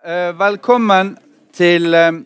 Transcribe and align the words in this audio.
Eh, 0.00 0.30
velkommen 0.32 1.10
til 1.52 1.92
eh, 1.92 2.22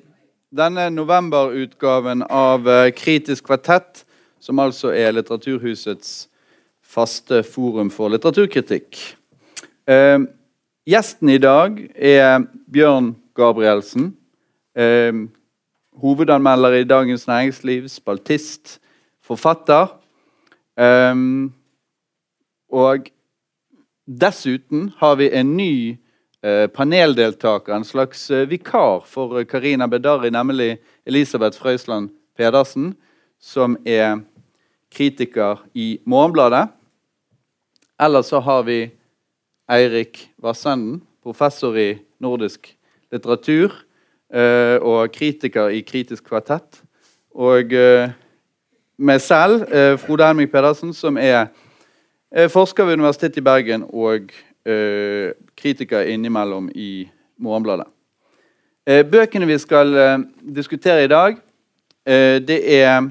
denne 0.54 0.82
novemberutgaven 0.94 2.20
av 2.30 2.68
eh, 2.70 2.92
Kritisk 2.94 3.48
kvartett, 3.48 4.04
som 4.38 4.60
altså 4.62 4.92
er 4.94 5.10
Litteraturhusets 5.10 6.28
faste 6.86 7.40
forum 7.42 7.90
for 7.90 8.12
litteraturkritikk. 8.14 9.00
Gjesten 10.86 11.32
i 11.34 11.40
dag 11.42 11.80
er 11.96 12.44
Bjørn 12.70 13.10
Gabrielsen. 13.34 14.12
Hovedanmelder 15.98 16.78
i 16.78 16.86
Dagens 16.86 17.26
Næringsliv, 17.26 17.88
spaltist, 17.90 18.78
forfatter. 19.24 19.96
Og 22.70 23.10
dessuten 24.06 24.92
har 25.00 25.18
vi 25.18 25.32
en 25.34 25.56
ny 25.56 25.74
paneldeltaker, 26.68 27.72
en 27.72 27.84
slags 27.84 28.26
eh, 28.30 28.44
vikar 28.48 29.06
for 29.08 29.38
eh, 29.38 29.46
Karina 29.48 29.86
Bedari, 29.88 30.28
nemlig 30.30 30.76
Elisabeth 31.06 31.56
Frøysland 31.56 32.10
Pedersen, 32.36 32.92
som 33.40 33.78
er 33.86 34.18
kritiker 34.92 35.62
i 35.74 35.98
Morgenbladet. 36.04 36.68
Ellers 37.96 38.28
så 38.28 38.42
har 38.44 38.62
vi 38.68 38.90
Eirik 39.72 40.26
Vassenden, 40.36 41.00
professor 41.24 41.76
i 41.80 41.94
nordisk 42.20 42.74
litteratur 43.12 43.72
og 44.82 45.12
kritiker 45.14 45.70
i 45.72 45.80
Kritisk 45.86 46.26
kvartett. 46.26 46.82
Og 47.32 47.70
meg 48.98 49.20
selv, 49.22 49.62
Frode 50.02 50.26
Helming 50.26 50.50
Pedersen, 50.50 50.92
som 50.92 51.16
er 51.16 51.46
forsker 52.50 52.84
ved 52.84 52.98
Universitetet 52.98 53.40
i 53.40 53.46
Bergen 53.46 53.86
og 53.88 54.34
uh, 54.68 55.32
kritiker 55.56 56.02
innimellom 56.02 56.70
i 56.74 57.08
Morgenbladet. 57.38 57.86
Eh, 58.86 59.04
bøkene 59.06 59.46
vi 59.48 59.58
skal 59.58 59.94
uh, 59.96 60.18
diskutere 60.56 61.04
i 61.04 61.08
dag, 61.08 61.36
det 62.04 62.58
er 62.68 63.06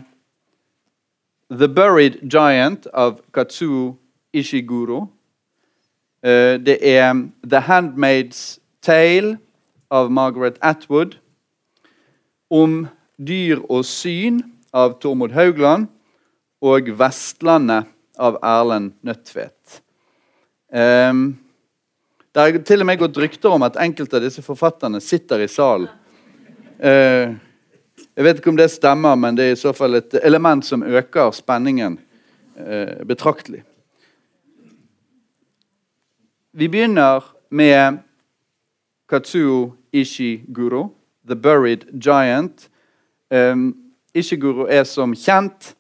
The 1.50 1.68
Buried 1.68 2.20
Giant 2.30 2.86
av 2.94 3.16
Katsuo 3.34 3.96
Ishiguro. 4.34 5.08
det 6.22 6.78
er 6.82 7.14
The 7.50 7.60
Handmaid's 7.60 8.60
Tale 8.82 9.38
av 9.90 10.12
Margaret 10.12 10.58
Atwood. 10.62 11.18
Om 12.52 12.88
dyr 13.18 13.64
og 13.70 13.82
syn 13.86 14.44
av 14.74 15.00
Tormod 15.02 15.34
Haugland. 15.34 15.88
Og 16.62 16.94
Vestlandet 17.00 17.90
av 18.20 18.38
Erlend 18.44 18.94
Nødtvedt. 19.02 19.82
Um, 20.74 21.43
det 22.34 22.42
har 22.42 22.56
til 22.66 22.82
og 22.82 22.88
med 22.90 22.98
gått 22.98 23.18
rykter 23.22 23.54
om 23.54 23.66
at 23.66 23.78
enkelte 23.78 24.18
av 24.18 24.24
disse 24.26 24.42
forfatterne 24.42 25.02
sitter 25.04 25.44
i 25.44 25.50
salen. 25.52 25.90
Eh, 26.82 27.36
jeg 28.14 28.26
vet 28.26 28.40
ikke 28.42 28.50
om 28.50 28.58
det 28.58 28.72
stemmer, 28.74 29.16
men 29.16 29.38
det 29.38 29.46
er 29.46 29.54
i 29.54 29.60
så 29.60 29.74
fall 29.78 30.00
et 30.00 30.18
element 30.26 30.66
som 30.66 30.82
øker 30.82 31.30
spenningen 31.38 32.00
eh, 32.58 33.06
betraktelig. 33.06 33.62
Vi 36.54 36.68
begynner 36.70 37.22
med 37.50 38.02
Katsuo 39.10 39.76
Ishiguro, 39.94 40.90
'The 41.26 41.36
Buried 41.36 41.86
Giant'. 41.94 42.68
Eh, 43.30 43.56
Ishiguro 44.14 44.66
er 44.70 44.84
som 44.84 45.14
kjent 45.18 45.74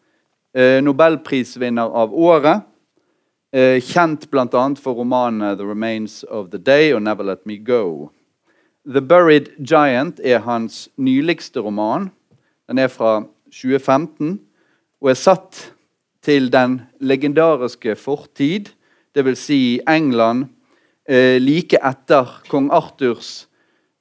uh, 0.57 0.81
nobelprisvinner 0.81 1.93
av 1.93 2.13
året. 2.13 2.65
Eh, 3.53 3.77
kjent 3.85 4.31
bl.a. 4.31 4.61
for 4.81 4.95
romanene 4.97 5.55
'The 5.55 5.65
Remains 5.65 6.23
of 6.23 6.49
the 6.49 6.57
Day' 6.57 6.93
og 6.93 7.01
'Never 7.01 7.23
Let 7.23 7.45
Me 7.45 7.57
Go'. 7.57 8.09
'The 8.85 9.01
Buried 9.01 9.45
Giant' 9.59 10.19
er 10.23 10.39
hans 10.39 10.89
nyligste 10.97 11.59
roman. 11.59 12.09
Den 12.67 12.77
er 12.77 12.87
fra 12.87 13.23
2015 13.51 14.41
og 15.01 15.09
er 15.09 15.13
satt 15.13 15.73
til 16.21 16.49
den 16.53 16.81
legendariske 16.99 17.95
fortid, 17.95 18.73
dvs. 19.15 19.37
Si 19.37 19.79
England 19.87 20.45
eh, 21.05 21.37
like 21.37 21.77
etter 21.77 22.41
kong 22.49 22.71
Arthurs 22.71 23.47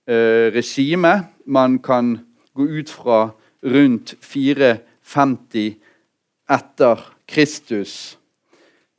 eh, 0.08 0.48
regime. 0.48 1.28
Man 1.46 1.78
kan 1.78 2.24
gå 2.54 2.62
ut 2.62 2.90
fra 2.90 3.30
rundt 3.62 4.14
450 4.20 5.76
etter 6.48 7.14
Kristus. 7.28 8.18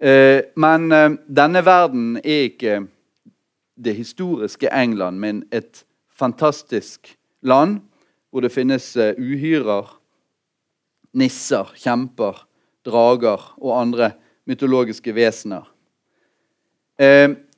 Eh, 0.02 0.42
men 0.56 0.92
eh, 0.92 1.12
denne 1.28 1.62
verden 1.66 2.18
er 2.24 2.50
ikke 2.50 2.78
det 3.76 3.96
historiske 3.98 4.70
England, 4.74 5.20
men 5.20 5.44
et 5.52 5.86
fantastisk 6.14 7.16
land 7.42 7.81
hvor 8.31 8.42
det 8.42 8.54
finnes 8.54 8.96
eh, 8.98 9.14
uhyrer, 9.18 9.92
nisser, 11.14 11.70
kjemper, 11.78 12.42
drager 12.84 13.54
og 13.62 13.76
andre 13.80 14.14
mytologiske 14.50 15.14
vesener. 15.16 15.70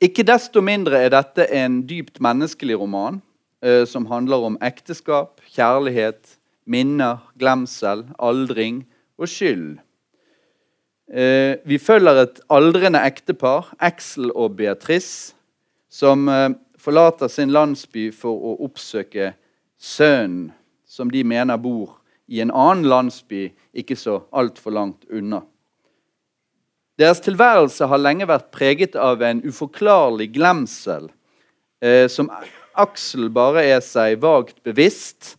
Ikke 0.04 0.24
desto 0.24 0.62
mindre 0.64 1.00
er 1.02 1.12
dette 1.12 1.48
en 1.56 1.80
dypt 1.88 2.22
menneskelig 2.24 2.78
roman 2.80 3.18
som 3.90 4.06
handler 4.08 4.46
om 4.48 4.58
ekteskap, 4.64 5.42
kjærlighet, 5.56 6.38
minner, 6.70 7.24
glemsel, 7.40 8.06
aldring 8.22 8.84
og 9.18 9.32
skyld. 9.32 9.80
Eh, 11.06 11.58
vi 11.66 11.78
følger 11.78 12.18
et 12.18 12.40
aldrende 12.50 12.98
ektepar, 13.06 13.70
Axel 13.80 14.32
og 14.34 14.56
Beatrice, 14.58 15.36
som 15.90 16.26
eh, 16.30 16.50
forlater 16.82 17.30
sin 17.30 17.54
landsby 17.54 18.08
for 18.14 18.34
å 18.34 18.56
oppsøke 18.66 19.36
sønnen, 19.78 20.50
som 20.90 21.12
de 21.14 21.22
mener 21.28 21.62
bor 21.62 22.00
i 22.26 22.42
en 22.42 22.50
annen 22.50 22.88
landsby 22.90 23.52
ikke 23.78 23.98
så 24.00 24.24
altfor 24.34 24.74
langt 24.74 25.06
unna. 25.14 25.44
Deres 26.98 27.22
tilværelse 27.22 27.86
har 27.92 28.02
lenge 28.02 28.26
vært 28.26 28.50
preget 28.56 28.96
av 28.98 29.22
en 29.22 29.44
uforklarlig 29.46 30.32
glemsel, 30.34 31.12
eh, 31.86 32.08
som 32.10 32.32
Aksel 32.74 33.30
bare 33.30 33.62
er 33.62 33.82
seg 33.86 34.18
vagt 34.24 34.64
bevisst. 34.66 35.36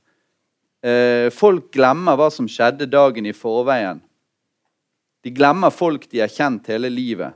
Folk 1.35 1.73
glemmer 1.75 2.15
hva 2.17 2.29
som 2.31 2.47
skjedde 2.47 2.87
dagen 2.87 3.27
i 3.27 3.33
forveien. 3.35 3.99
De 5.27 5.33
glemmer 5.35 5.73
folk 5.75 6.05
de 6.13 6.21
har 6.23 6.31
kjent 6.31 6.69
hele 6.71 6.87
livet. 6.87 7.35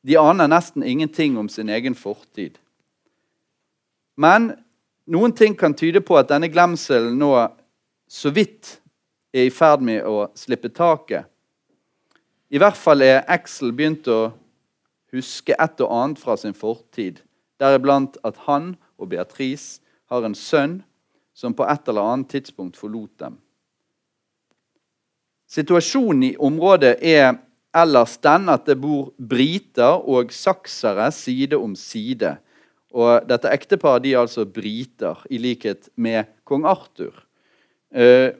De 0.00 0.16
aner 0.16 0.48
nesten 0.48 0.80
ingenting 0.82 1.34
om 1.36 1.50
sin 1.52 1.68
egen 1.68 1.92
fortid. 1.92 2.54
Men 4.16 4.54
noen 5.04 5.34
ting 5.36 5.52
kan 5.52 5.76
tyde 5.76 6.00
på 6.00 6.16
at 6.16 6.30
denne 6.30 6.48
glemselen 6.48 7.18
nå 7.20 7.34
så 8.08 8.32
vidt 8.32 8.78
er 9.36 9.50
i 9.50 9.52
ferd 9.52 9.84
med 9.84 10.00
å 10.08 10.30
slippe 10.32 10.72
taket. 10.72 11.28
I 12.48 12.60
hvert 12.60 12.80
fall 12.80 13.04
er 13.04 13.20
Axel 13.28 13.76
begynt 13.76 14.08
å 14.08 14.32
huske 15.12 15.52
et 15.52 15.84
og 15.84 15.92
annet 15.92 16.24
fra 16.24 16.38
sin 16.40 16.56
fortid, 16.56 17.20
deriblant 17.60 18.16
at 18.24 18.40
han 18.48 18.78
og 18.96 19.12
Beatrice 19.12 19.84
har 20.08 20.24
en 20.24 20.36
sønn 20.36 20.80
som 21.36 21.52
på 21.52 21.68
et 21.68 21.88
eller 21.92 22.14
annet 22.14 22.32
tidspunkt 22.32 22.80
forlot 22.80 23.12
dem. 23.20 23.36
Situasjonen 25.52 26.30
i 26.30 26.36
området 26.40 26.94
er 27.04 27.34
ellers 27.76 28.14
den 28.24 28.48
at 28.52 28.64
det 28.68 28.78
bor 28.80 29.10
briter 29.16 30.00
og 30.08 30.32
saksere 30.32 31.10
side 31.12 31.58
om 31.60 31.74
side. 31.76 32.36
Og 32.92 33.26
dette 33.28 33.50
ekteparet 33.52 34.04
de 34.04 34.14
er 34.14 34.22
altså 34.22 34.46
briter, 34.48 35.20
i 35.28 35.40
likhet 35.40 35.90
med 35.96 36.28
kong 36.48 36.64
Arthur. 36.68 37.12
Eh, 37.92 38.32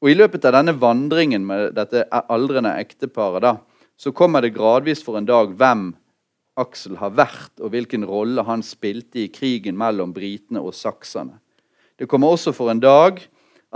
og 0.00 0.08
I 0.08 0.16
løpet 0.16 0.44
av 0.48 0.56
denne 0.56 0.76
vandringen 0.80 1.44
med 1.48 1.74
dette 1.76 2.06
aldrende 2.20 2.72
ekteparet 2.80 3.44
da, 3.44 3.56
så 4.00 4.12
kommer 4.16 4.44
det 4.44 4.54
gradvis 4.56 5.04
for 5.04 5.20
en 5.20 5.28
dag 5.28 5.52
hvem 5.56 5.90
Aksel 6.60 6.96
har 7.00 7.12
vært, 7.16 7.52
og 7.60 7.72
hvilken 7.72 8.04
rolle 8.04 8.44
han 8.44 8.64
spilte 8.64 9.22
i 9.22 9.30
krigen 9.32 9.78
mellom 9.80 10.12
britene 10.12 10.60
og 10.60 10.76
sakserne. 10.76 11.38
Det 11.96 12.08
kommer 12.08 12.32
også 12.32 12.52
for 12.56 12.72
en 12.72 12.80
dag 12.80 13.20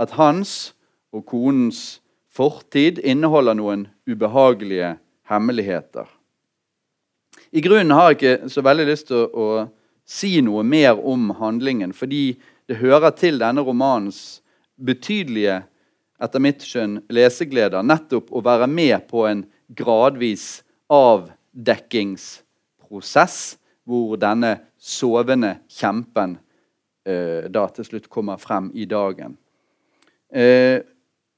at 0.01 0.17
hans 0.17 0.73
og 1.13 1.25
konens 1.29 2.01
fortid 2.35 2.99
inneholder 2.99 3.55
noen 3.55 3.87
ubehagelige 4.09 4.97
hemmeligheter. 5.29 6.07
I 7.51 7.61
grunnen 7.63 7.91
har 7.95 8.11
jeg 8.11 8.17
ikke 8.19 8.49
så 8.51 8.61
veldig 8.65 8.85
lyst 8.89 9.07
til 9.11 9.23
å, 9.31 9.67
si 10.05 10.41
noe 10.45 10.61
mer 10.61 10.99
om 11.01 11.31
handlingen, 11.39 11.93
fordi 11.97 12.37
det 12.69 12.77
hører 12.77 13.09
til 13.17 13.41
denne 13.41 13.65
romanens 13.65 14.45
betydelige 14.77 15.65
etter 16.21 16.39
mitt 16.43 16.61
skjønn, 16.61 17.01
lesegleder 17.09 17.81
nettopp 17.81 18.29
å 18.29 18.45
være 18.45 18.69
med 18.69 19.09
på 19.09 19.25
en 19.25 19.41
gradvis 19.73 20.61
avdekkingsprosess 20.93 23.57
hvor 23.89 24.13
denne 24.21 24.61
sovende 24.77 25.65
kjempen 25.73 26.37
eh, 27.09 27.49
da 27.49 27.65
til 27.73 27.85
slutt 27.89 28.05
kommer 28.13 28.37
frem 28.41 28.69
i 28.77 28.85
dagen. 28.89 29.37
Eh, 30.29 30.81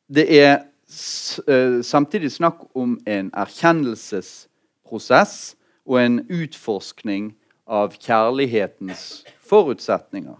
det 0.08 0.28
er 0.36 0.67
samtidig 0.88 2.32
snakk 2.32 2.64
om 2.76 2.96
en 3.08 3.32
erkjennelsesprosess 3.36 5.56
og 5.88 6.00
en 6.00 6.20
utforskning 6.32 7.34
av 7.68 7.96
kjærlighetens 8.00 9.24
forutsetninger. 9.44 10.38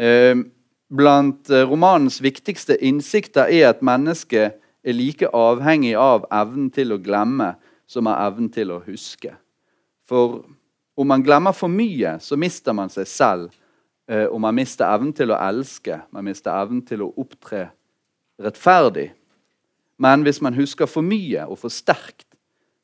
Eh, 0.00 0.36
blant 0.88 1.50
eh, 1.50 1.68
romanens 1.68 2.22
viktigste 2.22 2.76
innsikter 2.82 3.50
er 3.52 3.70
at 3.70 3.84
mennesket 3.84 4.56
er 4.84 4.96
like 4.96 5.28
avhengig 5.36 5.94
av 5.98 6.26
evnen 6.32 6.70
til 6.74 6.94
å 6.94 7.00
glemme 7.00 7.54
som 7.86 8.08
av 8.10 8.32
evnen 8.32 8.50
til 8.52 8.72
å 8.74 8.82
huske. 8.84 9.34
For 10.08 10.42
om 10.94 11.08
man 11.08 11.24
glemmer 11.24 11.54
for 11.56 11.72
mye, 11.72 12.18
så 12.20 12.36
mister 12.38 12.74
man 12.76 12.92
seg 12.92 13.08
selv. 13.08 13.54
Eh, 14.08 14.26
og 14.26 14.40
man 14.42 14.56
mister 14.56 14.88
evnen 14.90 15.14
til 15.16 15.32
å 15.32 15.40
elske, 15.40 16.02
man 16.12 16.26
mister 16.26 16.52
evnen 16.56 16.82
til 16.84 17.06
å 17.06 17.12
opptre 17.20 17.68
rettferdig. 18.40 19.12
Men 20.00 20.24
hvis 20.26 20.40
man 20.42 20.56
husker 20.56 20.90
for 20.90 21.06
mye 21.06 21.46
og 21.46 21.58
for 21.62 21.72
sterkt, 21.72 22.26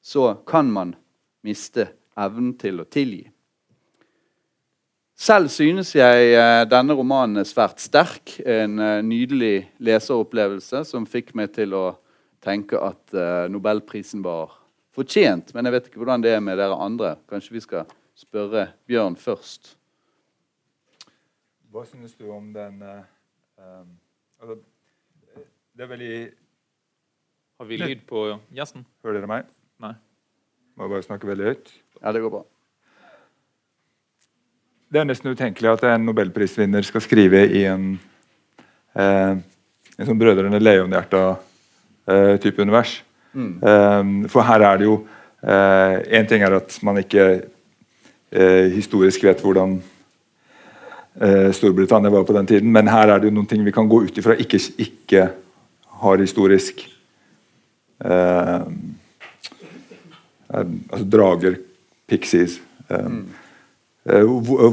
så 0.01 0.35
kan 0.49 0.71
man 0.73 0.95
miste 1.45 1.91
evnen 2.19 2.55
til 2.61 2.81
å 2.83 2.89
tilgi. 2.89 3.27
Selv 5.21 5.51
synes 5.53 5.91
jeg 5.93 6.31
eh, 6.33 6.63
denne 6.65 6.95
romanen 6.97 7.43
er 7.43 7.49
svært 7.49 7.83
sterk. 7.83 8.39
En 8.41 8.81
eh, 8.81 9.03
nydelig 9.05 9.67
leseropplevelse 9.77 10.81
som 10.89 11.05
fikk 11.09 11.35
meg 11.37 11.53
til 11.53 11.77
å 11.77 11.85
tenke 12.41 12.81
at 12.81 13.13
eh, 13.13 13.45
nobelprisen 13.53 14.25
var 14.25 14.55
fortjent. 14.97 15.53
Men 15.53 15.69
jeg 15.69 15.77
vet 15.77 15.91
ikke 15.91 16.01
hvordan 16.01 16.25
det 16.25 16.33
er 16.33 16.41
med 16.45 16.57
dere 16.57 16.79
andre. 16.81 17.19
Kanskje 17.29 17.59
vi 17.59 17.63
skal 17.67 17.93
spørre 18.17 18.71
Bjørn 18.89 19.19
først. 19.21 19.75
Hva 21.71 21.85
synes 21.87 22.17
du 22.19 22.25
om 22.33 22.49
den 22.55 22.81
uh, 22.83 23.05
um, 23.61 23.93
altså, 24.41 24.57
Det 25.81 25.87
er 25.87 25.95
veldig 25.95 26.17
Har 27.57 27.69
vi 27.71 27.77
lyd 27.81 28.01
på 28.05 28.27
gjesten? 28.53 28.83
Hører 29.01 29.15
dere 29.17 29.29
meg? 29.31 29.47
Nei. 29.81 29.95
Må 30.77 30.85
jeg 30.85 30.93
bare 30.93 31.07
snakke 31.07 31.31
veldig 31.31 31.47
høyt? 31.47 31.71
Ja, 32.03 32.13
det 32.13 32.21
går 32.21 32.35
bra. 32.35 32.43
Det 34.93 35.01
er 35.01 35.09
nesten 35.09 35.33
utenkelig 35.33 35.71
at 35.73 35.87
en 35.89 36.05
nobelprisvinner 36.05 36.85
skal 36.85 37.01
skrive 37.01 37.47
i 37.49 37.65
en, 37.71 37.97
eh, 38.93 39.41
en 39.41 40.05
sånn 40.05 40.21
Brødrene 40.21 40.61
Leonhjerta-type 40.61 42.53
eh, 42.53 42.61
univers. 42.61 43.01
Mm. 43.33 43.57
Um, 43.65 44.15
for 44.29 44.45
her 44.45 44.61
er 44.61 44.77
det 44.83 44.91
jo 44.91 45.01
Én 45.41 46.21
eh, 46.21 46.29
ting 46.29 46.45
er 46.45 46.61
at 46.61 46.77
man 46.85 47.01
ikke 47.01 47.25
uh, 47.41 48.67
historisk 48.77 49.25
vet 49.25 49.41
hvordan 49.41 49.81
uh, 51.25 51.49
Storbritannia 51.57 52.13
var 52.13 52.29
på 52.29 52.37
den 52.37 52.53
tiden, 52.53 52.69
men 52.69 52.93
her 52.93 53.09
er 53.09 53.17
det 53.17 53.31
jo 53.31 53.39
noen 53.39 53.49
ting 53.49 53.65
vi 53.65 53.73
kan 53.73 53.89
gå 53.89 54.05
ut 54.05 54.21
ifra 54.21 54.37
ikke, 54.37 54.61
ikke 54.77 55.31
har 56.01 56.23
historisk 56.23 56.87
Altså 60.51 61.05
drager, 61.05 61.59
pixies 62.09 62.55
Eh, 62.91 63.07
mm. 63.07 63.27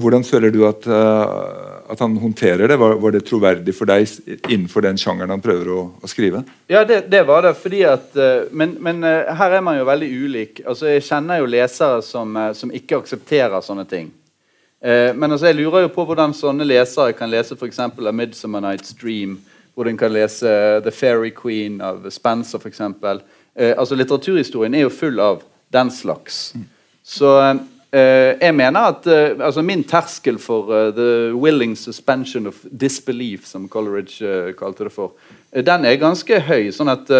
Hvordan 0.01 0.23
føler 0.23 0.49
du 0.49 0.61
at, 0.65 0.87
at, 0.87 1.99
han 1.99 2.15
håndterer 2.17 2.67
det? 2.67 2.77
Var, 2.79 2.93
var, 2.95 3.11
det 3.11 3.25
troverdig 3.27 3.73
for 3.75 3.89
deg 3.89 4.07
innenfor 4.47 4.85
den 4.85 4.97
sjangeren 4.97 5.33
han 5.35 5.43
prøver 5.43 5.67
å, 5.75 5.81
å 5.99 6.09
skrive? 6.09 6.45
Ja, 6.71 6.85
det, 6.87 7.03
det, 7.11 7.25
var 7.27 7.43
det. 7.43 7.51
fordi 7.59 7.83
at, 7.85 8.15
Men, 8.51 8.77
men 8.79 9.03
her 9.03 9.57
er 9.57 9.61
man 9.61 9.77
jo 9.77 9.85
veldig 9.85 10.09
ulik. 10.23 10.61
Altså, 10.65 10.87
Jeg 10.95 11.03
kjenner 11.09 11.41
jo 11.41 11.51
lesere 11.51 11.99
som, 12.07 12.39
som 12.55 12.71
ikke 12.71 13.01
aksepterer 13.03 13.59
sånne 13.61 13.85
ting. 13.89 14.07
Men 14.79 15.27
altså, 15.27 15.49
jeg 15.49 15.59
lurer 15.59 15.85
jo 15.85 15.91
på 15.91 16.07
hvordan 16.07 16.33
sånne 16.37 16.65
lesere 16.65 17.13
kan 17.17 17.29
lese 17.29 17.59
f.eks. 17.59 17.83
A 17.83 17.91
'Midsummer 17.91 18.63
Night's 18.63 18.95
Dream', 18.95 19.41
hvor 19.77 19.85
en 19.85 19.97
kan 19.97 20.09
lese 20.09 20.49
'The 20.81 20.91
Fairy 20.91 21.29
Queen' 21.29 21.81
av 21.85 22.09
Spencer 22.09 22.57
f.eks. 22.57 22.81
Altså, 23.77 23.95
litteraturhistorien 23.95 24.73
er 24.73 24.87
jo 24.87 24.89
full 24.89 25.19
av 25.21 25.43
den 25.69 25.91
slags. 25.91 26.55
Så 27.03 27.29
eh, 27.39 28.33
jeg 28.41 28.55
mener 28.57 28.89
at 28.89 29.07
eh, 29.07 29.37
altså 29.37 29.61
Min 29.61 29.83
terskel 29.83 30.39
for 30.41 30.71
uh, 30.71 30.93
the 30.95 31.33
willing 31.33 31.75
suspension 31.77 32.47
of 32.47 32.55
disbelief, 32.71 33.45
som 33.45 33.69
Coleridge 33.69 34.53
kalte 34.57 34.83
det 34.83 34.93
for, 34.95 35.13
den 35.53 35.85
er 35.85 36.01
ganske 36.01 36.39
høy. 36.39 36.71
sånn 36.71 36.89
at 36.89 37.11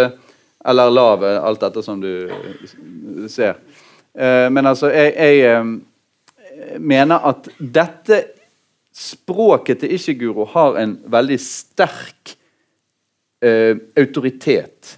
Eller 0.67 0.89
lav, 0.89 1.23
alt 1.23 1.61
dette 1.61 1.83
som 1.83 2.01
du 2.01 2.27
ser. 3.29 3.55
men 4.49 4.65
altså, 4.65 4.89
jeg, 4.89 5.13
jeg 5.37 6.79
mener 6.79 7.21
at 7.23 7.47
dette 7.59 8.23
språket 8.91 9.79
til 9.79 9.93
Ishiguro 9.93 10.45
har 10.45 10.75
en 10.81 10.97
veldig 11.05 11.39
sterk 11.39 12.36
autoritet. 13.41 14.97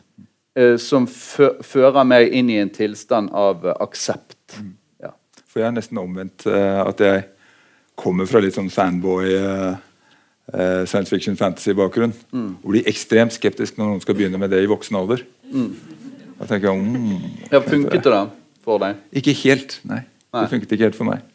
som 0.82 1.06
fører 1.08 2.04
meg 2.04 2.34
inn 2.36 2.50
i 2.52 2.58
en 2.60 2.72
tilstand 2.74 3.30
av 3.38 3.64
aksept. 3.80 4.58
Mm. 4.58 4.74
For 5.50 5.64
jeg 5.64 5.70
er 5.70 5.76
nesten 5.76 6.00
omvendt. 6.02 6.46
Eh, 6.50 6.80
at 6.84 7.02
jeg 7.04 7.24
kommer 8.00 8.30
fra 8.30 8.42
litt 8.44 8.56
sånn 8.56 8.70
fanboy 8.72 9.34
uh, 9.36 9.74
uh, 10.54 10.84
science 10.88 11.12
fiction 11.12 11.36
fantasy-bakgrunn. 11.40 12.14
Mm. 12.32 12.52
Og 12.62 12.70
blir 12.76 12.88
ekstremt 12.88 13.36
skeptisk 13.36 13.80
når 13.80 13.90
noen 13.90 14.04
skal 14.06 14.16
begynne 14.16 14.40
med 14.40 14.54
det 14.54 14.62
i 14.64 14.70
voksen 14.70 14.96
alder. 15.02 15.26
Mm. 15.50 15.74
Da 16.40 16.48
tenker 16.48 16.70
jeg 16.70 16.80
mm, 16.80 17.26
ja, 17.50 17.60
Funket 17.66 18.06
det 18.06 18.14
da 18.14 18.22
for 18.64 18.80
deg? 18.80 19.02
Ikke 19.20 19.34
helt, 19.42 19.82
nei. 19.90 20.00
nei. 20.32 20.46
Det 20.46 20.54
funket 20.54 20.78
ikke 20.78 20.88
helt 20.88 21.00
for 21.00 21.10
meg. 21.10 21.26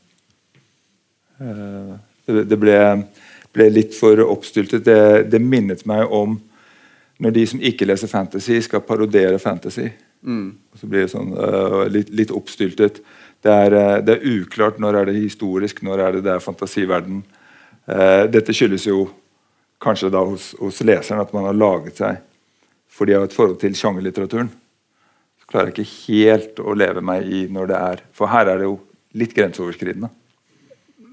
det, 2.25 2.47
det 2.49 2.59
ble, 2.63 2.79
ble, 3.53 3.69
litt 3.75 3.99
for 3.99 4.23
oppstyltet. 4.25 4.87
Det, 4.87 4.99
det, 5.29 5.43
minnet 5.43 5.85
meg 5.91 6.09
om 6.09 6.39
når 7.23 7.35
de 7.37 7.45
som 7.47 7.61
ikke 7.63 7.87
leser 7.87 8.11
fantasy, 8.11 8.59
skal 8.65 8.83
parodere 8.83 9.39
fantasy. 9.39 9.91
Mm. 10.25 10.49
Og 10.73 10.81
så 10.81 10.89
blir 10.91 11.05
det 11.05 11.13
sånn 11.13 11.35
litt, 11.93 12.11
litt 12.11 12.33
oppstyltet. 12.35 13.03
Det 13.45 13.53
er, 13.53 13.75
uh, 13.77 13.99
det 14.05 14.17
er, 14.17 14.41
uklart 14.41 14.81
når 14.81 15.01
er 15.01 15.11
det 15.11 15.21
historisk, 15.21 15.83
når 15.85 16.01
er 16.01 16.17
det 16.17 16.25
det 16.25 16.33
er 16.33 16.45
fantasiverden. 16.45 17.21
Uh, 17.85 18.25
dette 18.33 18.55
skyldes 18.57 18.87
jo 18.89 19.05
kanskje 19.85 20.09
da 20.15 20.23
hos, 20.25 20.55
hos, 20.57 20.81
leseren 20.87 21.21
at 21.21 21.33
man 21.37 21.51
har 21.51 21.59
laget 21.59 22.01
seg 22.01 22.23
fordi 22.95 23.17
av 23.17 23.25
har 23.25 23.29
et 23.29 23.35
forhold 23.35 23.59
til 23.59 23.75
sjangerlitteraturen. 23.75 24.49
Så 25.43 25.49
klarer 25.51 25.73
jeg 25.73 25.83
ikke 25.83 26.13
helt 26.15 26.61
å 26.63 26.77
leve 26.79 27.03
meg 27.05 27.27
i 27.27 27.41
når 27.51 27.73
det 27.73 27.81
er 27.81 28.03
For 28.15 28.31
her 28.31 28.47
er 28.53 28.63
det 28.63 28.69
jo 28.69 28.77
litt 29.19 29.35
grenseoverskridende. 29.35 30.09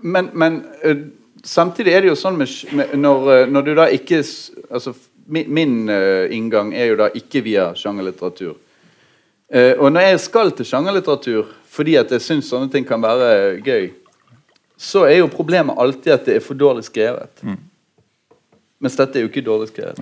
Men, 0.06 0.30
men 0.32 0.62
uh, 0.86 1.02
samtidig 1.44 1.98
er 1.98 2.06
det 2.06 2.14
jo 2.14 2.20
sånn 2.22 2.38
med, 2.40 2.54
med, 2.78 2.94
når, 3.02 3.50
når, 3.52 3.66
du 3.66 3.74
da 3.82 3.90
ikke 3.92 4.22
altså, 4.22 4.94
Min, 5.32 5.48
min 5.54 5.74
uh, 5.90 6.28
inngang 6.34 6.74
er 6.76 6.92
jo 6.92 7.00
da 7.00 7.08
ikke 7.16 7.44
via 7.46 7.72
sjangerlitteratur. 7.78 8.58
og 9.52 9.90
når 9.92 10.02
jeg 10.02 10.20
skal 10.24 10.52
til 10.56 10.66
sjangerlitteratur 10.66 11.48
fordi 11.68 11.98
at 12.00 12.12
jeg 12.12 12.24
syns 12.24 12.48
sånne 12.48 12.72
ting 12.72 12.86
kan 12.88 13.02
være 13.04 13.60
gøy, 13.64 13.90
så 14.80 15.04
er 15.08 15.18
jo 15.22 15.28
problemet 15.32 15.76
alltid 15.80 16.14
at 16.14 16.26
det 16.26 16.38
er 16.38 16.44
for 16.44 16.58
dårlig 16.58 16.86
skrevet. 16.88 17.44
Mm. 17.44 17.60
Mens 18.82 18.98
dette 18.98 19.20
er 19.20 19.26
jo 19.26 19.30
ikke 19.30 19.44
dårlig 19.46 19.70
skrevet. 19.70 20.00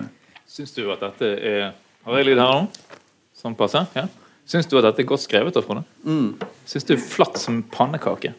Syns 0.50 0.72
du 0.74 0.86
at 0.90 1.02
dette 1.04 1.34
er 1.36 1.60
Har 2.06 2.16
jeg 2.16 2.30
lyd 2.30 2.40
her 2.40 2.54
nå? 2.62 2.96
Sånn 3.36 3.54
passe? 3.58 3.82
Ja? 3.94 4.06
Syns 4.48 4.66
du 4.66 4.78
at 4.80 4.86
dette 4.88 5.04
er 5.04 5.08
godt 5.10 5.22
skrevet? 5.22 5.58
Frode? 5.66 5.84
Mm. 6.02 6.32
Syns 6.68 6.88
du 6.88 6.94
er 6.96 7.02
flatt 7.02 7.36
som 7.38 7.60
pannekake? 7.74 8.32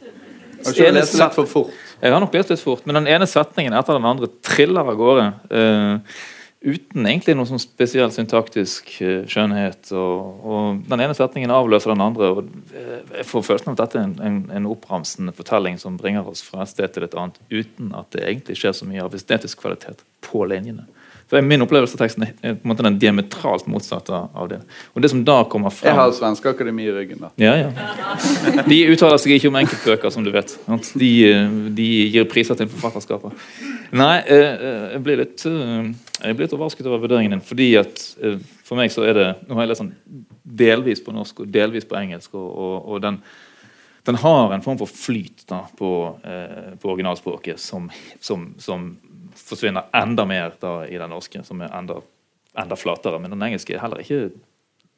Har 0.62 0.74
ikke 0.74 0.92
lest 0.96 1.16
litt 1.18 1.38
for 1.38 1.50
fort? 1.50 1.78
Jeg 2.02 2.14
har 2.14 2.22
nok 2.24 2.34
lest 2.36 2.52
litt 2.52 2.62
fort, 2.62 2.84
men 2.90 2.98
den 3.00 3.10
ene 3.14 3.28
setningen 3.30 3.76
etter 3.78 3.98
den 3.98 4.08
andre 4.10 4.30
triller 4.46 4.90
av 4.92 4.98
gårde. 4.98 5.28
Uh, 5.54 6.18
uten 6.62 7.08
egentlig 7.10 7.34
noe 7.38 7.50
sånn 7.50 7.62
spesiell 7.62 8.12
syntaktisk 8.14 8.92
uh, 9.02 9.24
skjønnhet. 9.30 9.90
Og, 9.98 10.46
og, 10.46 10.82
Den 10.90 11.04
ene 11.04 11.18
setningen 11.18 11.54
avløser 11.54 11.94
den 11.94 12.06
andre. 12.06 12.30
og 12.32 12.52
uh, 12.74 13.18
Jeg 13.18 13.28
får 13.30 13.48
følelsen 13.48 13.72
av 13.72 13.76
at 13.76 13.84
dette 13.84 14.00
er 14.00 14.08
en, 14.08 14.16
en, 14.28 14.40
en, 14.60 14.70
oppramsende 14.72 15.34
fortelling 15.36 15.80
som 15.82 15.98
bringer 16.00 16.28
oss 16.30 16.44
fra 16.46 16.64
et 16.66 16.74
sted 16.74 16.94
til 16.94 17.08
et 17.08 17.18
annet, 17.18 17.42
uten 17.50 17.94
at 17.98 18.12
det 18.16 18.26
egentlig 18.28 18.60
skjer 18.62 18.78
så 18.78 18.90
mye 18.90 19.04
av 19.06 19.18
estetisk 19.18 19.64
kvalitet 19.64 20.06
på 20.26 20.46
linjene. 20.50 20.86
For 21.32 21.42
Min 21.48 21.64
opplevelse 21.64 21.96
av 21.96 22.02
teksten 22.04 22.26
er 22.28 22.34
på 22.42 22.66
en 22.66 22.72
måte 22.74 22.84
den 22.84 22.98
diametralt 23.00 23.68
motsatte 23.72 24.18
av 24.36 24.50
det. 24.52 24.58
Og 24.92 25.04
det 25.04 25.14
som 25.14 25.22
da 25.24 25.38
kommer 25.48 25.72
frem... 25.72 25.94
Jeg 25.94 26.00
har 26.02 26.12
Svenske 26.18 26.52
Akademi 26.52 26.90
i 26.90 26.92
ryggen. 26.92 27.22
da. 27.24 27.30
Ja, 27.40 27.54
ja. 27.56 28.64
De 28.68 28.80
uttaler 28.92 29.22
seg 29.22 29.38
ikke 29.38 29.48
om 29.48 29.60
enkeltbøker, 29.62 30.12
som 30.12 30.26
du 30.28 30.32
vet. 30.36 30.52
De, 31.00 31.12
de 31.78 31.88
gir 32.12 32.28
priser 32.28 32.60
til 32.60 32.68
forfatterskapet. 32.74 33.46
Nei, 33.96 34.18
eh, 34.28 34.50
eh, 34.52 34.90
jeg 34.98 35.06
blir 35.06 35.22
litt, 35.22 35.46
eh, 35.48 35.78
jeg 36.18 36.36
blir 36.36 36.50
litt 36.50 36.58
overrasket 36.58 36.92
over 36.92 37.06
vurderingen 37.06 37.38
din. 37.38 37.46
fordi 37.48 37.70
at 37.80 38.04
For 38.68 38.80
meg 38.80 38.92
så 38.92 39.08
er 39.08 39.16
det 39.16 39.30
Nå 39.48 39.56
har 39.56 39.66
jeg 39.66 39.72
lest 39.72 39.86
den 39.86 39.96
delvis 40.44 41.00
på 41.04 41.16
norsk 41.16 41.46
og 41.46 41.56
delvis 41.56 41.88
på 41.88 41.96
engelsk. 42.00 42.36
og, 42.36 42.52
og, 42.52 42.76
og 42.92 43.02
den 43.08 43.24
den 44.04 44.16
har 44.16 44.54
en 44.54 44.62
form 44.62 44.80
for 44.82 44.90
flyt 44.90 45.44
da, 45.50 45.62
på, 45.78 46.18
eh, 46.24 46.74
på 46.82 46.90
originalspråket 46.90 47.60
som, 47.60 47.90
som, 48.20 48.54
som, 48.58 48.98
forsvinner 49.36 49.90
enda 49.96 50.26
mer 50.26 50.54
da 50.62 50.82
i 50.88 50.98
den 50.98 51.10
norske, 51.10 51.44
som 51.48 51.62
er 51.62 51.72
enda, 51.78 52.00
enda 52.58 52.76
flatere. 52.80 53.20
Men 53.20 53.32
den 53.36 53.42
engelske 53.50 53.76
er 53.76 53.84
heller 53.84 54.02
ikke 54.04 54.32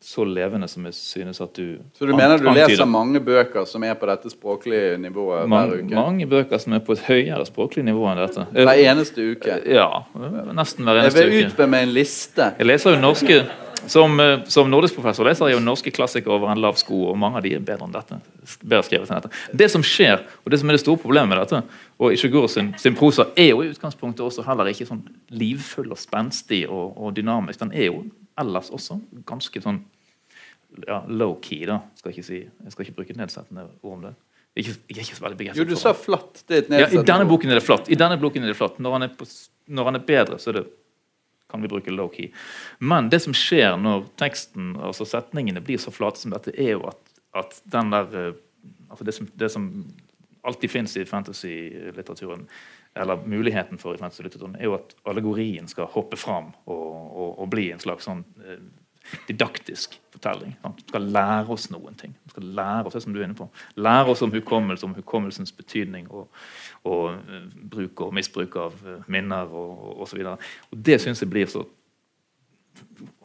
så 0.03 0.25
levende 0.27 0.67
som 0.67 0.83
jeg 0.83 0.93
synes 0.97 1.39
at 1.41 1.53
du 1.55 1.77
Så 1.95 2.05
du 2.05 2.11
mener 2.11 2.37
du 2.37 2.49
antyder. 2.49 2.67
leser 2.67 2.85
mange 2.85 3.21
bøker 3.23 3.63
som 3.65 3.83
er 3.87 3.93
på 3.95 4.05
dette 4.09 4.29
språklige 4.33 4.97
nivået 4.99 5.47
Man, 5.47 5.69
hver 5.69 5.79
uke? 5.85 5.95
Mange 5.95 6.27
bøker 6.27 6.57
som 6.59 6.73
er 6.75 6.79
på 6.83 6.91
et 6.97 6.99
høyere 7.07 7.45
språklig 7.47 7.85
nivå 7.87 8.03
enn 8.11 8.19
dette. 8.19 8.43
Hver 8.51 8.81
eneste 8.83 9.23
uke? 9.31 9.61
Ja, 9.71 9.87
nesten 10.51 10.83
hver 10.83 10.99
eneste 11.05 11.23
uke. 11.23 11.23
Jeg 11.23 11.31
vil 11.31 11.47
utbe 11.53 11.67
meg 11.71 11.87
en 11.87 11.93
liste. 11.95 12.49
Jeg 12.59 12.67
leser 12.67 12.97
jo 12.97 12.99
norske 12.99 13.37
som, 13.87 14.19
eh, 14.19 14.43
som 14.51 14.69
nordisk 14.71 14.95
professor 14.95 15.25
leser 15.27 15.49
jeg 15.49 15.57
jo 15.57 15.63
norske 15.63 15.91
klassikere 15.93 16.35
over 16.35 16.51
en 16.51 16.61
lav 16.61 16.77
sko, 16.79 17.09
og 17.11 17.17
mange 17.19 17.39
av 17.39 17.45
de 17.45 17.53
er 17.55 17.63
bedre 17.63 17.87
enn 17.87 17.95
dette. 17.95 18.19
bedre 18.63 18.83
skrevet 18.83 19.09
enn 19.09 19.21
dette. 19.21 19.31
Det 19.53 19.69
som 19.71 19.83
skjer, 19.83 20.23
og 20.43 20.51
det 20.51 20.59
som 20.59 20.69
er 20.69 20.77
det 20.77 20.83
store 20.83 21.01
problemet 21.01 21.29
med 21.29 21.41
dette, 21.43 21.63
og 21.99 22.13
Ishiguro 22.13 22.47
sin, 22.47 22.73
sin 22.77 22.95
prosa, 22.95 23.27
er 23.35 23.51
jo 23.53 23.61
i 23.63 23.71
utgangspunktet 23.71 24.25
også 24.25 24.45
heller 24.45 24.71
ikke 24.71 24.87
sånn 24.89 25.03
livfull 25.31 25.91
og 25.91 25.99
spenstig 26.01 26.65
og, 26.69 26.97
og 26.97 27.15
dynamisk. 27.15 27.59
Den 27.59 27.73
er 27.73 27.89
jo 27.91 28.03
ellers 28.39 28.69
også 28.73 28.99
ganske 29.25 29.61
sånn 29.61 29.83
ja, 30.87 31.03
low-key, 31.07 31.65
da. 31.69 31.81
Skal 31.99 32.13
ikke 32.13 32.25
si, 32.25 32.43
jeg 32.43 32.73
skal 32.73 32.87
ikke 32.87 32.99
bruke 33.01 33.17
nedsettende 33.17 33.67
ord 33.81 33.97
om 33.97 34.05
det. 34.07 34.13
Ikke, 34.53 34.75
jeg 34.89 34.99
er 34.99 35.07
ikke 35.07 35.17
så 35.17 35.23
veldig 35.23 35.37
begeistret 35.39 35.65
Jo, 35.65 35.73
du 35.73 35.79
sa 35.81 35.95
flatt. 35.97 36.43
Det 36.45 36.55
er 36.55 36.63
et 36.65 36.69
nedsettende 36.69 36.99
ja, 36.99 37.01
I 37.01 37.09
denne 37.09 37.29
boken 37.29 37.53
er 37.53 37.57
det 37.57 37.65
flatt. 37.65 37.89
I 37.89 37.97
denne 37.97 38.19
boken 38.21 38.45
er 38.45 38.51
det 38.51 38.57
flatt. 38.57 38.79
Når 38.85 38.97
han 38.97 39.05
er, 39.07 39.13
på, 39.17 39.27
når 39.73 39.89
han 39.89 39.97
er 39.97 40.03
bedre, 40.05 40.37
så 40.41 40.51
er 40.51 40.59
det, 40.59 40.65
kan 41.53 41.61
vi 41.61 41.69
bruke 41.69 41.93
low-key. 41.93 42.31
Men 42.81 43.11
det 43.13 43.21
som 43.21 43.35
skjer 43.37 43.77
når 43.77 44.07
teksten, 44.17 44.73
altså 44.81 45.05
setningene 45.05 45.61
blir 45.61 45.77
så 45.81 45.93
flate 45.93 46.23
som 46.23 46.33
dette, 46.33 46.53
er 46.57 46.73
jo 46.73 46.87
at, 46.89 47.13
at 47.37 47.59
den 47.75 47.93
der 47.93 48.17
eh, 48.17 48.39
altså 48.89 49.05
det, 49.05 49.13
som, 49.13 49.29
det 49.37 49.49
som 49.53 49.67
alltid 50.43 50.71
fins 50.73 50.97
i 50.97 51.05
fantasy-litteraturen, 51.05 52.47
eller 52.97 53.21
muligheten 53.25 53.77
for 53.77 53.93
i 53.93 54.01
fantasy-litteraturen, 54.01 54.57
er 54.57 54.71
jo 54.71 54.77
at 54.79 54.95
allegorien 55.09 55.69
skal 55.69 55.89
hoppe 55.93 56.17
fram 56.19 56.51
og, 56.65 56.89
og, 57.13 57.29
og 57.37 57.51
bli 57.53 57.69
en 57.73 57.81
slags 57.81 58.09
sånn 58.09 58.25
eh, 58.43 58.59
didaktisk 59.27 59.99
fortelling. 60.13 60.55
Sant? 60.61 60.81
Den 60.81 60.89
skal 60.89 61.07
lære 61.17 61.53
oss 61.53 61.69
noen 61.71 61.95
ting. 61.99 62.15
Vi 62.23 62.33
skal 62.33 62.49
lære 62.57 62.87
oss 62.87 62.97
det 62.97 63.03
som 63.03 63.13
du 63.13 63.19
er 63.19 63.27
inne 63.27 63.37
på. 63.37 63.49
Lære 63.75 64.13
oss 64.13 64.23
om 64.25 64.33
hukommelse, 64.33 64.85
om 64.85 64.95
hukommelsens 64.97 65.51
betydning 65.51 66.09
og, 66.11 66.27
og 66.89 67.13
eh, 67.13 67.45
bruk 67.75 68.05
og 68.07 68.13
misbruk 68.15 68.57
av 68.59 68.75
eh, 68.87 69.05
minner 69.11 69.51
og, 69.51 70.01
osv. 70.05 70.23
og. 70.33 70.51
Og 70.71 70.83
det 70.89 70.99
syns 71.03 71.23
jeg 71.23 71.31
blir 71.33 71.51
så 71.51 71.65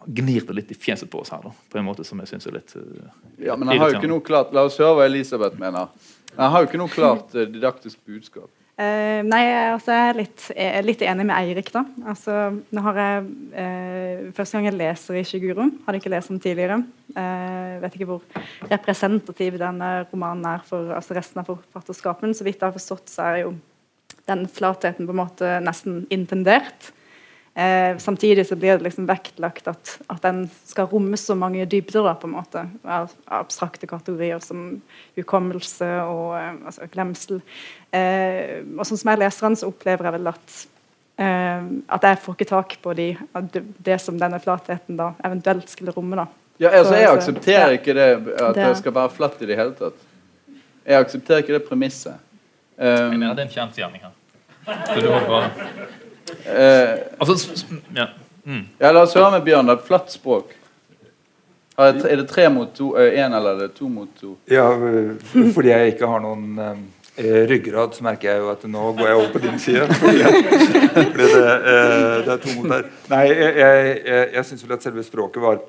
gnir 0.09 0.45
det 0.49 0.55
litt 0.57 0.71
i 0.73 0.77
fjeset 0.77 1.11
på 1.11 1.21
oss 1.23 1.33
her, 1.33 1.43
da, 1.45 1.51
på 1.73 1.79
en 1.81 1.85
måte 1.87 2.05
som 2.05 2.21
jeg 2.23 2.31
syns 2.31 2.47
er 2.49 2.55
litt 2.59 2.75
uh, 2.77 3.09
Ja, 3.41 3.57
men 3.57 3.73
jeg 3.73 3.81
har 3.81 3.91
jo 3.93 3.99
ikke 3.99 4.11
noe 4.11 4.25
klart 4.25 4.55
La 4.57 4.65
oss 4.69 4.79
høre 4.81 4.95
hva 5.01 5.09
Elisabeth 5.09 5.61
mener. 5.61 5.91
Jeg 6.31 6.53
har 6.53 6.63
jo 6.63 6.69
ikke 6.69 6.81
noe 6.81 6.93
klart 6.93 7.35
didaktisk 7.35 8.01
budskap. 8.09 8.49
Eh, 8.79 9.21
nei, 9.27 9.43
altså 9.73 9.91
jeg 9.91 10.09
er 10.09 10.19
litt, 10.21 10.43
er 10.55 10.85
litt 10.87 11.01
enig 11.03 11.25
med 11.27 11.35
Eirik. 11.35 11.73
da. 11.75 11.83
Altså, 12.07 12.35
nå 12.71 12.83
har 12.87 13.01
jeg 13.03 13.25
uh, 13.57 14.29
Første 14.37 14.55
gang 14.55 14.69
jeg 14.69 14.77
leser 14.79 15.19
i 15.19 15.25
Shiguro, 15.27 15.67
hadde 15.87 15.99
ikke 15.99 16.13
lest 16.13 16.31
den 16.31 16.39
tidligere. 16.43 16.77
Uh, 17.17 17.81
vet 17.83 17.97
ikke 17.97 18.07
hvor 18.13 18.45
representativ 18.71 19.59
denne 19.59 19.89
romanen 20.13 20.47
er 20.53 20.63
for 20.69 20.93
altså 20.95 21.17
resten 21.19 21.43
av 21.43 21.51
forfatterskapen. 21.51 22.37
Så 22.39 22.47
vidt 22.47 22.61
jeg 22.61 22.69
har 22.69 22.77
forstått, 22.77 23.11
så 23.11 23.27
er 23.27 23.41
jo 23.43 23.57
den 24.31 24.47
flatheten 24.53 25.09
på 25.09 25.17
en 25.17 25.23
måte 25.25 25.51
nesten 25.65 26.05
intendert. 26.15 26.93
Eh, 27.59 27.97
samtidig 27.99 28.47
så 28.47 28.57
blir 28.57 28.77
det 28.79 28.85
liksom 28.85 29.07
vektlagt 29.09 29.67
at, 29.67 29.97
at 30.07 30.23
den 30.23 30.45
skal 30.67 30.87
romme 30.93 31.17
så 31.19 31.35
mange 31.35 31.65
dybder 31.67 32.05
da, 32.07 32.13
på 32.15 32.29
en 32.29 32.37
måte, 32.37 32.63
av 32.87 33.11
abstrakte 33.35 33.89
kategorier 33.91 34.39
som 34.45 34.77
hukommelse 35.19 35.89
og 36.05 36.37
eh, 36.39 36.53
altså, 36.71 36.87
glemsel. 36.93 37.41
Eh, 37.91 38.61
og 38.77 38.87
sånn 38.87 39.03
som 39.03 39.11
jeg 39.11 39.23
leser 39.25 39.49
den, 39.49 39.59
så 39.59 39.73
opplever 39.73 40.07
jeg 40.07 40.17
vel 40.21 40.31
at 40.31 40.55
eh, 41.19 41.67
at 41.99 42.09
jeg 42.13 42.23
får 42.23 42.39
ikke 42.39 42.51
tak 42.53 42.79
på 42.85 42.95
de, 43.01 43.11
at 43.43 43.51
det, 43.57 43.67
det 43.91 43.99
som 44.07 44.23
denne 44.23 44.39
flatheten 44.45 45.03
da 45.03 45.11
eventuelt 45.27 45.75
skulle 45.75 45.97
romme. 45.99 46.23
da. 46.23 46.31
Ja, 46.63 46.77
altså, 46.79 46.95
jeg 46.95 47.11
aksepterer 47.11 47.75
ikke 47.81 47.99
det 47.99 48.09
at 48.39 48.55
det 48.55 48.73
skal 48.79 48.95
være 49.03 49.17
flatt 49.19 49.43
i 49.43 49.51
det 49.51 49.59
hele 49.59 49.75
tatt. 49.83 49.99
Jeg 50.87 51.03
aksepterer 51.09 51.43
ikke 51.43 51.59
det 51.59 51.67
premisset. 51.67 52.23
Jeg 52.79 53.09
Um, 53.09 53.17
mener 53.19 53.35
det 53.35 53.43
er 53.43 53.49
en 53.49 53.57
kjensgjerning 53.57 54.05
her. 54.05 54.13
Så 54.93 55.01
du 55.03 55.09
må 55.11 55.19
bare 55.27 55.49
eh, 56.47 56.95
Altså, 57.19 57.67
ja. 57.97 58.09
Mm. 58.45 58.65
ja, 58.79 58.93
la 58.93 59.03
oss 59.05 59.17
høre 59.17 59.35
med 59.37 59.45
Bjørn. 59.45 59.69
Det 59.69 59.77
er 59.77 59.87
flatt 59.89 60.13
språk. 60.15 60.55
Er 61.79 61.93
det, 61.95 62.27
tre 62.27 62.49
mot 62.51 62.71
to, 62.75 62.97
én, 62.99 63.31
eller 63.31 63.53
er 63.55 63.59
det 63.67 63.75
to 63.77 63.89
mot 63.89 64.09
to? 64.19 64.33
Ja, 64.51 64.67
øh, 64.75 65.15
fordi 65.55 65.69
jeg 65.69 65.93
ikke 65.93 66.09
har 66.11 66.23
noen 66.25 66.59
øh, 66.59 67.45
ryggrad, 67.51 67.95
så 67.95 68.05
merker 68.05 68.31
jeg 68.33 68.41
jo 68.43 68.49
at 68.51 68.65
nå 68.67 68.93
går 68.99 69.07
jeg 69.07 69.17
over 69.21 69.33
på 69.33 69.43
din 69.45 69.59
side. 69.63 69.87
Fordi, 70.01 70.25
fordi 71.13 71.29
det, 71.35 71.45
øh, 71.45 72.25
det 72.25 72.33
er 72.33 72.41
to 72.43 72.57
mot 72.57 72.71
der. 72.71 72.89
Nei, 73.13 73.25
jeg, 73.31 73.57
jeg, 73.57 74.01
jeg, 74.07 74.29
jeg 74.35 74.45
syns 74.45 74.65
vel 74.67 74.75
at 74.75 74.89
selve 74.89 75.05
språket 75.07 75.43
var 75.43 75.61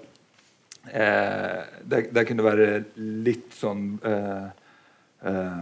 eh, 0.93 1.61
det, 1.91 2.03
det 2.15 2.25
kunne 2.27 2.45
være 2.45 2.67
litt 2.97 3.53
sånn 3.59 3.85
eh, 4.05 4.49
eh, 5.25 5.35
eh, 5.35 5.61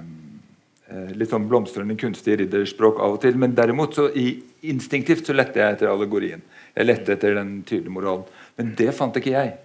Litt 0.87 1.33
sånn 1.33 1.49
blomstrende 1.51 1.97
kunstig 1.99 2.37
ridderspråk 2.39 3.01
av 3.03 3.17
og 3.17 3.21
til. 3.23 3.35
Men 3.39 3.55
derimot 3.57 3.97
så 3.97 4.07
i, 4.15 4.29
instinktivt 4.71 5.27
så 5.27 5.35
lette 5.35 5.59
jeg 5.59 5.75
etter 5.75 5.91
allegorien. 5.91 6.43
Jeg 6.77 6.87
lette 6.87 7.15
etter 7.17 7.35
den 7.35 7.57
tydelige 7.67 7.91
moralen. 7.91 8.23
Men 8.55 8.71
det 8.79 8.93
fant 8.95 9.17
ikke 9.19 9.33
jeg. 9.33 9.55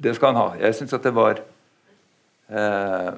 Det 0.00 0.14
skal 0.16 0.34
han 0.34 0.40
ha. 0.40 0.48
Jeg 0.60 0.76
syns 0.76 0.92
at 0.96 1.06
det 1.06 1.12
var 1.16 1.40
eh, 2.50 3.12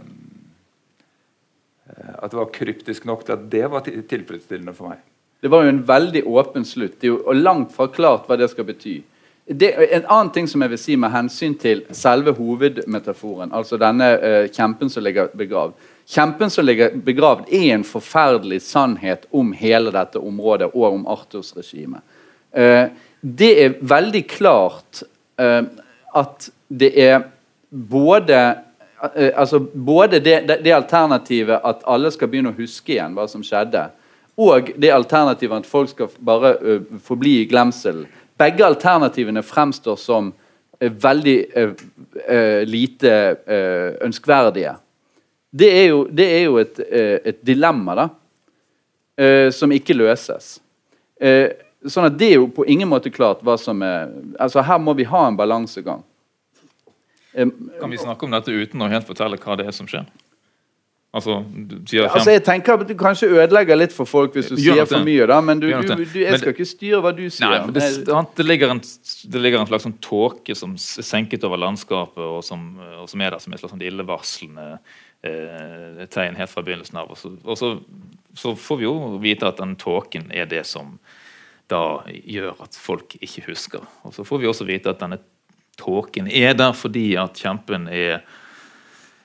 eh, 1.90 2.12
At 2.18 2.30
det 2.30 2.38
var 2.38 2.52
kryptisk 2.54 3.06
nok 3.10 3.26
til 3.26 3.36
at 3.36 3.48
det 3.50 3.64
var 3.70 3.86
tilfredsstillende 3.86 4.74
for 4.76 4.92
meg. 4.92 5.02
Det 5.42 5.50
var 5.50 5.64
jo 5.64 5.72
en 5.72 5.82
veldig 5.86 6.22
åpen 6.30 6.66
slutt. 6.66 7.02
Og 7.10 7.34
langt 7.34 7.74
fra 7.74 7.88
klart 7.90 8.28
hva 8.30 8.38
det 8.38 8.50
skal 8.52 8.68
bety. 8.68 9.00
Det, 9.46 9.72
en 9.74 10.04
annen 10.06 10.30
ting 10.30 10.46
som 10.46 10.62
jeg 10.62 10.70
vil 10.70 10.78
si 10.78 10.94
med 10.96 11.10
hensyn 11.10 11.56
til 11.58 11.82
selve 11.90 12.30
hovedmetaforen, 12.36 13.50
altså 13.50 13.74
denne 13.80 14.12
eh, 14.22 14.44
kjempen 14.54 14.90
som 14.90 15.02
ligger 15.02 15.32
begravd. 15.34 15.74
Kjempen 16.06 16.50
som 16.50 16.66
ligger 16.66 16.96
begravd, 17.04 17.46
er 17.48 17.74
en 17.74 17.84
forferdelig 17.86 18.62
sannhet 18.66 19.26
om 19.30 19.52
hele 19.56 19.92
dette 19.94 20.18
området 20.18 20.72
og 20.74 20.88
om 20.90 21.06
Arthurs 21.06 21.54
regime. 21.56 22.02
Eh, 22.52 22.90
det 23.20 23.52
er 23.64 23.78
veldig 23.80 24.24
klart 24.28 25.04
eh, 25.40 25.62
at 26.14 26.50
det 26.68 26.90
er 27.00 27.22
både 27.70 28.38
eh, 29.14 29.30
altså 29.36 29.60
både 29.60 30.20
det, 30.20 30.40
det, 30.48 30.58
det 30.64 30.74
alternativet 30.76 31.62
at 31.64 31.86
alle 31.88 32.10
skal 32.12 32.28
begynne 32.28 32.52
å 32.52 32.58
huske 32.58 32.96
igjen 32.96 33.14
hva 33.16 33.28
som 33.30 33.44
skjedde, 33.46 33.86
og 34.42 34.72
det 34.80 34.92
alternativet 34.92 35.62
at 35.62 35.68
folk 35.68 35.90
skal 35.92 36.12
bare 36.24 36.54
uh, 36.56 37.00
forbli 37.04 37.42
i 37.42 37.48
glemselen. 37.48 38.06
Begge 38.40 38.64
alternativene 38.64 39.42
fremstår 39.44 39.98
som 40.00 40.30
uh, 40.32 40.88
veldig 40.88 41.36
uh, 41.52 42.62
lite 42.64 43.12
ønskverdige. 44.02 44.72
Det 45.52 45.68
er 45.68 45.86
jo, 45.90 46.04
det 46.08 46.26
er 46.32 46.44
jo 46.46 46.58
et, 46.62 46.78
et 47.28 47.40
dilemma, 47.44 47.94
da, 47.98 48.06
som 49.52 49.72
ikke 49.76 49.92
løses. 49.92 50.54
Eh, 51.22 51.52
sånn 51.86 52.08
at 52.08 52.18
Det 52.18 52.32
er 52.32 52.40
jo 52.40 52.48
på 52.50 52.66
ingen 52.70 52.90
måte 52.90 53.12
klart 53.14 53.42
hva 53.46 53.54
som 53.60 53.82
er 53.86 54.10
altså 54.40 54.64
Her 54.66 54.80
må 54.82 54.94
vi 54.98 55.06
ha 55.06 55.26
en 55.28 55.38
balansegang. 55.38 56.02
Eh, 57.32 57.46
Kan 57.80 57.90
vi 57.90 58.00
snakke 58.00 58.26
om 58.26 58.34
dette 58.34 58.52
uten 58.52 58.82
å 58.82 58.90
helt 58.90 59.08
fortelle 59.08 59.38
hva 59.40 59.56
det 59.58 59.68
er 59.70 59.76
som 59.76 59.88
skjer? 59.90 60.08
Altså, 61.12 61.42
sier 61.84 62.06
Altså, 62.08 62.32
jeg 62.32 62.40
tenker 62.46 62.72
at 62.72 62.88
Du 62.88 62.94
kanskje 62.96 63.28
ødelegger 63.28 63.76
litt 63.76 63.92
for 63.92 64.08
folk 64.08 64.32
hvis 64.32 64.48
du 64.48 64.56
Gjør 64.56 64.78
sier 64.80 64.88
for 64.88 65.04
mye. 65.04 65.26
da, 65.28 65.40
Men 65.44 65.60
du, 65.60 65.66
du, 65.68 65.92
du, 66.00 66.18
jeg 66.22 66.40
skal 66.40 66.54
ikke 66.54 66.66
styre 66.70 67.02
hva 67.04 67.12
du 67.12 67.26
sier. 67.28 67.52
Nei, 67.52 67.74
det, 67.76 67.88
det, 68.38 68.46
ligger 68.48 68.72
en, 68.72 68.80
det 68.80 69.42
ligger 69.44 69.60
en 69.60 69.68
slags 69.68 69.84
sånn 69.84 69.98
tåke 70.00 70.56
som 70.56 70.72
er 70.78 71.04
senket 71.04 71.44
over 71.44 71.60
landskapet, 71.60 72.24
og 72.24 72.40
som, 72.46 72.64
og 73.02 73.10
som 73.12 73.20
er 73.20 73.36
der 73.36 73.44
som 73.44 73.52
et 73.52 73.60
slags 73.60 73.76
sånn 73.76 73.84
illevarslende 73.84 74.70
eh, 75.22 76.04
tegn 76.12 76.38
helt 76.38 76.52
fra 76.52 76.64
begynnelsen 76.66 77.00
av. 77.02 77.12
Og, 77.12 77.18
så, 77.18 77.32
og 77.44 77.58
så, 77.58 77.72
så 78.34 78.54
får 78.58 78.80
vi 78.80 78.88
jo 78.88 78.94
vite 79.22 79.48
at 79.48 79.60
den 79.62 79.76
tåken 79.80 80.30
er 80.34 80.48
det 80.50 80.64
som 80.68 80.96
da 81.72 82.02
gjør 82.08 82.58
at 82.64 82.76
folk 82.76 83.16
ikke 83.20 83.46
husker. 83.48 83.84
Og 84.04 84.14
så 84.16 84.26
får 84.28 84.42
vi 84.42 84.50
også 84.50 84.68
vite 84.68 84.92
at 84.92 85.00
denne 85.00 85.20
tåken 85.80 86.28
er 86.28 86.56
der 86.58 86.74
fordi 86.76 87.14
at 87.20 87.38
kjempen 87.40 87.88
er 87.88 88.20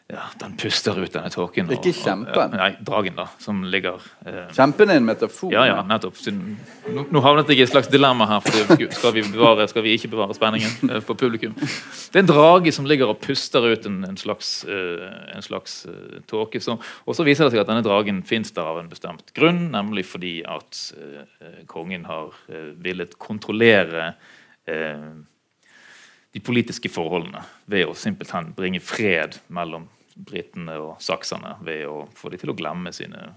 ja, 0.08 0.22
Den 0.40 0.54
puster 0.56 0.96
ut 0.96 1.12
denne 1.12 1.28
tåken. 1.28 1.68
Ikke 1.76 1.92
kjempen. 1.92 2.54
Nei, 2.56 2.70
dragen, 2.88 3.18
da, 3.18 3.26
som 3.44 3.60
ligger 3.68 4.00
eh, 4.24 4.46
Kjempen 4.56 4.94
er 4.94 5.02
en 5.02 5.08
metafor. 5.08 5.52
ja, 5.52 5.66
ja, 5.68 5.82
nettopp. 5.84 6.16
Nå, 6.32 7.04
nå 7.12 7.24
havnet 7.26 7.52
jeg 7.52 7.60
i 7.60 7.64
et 7.66 7.72
slags 7.74 7.90
dilemma 7.92 8.24
her. 8.30 8.46
For 8.46 8.78
skal, 8.96 9.12
vi 9.18 9.26
bevare, 9.28 9.66
skal 9.68 9.84
vi 9.84 9.98
ikke 9.98 10.14
bevare 10.14 10.38
spenningen 10.38 10.94
eh, 10.94 11.02
for 11.04 11.20
publikum? 11.20 11.58
Det 11.60 12.22
er 12.22 12.24
en 12.24 12.30
drage 12.32 12.72
som 12.72 12.88
ligger 12.88 13.12
og 13.12 13.20
puster 13.20 13.68
ut 13.68 13.90
en, 13.90 13.98
en 14.08 14.16
slags, 14.22 14.54
eh, 14.64 15.04
en 15.36 15.44
slags 15.44 15.82
eh, 15.92 16.22
tåke. 16.32 16.64
Og 16.72 17.12
så 17.20 17.28
viser 17.28 17.44
det 17.44 17.58
seg 17.58 17.66
at 17.66 17.74
denne 17.74 17.84
dragen 17.84 18.24
fins 18.24 18.56
der 18.56 18.72
av 18.72 18.80
en 18.80 18.88
bestemt 18.88 19.36
grunn, 19.36 19.66
nemlig 19.76 20.08
fordi 20.08 20.38
at 20.48 20.86
eh, 20.96 21.66
kongen 21.68 22.08
har 22.08 22.32
eh, 22.48 22.72
villet 22.80 23.20
kontrollere 23.20 24.14
eh, 24.72 25.12
de 26.32 26.46
politiske 26.48 26.88
forholdene 26.96 27.44
ved 27.68 27.92
å 27.92 27.96
simpelthen 27.98 28.54
bringe 28.56 28.80
fred 28.80 29.42
mellom 29.52 29.90
britene 30.18 30.78
og 30.82 30.98
sakserne 31.04 31.58
ved 31.66 31.86
å 31.90 32.02
få 32.18 32.32
dem 32.34 32.42
til 32.42 32.54
å 32.54 32.58
glemme 32.58 32.94
sine 32.96 33.30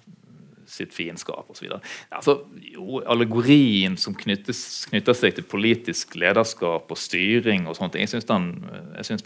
sitt 0.70 0.94
fiendskap 0.94 1.48
osv. 1.50 1.66
Altså, 2.14 2.36
jo, 2.62 3.00
allegorien 3.10 3.96
som 3.98 4.14
knyttes, 4.14 4.86
knytter 4.90 5.16
seg 5.18 5.34
til 5.36 5.46
politisk 5.50 6.14
lederskap 6.20 6.90
og 6.90 7.00
styring 7.00 7.66
og 7.66 7.80
ting, 7.90 8.04
jeg 8.04 8.12
syns 8.14 8.28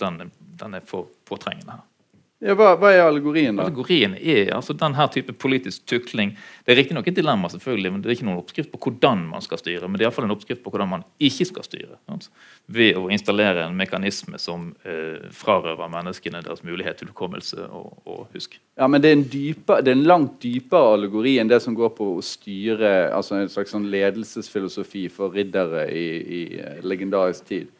den, 0.00 0.22
den, 0.22 0.32
den 0.62 0.78
er 0.78 0.86
for 0.88 1.12
påtrengende 1.28 1.76
her. 1.76 1.84
Ja, 2.44 2.52
hva, 2.58 2.74
hva 2.76 2.90
er 2.92 3.06
allegorien, 3.06 3.56
da? 3.56 3.64
Allegorien 3.64 4.18
er 4.20 4.50
altså 4.52 4.74
denne 4.76 5.06
type 5.12 5.32
politisk 5.40 5.86
tukling. 5.88 6.34
Det 6.66 6.74
er 6.74 6.76
riktignok 6.76 7.06
et 7.08 7.16
dilemma, 7.16 7.48
selvfølgelig, 7.48 7.92
men 7.92 8.02
det 8.02 8.10
er 8.10 8.16
ikke 8.18 8.26
noen 8.28 8.42
oppskrift 8.42 8.72
på 8.72 8.80
hvordan 8.84 9.22
man 9.30 9.44
skal 9.44 9.60
styre. 9.62 9.88
Men 9.88 9.96
det 9.96 10.04
er 10.04 10.10
iallfall 10.10 10.26
en 10.26 10.34
oppskrift 10.34 10.60
på 10.64 10.72
hvordan 10.74 10.90
man 10.90 11.06
ikke 11.24 11.46
skal 11.48 11.64
styre. 11.64 11.96
Altså, 12.12 12.28
Ved 12.76 12.98
å 13.00 13.06
installere 13.14 13.64
en 13.64 13.78
mekanisme 13.78 14.36
som 14.42 14.66
eh, 14.84 15.24
frarøver 15.32 15.88
menneskene 15.94 16.42
deres 16.44 16.60
mulighet 16.68 17.00
til 17.00 17.08
hukommelse 17.14 17.64
og, 17.64 17.94
og 18.04 18.26
husk. 18.36 18.58
Ja, 18.76 18.90
men 18.92 19.00
det 19.00 19.14
er, 19.14 19.16
en 19.16 19.24
dyper, 19.32 19.80
det 19.80 19.94
er 19.94 19.96
en 19.96 20.08
langt 20.10 20.36
dypere 20.44 20.98
allegori 20.98 21.38
enn 21.40 21.48
det 21.48 21.62
som 21.64 21.76
går 21.78 21.94
på 21.96 22.10
å 22.18 22.24
styre 22.24 22.92
altså 23.14 23.38
en 23.38 23.48
slags 23.52 23.72
sånn 23.72 23.88
ledelsesfilosofi 23.92 25.06
for 25.12 25.32
riddere 25.32 25.86
i, 25.88 26.06
i 26.20 26.42
eh, 26.60 26.84
legendarisk 26.84 27.48
tid. 27.48 27.72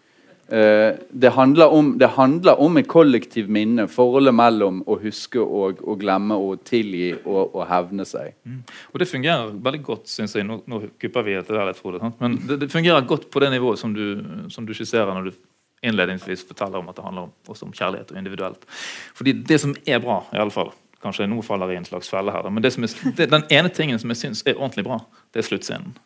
Eh, 0.49 0.95
det, 1.11 1.29
handler 1.29 1.73
om, 1.73 1.99
det 1.99 2.07
handler 2.07 2.61
om 2.61 2.77
et 2.77 2.89
kollektivt 2.89 3.49
minne, 3.49 3.87
forholdet 3.89 4.35
mellom 4.37 4.83
å 4.85 4.99
huske 5.01 5.41
og 5.41 5.81
å 5.81 5.97
glemme 6.01 6.37
og 6.37 6.61
tilgi 6.69 7.15
og, 7.23 7.55
og 7.55 7.65
hevne 7.71 8.05
seg. 8.09 8.37
Mm. 8.45 8.61
Og 8.93 9.01
Det 9.01 9.09
fungerer 9.09 9.57
veldig 9.69 9.83
godt, 9.87 10.13
syns 10.13 10.37
jeg. 10.37 10.45
Nå, 10.49 10.61
nå 10.69 10.83
kupper 11.01 11.25
vi 11.25 11.39
etter 11.39 11.57
det 11.57 11.67
litt, 11.71 11.81
Frode. 11.81 12.13
Men 12.21 12.39
det, 12.45 12.61
det, 12.61 12.71
fungerer 12.73 13.09
godt 13.09 13.31
på 13.33 13.41
det 13.41 13.51
nivået 13.57 13.81
som 13.81 13.97
du, 13.97 14.07
som 14.53 14.69
du 14.69 14.77
skisserer 14.77 15.17
når 15.17 15.31
du 15.31 15.35
innledningsvis 15.85 16.47
forteller 16.49 16.81
om 16.81 16.89
at 16.93 16.97
det 16.97 17.05
handler 17.05 17.29
om, 17.29 17.35
også 17.49 17.69
om 17.69 17.75
kjærlighet 17.77 18.13
og 18.13 18.21
individuelt. 18.21 18.65
Fordi 19.17 19.37
det 19.49 19.61
som 19.61 19.75
er 19.87 20.01
bra, 20.05 20.23
i 20.33 20.41
alle 20.41 20.53
fall, 20.53 20.73
kanskje 21.05 21.29
nå 21.29 21.43
faller 21.45 21.73
i 21.73 21.81
en 21.81 21.89
slags 21.89 22.09
felle 22.13 22.33
her, 22.33 22.49
men 22.49 22.65
er, 22.65 22.77
det, 23.17 23.29
den 23.33 23.45
ene 23.53 23.73
tingen 23.73 24.01
som 24.01 24.13
jeg 24.13 24.23
syns 24.23 24.45
er 24.45 24.57
ordentlig 24.57 24.87
bra, 24.87 25.03
det 25.33 25.43
er 25.43 25.49
sluttscenen 25.49 25.97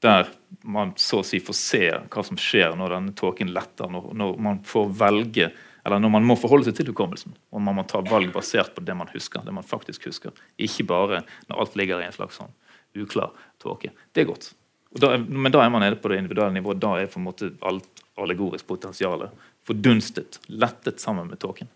der 0.00 0.28
man 0.66 0.92
så 0.96 1.20
å 1.20 1.26
si 1.26 1.40
får 1.44 1.56
se 1.56 1.82
hva 2.12 2.22
som 2.24 2.38
skjer 2.40 2.76
når 2.78 2.94
denne 2.96 3.16
tåken 3.16 3.52
letter, 3.54 3.90
når, 3.92 4.10
når, 4.16 4.38
man 4.42 4.62
får 4.66 4.88
velge 5.00 5.50
eller 5.84 6.00
når 6.02 6.12
man 6.12 6.26
må 6.28 6.36
forholde 6.36 6.68
seg 6.68 6.76
til 6.76 6.90
hukommelsen, 6.90 7.32
og 7.52 7.62
man 7.64 7.78
må 7.78 7.86
ta 7.88 8.02
valg 8.04 8.32
basert 8.34 8.74
på 8.76 8.84
det 8.84 8.96
man 8.96 9.08
husker. 9.14 9.44
det 9.44 9.54
man 9.56 9.64
faktisk 9.64 10.10
husker, 10.10 10.32
Ikke 10.60 10.84
bare 10.84 11.22
når 11.48 11.62
alt 11.62 11.76
ligger 11.76 12.00
i 12.00 12.08
en 12.08 12.16
slags 12.16 12.36
sånn 12.36 12.52
uklar 13.00 13.30
tåke. 13.62 13.92
Det 14.12 14.24
er 14.24 14.28
godt. 14.28 14.50
Da 15.00 15.14
er, 15.14 15.22
men 15.22 15.52
da 15.52 15.62
er 15.64 15.70
man 15.72 15.84
nede 15.84 15.96
på 15.96 16.10
det 16.10 16.18
individuelle 16.18 16.52
nivået. 16.52 16.80
Da 16.82 16.96
er 16.98 17.08
på 17.08 17.20
en 17.20 17.28
måte 17.28 17.52
alt 17.64 18.04
allegorisk 18.20 18.66
potensial 18.66 19.28
fordunstet, 19.64 20.40
lettet 20.48 21.00
sammen 21.00 21.30
med 21.30 21.40
tåken. 21.40 21.68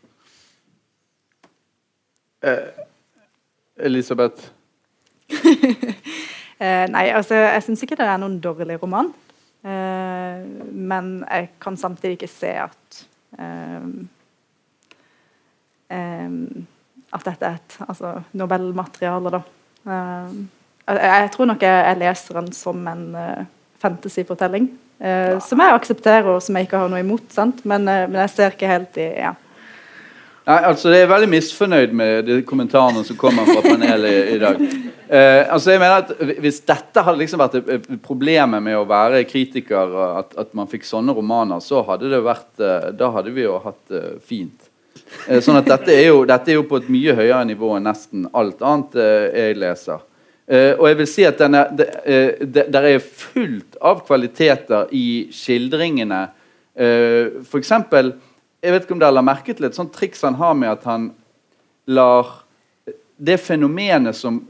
Eh, 2.44 2.84
Elisabeth? 3.76 4.50
Eh, 6.64 6.84
nei, 6.92 7.08
altså, 7.12 7.36
jeg 7.36 7.64
syns 7.66 7.84
ikke 7.84 7.98
det 7.98 8.06
er 8.08 8.20
noen 8.20 8.38
dårlig 8.42 8.78
roman. 8.80 9.10
Eh, 9.64 10.44
men 10.72 11.14
jeg 11.24 11.48
kan 11.62 11.76
samtidig 11.80 12.18
ikke 12.18 12.30
se 12.30 12.52
at 12.66 13.02
eh, 13.38 13.88
eh 15.90 16.30
At 17.14 17.22
dette 17.22 17.46
er 17.46 17.58
et 17.60 17.74
altså, 17.86 18.08
novellmateriale, 18.34 19.30
da. 19.30 19.38
Eh, 19.86 20.32
jeg, 20.88 20.96
jeg, 21.04 21.28
tror 21.30 21.46
nok 21.46 21.62
jeg, 21.62 21.84
jeg, 21.86 21.98
leser 22.00 22.40
den 22.40 22.48
som 22.52 22.88
en 22.88 23.04
uh, 23.14 23.44
fantasyfortelling. 23.78 24.66
Ja. 25.00 25.38
som 25.40 25.60
jeg 25.60 25.74
aksepterer, 25.74 26.26
og 26.32 26.42
som 26.42 26.56
jeg 26.56 26.66
ikke 26.66 26.78
har 26.78 26.88
noe 26.88 27.00
imot. 27.02 27.34
Men, 27.64 27.84
men, 27.84 28.14
jeg 28.14 28.30
ser 28.30 28.54
ikke 28.54 28.68
helt 28.70 28.98
i 28.98 29.06
ja. 29.20 29.32
Nei, 30.44 30.58
altså 30.68 30.90
Jeg 30.92 31.06
er 31.06 31.08
veldig 31.08 31.28
misfornøyd 31.32 31.92
med 31.96 32.26
de 32.28 32.34
kommentarene 32.44 33.00
som 33.06 33.16
kommer 33.16 33.46
fra 33.48 33.62
panelet 33.64 34.10
i, 34.10 34.34
i 34.34 34.40
dag. 34.42 34.58
Eh, 35.08 35.40
altså 35.52 35.72
jeg 35.72 35.80
mener 35.80 36.02
at 36.02 36.40
Hvis 36.44 36.60
dette 36.68 37.04
hadde 37.04 37.20
liksom 37.22 37.40
vært 37.40 37.88
problemet 38.04 38.60
med 38.64 38.76
å 38.76 38.84
være 38.88 39.22
kritiker, 39.28 39.94
at, 40.20 40.36
at 40.40 40.52
man 40.56 40.68
fikk 40.68 40.84
sånne 40.88 41.14
romaner, 41.16 41.64
så 41.64 41.80
hadde 41.88 42.12
det 42.12 42.20
vært 42.24 42.60
uh, 42.60 42.90
Da 42.92 43.08
hadde 43.14 43.32
vi 43.32 43.46
jo 43.46 43.56
hatt 43.64 43.80
det 43.92 44.02
fint. 44.24 44.68
Eh, 45.28 45.40
sånn 45.44 45.60
at 45.62 45.70
dette 45.70 45.94
er, 45.94 46.10
jo, 46.10 46.26
dette 46.28 46.52
er, 46.52 46.58
jo, 46.58 46.66
på 46.68 46.82
et 46.82 46.92
mye 46.92 47.16
høyere 47.16 47.44
nivå 47.48 47.72
enn 47.78 47.88
nesten 47.88 48.28
alt 48.36 48.60
annet 48.60 49.00
jeg 49.00 49.56
leser. 49.60 50.04
og 50.76 50.84
jeg 50.90 50.96
vil 50.98 51.08
si 51.08 51.24
at 51.24 51.40
denne, 51.40 51.62
det, 51.72 51.88
det, 52.44 52.66
der 52.68 52.90
er 52.90 53.00
fullt 53.00 53.78
av 53.80 54.04
kvaliteter 54.04 54.92
i 54.92 55.30
skildringene. 55.32 56.22
Uh, 56.76 57.40
for 57.48 57.62
eksempel, 57.62 58.12
jeg 58.64 58.72
vet 58.72 58.86
ikke 58.86 58.96
om 58.96 59.02
dere 59.02 59.14
la 59.14 59.24
merke 59.24 59.52
til 59.52 59.68
et 59.68 59.76
sånt 59.76 59.92
triks 59.92 60.24
han 60.24 60.38
har 60.40 60.54
med 60.56 60.72
at 60.72 60.86
han 60.88 61.10
lar 61.92 62.30
det 63.16 63.36
fenomenet 63.44 64.16
som 64.16 64.40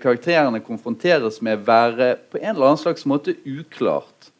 karakterene 0.00 0.62
konfronteres 0.64 1.40
med, 1.44 1.66
være 1.66 2.14
på 2.30 2.38
en 2.40 2.54
eller 2.54 2.70
annen 2.70 2.80
slags 2.80 3.04
måte 3.10 3.34
uklart. 3.44 4.30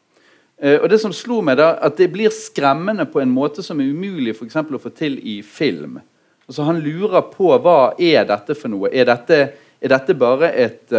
og 0.62 0.86
det 0.88 1.00
som 1.02 1.12
slo 1.12 1.42
meg 1.44 1.58
da, 1.58 1.74
at 1.82 1.98
det 1.98 2.08
blir 2.14 2.32
skremmende 2.32 3.04
på 3.10 3.20
en 3.20 3.34
måte 3.34 3.62
som 3.62 3.82
er 3.82 3.90
umulig 3.90 4.36
for 4.38 4.48
å 4.48 4.80
få 4.80 4.94
til 4.94 5.18
i 5.18 5.42
film. 5.42 5.98
Altså 6.46 6.62
Han 6.62 6.80
lurer 6.80 7.20
på 7.34 7.50
hva 7.58 7.94
er 7.98 8.24
dette 8.24 8.54
for 8.54 8.72
noe. 8.72 8.88
Er 8.92 9.04
dette, 9.10 9.40
er 9.80 9.92
dette 9.92 10.14
bare 10.14 10.52
et 10.54 10.94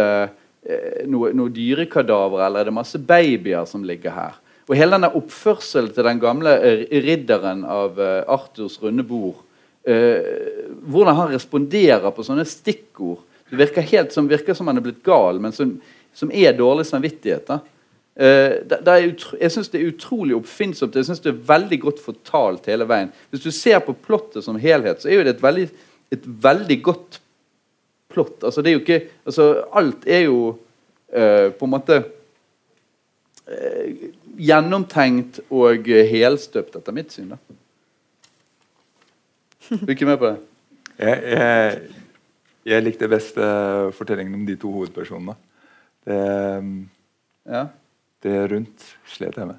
noe, 1.06 1.32
noe 1.32 1.50
dyrekadaver, 1.50 2.44
eller 2.46 2.60
er 2.60 2.70
det 2.70 2.78
masse 2.78 2.98
babyer 2.98 3.66
som 3.66 3.84
ligger 3.86 4.14
her? 4.14 4.38
Og 4.66 4.74
hele 4.74 4.96
denne 4.96 5.12
oppførselen 5.14 5.92
til 5.94 6.06
den 6.08 6.20
gamle 6.22 6.56
ridderen 6.90 7.62
av 7.70 8.00
uh, 8.00 8.24
Arthurs 8.34 8.80
runde 8.82 9.04
bord 9.06 9.38
uh, 9.86 10.66
hvordan 10.90 11.18
han 11.20 11.32
responderer 11.34 12.10
på 12.14 12.24
sånne 12.26 12.46
stikkord. 12.48 13.22
Det 13.46 13.60
virker 13.60 13.86
helt 13.92 14.14
som, 14.14 14.26
virker 14.30 14.56
som 14.58 14.66
han 14.66 14.80
er 14.80 14.84
blitt 14.88 15.04
gal, 15.06 15.38
men 15.42 15.54
som, 15.54 15.76
som 16.16 16.32
er 16.34 16.56
dårlig 16.58 16.86
samvittighet. 16.88 17.46
da. 17.46 17.60
Uh, 18.16 18.64
det, 18.66 18.80
det 18.86 18.96
jeg 19.42 19.52
syns 19.54 19.70
det 19.70 19.80
er 19.80 19.92
utrolig 19.92 20.34
oppfinnsomt. 20.38 20.98
Jeg 20.98 21.08
synes 21.10 21.22
det 21.22 21.30
er 21.34 21.46
veldig 21.52 21.80
godt 21.86 22.02
fortalt 22.02 22.66
hele 22.70 22.88
veien. 22.88 23.14
Hvis 23.30 23.46
du 23.46 23.52
ser 23.54 23.78
på 23.84 23.94
plottet 23.94 24.46
som 24.46 24.58
helhet, 24.60 25.02
så 25.02 25.10
er 25.12 25.20
jo 25.20 25.26
det 25.28 25.36
et 25.36 25.46
veldig, 25.46 25.70
et 26.16 26.28
veldig 26.50 26.80
godt 26.90 27.20
plott. 28.12 28.38
Altså, 28.42 28.62
det 28.62 28.72
er 28.72 28.78
jo 28.78 28.84
ikke, 28.84 29.02
altså, 29.28 29.48
alt 29.76 30.06
er 30.10 30.26
jo 30.26 30.38
uh, 30.50 31.48
på 31.54 31.68
en 31.68 31.74
måte 31.76 32.02
uh, 33.46 34.06
gjennomtenkt 34.36 35.40
og 35.50 35.86
helstøpt, 35.86 36.76
etter 36.78 36.94
mitt 36.96 37.14
syn. 37.14 37.32
da. 37.34 37.40
Du 39.68 39.86
er 39.86 39.96
ikke 39.96 40.06
med 40.06 40.18
på 40.20 40.30
det? 40.30 40.36
Jeg, 40.96 41.22
jeg, 41.32 41.78
jeg 42.70 42.84
likte 42.86 43.08
best 43.10 43.38
uh, 43.40 43.92
fortellingen 43.96 44.34
om 44.38 44.44
de 44.46 44.56
to 44.60 44.70
hovedpersonene. 44.72 45.34
Det, 46.06 46.18
ja. 47.50 47.64
det 48.22 48.34
rundt 48.52 48.86
slet 49.10 49.36
jeg 49.36 49.48
med. 49.48 49.58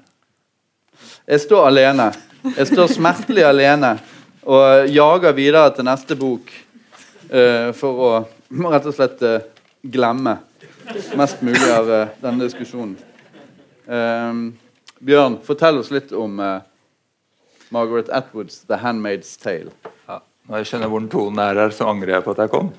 Jeg 1.28 1.44
står 1.44 1.66
alene. 1.68 2.08
Jeg 2.56 2.70
står 2.70 2.90
smertelig 2.94 3.44
alene 3.46 3.92
og 4.48 4.88
jager 4.88 5.36
videre 5.36 5.74
til 5.76 5.86
neste 5.86 6.16
bok 6.18 6.48
uh, 7.30 7.70
for 7.76 8.04
å 8.08 8.12
rett 8.72 8.88
og 8.88 8.96
slett 8.96 9.26
uh, 9.28 9.44
glemme 9.84 10.38
mest 11.20 11.44
mulig 11.44 11.68
av 11.68 11.90
denne 12.22 12.46
diskusjonen. 12.46 12.96
Bjørn, 14.98 15.38
fortell 15.46 15.78
oss 15.78 15.92
litt 15.94 16.10
om 16.16 16.40
Margaret 17.70 18.08
Atwoods 18.08 18.64
'The 18.66 18.80
Handmaid's 18.82 19.36
Tale'. 19.38 19.74
Når 20.48 20.62
jeg 20.62 20.68
skjønner 20.70 20.88
hvor 20.88 21.02
den 21.02 21.10
tonen 21.12 21.40
er 21.44 21.58
her, 21.60 21.72
så 21.76 21.90
angrer 21.90 22.14
jeg 22.14 22.24
på 22.24 22.32
at 22.32 22.38
jeg 22.40 22.50
kom. 22.54 22.70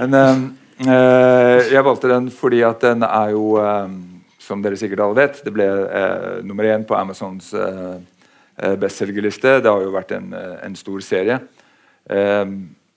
Men 0.00 0.16
uh, 0.16 1.60
jeg 1.68 1.84
valgte 1.84 2.08
den 2.08 2.30
fordi 2.32 2.62
at 2.64 2.80
den 2.80 3.04
er 3.04 3.34
jo, 3.34 3.60
um, 3.60 3.98
som 4.40 4.64
dere 4.64 4.78
sikkert 4.80 5.02
alle 5.04 5.18
vet, 5.20 5.42
det 5.44 5.52
ble 5.52 5.66
øh, 5.68 6.40
nummer 6.42 6.64
én 6.66 6.86
på 6.88 6.96
Amazons 6.96 7.52
bestselgerliste. 8.80 9.60
Det 9.60 9.70
har 9.70 9.84
jo 9.84 9.92
vært 9.94 10.16
en, 10.16 10.32
en 10.34 10.74
stor 10.76 11.04
serie. 11.04 11.36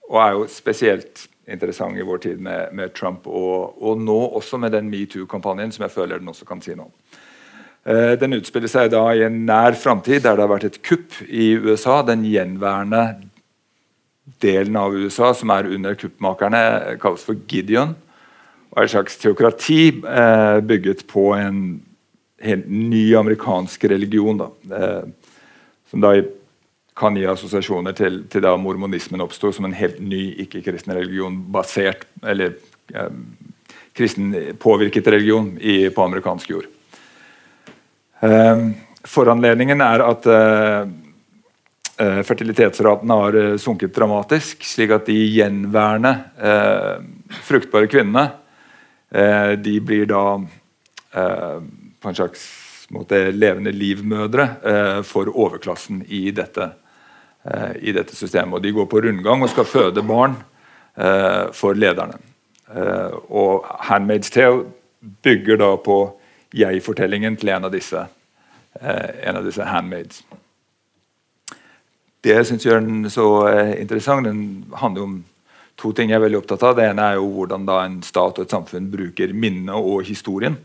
og 0.08 0.18
er 0.20 0.32
jo 0.34 0.46
spesielt 0.50 1.28
interessant 1.50 1.98
i 1.98 2.06
vår 2.06 2.22
tid 2.24 2.40
med, 2.40 2.72
med 2.72 2.94
Trump, 2.96 3.26
og, 3.26 3.76
og, 3.82 4.00
nå 4.00 4.16
også 4.38 4.58
med 4.60 4.72
den 4.72 4.88
metoo-kampanjen, 4.92 5.72
som 5.74 5.84
jeg 5.86 5.94
føler 5.94 6.20
den 6.20 6.32
også 6.32 6.48
kan 6.48 6.62
si 6.64 6.76
noe 6.76 6.88
om. 6.88 7.20
Eh, 7.84 8.14
den 8.20 8.38
utspiller 8.38 8.70
seg 8.70 8.92
da 8.94 9.02
i 9.12 9.24
en 9.26 9.42
nær 9.48 9.76
framtid 9.76 10.24
der 10.24 10.38
det 10.38 10.46
har 10.46 10.52
vært 10.54 10.68
et 10.70 10.80
kupp 10.86 11.18
i 11.28 11.52
USA. 11.60 12.00
Den 12.06 12.24
gjenværende 12.24 13.04
delen 14.40 14.78
av 14.80 14.94
USA 14.96 15.34
som 15.36 15.52
er 15.52 15.68
under 15.68 15.96
kuppmakerne, 16.00 16.62
kalles 17.02 17.26
for 17.26 17.36
Gideon. 17.48 17.92
Og 18.72 18.80
er 18.80 18.88
et 18.88 18.94
slags 18.94 19.18
teokrati 19.20 19.82
eh, 20.00 20.60
bygget 20.64 21.04
på 21.10 21.28
en 21.36 21.58
helt 22.44 22.70
ny 22.70 23.04
amerikansk 23.20 23.84
religion. 23.92 24.40
Da. 24.40 24.48
Eh, 24.78 25.36
som 25.92 26.02
da 26.02 26.16
kan 26.94 27.16
gi 27.18 27.26
assosiasjoner 27.26 27.94
til, 27.98 28.20
til 28.30 28.44
da 28.44 28.54
mormonismen 28.60 29.22
oppsto 29.24 29.50
som 29.52 29.66
en 29.66 29.74
helt 29.74 29.98
ny 29.98 30.28
ikke-kristen 30.44 30.94
religion 30.94 31.40
basert 31.52 32.06
eller 32.22 32.54
eh, 32.94 33.10
kristen 33.94 34.30
påvirket 34.62 35.10
religion 35.10 35.56
i, 35.58 35.88
på 35.90 36.04
amerikansk 36.06 36.50
jord. 36.54 36.68
Eh, 38.22 38.62
foranledningen 39.04 39.82
er 39.82 40.04
at 40.06 40.28
eh, 40.30 40.92
eh, 41.98 42.20
fertilitetsraten 42.26 43.10
har 43.10 43.40
eh, 43.40 43.56
sunket 43.58 43.94
dramatisk, 43.94 44.62
slik 44.66 44.94
at 44.94 45.10
de 45.10 45.18
gjenværende 45.34 46.14
fruktbare 47.44 47.90
kvinnene 47.90 48.28
de 49.62 49.72
blir 49.84 50.08
da 50.10 50.22
på 51.14 52.08
en 52.10 52.16
slags 52.18 52.40
måte 52.90 53.28
levende 53.30 53.70
livmødre 53.70 54.46
for 55.06 55.30
overklassen 55.30 56.00
i 56.10 56.32
dette 56.34 56.66
eh, 56.66 56.83
i 57.76 57.92
dette 57.92 58.16
systemet. 58.16 58.56
Og 58.56 58.62
de 58.64 58.70
går 58.72 58.86
på 58.88 59.02
rundgang 59.04 59.42
og 59.44 59.50
skal 59.52 59.66
føde 59.68 60.00
barn 60.06 60.38
eh, 60.96 61.52
for 61.52 61.76
lederne. 61.76 62.16
Eh, 62.76 63.12
og 63.28 63.64
'Handmaid's 63.64 64.30
Tale' 64.32 64.64
bygger 65.22 65.56
da 65.56 65.76
på 65.76 66.20
jeg-fortellingen 66.54 67.36
til 67.36 67.48
en 67.48 67.64
av 67.64 67.72
disse, 67.72 68.06
eh, 68.80 69.28
en 69.28 69.36
av 69.36 69.44
disse 69.44 69.64
handmaids. 69.64 70.22
Det 72.24 72.34
jeg 72.34 72.46
syns 72.46 72.64
gjør 72.66 72.80
den 72.80 73.10
så 73.10 73.48
eh, 73.48 73.80
interessant, 73.80 74.24
den 74.24 74.64
handler 74.74 75.02
om 75.02 75.24
to 75.76 75.92
ting 75.92 76.10
jeg 76.10 76.16
er 76.16 76.24
veldig 76.24 76.38
opptatt 76.38 76.62
av. 76.62 76.76
Det 76.76 76.88
ene 76.88 77.02
er 77.02 77.14
jo 77.14 77.26
hvordan 77.34 77.66
da 77.66 77.84
en 77.84 78.02
stat 78.02 78.38
og 78.38 78.46
et 78.46 78.50
samfunn 78.50 78.90
bruker 78.90 79.34
minnet 79.34 79.74
og 79.74 80.04
historien. 80.06 80.56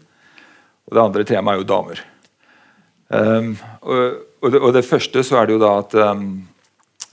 Og 0.87 0.95
det 0.95 1.03
andre 1.03 1.23
temaet 1.23 1.55
er 1.55 1.59
jo 1.59 1.67
damer. 1.67 2.03
Um, 3.09 3.57
og, 3.81 4.13
og, 4.41 4.51
det, 4.51 4.59
og, 4.61 4.73
det, 4.73 4.85
første 4.85 5.23
så 5.23 5.39
er 5.39 5.47
det 5.47 5.53
jo 5.55 5.61
da 5.63 5.71
at 5.79 5.95
um, 6.13 6.47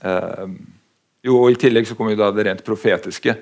jo, 0.03 1.35
og 1.35 1.51
I 1.51 1.59
tillegg 1.59 1.87
så 1.89 1.95
kommer 1.97 2.13
jo 2.13 2.21
da 2.21 2.31
det 2.35 2.47
rent 2.47 2.65
profetiske, 2.65 3.35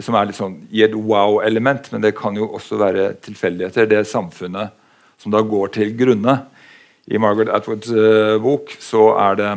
som 0.00 0.16
er 0.16 0.28
litt 0.28 0.38
sånn, 0.38 0.60
i 0.72 0.84
et 0.86 0.94
wow-element. 0.94 1.90
Men 1.92 2.04
det 2.04 2.14
kan 2.18 2.36
jo 2.38 2.48
også 2.56 2.78
være 2.80 3.10
tilfeldigheter. 3.24 3.88
Det 3.90 4.04
samfunnet 4.08 4.76
som 5.20 5.34
da 5.34 5.42
går 5.44 5.74
til 5.76 5.92
grunne. 5.98 6.38
I 7.10 7.18
Margaret 7.20 7.50
Atwoods 7.52 7.90
uh, 7.90 8.36
bok 8.42 8.70
så 8.78 9.10
er 9.18 9.40
det 9.40 9.50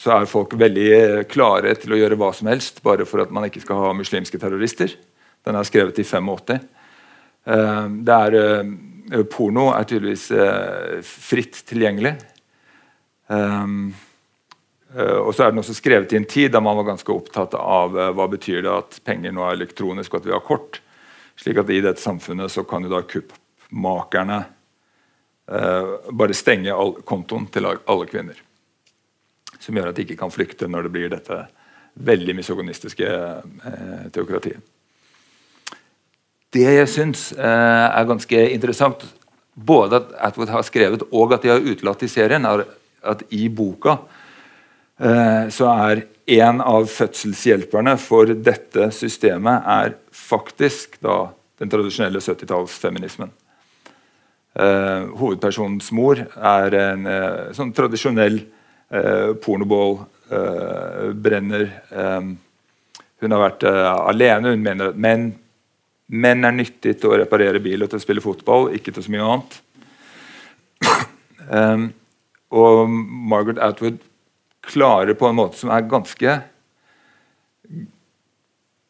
så 0.00 0.14
er 0.14 0.24
folk 0.30 0.54
veldig 0.56 1.26
klare 1.28 1.74
til 1.76 1.92
å 1.92 1.98
gjøre 1.98 2.16
hva 2.16 2.30
som 2.32 2.48
helst 2.48 2.78
bare 2.84 3.04
for 3.04 3.20
at 3.20 3.34
man 3.34 3.44
ikke 3.44 3.60
skal 3.60 3.82
ha 3.82 3.90
muslimske 3.92 4.40
terrorister. 4.40 4.94
Den 5.44 5.58
er 5.60 5.68
skrevet 5.68 6.00
i 6.00 6.06
85. 6.08 6.56
det 8.08 8.16
er 8.16 8.38
Eh, 9.12 9.24
porno 9.28 9.68
er 9.74 9.84
tydeligvis 9.88 10.30
eh, 10.32 11.00
fritt 11.04 11.60
tilgjengelig. 11.68 12.14
Um, 13.26 13.94
og 14.94 15.32
så 15.34 15.44
er 15.46 15.50
den 15.50 15.58
også 15.58 15.74
skrevet 15.74 16.12
i 16.12 16.18
en 16.20 16.26
tid 16.28 16.52
da 16.54 16.60
man 16.62 16.76
var 16.78 16.86
ganske 16.92 17.10
opptatt 17.10 17.56
av 17.58 17.96
uh, 17.96 18.10
hva 18.14 18.28
betyr 18.30 18.60
det 18.62 18.70
at 18.70 18.98
penger 19.06 19.34
nå 19.34 19.42
er 19.42 19.56
elektronisk 19.56 20.12
og 20.12 20.20
at 20.20 20.28
vi 20.28 20.34
har 20.36 20.44
kort. 20.44 20.80
slik 21.36 21.58
at 21.58 21.70
i 21.70 21.80
dette 21.82 22.02
samfunnet 22.02 22.52
så 22.52 22.62
kan 22.68 22.84
jo 22.84 22.92
da 22.92 23.00
kuppmakerne 23.02 24.38
uh, 25.50 26.10
bare 26.12 26.36
stenge 26.36 26.74
all, 26.74 26.94
kontoen 27.02 27.48
til 27.50 27.66
alle 27.66 28.06
kvinner. 28.06 28.38
Som 29.58 29.74
gjør 29.74 29.90
at 29.90 29.96
de 29.96 30.06
ikke 30.06 30.20
kan 30.20 30.30
flykte 30.30 30.68
når 30.68 30.86
det 30.86 30.94
blir 30.94 31.10
dette 31.10 31.40
veldig 31.94 32.36
misogonistiske 32.36 33.10
uh, 33.10 34.06
teokratiet. 34.14 34.62
Det 36.54 36.62
jeg 36.62 36.90
syns 36.90 37.32
eh, 37.34 37.86
er 37.98 38.06
ganske 38.06 38.40
interessant, 38.54 39.02
både 39.54 39.98
at 39.98 40.12
Atwood 40.28 40.52
har 40.54 40.62
skrevet 40.66 41.02
og 41.10 41.34
at 41.34 41.42
de 41.42 41.50
har 41.50 41.64
utelatt 41.66 42.04
i 42.06 42.10
serien, 42.10 42.46
er 42.46 42.62
at 43.04 43.24
i 43.34 43.48
boka 43.52 43.98
eh, 44.98 45.46
så 45.52 45.70
er 45.72 46.04
en 46.40 46.60
av 46.64 46.88
fødselshjelperne 46.88 47.96
for 48.00 48.32
dette 48.32 48.88
systemet 48.96 49.68
er 49.68 49.96
faktisk 50.14 50.98
da 51.04 51.26
den 51.60 51.70
tradisjonelle 51.70 52.22
70-tallsfeminismen. 52.24 53.30
Eh, 54.54 55.06
hovedpersonens 55.18 55.90
mor 55.94 56.20
er 56.24 56.78
en 56.78 57.06
eh, 57.10 57.52
sånn 57.56 57.72
tradisjonell 57.76 58.40
eh, 58.40 59.30
pornoball, 59.42 59.98
eh, 60.30 61.08
brenner. 61.14 61.68
hun 63.20 63.32
har 63.32 63.40
vært 63.40 63.64
alene. 63.64 64.52
Hun 64.52 64.62
mener 64.62 64.92
at 64.92 65.00
menn 65.00 65.32
Menn 66.14 66.44
er 66.44 66.52
nyttig 66.52 66.98
til 67.00 67.14
å 67.14 67.16
reparere 67.16 67.62
bil 67.64 67.80
og 67.82 67.88
til 67.88 67.96
å 67.96 68.02
spille 68.02 68.20
fotball, 68.20 68.68
ikke 68.76 68.92
til 68.92 69.06
så 69.06 69.12
mye 69.14 69.24
annet. 69.24 69.54
um, 71.48 71.86
og 72.52 72.90
Margaret 72.90 73.60
Atwood 73.62 74.02
klarer 74.64 75.16
på 75.16 75.28
en 75.28 75.38
måte 75.38 75.60
som 75.60 75.72
er 75.74 75.88
ganske 75.88 76.36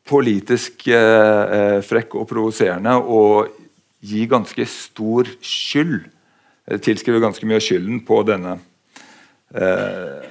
politisk 0.08 0.88
eh, 0.92 1.78
frekk 1.84 2.18
og 2.20 2.28
provoserende 2.30 2.96
å 2.98 3.22
gi 4.04 4.26
ganske 4.28 4.66
stor 4.68 5.30
skyld 5.40 6.10
Tilskriver 6.64 7.20
ganske 7.20 7.44
mye 7.44 7.58
av 7.60 7.64
skylden 7.64 7.98
på 8.08 8.22
denne 8.24 8.54
eh, 9.52 10.30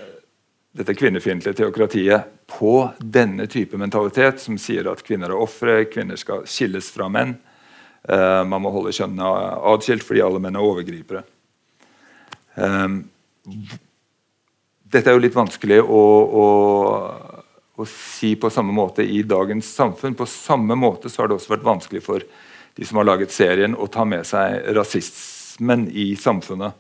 dette 0.74 0.96
kvinnefiendtlige 0.98 1.60
teokratiet 1.60 2.32
på 2.50 2.90
denne 2.98 3.46
type 3.46 3.78
mentalitet, 3.78 4.42
som 4.42 4.58
sier 4.58 4.90
at 4.90 5.04
kvinner 5.06 5.30
er 5.30 5.38
ofre, 5.38 5.84
kvinner 5.94 6.18
skal 6.18 6.48
skilles 6.50 6.90
fra 6.90 7.06
menn. 7.14 7.36
Eh, 8.10 8.42
man 8.50 8.64
må 8.64 8.72
holde 8.74 8.96
kjønnene 8.98 9.30
atskilt 9.76 10.06
fordi 10.08 10.24
alle 10.26 10.42
menn 10.42 10.58
er 10.58 10.66
overgripere. 10.66 11.22
Um, 12.58 13.04
dette 14.94 15.10
er 15.10 15.18
jo 15.18 15.24
litt 15.24 15.36
vanskelig 15.36 15.82
å, 15.84 16.02
å, 16.44 16.48
å, 17.76 17.88
si 17.90 18.34
på 18.40 18.52
samme 18.54 18.76
måte 18.76 19.04
i 19.04 19.24
dagens 19.28 19.70
samfunn. 19.76 20.16
På 20.18 20.28
samme 20.30 20.78
måte 20.80 21.12
så 21.12 21.24
har 21.24 21.32
det 21.32 21.40
også 21.40 21.56
vært 21.56 21.68
vanskelig 21.68 22.04
for 22.06 22.26
de 22.74 22.88
som 22.90 22.98
har 23.00 23.10
laget 23.10 23.34
serien, 23.34 23.76
å 23.76 23.90
ta 23.92 24.06
med 24.08 24.26
seg 24.26 24.64
rasismen 24.74 25.88
i 25.90 26.14
samfunnet, 26.18 26.74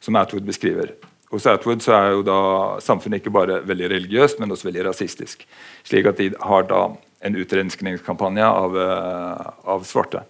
som 0.00 0.16
Atwood 0.16 0.46
beskriver. 0.46 0.92
Hos 1.30 1.46
Atwood 1.46 1.82
så 1.82 1.94
er 1.94 2.12
jo 2.14 2.22
da 2.26 2.40
samfunnet 2.82 3.20
ikke 3.20 3.34
bare 3.34 3.60
veldig 3.66 3.90
religiøst, 3.92 4.38
men 4.42 4.50
også 4.50 4.68
veldig 4.68 4.88
rasistisk. 4.88 5.42
Slik 5.86 6.08
at 6.10 6.18
de 6.22 6.30
har 6.42 6.66
da 6.70 6.84
en 7.26 7.36
utrenskningskampanje 7.38 8.46
av, 8.46 8.78
uh, 8.78 9.50
av 9.74 9.84
svarte. 9.86 10.24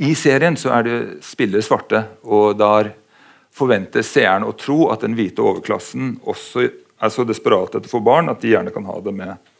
I 0.00 0.12
serien 0.18 0.56
så 0.58 0.72
er 0.76 0.86
det 0.86 0.98
spiller 1.24 1.64
svarte, 1.64 2.04
og 2.24 2.56
der 2.58 2.92
forventer 3.54 4.02
seeren 4.02 4.46
å 4.46 4.54
tro 4.58 4.88
at 4.92 5.04
den 5.04 5.14
hvite 5.18 5.42
overklassen 5.44 6.16
også 6.26 6.66
er 6.66 7.12
så 7.12 7.24
desperat 7.26 7.74
etter 7.74 7.86
å 7.86 7.92
få 7.92 8.02
barn 8.04 8.30
at 8.32 8.42
de 8.42 8.54
gjerne 8.54 8.72
kan 8.74 8.86
ha 8.88 8.96
det 9.04 9.14
med, 9.14 9.52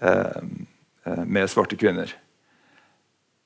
eh, 0.00 1.24
med 1.24 1.50
svarte 1.50 1.78
kvinner. 1.78 2.12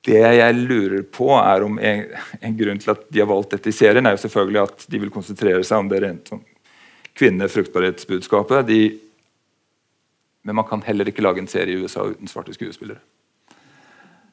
Det 0.01 0.17
jeg 0.17 0.57
lurer 0.57 1.03
på, 1.05 1.29
er 1.37 1.63
om 1.63 1.77
en, 1.77 2.05
en, 2.41 2.57
grunn 2.57 2.79
til 2.81 2.93
at 2.95 3.03
de 3.13 3.21
har 3.21 3.29
valgt 3.29 3.53
dette 3.53 3.69
i 3.69 3.75
serien, 3.75 4.05
er 4.05 4.15
jo 4.15 4.23
selvfølgelig 4.23 4.61
at 4.63 4.85
de 4.89 5.01
vil 5.03 5.13
konsentrere 5.13 5.61
seg 5.65 5.83
om 5.83 5.91
det 5.91 6.01
rent 6.01 6.31
sånn 6.31 6.41
kvinnefruktbarhetsbudskapet. 7.21 8.65
De, 8.65 8.79
men 10.41 10.57
man 10.57 10.65
kan 10.65 10.81
heller 10.87 11.09
ikke 11.09 11.21
lage 11.21 11.43
en 11.43 11.51
serie 11.51 11.77
i 11.77 11.83
USA 11.85 12.07
uten 12.09 12.29
svarte 12.31 12.55
skuespillere. 12.57 13.01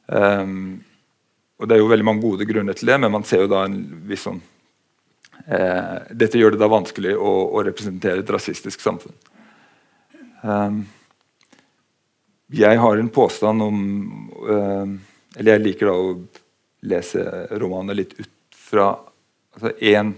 Um, 0.08 0.78
og 1.60 1.68
Det 1.68 1.76
er 1.76 1.82
jo 1.82 1.90
veldig 1.90 2.06
mange 2.06 2.24
gode 2.24 2.46
grunner 2.48 2.72
til 2.78 2.88
det, 2.88 2.96
men 3.02 3.12
man 3.12 3.26
ser 3.28 3.44
jo 3.44 3.52
da 3.52 3.66
en 3.66 3.76
viss 4.08 4.24
sånn 4.24 4.40
eh, 4.40 4.57
Dette 5.48 6.36
gjør 6.36 6.52
det 6.52 6.60
da 6.60 6.68
vanskelig 6.68 7.14
å, 7.16 7.30
å 7.56 7.62
representere 7.64 8.20
et 8.20 8.30
rasistisk 8.30 8.82
samfunn. 8.84 9.14
Um, 10.42 10.82
jeg 12.52 12.80
har 12.80 13.00
en 13.00 13.08
påstand 13.12 13.64
om 13.64 13.78
um, 14.44 14.92
eller 15.36 15.54
jeg 15.54 15.64
liker 15.64 15.90
da 15.90 15.96
å 15.96 16.12
lese 16.88 17.24
romanene 17.60 17.96
litt 17.98 18.14
ut 18.18 18.30
fra 18.54 18.90
altså 19.56 19.72
en, 19.94 20.14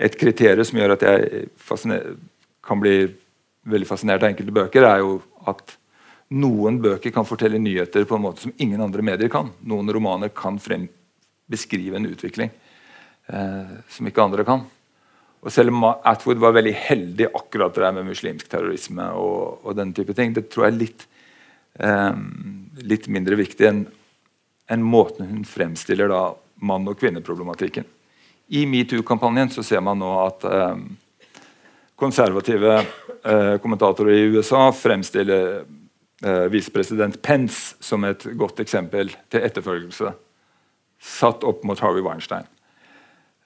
Et 0.00 0.14
kriterium 0.16 0.64
som 0.64 0.78
gjør 0.78 0.94
at 0.94 1.02
jeg 1.04 1.48
kan 2.64 2.80
bli 2.80 3.10
veldig 3.68 3.88
fascinert 3.88 4.22
av 4.22 4.30
enkelte 4.30 4.54
bøker, 4.56 4.86
er 4.88 5.02
jo 5.02 5.18
at 5.50 5.74
noen 6.32 6.78
bøker 6.80 7.12
kan 7.12 7.26
fortelle 7.28 7.60
nyheter 7.60 8.06
på 8.08 8.16
en 8.16 8.24
måte 8.24 8.46
som 8.46 8.54
ingen 8.56 8.80
andre 8.80 9.04
medier 9.04 9.28
kan. 9.28 9.50
Noen 9.60 9.92
romaner 9.92 10.32
kan 10.32 10.56
frem, 10.56 10.86
beskrive 11.52 11.98
en 11.98 12.08
utvikling 12.08 12.48
eh, 13.32 13.72
som 13.90 14.10
ikke 14.10 14.24
andre 14.24 14.46
kan. 14.48 14.66
Og 15.40 15.52
Selv 15.52 15.72
om 15.72 15.86
Atwood 15.88 16.40
var 16.42 16.52
veldig 16.52 16.74
heldig 16.76 17.30
akkurat 17.32 17.74
det 17.74 17.84
der 17.86 17.94
med 17.96 18.10
muslimsk 18.10 18.50
terrorisme, 18.50 19.06
og, 19.16 19.64
og 19.64 19.76
den 19.78 19.94
type 19.96 20.12
ting, 20.16 20.34
det 20.36 20.50
tror 20.52 20.66
jeg 20.66 20.74
er 20.74 20.82
litt, 20.82 21.06
eh, 21.80 22.20
litt 22.84 23.08
mindre 23.08 23.40
viktig 23.40 23.70
enn 23.70 23.86
en 24.70 24.82
måten 24.86 25.26
hun 25.26 25.46
fremstiller 25.48 26.10
da 26.12 26.28
mann- 26.62 26.86
og 26.86 26.98
kvinneproblematikken. 27.00 27.84
I 28.54 28.66
metoo-kampanjen 28.66 29.50
så 29.50 29.64
ser 29.66 29.80
man 29.82 29.98
nå 29.98 30.10
at 30.22 30.44
eh, 30.46 30.76
konservative 31.98 32.76
eh, 32.78 33.56
kommentatorer 33.62 34.14
i 34.14 34.28
USA 34.36 34.68
fremstiller 34.74 35.64
eh, 36.22 36.46
visepresident 36.52 37.18
Pence 37.22 37.76
som 37.80 38.04
et 38.06 38.28
godt 38.38 38.62
eksempel 38.62 39.10
til 39.30 39.46
etterfølgelse, 39.48 40.14
satt 41.00 41.46
opp 41.48 41.64
mot 41.66 41.80
Harvey 41.80 42.04
Weinstein. 42.04 42.46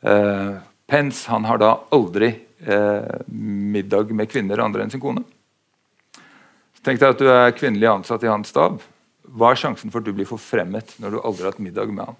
Eh, 0.04 0.56
Pence 0.86 1.30
han 1.30 1.44
har 1.48 1.58
da 1.58 1.70
aldri 1.94 2.28
eh, 2.60 3.20
middag 3.26 4.12
med 4.12 4.28
kvinner 4.28 4.60
andre 4.60 4.84
enn 4.84 4.92
sin 4.92 5.02
kone. 5.02 5.24
Tenk 6.84 7.00
deg 7.00 7.14
at 7.14 7.22
du 7.22 7.30
er 7.32 7.54
kvinnelig 7.56 7.88
ansatt 7.88 8.24
i 8.26 8.28
hans 8.28 8.50
stab. 8.52 8.82
Hva 9.24 9.52
er 9.52 9.60
sjansen 9.60 9.92
for 9.92 10.02
at 10.02 10.08
du 10.08 10.12
blir 10.12 10.28
forfremmet 10.28 10.98
når 11.00 11.14
du 11.14 11.22
aldri 11.22 11.46
har 11.46 11.54
hatt 11.54 11.64
middag 11.64 11.92
med 11.94 12.10
ham? 12.10 12.18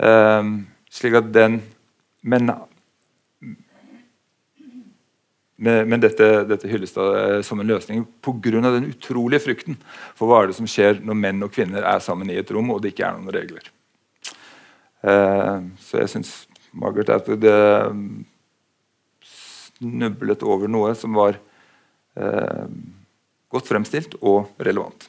Um, 0.00 0.52
slik 0.90 1.18
at 1.18 1.32
den 1.34 1.60
Men, 2.22 2.52
men, 5.56 6.00
dette, 6.00 6.44
dette 6.44 6.68
hylles 6.68 6.92
da 6.92 7.42
som 7.42 7.60
en 7.60 7.66
løsning 7.66 8.06
pga. 8.22 8.60
den 8.60 8.92
utrolige 8.92 9.40
frykten 9.40 9.76
for 10.14 10.28
hva 10.28 10.42
er 10.42 10.46
det 10.48 10.56
som 10.56 10.68
skjer 10.68 11.00
når 11.00 11.14
menn 11.14 11.42
og 11.42 11.52
kvinner 11.52 11.82
er 11.82 11.98
sammen 11.98 12.30
i 12.30 12.36
et 12.36 12.50
rom 12.50 12.70
og 12.70 12.82
det 12.82 12.92
ikke 12.92 13.06
er 13.08 13.16
noen 13.16 13.34
regler. 13.34 13.64
Uh, 15.02 15.72
så 15.80 15.98
jeg 16.00 16.12
syns 16.12 16.46
Margaret 16.72 17.10
Atwood 17.10 17.44
uh, 17.46 17.94
snublet 19.80 20.44
over 20.44 20.68
noe 20.70 20.92
som 20.98 21.16
var 21.16 21.38
eh, 22.20 22.66
godt 23.50 23.70
fremstilt 23.70 24.18
og 24.20 24.50
relevant. 24.60 25.08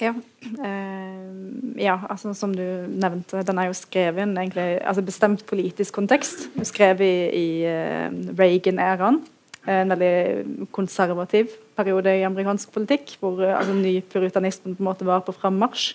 Ja. 0.00 0.14
Eh, 0.42 1.82
ja, 1.82 1.98
altså 2.10 2.32
som 2.34 2.54
du 2.56 2.64
nevnte, 2.88 3.42
den 3.46 3.60
er 3.60 3.68
jo 3.68 3.76
skrevet 3.76 4.22
i 4.22 4.24
en 4.24 4.38
altså 4.80 5.04
bestemt 5.04 5.44
politisk 5.46 5.98
kontekst. 5.98 6.48
Skrevet 6.66 7.04
i, 7.06 7.42
i 7.42 7.48
uh, 7.66 8.34
Reagan-æraen. 8.38 9.20
En 9.62 9.92
veldig 9.92 10.66
konservativ 10.74 11.52
periode 11.78 12.16
i 12.18 12.24
amerikansk 12.26 12.72
politikk, 12.74 13.14
hvor 13.20 13.38
uh, 13.44 13.58
altså, 13.58 13.76
nypuritanismen 13.76 14.74
på 14.74 14.82
en 14.82 14.88
måte 14.88 15.06
var 15.06 15.22
på 15.26 15.34
frammarsj. 15.36 15.92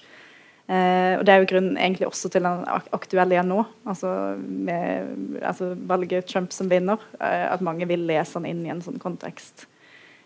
Eh, 0.67 1.13
og 1.15 1.23
Det 1.25 1.33
er 1.33 1.39
jo 1.39 1.49
grunnen 1.53 1.77
egentlig 1.79 2.09
også 2.09 2.29
til 2.31 2.43
den 2.43 2.65
aktuelle 2.95 3.37
igjen 3.37 3.47
nå. 3.51 3.61
altså 3.87 4.09
Med 4.39 5.39
altså 5.41 5.71
valget 5.87 6.27
Trump 6.27 6.51
som 6.51 6.69
vinner. 6.69 6.99
Eh, 7.19 7.45
at 7.51 7.63
mange 7.63 7.87
vil 7.87 8.05
lese 8.09 8.39
den 8.39 8.49
inn 8.51 8.65
i 8.65 8.73
en 8.73 8.83
sånn 8.83 8.99
kontekst. 8.99 9.67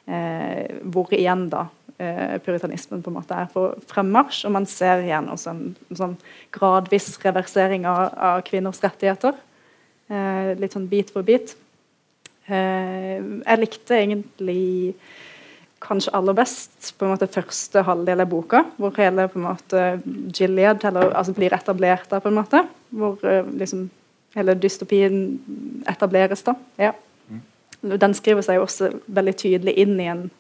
Eh, 0.07 0.81
hvor 0.83 1.13
igjen 1.13 1.49
da 1.51 1.67
puritanismen 2.41 3.03
på 3.05 3.11
en 3.11 3.17
måte 3.19 3.35
er 3.37 3.49
på 3.53 3.67
fremmarsj. 3.91 4.47
Og 4.49 4.55
man 4.55 4.65
ser 4.65 5.03
igjen 5.03 5.27
også 5.29 5.51
en, 5.51 5.59
en 5.91 5.99
sånn 5.99 6.15
gradvis 6.55 7.11
reversering 7.21 7.85
av, 7.85 8.07
av 8.17 8.41
kvinners 8.47 8.81
rettigheter. 8.81 9.37
Eh, 10.11 10.53
litt 10.59 10.75
sånn 10.75 10.89
bit 10.91 11.11
for 11.13 11.23
bit. 11.23 11.53
Eh, 12.51 13.17
jeg 13.21 13.59
likte 13.61 13.95
egentlig 13.95 14.95
kanskje 15.81 16.13
aller 16.13 16.35
best 16.37 16.93
på 16.97 17.05
en 17.05 17.11
måte 17.13 17.29
første 17.31 17.81
halvdel 17.85 18.23
av 18.23 18.29
boka, 18.29 18.63
hvor 18.77 18.93
hele 18.97 19.27
på 19.31 19.39
en 19.39 19.47
måte 19.47 19.79
Gilead 20.35 20.85
eller, 20.87 21.13
altså 21.17 21.33
blir 21.33 21.53
etablert 21.57 22.09
der. 22.09 22.19
på 22.19 22.29
en 22.29 22.37
måte, 22.37 22.67
Hvor 22.89 23.17
uh, 23.23 23.57
liksom 23.57 23.89
hele 24.35 24.55
dystopien 24.55 25.41
etableres. 25.89 26.43
da, 26.43 26.53
ja. 26.77 26.91
Mm. 27.29 27.41
Den 27.99 28.13
skriver 28.13 28.41
seg 28.41 28.55
jo 28.55 28.61
også 28.61 28.91
veldig 29.07 29.35
tydelig 29.35 29.73
inn 29.77 29.99
i 29.99 30.05
en 30.11 30.31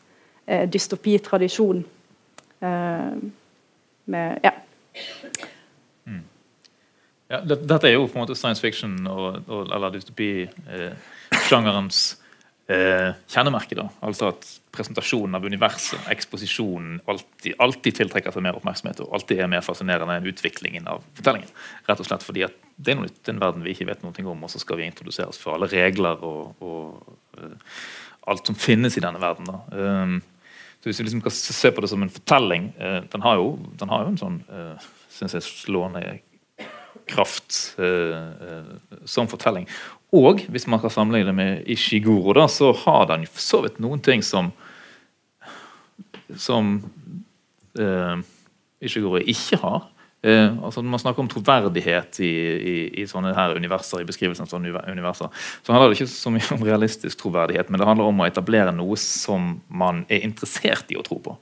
eh, 0.47 0.69
dystopitradisjon. 0.69 1.85
Eh, 2.61 3.11
med, 4.05 4.39
ja. 4.43 4.51
Mm. 6.05 6.23
ja 7.29 7.39
dette 7.45 7.87
er 7.87 7.93
jo 7.93 8.07
på 8.07 8.17
en 8.17 8.21
måte 8.23 8.35
science 8.35 8.61
fiction 8.61 9.07
og, 9.07 9.35
og 9.47 9.67
eller 9.67 9.89
dystopi-sjangerens 9.95 12.17
eh, 12.69 13.13
kjennemerke. 13.27 13.75
da, 13.75 13.87
altså 14.01 14.27
at 14.31 14.60
Presentasjonen 14.71 15.35
av 15.35 15.45
universet, 15.45 15.99
eksposisjonen, 16.13 17.01
alltid, 17.11 17.55
alltid, 17.59 17.95
tiltrekker 17.97 18.31
seg 18.31 18.45
mer 18.45 18.55
oppmerksomhet 18.55 19.01
og 19.03 19.17
alltid 19.17 19.41
er 19.43 19.49
mer 19.51 19.65
fascinerende 19.65 20.15
enn 20.15 20.29
utviklingen 20.31 20.87
av 20.87 21.03
fortellingen. 21.17 21.51
Rett 21.89 21.99
og 21.99 22.07
slett 22.07 22.23
fordi 22.23 22.45
at 22.47 22.55
Det 22.81 22.93
er 22.93 22.97
noe 22.97 23.05
nytt, 23.05 23.27
en 23.29 23.41
verden 23.41 23.61
vi 23.61 23.75
ikke 23.75 23.85
vet 23.91 24.01
noe 24.01 24.23
om, 24.31 24.45
og 24.47 24.49
så 24.49 24.57
skal 24.57 24.79
vi 24.79 24.87
introduseres 24.87 25.37
for 25.37 25.53
alle 25.53 25.67
regler 25.69 26.23
og, 26.25 26.55
og 26.65 27.11
uh, 27.37 27.75
alt 28.31 28.47
som 28.47 28.57
finnes 28.57 28.95
i 28.97 29.03
denne 29.03 29.21
verden. 29.21 29.51
Um, 29.69 30.15
så 30.79 30.89
Hvis 30.89 30.99
vi 30.99 31.05
liksom 31.05 31.21
kan 31.21 31.35
se 31.35 31.69
på 31.69 31.83
det 31.83 31.91
som 31.91 32.01
en 32.01 32.09
fortelling 32.09 32.71
uh, 32.79 33.03
den, 33.11 33.21
har 33.21 33.37
jo, 33.37 33.59
den, 33.77 33.91
har 33.93 34.07
jo, 34.07 34.15
en 34.15 34.17
sånn 34.17 34.39
uh, 34.49 34.89
synes 35.13 35.37
jeg, 35.37 35.45
slående 35.45 36.05
kraft 37.11 37.75
som 39.09 39.27
fortelling. 39.27 39.65
Og 40.15 40.43
hvis 40.51 40.67
man 40.67 40.79
kan 40.79 40.91
sammenligne 40.91 41.29
det 41.29 41.35
med 41.35 41.69
Ishiguro, 41.71 42.33
da, 42.35 42.47
så 42.51 42.73
har 42.83 43.07
den 43.07 43.23
for 43.29 43.43
så 43.43 43.61
vidt 43.63 43.79
noen 43.83 44.01
ting 44.03 44.23
som 44.23 44.51
som 46.39 46.77
eh, 47.79 48.21
Ishiguro 48.81 49.21
ikke 49.21 49.59
har. 49.61 49.89
Eh, 50.23 50.53
altså 50.63 50.83
man 50.85 51.01
snakker 51.01 51.23
om 51.23 51.29
troverdighet 51.29 52.19
i, 52.21 52.29
i, 52.29 52.75
i, 53.01 53.05
sånne 53.09 53.33
her 53.33 53.55
universer, 53.57 54.03
i 54.03 54.07
beskrivelsen 54.09 54.45
av 54.45 54.51
sånne 54.51 54.83
universer, 54.85 55.31
så 55.65 55.73
handler 55.73 55.89
det 55.89 55.97
ikke 55.97 56.11
så 56.13 56.33
mye 56.33 56.51
om 56.53 56.65
realistisk 56.67 57.23
troverdighet, 57.23 57.71
men 57.71 57.81
det 57.81 57.87
handler 57.89 58.11
om 58.11 58.21
å 58.21 58.27
etablere 58.29 58.73
noe 58.75 58.99
som 59.01 59.55
man 59.67 60.03
er 60.13 60.21
interessert 60.27 60.93
i 60.93 60.99
å 60.99 61.05
tro 61.05 61.17
på. 61.25 61.33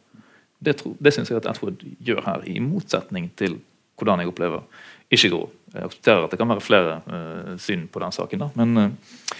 Det, 0.60 0.78
tro, 0.80 0.94
det 1.00 1.12
syns 1.16 1.32
jeg 1.32 1.42
at 1.42 1.50
Edward 1.52 1.84
gjør 2.04 2.24
her, 2.24 2.48
i 2.48 2.60
motsetning 2.64 3.28
til 3.40 3.60
hvordan 4.00 4.24
jeg 4.24 4.32
opplever 4.32 4.64
Ishiguro. 5.12 5.50
Jeg 5.74 5.90
aksepterer 5.90 6.26
at 6.26 6.32
det 6.32 6.40
kan 6.40 6.52
være 6.52 6.64
flere 6.64 6.98
uh, 7.04 7.54
syn 7.60 7.88
på 7.92 8.00
den 8.04 8.16
saken, 8.16 8.46
da. 8.46 8.50
men 8.60 8.78
uh, 8.80 9.38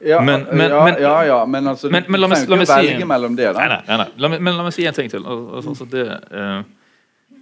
ja, 0.00 0.22
men, 0.22 0.46
men, 0.52 0.70
ja, 0.70 0.92
ja, 1.00 1.24
ja, 1.24 1.46
men 1.46 1.66
altså, 1.66 1.90
men, 1.90 2.04
men, 2.08 2.20
la 2.20 2.28
meg, 2.28 2.48
la 2.48 2.58
meg 2.60 2.68
velge 2.68 2.96
si, 2.98 3.04
mellom 3.08 3.36
det. 3.36 3.52
da. 3.52 3.62
Nei, 3.62 3.78
nei, 3.86 4.00
nei, 4.02 4.08
La 4.20 4.30
meg, 4.32 4.42
men 4.44 4.58
la 4.58 4.66
meg 4.66 4.74
si 4.76 4.84
en 4.88 4.96
ting 4.96 5.08
til. 5.12 5.24
Altså, 5.24 5.72
altså 5.72 5.86
det, 5.92 6.04
eh, 6.40 7.38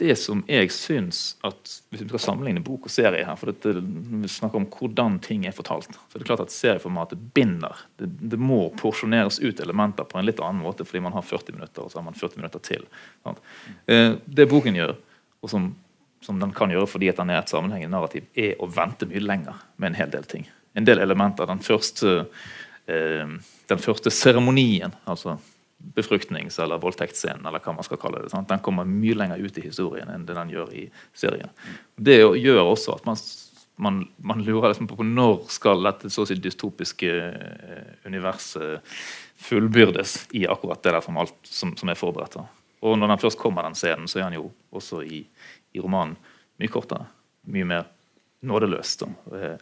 det 0.00 0.14
som 0.16 0.40
jeg 0.48 0.70
syns 0.72 1.18
at 1.44 1.74
Hvis 1.90 2.06
vi 2.06 2.06
skal 2.08 2.22
sammenligne 2.24 2.62
bok 2.64 2.86
og 2.88 2.94
serie 2.94 3.26
her, 3.26 3.36
for 3.36 3.52
dette, 3.52 3.74
vi 3.82 4.30
snakker 4.32 4.62
om 4.62 4.68
hvordan 4.72 5.18
ting 5.24 5.44
er 5.48 5.56
fortalt, 5.56 5.92
så 5.92 6.16
det 6.16 6.24
er 6.24 6.30
klart 6.30 6.46
at 6.46 6.54
serieformatet 6.54 7.20
binder. 7.36 7.84
Det, 8.00 8.08
det, 8.32 8.40
må 8.40 8.62
porsjoneres 8.80 9.42
ut 9.42 9.60
elementer 9.60 10.08
på 10.08 10.20
en 10.20 10.28
litt 10.28 10.40
annen 10.40 10.64
måte 10.64 10.88
fordi 10.88 11.04
man 11.04 11.16
har 11.18 11.26
40 11.26 11.58
minutter, 11.58 11.84
og 11.84 11.92
så 11.92 12.00
har 12.00 12.08
man 12.08 12.16
40 12.16 12.40
minutter 12.40 12.64
til. 12.64 12.88
Sant? 13.26 13.44
Det 13.84 14.48
boken 14.48 14.78
gjør, 14.80 14.96
og 15.44 15.52
som 15.52 15.72
som 16.20 16.40
den 16.40 16.52
kan 16.52 16.72
gjøre 16.72 16.88
fordi 16.90 17.08
at 17.10 17.20
den 17.20 17.32
er 17.32 17.40
et 17.40 17.52
sammenhengende 17.52 17.96
narrativ, 17.96 18.26
er 18.36 18.58
å 18.60 18.68
vente 18.70 19.08
mye 19.08 19.22
lenger 19.24 19.62
med 19.80 19.92
en 19.92 20.00
hel 20.02 20.10
del 20.12 20.26
ting. 20.28 20.48
En 20.74 20.86
del 20.86 21.00
elementer. 21.02 21.46
Den 21.46 21.62
første, 21.64 22.26
eh, 22.86 23.26
den 23.68 23.82
første 23.82 24.10
seremonien, 24.10 24.94
altså 25.04 25.38
befruktnings- 25.96 26.60
eller 26.60 26.78
voldtektsscenen, 26.78 27.46
eller 27.46 27.62
hva 27.64 27.74
man 27.74 27.84
skal 27.84 27.98
kalle 27.98 28.22
det, 28.22 28.30
sant? 28.30 28.48
den 28.48 28.60
kommer 28.60 28.84
mye 28.84 29.16
lenger 29.16 29.40
ut 29.40 29.58
i 29.58 29.64
historien 29.64 30.10
enn 30.12 30.26
det 30.26 30.36
den 30.36 30.50
gjør 30.52 30.74
i 30.76 30.90
serien. 31.16 31.48
Det 31.96 32.18
gjør 32.20 32.60
også 32.66 32.98
at 32.98 33.06
man, 33.08 33.16
man, 33.80 34.02
man 34.18 34.44
lurer 34.44 34.68
liksom 34.74 34.90
på 34.90 35.06
når 35.06 35.48
skal 35.48 35.80
dette 35.88 36.10
så 36.12 36.26
å 36.26 36.28
si 36.28 36.36
dystopiske 36.36 37.14
eh, 37.16 37.94
universet 38.04 38.84
fullbyrdes 39.40 40.28
i 40.36 40.44
akkurat 40.46 40.82
det 40.84 40.92
der 40.92 41.00
som, 41.00 41.16
alt, 41.16 41.38
som, 41.48 41.72
som 41.80 41.88
er 41.88 41.96
forberedt. 41.96 42.36
Og 42.84 42.98
når 42.98 43.14
den 43.14 43.24
først 43.24 43.40
kommer, 43.40 43.64
den 43.64 43.78
scenen, 43.78 44.08
så 44.08 44.20
er 44.20 44.28
den 44.28 44.42
jo 44.42 44.50
også 44.76 45.00
i 45.04 45.24
i 45.72 45.80
romanen 45.80 46.16
mye 46.60 46.72
kortere. 46.72 47.06
Mye 47.50 47.66
mer 47.68 47.88
nådeløst 48.46 49.04
da, 49.04 49.10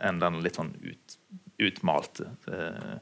enn 0.06 0.20
den 0.22 0.38
litt 0.44 0.58
sånn 0.58 0.70
ut, 0.82 1.16
utmalte 1.58 2.28
eh, 2.50 2.98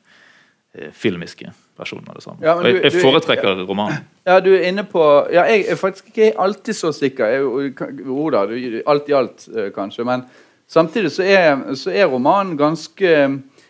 eh, 0.76 0.92
filmiske 0.96 1.50
versjonen 1.76 2.08
av 2.08 2.18
det 2.18 2.24
samme. 2.24 2.44
Ja, 2.44 2.54
du, 2.60 2.68
jeg, 2.70 2.80
jeg, 2.86 3.02
foretrekker 3.04 3.50
ja, 3.52 3.66
romanen. 3.68 4.06
Ja, 4.28 4.38
du 4.44 4.50
er 4.54 4.64
inne 4.70 4.86
på 4.88 5.02
ja, 5.32 5.44
Jeg 5.52 5.66
er 5.72 5.80
faktisk 5.80 6.08
ikke 6.12 6.30
alltid 6.40 6.78
så 6.78 6.92
sikker. 6.96 7.36
Jo 7.36 8.30
da, 8.32 8.46
alt 8.92 9.12
i 9.12 9.16
alt, 9.16 9.44
kanskje. 9.76 10.06
Men 10.08 10.24
samtidig 10.68 11.12
så 11.18 11.26
er, 11.28 11.52
så 11.76 11.92
er 11.92 12.08
romanen 12.10 12.56
ganske 12.58 13.12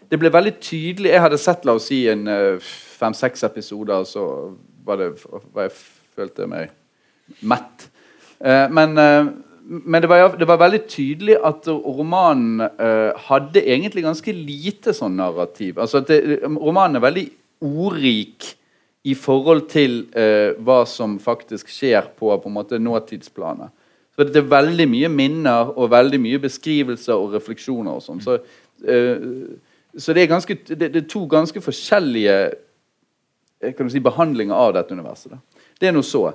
Det 0.06 0.20
ble 0.22 0.30
veldig 0.30 0.54
tydelig 0.62 1.10
Jeg 1.10 1.24
hadde 1.24 1.38
sett, 1.42 1.66
la 1.66 1.74
oss 1.80 1.90
si, 1.90 2.04
en 2.08 2.28
fem-seks 2.62 3.42
episoder, 3.50 4.06
så 4.06 4.54
var 4.86 5.02
det 5.02 5.10
var 5.26 5.66
jeg 5.66 5.74
følte 6.16 6.46
meg 6.48 6.70
mett. 7.40 7.88
Eh, 8.38 8.68
men, 8.70 8.98
eh, 8.98 9.26
men 9.66 10.02
det, 10.02 10.08
var, 10.08 10.36
det, 10.38 10.46
var, 10.46 10.60
veldig 10.60 10.82
tydelig 10.90 11.38
at 11.44 11.66
romanen 11.68 12.60
eh, 12.66 13.16
hadde 13.28 13.64
egentlig 13.64 14.04
ganske 14.04 14.34
lite 14.34 14.94
sånn 14.94 15.16
narrativ. 15.18 15.80
Altså 15.82 16.04
det, 16.06 16.20
Romanen 16.46 17.00
er 17.00 17.04
veldig 17.06 17.24
ordrik 17.66 18.52
i 19.06 19.14
forhold 19.14 19.68
til 19.70 20.00
hva 20.66 20.80
som 20.90 21.12
faktisk 21.22 21.68
skjer 21.70 22.08
på, 22.18 22.30
på 22.30 22.50
en 22.50 22.54
måte 22.56 22.78
nåtidsplanet. 22.82 23.70
Så 24.16 24.26
det 24.26 24.40
er 24.40 24.48
veldig 24.50 24.86
mye 24.90 25.10
minner 25.12 25.70
og 25.76 25.92
veldig 25.92 26.18
mye 26.24 26.40
beskrivelser 26.42 27.14
og 27.14 27.36
refleksjoner. 27.36 28.00
og 28.00 28.02
sånn. 28.02 28.22
Så, 28.24 28.38
så 29.94 30.16
det, 30.16 30.24
er 30.24 30.32
ganske, 30.32 30.58
det, 30.72 30.88
er 30.90 31.06
to 31.06 31.22
ganske 31.30 31.62
forskjellige 31.62 32.36
du 33.60 33.90
si, 33.90 34.00
behandlinger 34.00 34.54
av 34.54 34.74
dette 34.76 34.94
universet. 34.94 35.32
Da. 35.32 35.66
Det 35.80 35.88
er 35.88 35.94
noe 35.96 36.06
så. 36.06 36.28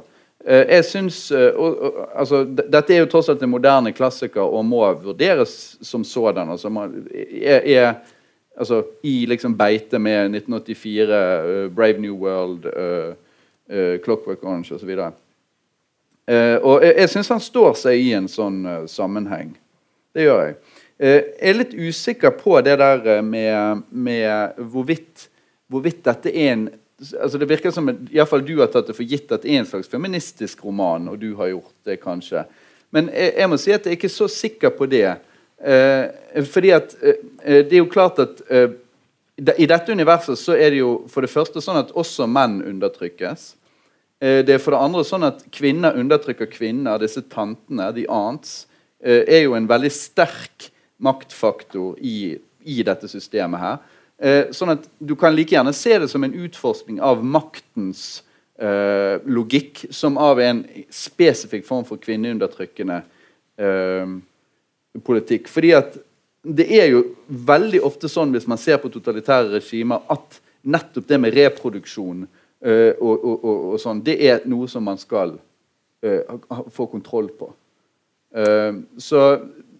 Eh, 0.45 0.65
jeg 0.69 0.85
synes, 0.85 1.31
eh, 1.31 1.53
altså, 2.15 2.43
Dette 2.45 2.95
er 2.95 3.03
jo 3.03 3.09
tross 3.09 3.29
alt 3.29 3.43
en 3.43 3.51
moderne 3.51 3.93
klassiker 3.93 4.41
og 4.41 4.65
må 4.65 4.81
vurderes 5.03 5.77
som 5.81 6.03
sådan. 6.03 6.49
Altså, 6.49 6.69
man 6.69 7.07
er, 7.13 7.61
er 7.61 7.93
altså, 8.57 8.83
I 9.03 9.25
liksom 9.25 9.57
beite 9.57 9.99
med 9.99 10.33
1984, 10.35 11.09
uh, 11.09 11.15
eh, 11.15 11.71
Brave 11.75 11.99
New 11.99 12.15
World, 12.15 12.65
uh, 12.65 13.13
uh, 13.69 13.97
Clockwork 14.03 14.43
Orange 14.43 14.75
osv. 14.75 14.89
Uh, 14.89 16.57
og 16.63 16.83
jeg, 16.83 16.95
jeg 16.97 17.09
syns 17.09 17.29
han 17.29 17.39
står 17.39 17.73
seg 17.77 18.01
i 18.01 18.13
en 18.17 18.29
sånn 18.29 18.63
sammenheng. 18.89 19.53
Det 20.13 20.25
gjør 20.25 20.45
jeg. 20.45 20.55
jeg 21.01 21.25
er 21.39 21.57
litt 21.57 21.73
usikker 21.73 22.33
på 22.37 22.59
det 22.65 22.77
der 22.81 23.21
med, 23.21 23.85
med 23.89 24.57
hvorvidt, 24.57 25.29
hvorvidt 25.69 26.01
dette 26.05 26.33
er 26.33 26.53
en 26.53 26.69
altså 27.01 27.37
Det 27.37 27.49
virker 27.49 27.73
som 27.73 27.89
iallfall 28.11 28.43
du 28.45 28.57
har 28.59 28.69
tatt 28.71 28.89
det 28.89 28.95
for 28.97 29.07
gitt 29.07 29.31
at 29.31 29.43
det 29.43 29.53
er 29.53 29.61
en 29.61 29.69
slags 29.69 29.89
feministisk 29.89 30.65
roman, 30.65 31.09
og 31.09 31.19
du 31.21 31.33
har 31.39 31.51
gjort 31.53 31.73
det 31.87 31.97
kanskje. 32.03 32.45
Men 32.91 33.09
jeg, 33.13 33.33
jeg 33.39 33.49
må 33.49 33.59
si 33.61 33.73
at 33.73 33.85
jeg 33.85 33.95
er 33.95 33.99
ikke 33.99 34.11
så 34.11 34.27
sikker 34.31 34.73
på 34.75 34.87
det. 34.91 35.07
Eh, 35.61 36.43
fordi 36.49 36.73
at 36.75 36.93
eh, 37.01 37.61
det 37.65 37.75
er 37.75 37.81
jo 37.81 37.91
klart 37.91 38.19
at 38.21 38.41
eh, 38.49 38.69
i 39.41 39.67
dette 39.69 39.93
universet 39.93 40.37
så 40.39 40.53
er 40.57 40.73
det 40.73 40.81
jo 40.81 40.91
for 41.09 41.25
det 41.25 41.31
første 41.31 41.63
sånn 41.63 41.79
at 41.81 41.93
også 41.97 42.27
menn 42.29 42.59
undertrykkes. 42.67 43.47
Eh, 44.21 44.41
det 44.45 44.55
er 44.55 44.61
for 44.61 44.75
det 44.75 44.83
andre 44.85 45.05
sånn 45.07 45.25
at 45.25 45.41
kvinner 45.53 45.97
undertrykker 45.97 46.49
kvinner. 46.51 47.01
Disse 47.01 47.23
tantene, 47.31 47.89
de 47.95 48.05
aunts, 48.11 48.67
eh, 49.01 49.23
er 49.25 49.45
jo 49.45 49.55
en 49.57 49.69
veldig 49.69 49.91
sterk 49.93 50.69
maktfaktor 51.01 51.97
i, 51.97 52.37
i 52.61 52.83
dette 52.85 53.09
systemet 53.09 53.61
her. 53.63 53.79
Eh, 54.21 54.51
sånn 54.53 54.75
at 54.75 54.85
Du 54.99 55.15
kan 55.17 55.33
like 55.33 55.55
gjerne 55.55 55.73
se 55.73 55.97
det 55.99 56.09
som 56.11 56.23
en 56.23 56.35
utforskning 56.45 56.99
av 57.01 57.23
maktens 57.25 58.21
eh, 58.61 59.17
logikk 59.25 59.87
som 59.89 60.19
av 60.21 60.39
en 60.39 60.61
spesifikk 60.93 61.65
form 61.65 61.87
for 61.87 62.01
kvinneundertrykkende 62.01 63.01
eh, 63.57 64.13
politikk. 65.07 65.49
Fordi 65.49 65.73
at 65.73 65.97
det 66.41 66.67
er 66.73 66.91
jo 66.93 67.03
veldig 67.27 67.81
ofte 67.85 68.09
sånn 68.09 68.33
hvis 68.33 68.47
man 68.49 68.61
ser 68.61 68.77
på 68.81 68.91
totalitære 68.93 69.55
regimer, 69.55 70.01
at 70.09 70.39
nettopp 70.61 71.07
det 71.09 71.19
med 71.21 71.33
reproduksjon 71.37 72.25
eh, 72.25 72.93
og, 72.97 73.15
og, 73.15 73.35
og, 73.41 73.57
og, 73.71 73.79
sånn, 73.81 74.03
det 74.05 74.17
er 74.21 74.45
noe 74.49 74.69
som 74.69 74.85
man 74.85 75.01
skal 75.01 75.35
eh, 76.05 76.21
få 76.73 76.85
kontroll 76.91 77.29
på. 77.37 77.49
Eh, 78.37 78.81
så 79.01 79.23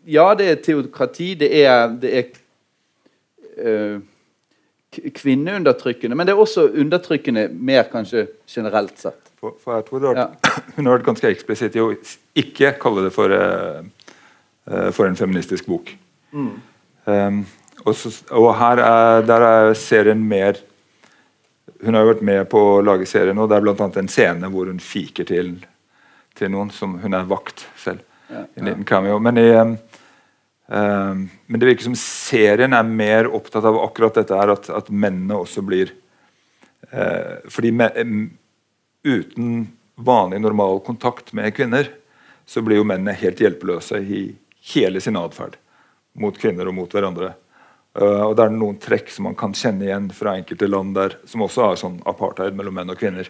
ja, 0.10 0.26
det 0.38 0.50
er 0.50 0.64
teokrati, 0.66 1.36
det 1.38 1.52
er, 1.62 1.94
det 2.02 2.16
er 2.18 2.26
kvinneundertrykkende, 4.92 6.16
men 6.16 6.28
det 6.28 6.34
er 6.34 6.40
også 6.42 6.68
undertrykkende 6.70 7.48
mer 7.54 7.88
kanskje 7.92 8.26
generelt 8.50 8.98
sett. 9.00 9.32
For, 9.40 9.56
for 9.64 9.80
jeg 9.80 9.88
tror 9.88 10.18
ja. 10.18 10.28
Hun 10.76 10.86
har 10.86 10.98
vært 10.98 11.08
ganske 11.08 11.32
eksplisitt 11.32 11.78
i 11.78 11.84
å 11.84 11.94
ikke 12.38 12.76
kalle 12.82 13.08
det 13.08 13.14
for, 13.16 13.32
uh, 13.32 14.92
for 14.94 15.08
en 15.08 15.18
feministisk 15.18 15.70
bok. 15.72 15.94
Mm. 16.36 16.52
Um, 17.08 17.40
og, 17.86 17.96
så, 17.98 18.12
og, 18.30 18.52
her 18.60 18.84
er, 18.84 19.26
der 19.26 19.44
er 19.48 19.74
serien 19.74 20.22
mer 20.24 20.60
Hun 21.82 21.96
har 21.98 22.04
jo 22.06 22.12
vært 22.12 22.22
med 22.22 22.44
på 22.52 22.60
å 22.76 22.82
lage 22.86 23.08
serien, 23.10 23.40
og 23.42 23.50
det 23.50 23.58
er 23.58 23.64
bl.a. 23.66 23.88
en 23.98 24.12
scene 24.12 24.52
hvor 24.54 24.70
hun 24.70 24.80
fiker 24.80 25.26
til, 25.26 25.56
til 26.38 26.52
noen 26.54 26.70
som 26.70 27.00
Hun 27.02 27.18
er 27.18 27.26
vakt 27.26 27.66
selv. 27.80 28.04
Ja, 28.30 28.44
en 28.56 28.68
liten 28.70 28.86
cameo. 28.88 29.18
Men 29.20 29.40
i 29.42 29.48
um, 29.58 29.74
men 30.72 31.60
det 31.60 31.68
virker 31.68 31.84
som 31.84 31.98
serien 32.00 32.72
er 32.72 32.88
mer 32.88 33.28
opptatt 33.28 33.66
av 33.68 33.76
akkurat 33.82 34.22
dette 34.22 34.38
her, 34.38 34.54
at, 34.54 34.70
at 34.72 34.88
mennene 34.88 35.36
også 35.42 35.64
blir 35.68 35.92
uh, 36.94 37.44
Fordi 37.52 37.74
uten 39.04 39.68
vanlig, 39.96 40.40
normal 40.42 40.80
kontakt 40.86 41.34
med 41.34 41.52
kvinner, 41.58 41.90
så 42.46 42.64
blir 42.64 42.80
jo 42.80 42.88
mennene 42.88 43.18
helt 43.20 43.42
hjelpeløse 43.42 44.00
i 44.00 44.24
hele 44.74 45.02
sin 45.04 45.20
atferd 45.20 45.58
mot 46.22 46.38
kvinner 46.38 46.70
og 46.70 46.78
mot 46.78 46.94
hverandre. 46.94 47.34
Uh, 47.98 48.30
og 48.30 48.36
Det 48.40 48.46
er 48.46 48.56
noen 48.56 48.80
trekk 48.80 49.12
som 49.12 49.28
man 49.28 49.36
kan 49.36 49.56
kjenne 49.58 49.90
igjen 49.90 50.12
fra 50.16 50.38
enkelte 50.40 50.70
land 50.72 50.96
der, 50.96 51.18
som 51.28 51.44
også 51.44 51.68
har 51.68 51.82
sånn 51.82 52.00
apartheid 52.08 52.56
mellom 52.56 52.80
menn 52.80 52.94
og 52.94 53.00
kvinner. 53.02 53.28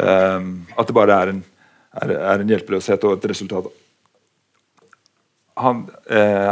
Uh, 0.00 0.40
at 0.72 0.88
det 0.88 0.96
bare 0.96 1.20
er 1.20 1.34
en, 1.34 1.42
er, 2.00 2.16
er 2.16 2.40
en 2.40 2.54
hjelpeløshet 2.54 3.04
og 3.04 3.18
et 3.18 3.28
resultat 3.34 3.68
han, 5.56 5.90
eh, 6.06 6.50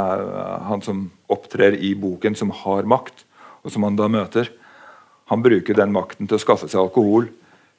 han, 0.63 0.83
som 0.83 1.11
opptrer 1.27 1.77
i 1.77 1.95
boken, 1.95 2.35
som 2.35 2.51
har 2.51 2.87
makt, 2.89 3.25
og 3.65 3.73
som 3.73 3.85
han 3.85 3.97
da 3.97 4.09
møter, 4.09 4.49
han 5.29 5.43
bruker 5.45 5.77
den 5.77 5.93
makten 5.93 6.29
til 6.29 6.39
å 6.39 6.43
skaffe 6.43 6.69
seg 6.69 6.81
alkohol, 6.81 7.29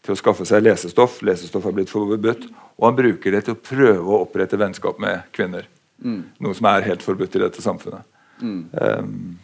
til 0.06 0.14
å 0.14 0.20
skaffe 0.20 0.46
seg 0.46 0.64
lesestoff. 0.66 1.22
Lesestoff 1.26 1.66
har 1.66 1.74
blitt 1.74 1.90
forbudt. 1.94 2.46
Og 2.78 2.88
han 2.88 2.98
bruker 2.98 3.34
det 3.34 3.46
til 3.46 3.56
å 3.56 3.62
prøve 3.62 4.06
å 4.06 4.22
opprette 4.26 4.60
vennskap 4.60 5.00
med 5.02 5.26
kvinner. 5.34 5.66
Mm. 6.04 6.22
Noe 6.44 6.58
som 6.58 6.68
er 6.70 6.86
helt 6.90 7.06
forbudt 7.06 7.38
i 7.38 7.42
dette 7.42 7.64
samfunnet. 7.64 8.06
Mm. 8.42 8.62
Um, 8.74 9.40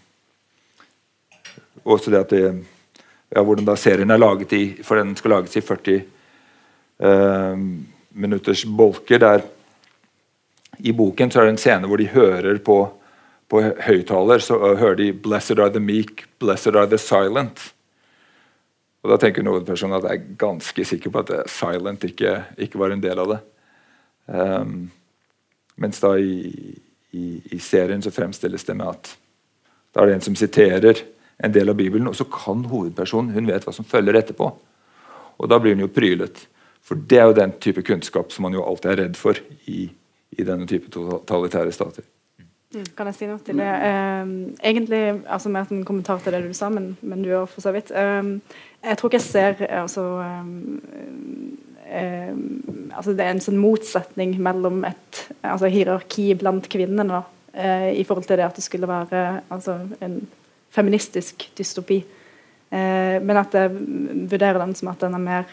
også 1.96 2.14
det 2.14 2.22
at 2.22 2.34
det, 2.34 2.44
ja, 3.32 3.42
Hvordan 3.42 3.66
da 3.66 3.78
serien 3.80 4.12
er 4.12 4.20
laget 4.20 4.52
i 4.58 4.84
For 4.84 5.00
den 5.00 5.14
skal 5.16 5.32
lages 5.38 5.56
i 5.56 5.64
40 5.64 6.02
um, 7.00 7.64
minutters 8.12 8.66
bolker. 8.68 9.18
der 9.18 9.46
i 10.84 10.94
boken 10.96 11.32
så 11.32 11.42
er 11.42 11.50
det 11.50 11.56
en 11.56 11.62
scene 11.62 11.90
hvor 11.90 12.02
de 12.02 12.10
hører 12.12 12.60
på, 12.64 12.78
på 13.52 13.62
høyttaler. 13.86 14.44
Så 14.44 14.58
uh, 14.58 14.74
hører 14.80 14.98
de 15.00 15.12
'Blessed 15.14 15.60
are 15.60 15.72
the 15.74 15.84
meek, 15.84 16.26
blessed 16.40 16.76
are 16.76 16.90
the 16.90 17.00
silent'. 17.02 17.72
Og 19.02 19.10
Da 19.10 19.18
tenker 19.18 19.44
noen 19.44 19.66
personer 19.66 19.98
at 19.98 20.10
jeg 20.10 20.20
er 20.20 20.36
ganske 20.38 20.86
sikker 20.86 21.10
på 21.10 21.24
at 21.24 21.50
silent 21.50 22.04
ikke, 22.06 22.44
ikke 22.58 22.80
var 22.80 22.94
en 22.94 23.02
del 23.02 23.20
av 23.20 23.32
det. 23.34 23.40
Um, 24.28 24.92
mens 25.82 26.00
da 26.00 26.14
i, 26.22 26.76
i, 27.12 27.42
i, 27.52 27.58
serien 27.60 28.02
så 28.02 28.14
fremstilles 28.14 28.64
det 28.64 28.76
med 28.78 28.92
at 28.92 29.16
da 29.92 30.04
er 30.04 30.12
det 30.12 30.20
en 30.20 30.28
som 30.30 30.38
siterer 30.38 31.02
en 31.42 31.52
del 31.52 31.74
av 31.74 31.76
Bibelen, 31.76 32.08
og 32.08 32.16
så 32.16 32.28
kan 32.30 32.62
hovedpersonen 32.70 33.34
hun 33.34 33.50
vet 33.50 33.66
hva 33.66 33.74
som 33.74 33.88
følger 33.88 34.20
etterpå. 34.20 34.52
Og 35.42 35.50
da 35.50 35.58
blir 35.60 35.74
hun 35.74 35.88
jo 35.88 35.90
prylet. 35.92 36.46
For 36.86 36.96
det 36.96 37.18
er 37.18 37.26
jo 37.32 37.40
den 37.40 37.56
type 37.58 37.82
kunnskap 37.82 38.32
som 38.32 38.46
man 38.46 38.54
jo 38.54 38.64
alltid 38.64 38.92
er 38.92 39.02
redd 39.02 39.18
for 39.18 39.42
i 39.66 39.90
i 40.38 40.44
denne 40.48 40.68
type 40.68 40.92
totalitære 40.94 41.72
stater. 41.76 42.08
Mm. 42.72 42.86
Kan 42.96 43.10
jeg 43.10 43.18
si 43.18 43.28
noe 43.28 43.42
til 43.44 43.60
det? 43.60 43.68
Um, 43.68 44.30
egentlig, 44.64 45.02
altså 45.28 45.50
Mer 45.52 45.72
en 45.74 45.84
kommentar 45.88 46.22
til 46.24 46.32
det 46.32 46.46
du 46.46 46.54
sa, 46.56 46.70
men, 46.72 46.94
men 47.02 47.24
du 47.24 47.34
òg, 47.36 47.50
for 47.52 47.64
så 47.64 47.74
vidt. 47.76 47.92
Um, 47.92 48.38
jeg 48.80 48.98
tror 48.98 49.12
ikke 49.12 49.20
jeg 49.20 49.28
ser 49.28 49.66
altså, 49.82 50.06
um, 50.24 50.80
altså 52.96 53.12
Det 53.12 53.26
er 53.26 53.34
en 53.34 53.44
sånn 53.44 53.60
motsetning 53.60 54.38
mellom 54.40 54.86
et 54.88 55.20
altså, 55.44 55.68
hierarki 55.68 56.30
blant 56.40 56.70
kvinnene 56.72 57.20
uh, 57.20 57.92
i 57.92 58.06
forhold 58.08 58.30
til 58.30 58.40
det 58.40 58.48
at 58.48 58.56
det 58.56 58.64
skulle 58.64 58.88
være 58.90 59.42
altså, 59.52 59.82
en 60.00 60.22
feministisk 60.72 61.50
dystopi. 61.58 62.00
men 62.72 63.36
at 63.36 63.52
jeg 63.52 63.72
vurderer 64.32 64.58
den 64.62 64.72
som 64.80 64.88
at 64.88 65.02
den 65.02 65.14
er 65.18 65.20
mer 65.20 65.46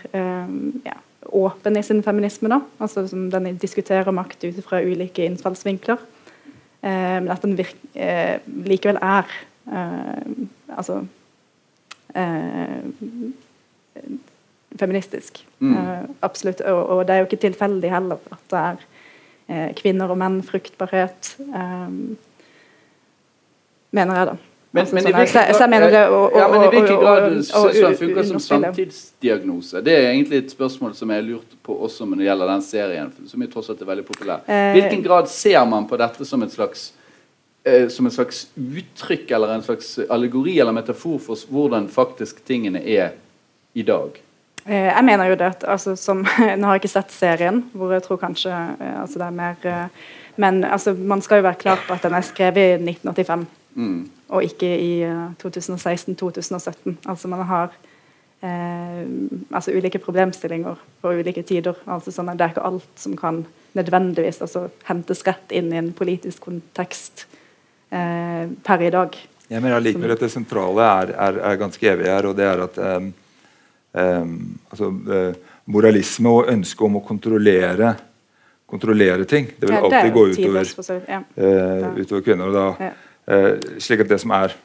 ja, 0.84 0.92
åpen 1.32 1.76
i 1.76 1.82
sin 1.82 2.02
feminisme. 2.02 2.48
da, 2.48 2.60
altså 2.80 3.06
som 3.08 3.30
Den 3.30 3.56
diskuterer 3.56 4.10
makt 4.10 4.44
ut 4.44 4.64
fra 4.64 4.82
ulike 4.82 5.24
innfallsvinkler. 5.24 5.98
Eh, 6.82 7.18
men 7.20 7.30
at 7.30 7.42
den 7.42 7.58
eh, 7.94 8.38
likevel 8.64 8.98
er 9.02 9.26
eh, 9.72 10.30
altså 10.76 11.06
eh, 12.14 12.84
feministisk. 14.78 15.46
Mm. 15.58 15.76
Eh, 15.76 16.04
absolutt. 16.22 16.60
Og, 16.60 16.86
og, 16.86 17.06
det 17.06 17.14
er 17.14 17.18
jo 17.18 17.28
ikke 17.30 17.44
tilfeldig 17.48 17.90
heller 17.90 18.18
at 18.32 18.44
det 18.50 18.58
er 18.58 18.84
eh, 19.48 19.70
kvinner 19.76 20.10
og 20.10 20.20
menn, 20.20 20.42
fruktbarhet 20.42 21.36
Mener 23.88 24.18
jeg, 24.18 24.26
da. 24.28 24.47
Men, 24.78 24.86
altså, 24.86 24.94
men, 24.94 25.08
sånn, 25.08 25.26
så, 25.32 25.44
så 25.58 25.64
jeg 25.66 25.72
mener 25.74 25.92
det 25.92 26.04
og, 26.12 26.38
ja, 26.38 26.46
men 26.52 26.64
i 26.64 26.70
hvilken 26.76 27.02
grad 27.02 27.28
den 27.28 27.98
funker 27.98 28.30
som 28.30 28.42
samtidsdiagnose? 28.46 29.82
Det 29.84 29.94
er 29.96 30.10
egentlig 30.12 30.44
et 30.44 30.54
spørsmål 30.54 30.94
som 30.98 31.10
jeg 31.14 31.26
lurte 31.26 31.48
lurt 31.48 31.62
på 31.62 31.76
også 31.84 32.06
når 32.06 32.16
det 32.16 32.28
gjelder 32.28 32.52
den 32.52 32.62
serien. 32.62 33.12
som 33.26 33.42
er 33.42 33.46
tross 33.52 33.70
alt 33.70 33.82
er 33.82 33.86
veldig 33.86 34.06
populær. 34.06 34.40
Eh, 34.46 34.72
hvilken 34.76 35.02
grad 35.02 35.28
ser 35.28 35.64
man 35.66 35.86
på 35.86 35.96
dette 35.96 36.24
som 36.24 36.42
et 36.42 36.52
slags 36.52 36.92
eh, 37.64 37.88
som 37.88 38.06
et 38.06 38.12
slags 38.12 38.46
uttrykk 38.56 39.30
eller 39.30 39.54
en 39.54 39.62
slags 39.62 39.98
allegori 40.08 40.58
eller 40.58 40.72
metafor 40.72 41.18
for 41.18 41.36
hvordan 41.50 41.88
faktisk 41.88 42.44
tingene 42.44 42.82
er 42.82 43.12
i 43.74 43.82
dag? 43.82 44.18
Eh, 44.66 44.88
jeg 44.88 45.04
mener 45.04 45.28
jo 45.28 45.36
det 45.36 45.46
at 45.46 45.64
altså, 45.64 45.96
som, 45.96 46.24
Nå 46.58 46.66
har 46.66 46.76
jeg 46.76 46.84
ikke 46.84 46.96
sett 46.96 47.12
serien, 47.12 47.64
hvor 47.72 47.92
jeg 47.92 48.02
tror 48.02 48.16
kanskje 48.16 48.52
altså, 49.02 49.18
det 49.18 49.26
er 49.26 49.30
mer 49.30 49.88
Men 50.36 50.64
altså, 50.64 50.94
man 50.94 51.20
skal 51.20 51.40
jo 51.40 51.48
være 51.48 51.58
klar 51.58 51.80
på 51.86 51.94
at 51.94 52.02
den 52.02 52.14
er 52.14 52.22
skrevet 52.22 52.78
i 52.78 52.90
1985. 52.90 53.46
Mm. 53.74 54.08
Og 54.28 54.44
ikke 54.44 54.68
i 54.68 54.92
2016-2017. 55.42 56.90
Eh, 56.90 56.96
altså 57.08 57.28
man 57.28 57.44
har 57.48 57.72
eh, 58.42 59.04
altså 59.52 59.74
ulike 59.74 60.00
problemstillinger 60.02 60.80
på 61.02 61.14
ulike 61.20 61.42
tider. 61.42 61.78
altså 61.86 62.12
sånn 62.12 62.32
Det 62.34 62.44
er 62.44 62.54
ikke 62.54 62.68
alt 62.68 62.92
som 62.96 63.16
kan 63.16 63.44
nødvendigvis 63.78 64.42
altså, 64.42 64.68
hentes 64.88 65.24
rett 65.26 65.52
inn 65.54 65.72
i 65.72 65.80
en 65.80 65.92
politisk 65.92 66.48
kontekst 66.48 67.26
eh, 67.90 68.48
per 68.64 68.82
i 68.82 68.92
dag. 68.94 69.16
Jeg 69.48 69.62
mener 69.62 69.78
allikevel 69.78 70.12
at 70.12 70.24
det 70.24 70.32
sentrale 70.32 70.84
er, 70.84 71.14
er, 71.14 71.40
er, 71.50 71.60
ganske 71.60 71.88
evig 71.88 72.08
her, 72.10 72.26
og 72.28 72.36
det 72.36 72.44
er 72.44 72.62
at 72.66 72.74
um, 72.98 73.06
um, 73.96 74.34
altså, 74.68 74.90
uh, 75.08 75.54
moralisme 75.72 76.28
og 76.28 76.50
ønsket 76.52 76.84
om 76.84 76.98
å 77.00 77.04
kontrollere 77.06 77.94
kontrollere 78.68 79.24
ting. 79.24 79.46
Det 79.56 79.70
vil 79.70 79.78
alltid 79.78 80.12
gå 80.12 80.24
utover, 80.34 80.98
ja. 81.08 81.22
uh, 81.24 81.86
utover 81.96 82.26
kvinner. 82.26 82.50
og 82.50 82.58
da 82.58 82.90
ja. 82.90 82.90
Eh, 83.28 83.52
slik 83.78 84.00
at 84.00 84.10
det 84.10 84.20
som 84.22 84.32
er 84.36 84.56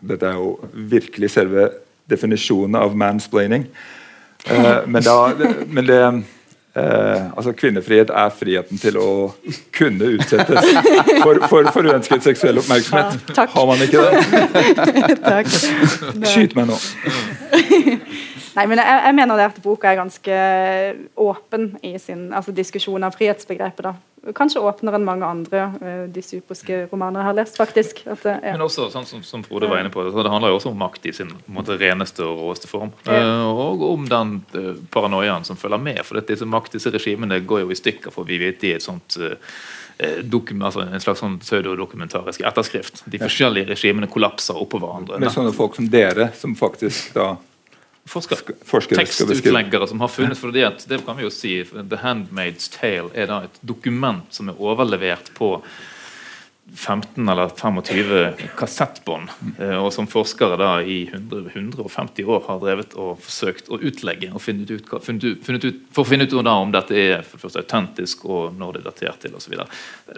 Dette 0.00 0.26
er 0.26 0.36
jo 0.38 0.58
virkelig 0.72 1.30
selve 1.34 1.68
definisjonen 2.08 2.74
av 2.78 2.94
mansplaining. 2.96 3.66
Eh, 4.46 4.86
men, 4.86 5.02
da, 5.04 5.16
men 5.68 5.86
det 5.86 6.00
Eh, 6.76 7.36
altså 7.36 7.52
Kvinnefrihet 7.52 8.12
er 8.14 8.28
friheten 8.30 8.78
til 8.78 8.94
å 9.00 9.08
kunne 9.74 10.12
utsettes 10.14 10.68
for, 11.24 11.40
for, 11.50 11.66
for 11.74 11.88
uønsket 11.90 12.22
seksuell 12.22 12.60
oppmerksomhet. 12.62 13.32
Ja, 13.34 13.46
Har 13.50 13.66
man 13.66 13.82
ikke 13.82 14.04
det? 14.04 14.12
takk. 15.32 15.50
Skyt 16.30 16.54
meg 16.54 16.70
nå. 16.70 16.78
Nei, 18.54 18.66
men 18.70 18.78
jeg, 18.78 18.86
jeg, 18.86 19.16
mener 19.18 19.40
det 19.40 19.48
at 19.48 19.58
boka 19.64 19.90
er 19.90 19.98
ganske 19.98 20.38
åpen 21.18 21.72
i 21.86 21.96
sin 22.02 22.28
altså 22.30 22.54
diskusjon 22.54 23.02
av 23.02 23.18
frihetsbegrepet. 23.18 23.90
da. 23.90 23.94
Kanskje 24.36 24.60
åpnere 24.60 24.98
enn 24.98 25.06
mange 25.06 25.26
andre 25.26 25.62
uh, 25.80 26.04
dystopiske 26.12 26.82
romaner 26.90 27.22
jeg 27.22 27.28
har 27.28 27.36
lest, 27.38 27.58
faktisk. 27.60 28.02
At, 28.04 28.22
uh, 28.26 28.36
ja. 28.36 28.54
Men 28.54 28.66
også, 28.66 28.90
sånn 28.92 29.08
som, 29.08 29.24
som 29.26 29.44
Frode 29.46 29.70
var 29.70 29.80
inne 29.80 29.92
på, 29.92 30.04
det, 30.04 30.12
det 30.12 30.32
handler 30.32 30.52
jo 30.52 30.60
også 30.60 30.72
om 30.72 30.80
makt 30.80 31.08
i 31.08 31.14
sin 31.16 31.32
måte, 31.50 31.78
reneste 31.80 32.26
og 32.26 32.44
råeste 32.44 32.70
form. 32.70 32.92
Uh, 33.08 33.48
og 33.48 33.84
om 33.88 34.08
den 34.10 34.38
uh, 34.56 34.72
paranoiaen 34.92 35.46
som 35.48 35.58
følger 35.60 35.82
med. 35.82 36.02
For 36.06 36.20
disse 36.20 36.48
makt, 36.48 36.76
disse 36.76 36.92
regimene 36.92 37.40
går 37.40 37.64
jo 37.64 37.72
i 37.72 37.80
stykker, 37.80 38.14
for 38.14 38.28
vi 38.28 38.40
vet 38.42 38.64
er 38.70 38.80
et 38.80 38.86
sånt 38.86 39.16
altså 40.00 40.80
en 40.80 41.02
slags 41.02 41.20
sånn 41.20 41.34
pseudodokumentarisk 41.42 42.40
etterskrift. 42.48 43.02
De 43.12 43.18
forskjellige 43.20 43.68
regimene 43.68 44.08
kollapser 44.08 44.56
oppå 44.56 44.80
hverandre. 44.80 45.18
Med 45.20 45.32
sånne 45.34 45.52
folk 45.52 45.76
som 45.76 45.90
dere, 45.92 46.30
som 46.40 46.54
faktisk 46.56 47.12
da 47.16 47.34
Forsker, 48.08 48.40
forskere 48.66 49.04
tekstutleggere 49.04 49.86
som 49.86 50.00
har 50.00 50.08
funnet 50.10 50.38
for 50.40 50.54
det, 50.54 50.64
at, 50.66 50.84
det 50.88 51.02
kan 51.06 51.18
vi 51.18 51.26
jo 51.26 51.30
si, 51.34 51.58
The 51.68 52.00
Handmaid's 52.00 52.70
Tale 52.72 53.12
er 53.14 53.28
da 53.30 53.42
et 53.46 53.60
dokument 53.60 54.24
som 54.34 54.48
er 54.50 54.60
overlevert 54.60 55.28
på 55.36 55.58
15 56.74 57.28
eller 57.28 57.48
25 57.48 58.32
kassettbånd, 58.58 59.30
eh, 59.58 59.76
og 59.78 59.92
som 59.92 60.06
forskere 60.10 60.58
da 60.60 60.70
i 60.82 61.02
100, 61.08 61.50
150 61.54 62.28
år 62.30 62.44
har 62.46 62.60
drevet 62.62 62.94
og 63.00 63.18
forsøkt 63.24 63.70
å 63.72 63.80
utlegge 63.80 64.30
og 64.30 64.42
funnet 64.44 64.70
ut, 64.70 64.92
funnet 65.02 65.66
ut, 65.66 65.80
for 65.90 66.04
å 66.04 66.10
finne 66.10 66.28
ut 66.28 66.36
da 66.46 66.54
om 66.54 66.70
dette 66.74 66.94
er 66.94 67.26
for 67.26 67.38
det 67.38 67.44
første 67.46 67.64
autentisk 67.64 68.24
og 68.28 68.54
når 68.58 68.78
det 68.78 68.82
er 68.82 68.88
datert 68.90 69.26
til 69.26 69.34
osv. 69.38 69.58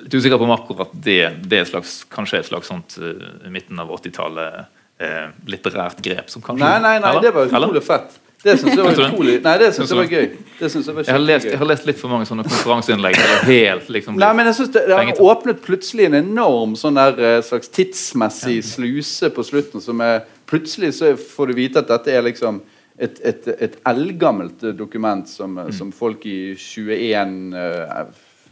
Litt 0.03 0.19
usikker 0.19 0.41
på 0.41 0.49
om 0.49 0.55
akkurat 0.55 0.93
det, 0.93 1.23
det 1.49 1.63
er 1.63 1.73
slags, 1.73 2.03
kanskje 2.13 2.43
et 2.43 2.51
slags 2.51 2.69
sånt 2.69 2.99
uh, 3.01 3.49
midten 3.53 3.81
av 3.81 3.93
80-tallet 3.97 4.81
uh, 5.03 5.31
litterært 5.51 6.03
grep. 6.05 6.31
som 6.31 6.45
kanskje... 6.45 6.65
Nei, 6.65 6.77
nei, 6.85 6.99
nei, 7.03 7.17
det 7.25 7.35
var 7.35 7.51
utrolig 7.51 7.83
fett. 7.87 8.21
Det 8.43 8.57
syns 8.59 8.75
jeg 8.75 8.83
var 8.83 8.97
utrolig 8.99 9.35
Nei, 9.43 9.53
det 9.61 9.69
syns 9.77 9.93
jeg 9.93 9.99
var 10.01 10.09
gøy. 10.11 10.25
Det 10.59 10.69
jeg, 10.69 10.95
var 10.95 11.05
jeg, 11.07 11.15
har 11.15 11.23
lest, 11.23 11.47
jeg, 11.47 11.59
har 11.61 11.69
lest, 11.71 11.85
litt 11.87 12.01
for 12.01 12.11
mange 12.11 12.27
sånne 12.27 12.45
konferanseinnlegg. 12.49 13.19
helt 13.47 13.91
liksom 13.95 14.19
Nei, 14.19 14.31
men 14.39 14.51
jeg 14.51 14.59
synes 14.59 14.73
det, 14.75 14.83
det 14.91 14.99
har 14.99 15.23
åpnet 15.31 15.63
plutselig 15.63 16.09
en 16.09 16.19
enorm 16.19 16.75
sånn 16.79 16.99
der, 16.99 17.21
eh, 17.23 17.39
slags 17.47 17.71
tidsmessig 17.71 18.59
sluse 18.67 19.31
på 19.35 19.47
slutten. 19.47 19.85
som 19.85 20.03
er 20.03 20.25
Plutselig 20.51 20.91
så 20.99 21.15
får 21.17 21.53
du 21.53 21.55
vite 21.57 21.81
at 21.81 21.89
dette 21.89 22.13
er 22.13 22.27
liksom 22.27 22.59
et, 22.99 23.21
et, 23.25 23.47
et 23.63 23.79
eldgammelt 23.89 24.67
dokument 24.77 25.29
som, 25.29 25.55
mm. 25.57 25.71
som, 25.79 25.95
folk 25.95 26.27
i 26.29 26.55
21 26.59 27.55
eh, 27.57 28.03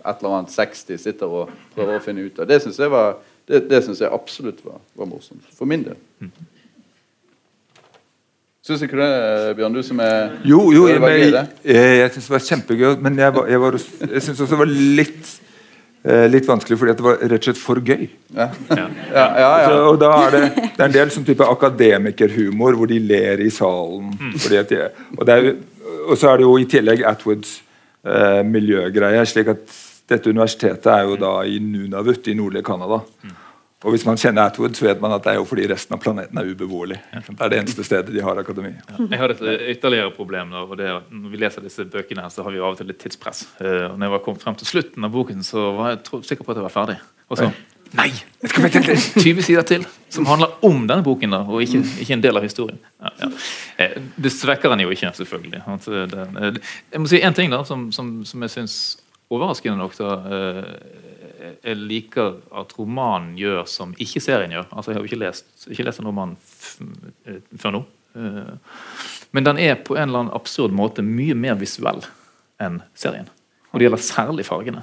et 0.00 0.22
eller 0.22 0.38
annet 0.38 0.54
60 0.54 1.02
sitter 1.02 1.34
og 1.42 1.50
prøver 1.74 1.98
å 1.98 2.04
finne 2.04 2.24
ut 2.24 2.38
av. 2.40 2.48
Det 2.48 2.60
syns 2.62 2.78
jeg, 2.80 2.88
var, 2.92 3.18
det, 3.48 3.64
det 3.70 3.82
synes 3.84 4.00
jeg 4.00 4.12
absolutt 4.12 4.64
var, 4.64 4.80
var 4.94 5.08
morsomt. 5.10 5.44
For 5.56 5.68
min 5.68 5.84
del. 5.86 5.96
Mm. 6.20 6.32
Syns 8.60 8.82
ikke 8.84 8.98
det, 9.00 9.12
Bjørn? 9.56 9.74
Du 9.74 9.82
som 9.82 10.00
er 10.04 10.34
Jo, 10.44 10.66
jo, 10.74 10.84
jeg, 10.90 11.00
jeg, 11.00 11.46
jeg, 11.64 11.94
jeg 11.98 12.10
syns 12.12 12.26
det 12.26 12.34
var 12.34 12.42
kjempegøy. 12.48 12.90
Men 13.00 13.16
jeg, 13.18 13.34
var, 13.34 13.46
jeg, 13.48 13.60
var, 13.62 13.78
jeg 14.04 14.22
syns 14.26 14.42
også 14.44 14.50
det 14.52 14.60
var 14.60 14.74
litt 15.00 15.30
eh, 16.04 16.26
litt 16.30 16.48
vanskelig 16.48 16.78
fordi 16.78 16.94
det 16.98 17.06
var 17.06 17.18
rett 17.22 17.38
og 17.40 17.48
slett 17.48 17.62
for 17.62 17.80
gøy. 17.80 18.04
Ja. 18.36 18.50
Ja. 18.68 18.86
Ja, 19.16 19.48
så, 19.64 19.80
og 19.88 19.98
da 20.02 20.12
er 20.26 20.36
det, 20.36 20.42
det 20.60 20.76
er 20.76 20.86
en 20.86 20.96
del 20.98 21.14
sånn 21.14 21.26
type 21.26 21.48
akademikerhumor 21.56 22.78
hvor 22.78 22.90
de 22.90 23.00
ler 23.02 23.42
i 23.42 23.50
salen. 23.54 24.12
Mm. 24.20 24.36
De, 24.70 24.82
og, 25.16 25.24
er, 25.26 25.50
og, 26.04 26.14
så 26.20 26.30
er 26.30 26.40
det 26.40 26.48
jo 26.48 26.56
i 26.60 26.68
tillegg 26.76 27.06
Atwoods 27.08 27.56
eh, 28.04 28.42
miljøgreie. 28.46 29.24
slik 29.26 29.54
at 29.56 29.80
dette 30.10 30.32
universitetet 30.32 30.90
er 30.92 31.06
jo 31.08 31.16
da 31.20 31.36
i 31.46 31.60
Nunavut 31.62 32.28
i 32.28 32.34
nordlige 32.36 32.66
Canada. 32.66 33.00
Mm. 33.22 33.38
Og 33.80 33.94
hvis 33.94 34.02
man 34.04 34.18
kjenner 34.20 34.50
Atwood, 34.50 34.74
så 34.76 34.84
vet 34.84 34.98
man 35.00 35.14
at 35.16 35.24
det 35.24 35.32
er 35.32 35.38
jo 35.38 35.46
fordi 35.48 35.64
resten 35.70 35.96
av 35.96 36.02
planeten 36.02 36.36
er 36.36 36.48
ubeboelig. 36.52 36.98
Det 37.14 37.36
er 37.38 37.52
det 37.52 37.60
eneste 37.62 37.84
stedet 37.86 38.12
de 38.12 38.20
har 38.20 38.36
akademi. 38.36 38.74
Ja. 38.76 39.06
Jeg 39.06 39.20
har 39.22 39.32
et 39.32 39.40
ytterligere 39.72 40.12
problem. 40.12 40.52
Da, 40.52 40.66
og 40.66 40.76
det 40.76 40.84
er 40.84 40.98
at 40.98 41.08
Når 41.08 41.32
vi 41.32 41.40
leser 41.40 41.64
disse 41.64 41.86
bøkene, 41.88 42.26
her, 42.26 42.34
så 42.34 42.44
har 42.44 42.52
vi 42.52 42.60
jo 42.60 42.66
av 42.68 42.76
og 42.76 42.82
til 42.82 42.90
litt 42.92 43.00
tidspress. 43.00 43.46
Uh, 43.56 43.88
og 43.88 43.96
når 43.96 44.04
jeg 44.04 44.14
var 44.18 44.24
kommet 44.26 44.44
frem 44.44 44.58
til 44.60 44.68
slutten 44.68 45.08
av 45.08 45.14
boken, 45.16 45.40
så 45.46 45.70
var 45.78 45.94
jeg 45.94 46.24
sikker 46.28 46.44
på 46.44 46.52
at 46.52 46.60
jeg 46.60 46.68
var 46.68 46.76
ferdig. 46.76 46.98
Og 47.30 47.40
så 47.40 47.48
Nei! 47.96 48.10
20 48.46 49.42
sider 49.48 49.64
til 49.66 49.86
som 50.14 50.26
handler 50.28 50.52
om 50.66 50.84
denne 50.86 51.02
boken, 51.02 51.32
da, 51.34 51.40
og 51.42 51.64
ikke, 51.64 51.80
ikke 52.04 52.14
en 52.14 52.22
del 52.22 52.38
av 52.38 52.44
historien. 52.46 52.78
Ja, 53.02 53.10
ja. 53.22 53.30
Eh, 53.82 53.96
det 54.14 54.30
svekker 54.34 54.70
den 54.70 54.84
jo 54.84 54.92
ikke, 54.94 55.10
selvfølgelig. 55.16 55.62
Eh, 55.66 56.60
jeg 56.92 57.02
må 57.02 57.10
si 57.10 57.18
én 57.18 57.34
ting 57.34 57.50
da, 57.50 57.64
som, 57.66 57.88
som, 57.94 58.20
som 58.28 58.46
jeg 58.46 58.54
syns 58.54 58.76
overraskende 59.30 59.78
nok 59.78 59.94
da, 59.98 60.10
jeg 61.40 61.76
liker 61.78 62.38
at 62.60 62.72
romanen 62.78 63.34
gjør 63.38 63.64
som 63.70 63.94
ikke 64.00 64.22
serien 64.22 64.52
gjør. 64.54 64.68
Altså, 64.70 64.90
Jeg 64.90 64.98
har 64.98 65.04
jo 65.04 65.10
ikke 65.10 65.22
lest, 65.22 65.50
ikke 65.68 65.86
lest 65.86 66.02
en 66.02 66.08
roman 66.10 66.36
eh, 67.26 67.40
før 67.60 67.76
nå. 67.76 67.82
Eh, 68.16 68.54
men 69.36 69.46
den 69.46 69.60
er 69.62 69.78
på 69.80 69.96
en 69.96 70.08
eller 70.08 70.24
annen 70.24 70.36
absurd 70.36 70.74
måte 70.76 71.04
mye 71.06 71.36
mer 71.38 71.58
visuell 71.60 72.02
enn 72.60 72.80
serien. 72.94 73.28
Og 73.70 73.78
det 73.78 73.86
gjelder 73.86 74.02
særlig 74.04 74.46
fargene. 74.48 74.82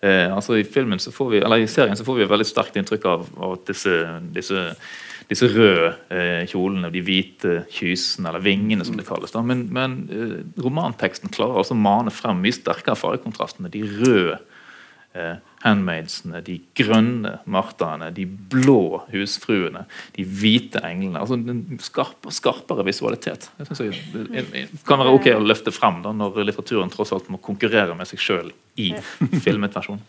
Eh, 0.00 0.30
altså 0.30 0.54
I 0.58 0.66
filmen 0.66 1.00
så 1.02 1.10
får 1.10 1.30
vi, 1.32 1.42
eller 1.42 1.64
i 1.64 1.70
serien 1.70 1.98
så 1.98 2.06
får 2.06 2.18
vi 2.18 2.26
et 2.26 2.30
veldig 2.30 2.46
sterkt 2.46 2.76
inntrykk 2.78 3.06
av, 3.10 3.24
av 3.42 3.56
disse, 3.66 3.94
disse, 4.34 4.62
disse 5.30 5.48
røde 5.50 5.90
eh, 6.14 6.44
kjolene, 6.50 6.92
de 6.94 7.02
hvite 7.02 7.56
kysene, 7.74 8.30
eller 8.30 8.44
vingene 8.44 8.86
som 8.86 8.98
det 8.98 9.08
kalles. 9.08 9.34
Da. 9.34 9.42
Men, 9.42 9.66
men 9.74 9.98
eh, 10.14 10.36
romanteksten 10.62 11.34
klarer 11.34 11.58
altså 11.62 11.74
å 11.74 11.82
mane 11.82 12.14
frem 12.14 12.38
mye 12.44 12.54
sterkere 12.54 12.98
fargekontrastene. 12.98 13.72
De 13.74 13.82
røde 13.88 14.38
eh, 15.18 15.36
handmaidsene, 15.64 16.40
de 16.46 16.58
grønne 16.78 17.34
martaene, 17.50 18.10
de 18.14 18.24
blå 18.26 19.02
husfruene, 19.10 19.84
de 20.14 20.24
hvite 20.24 20.82
englene. 20.86 21.18
altså 21.18 21.34
en 21.34 21.80
skarp, 21.82 22.30
Skarpere 22.30 22.84
visualitet. 22.86 23.50
Det 23.58 23.66
synes 23.66 23.98
jeg 23.98 24.68
kan 24.86 25.00
være 25.00 25.14
ok 25.16 25.28
å 25.34 25.42
løfte 25.42 25.74
frem 25.74 26.02
da, 26.04 26.12
når 26.14 26.42
litteraturen 26.44 26.92
tross 26.92 27.12
alt 27.16 27.30
må 27.32 27.40
konkurrere 27.42 27.96
med 27.98 28.08
seg 28.10 28.22
sjøl 28.22 28.52
i 28.78 28.92
filmet 29.44 29.74
versjon. 29.74 30.00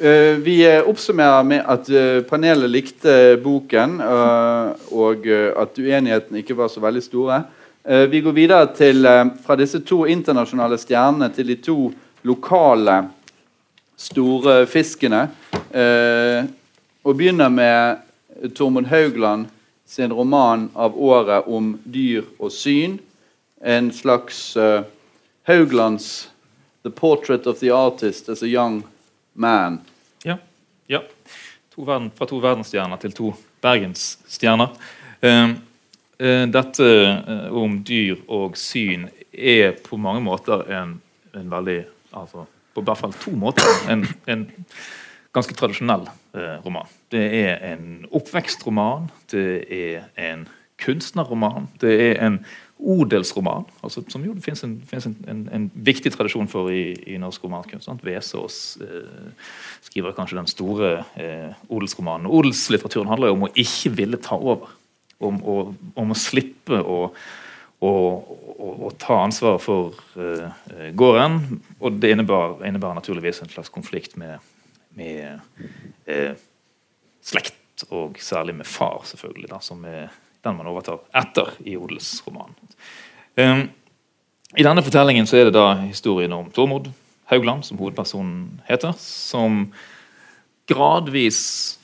Uh, 0.00 0.38
vi 0.40 0.62
oppsummerer 0.64 1.44
med 1.44 1.66
at 1.66 1.90
uh, 1.92 2.22
panelet 2.28 2.70
likte 2.70 3.18
boken, 3.42 3.98
og 3.98 5.26
at 5.28 5.78
uenighetene 5.78 6.42
ikke 6.42 6.56
var 6.58 6.70
så 6.72 6.80
veldig 6.82 7.02
store. 7.02 7.42
vi 8.10 8.20
går 8.20 8.34
videre 8.36 8.66
til, 8.76 9.06
fra 9.44 9.56
disse 9.56 9.80
to 9.80 10.04
internasjonale 10.06 10.78
stjernene 10.78 11.30
til 11.34 11.48
de 11.48 11.56
to 11.62 11.76
lokale 12.28 12.96
store 13.02 13.17
fiskene. 14.68 15.28
Eh, 15.72 16.44
og 17.02 17.16
begynner 17.16 17.48
med 17.48 18.52
Tormod 18.54 18.86
Haugland 18.86 19.48
sin 19.88 20.12
roman 20.12 20.70
av 20.74 20.98
året 21.00 21.46
om 21.46 21.78
dyr 21.84 22.26
og 22.38 22.52
syn. 22.52 22.98
En 23.64 23.88
slags 23.92 24.56
uh, 24.56 24.84
Hauglands 25.48 26.28
'The 26.82 26.90
Portrait 26.90 27.46
of 27.46 27.58
the 27.60 27.70
Artist 27.70 28.28
as 28.28 28.42
a 28.42 28.46
Young 28.46 28.82
Man'. 29.32 29.78
Ja. 30.22 30.36
ja. 30.86 31.00
To 31.74 31.84
verden, 31.84 32.10
fra 32.10 32.26
to 32.26 32.38
verdensstjerner 32.38 32.96
til 32.96 33.12
to 33.12 33.32
bergensstjerner. 33.64 34.76
Uh, 35.24 35.56
uh, 36.20 36.44
dette 36.52 36.90
om 37.50 37.80
dyr 37.82 38.20
og 38.28 38.60
syn 38.60 39.08
er 39.32 39.72
på 39.72 39.96
mange 39.96 40.20
måter 40.20 40.68
en, 40.68 40.98
en 41.34 41.50
veldig 41.50 41.80
altså, 42.12 42.44
på 42.80 42.88
hvert 42.90 43.02
fall 43.02 43.18
to 43.20 43.34
måter 43.38 43.90
en, 43.92 44.06
en 44.30 44.46
ganske 45.36 45.54
tradisjonell 45.56 46.06
eh, 46.34 46.56
roman. 46.64 46.88
Det 47.12 47.24
er 47.42 47.58
en 47.72 48.06
oppvekstroman, 48.14 49.10
det 49.32 49.50
er 49.74 50.08
en 50.30 50.46
kunstnerroman, 50.78 51.68
det 51.82 51.94
er 52.10 52.24
en 52.26 52.40
odelsroman, 52.78 53.64
altså, 53.82 54.04
som 54.08 54.22
jo 54.22 54.36
det 54.36 54.44
finnes, 54.44 54.62
en, 54.62 54.76
en, 54.92 55.16
en, 55.28 55.40
en, 55.52 55.64
viktig 55.74 56.12
tradisjon 56.14 56.46
for 56.50 56.70
i, 56.70 56.92
i 57.10 57.16
norsk 57.18 57.44
romankunst. 57.44 57.90
Vesaas 58.06 58.78
eh, 58.84 59.32
skriver 59.82 60.14
kanskje 60.14 60.38
den 60.38 60.50
store 60.50 60.92
eh, 61.18 61.58
odelsromanen. 61.68 62.30
Odelslitteraturen 62.30 63.10
handler 63.10 63.32
jo 63.32 63.38
om 63.40 63.48
å 63.48 63.52
ikke 63.58 63.96
ville 63.98 64.22
ta 64.22 64.38
over. 64.38 64.70
Om, 65.18 65.40
å, 65.42 65.54
om 65.98 66.14
å 66.14 66.16
slippe 66.16 66.78
å 66.78 67.08
å, 67.84 68.90
ta 68.98 69.20
ansvar 69.22 69.58
for 69.62 69.96
uh, 70.18 70.48
gården. 70.98 71.40
Og 71.78 71.98
det 72.02 72.12
innebærer, 72.14 72.64
innebar, 72.68 72.96
naturligvis 72.98 73.42
en 73.44 73.52
slags 73.52 73.70
konflikt 73.72 74.16
med, 74.18 74.42
med 74.98 75.38
uh, 76.10 76.32
slekt, 77.22 77.86
og 77.94 78.18
særlig 78.22 78.56
med 78.58 78.66
far, 78.66 79.04
selvfølgelig, 79.06 79.50
da, 79.52 79.60
som 79.62 79.84
er 79.86 80.08
den 80.42 80.56
man 80.58 80.70
overtar 80.70 81.02
etter 81.16 81.52
i 81.66 81.76
odelsromanen. 81.78 82.56
Um, 83.38 83.68
I 84.58 84.64
denne 84.66 84.82
fortellingen 84.82 85.28
så 85.30 85.38
er 85.38 85.48
det 85.48 85.54
da 85.58 85.76
historien 85.84 86.34
om 86.34 86.50
Tormod 86.54 86.90
Haugland, 87.30 87.66
som 87.66 87.78
hovedpersonen 87.78 88.62
heter, 88.66 88.94
som 88.98 89.68
gradvis 90.68 91.77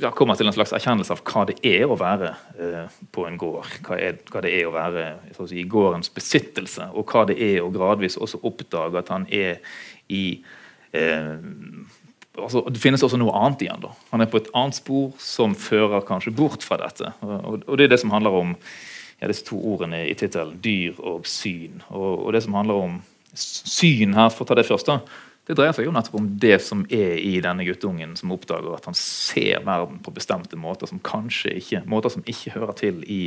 ja, 0.00 0.10
kommer 0.10 0.38
til 0.38 0.48
en 0.48 0.54
slags 0.56 0.72
erkjennelse 0.76 1.14
av 1.14 1.22
hva 1.26 1.44
det 1.48 1.58
er 1.66 1.84
å 1.86 1.96
være 1.98 2.30
eh, 2.58 2.94
på 3.14 3.26
en 3.28 3.36
gård. 3.40 3.68
Hva, 3.86 3.98
er, 3.98 4.18
hva 4.30 4.42
det 4.44 4.54
er 4.56 4.68
å 4.68 4.74
være 4.74 5.04
si, 5.36 5.60
i 5.62 5.68
gårdens 5.70 6.10
besittelse, 6.14 6.90
og 6.94 7.10
hva 7.10 7.24
det 7.30 7.38
er 7.42 7.60
å 7.62 7.72
gradvis 7.74 8.18
også 8.20 8.42
oppdage 8.46 9.00
at 9.00 9.12
han 9.14 9.26
er 9.32 9.60
i 10.12 10.24
eh, 10.92 11.36
altså, 12.38 12.64
Det 12.70 12.82
finnes 12.82 13.04
også 13.06 13.20
noe 13.20 13.34
annet 13.38 13.66
igjen. 13.66 13.84
da. 13.84 13.94
Han 14.12 14.24
er 14.24 14.30
på 14.30 14.42
et 14.42 14.50
annet 14.54 14.80
spor 14.80 15.12
som 15.22 15.56
fører 15.58 16.04
kanskje 16.06 16.34
bort 16.34 16.66
fra 16.66 16.80
dette. 16.82 17.14
Og, 17.22 17.62
og 17.66 17.78
Det 17.78 17.86
er 17.86 17.94
det 17.94 18.02
som 18.02 18.14
handler 18.14 18.40
om 18.42 18.56
ja, 19.20 19.28
disse 19.30 19.46
to 19.46 19.58
ordene 19.58 20.04
i 20.08 20.16
tittelen, 20.18 20.58
dyr 20.64 20.98
og 20.98 21.28
syn. 21.30 21.82
Og, 21.90 22.26
og, 22.26 22.32
det 22.34 22.44
som 22.44 22.56
handler 22.58 22.88
om 22.88 22.98
syn 23.34 24.14
her, 24.14 24.30
for 24.30 24.44
å 24.44 24.50
ta 24.50 24.58
det 24.58 24.66
først, 24.68 24.90
da, 24.90 25.00
Det 25.44 25.56
dreier 25.58 25.74
seg 25.76 25.84
jo 25.84 25.92
nettopp 25.92 26.16
om 26.16 26.28
det 26.40 26.56
som 26.64 26.86
er 26.88 27.18
i 27.20 27.34
denne 27.44 27.66
guttungen 27.66 28.14
som 28.16 28.32
oppdager 28.32 28.76
at 28.76 28.86
han 28.88 28.96
ser 28.96 29.64
verden 29.66 29.98
på 30.04 30.14
bestemte 30.16 30.56
måter 30.56 30.88
som 30.88 31.02
kanskje 31.04 31.52
ikke 31.60 31.82
måter 31.90 32.14
som 32.14 32.24
ikke 32.24 32.54
hører 32.54 32.72
til 32.78 33.02
i, 33.04 33.20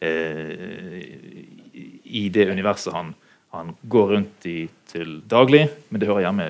eh, 0.00 1.02
i 2.04 2.24
det 2.32 2.48
universet 2.48 2.96
han, 2.96 3.12
han, 3.52 3.74
går 3.84 4.14
rundt 4.14 4.46
i 4.48 4.58
til 4.88 5.18
daglig, 5.28 5.66
men 5.90 6.00
det 6.00 6.08
hører 6.08 6.26
hjemme 6.26 6.48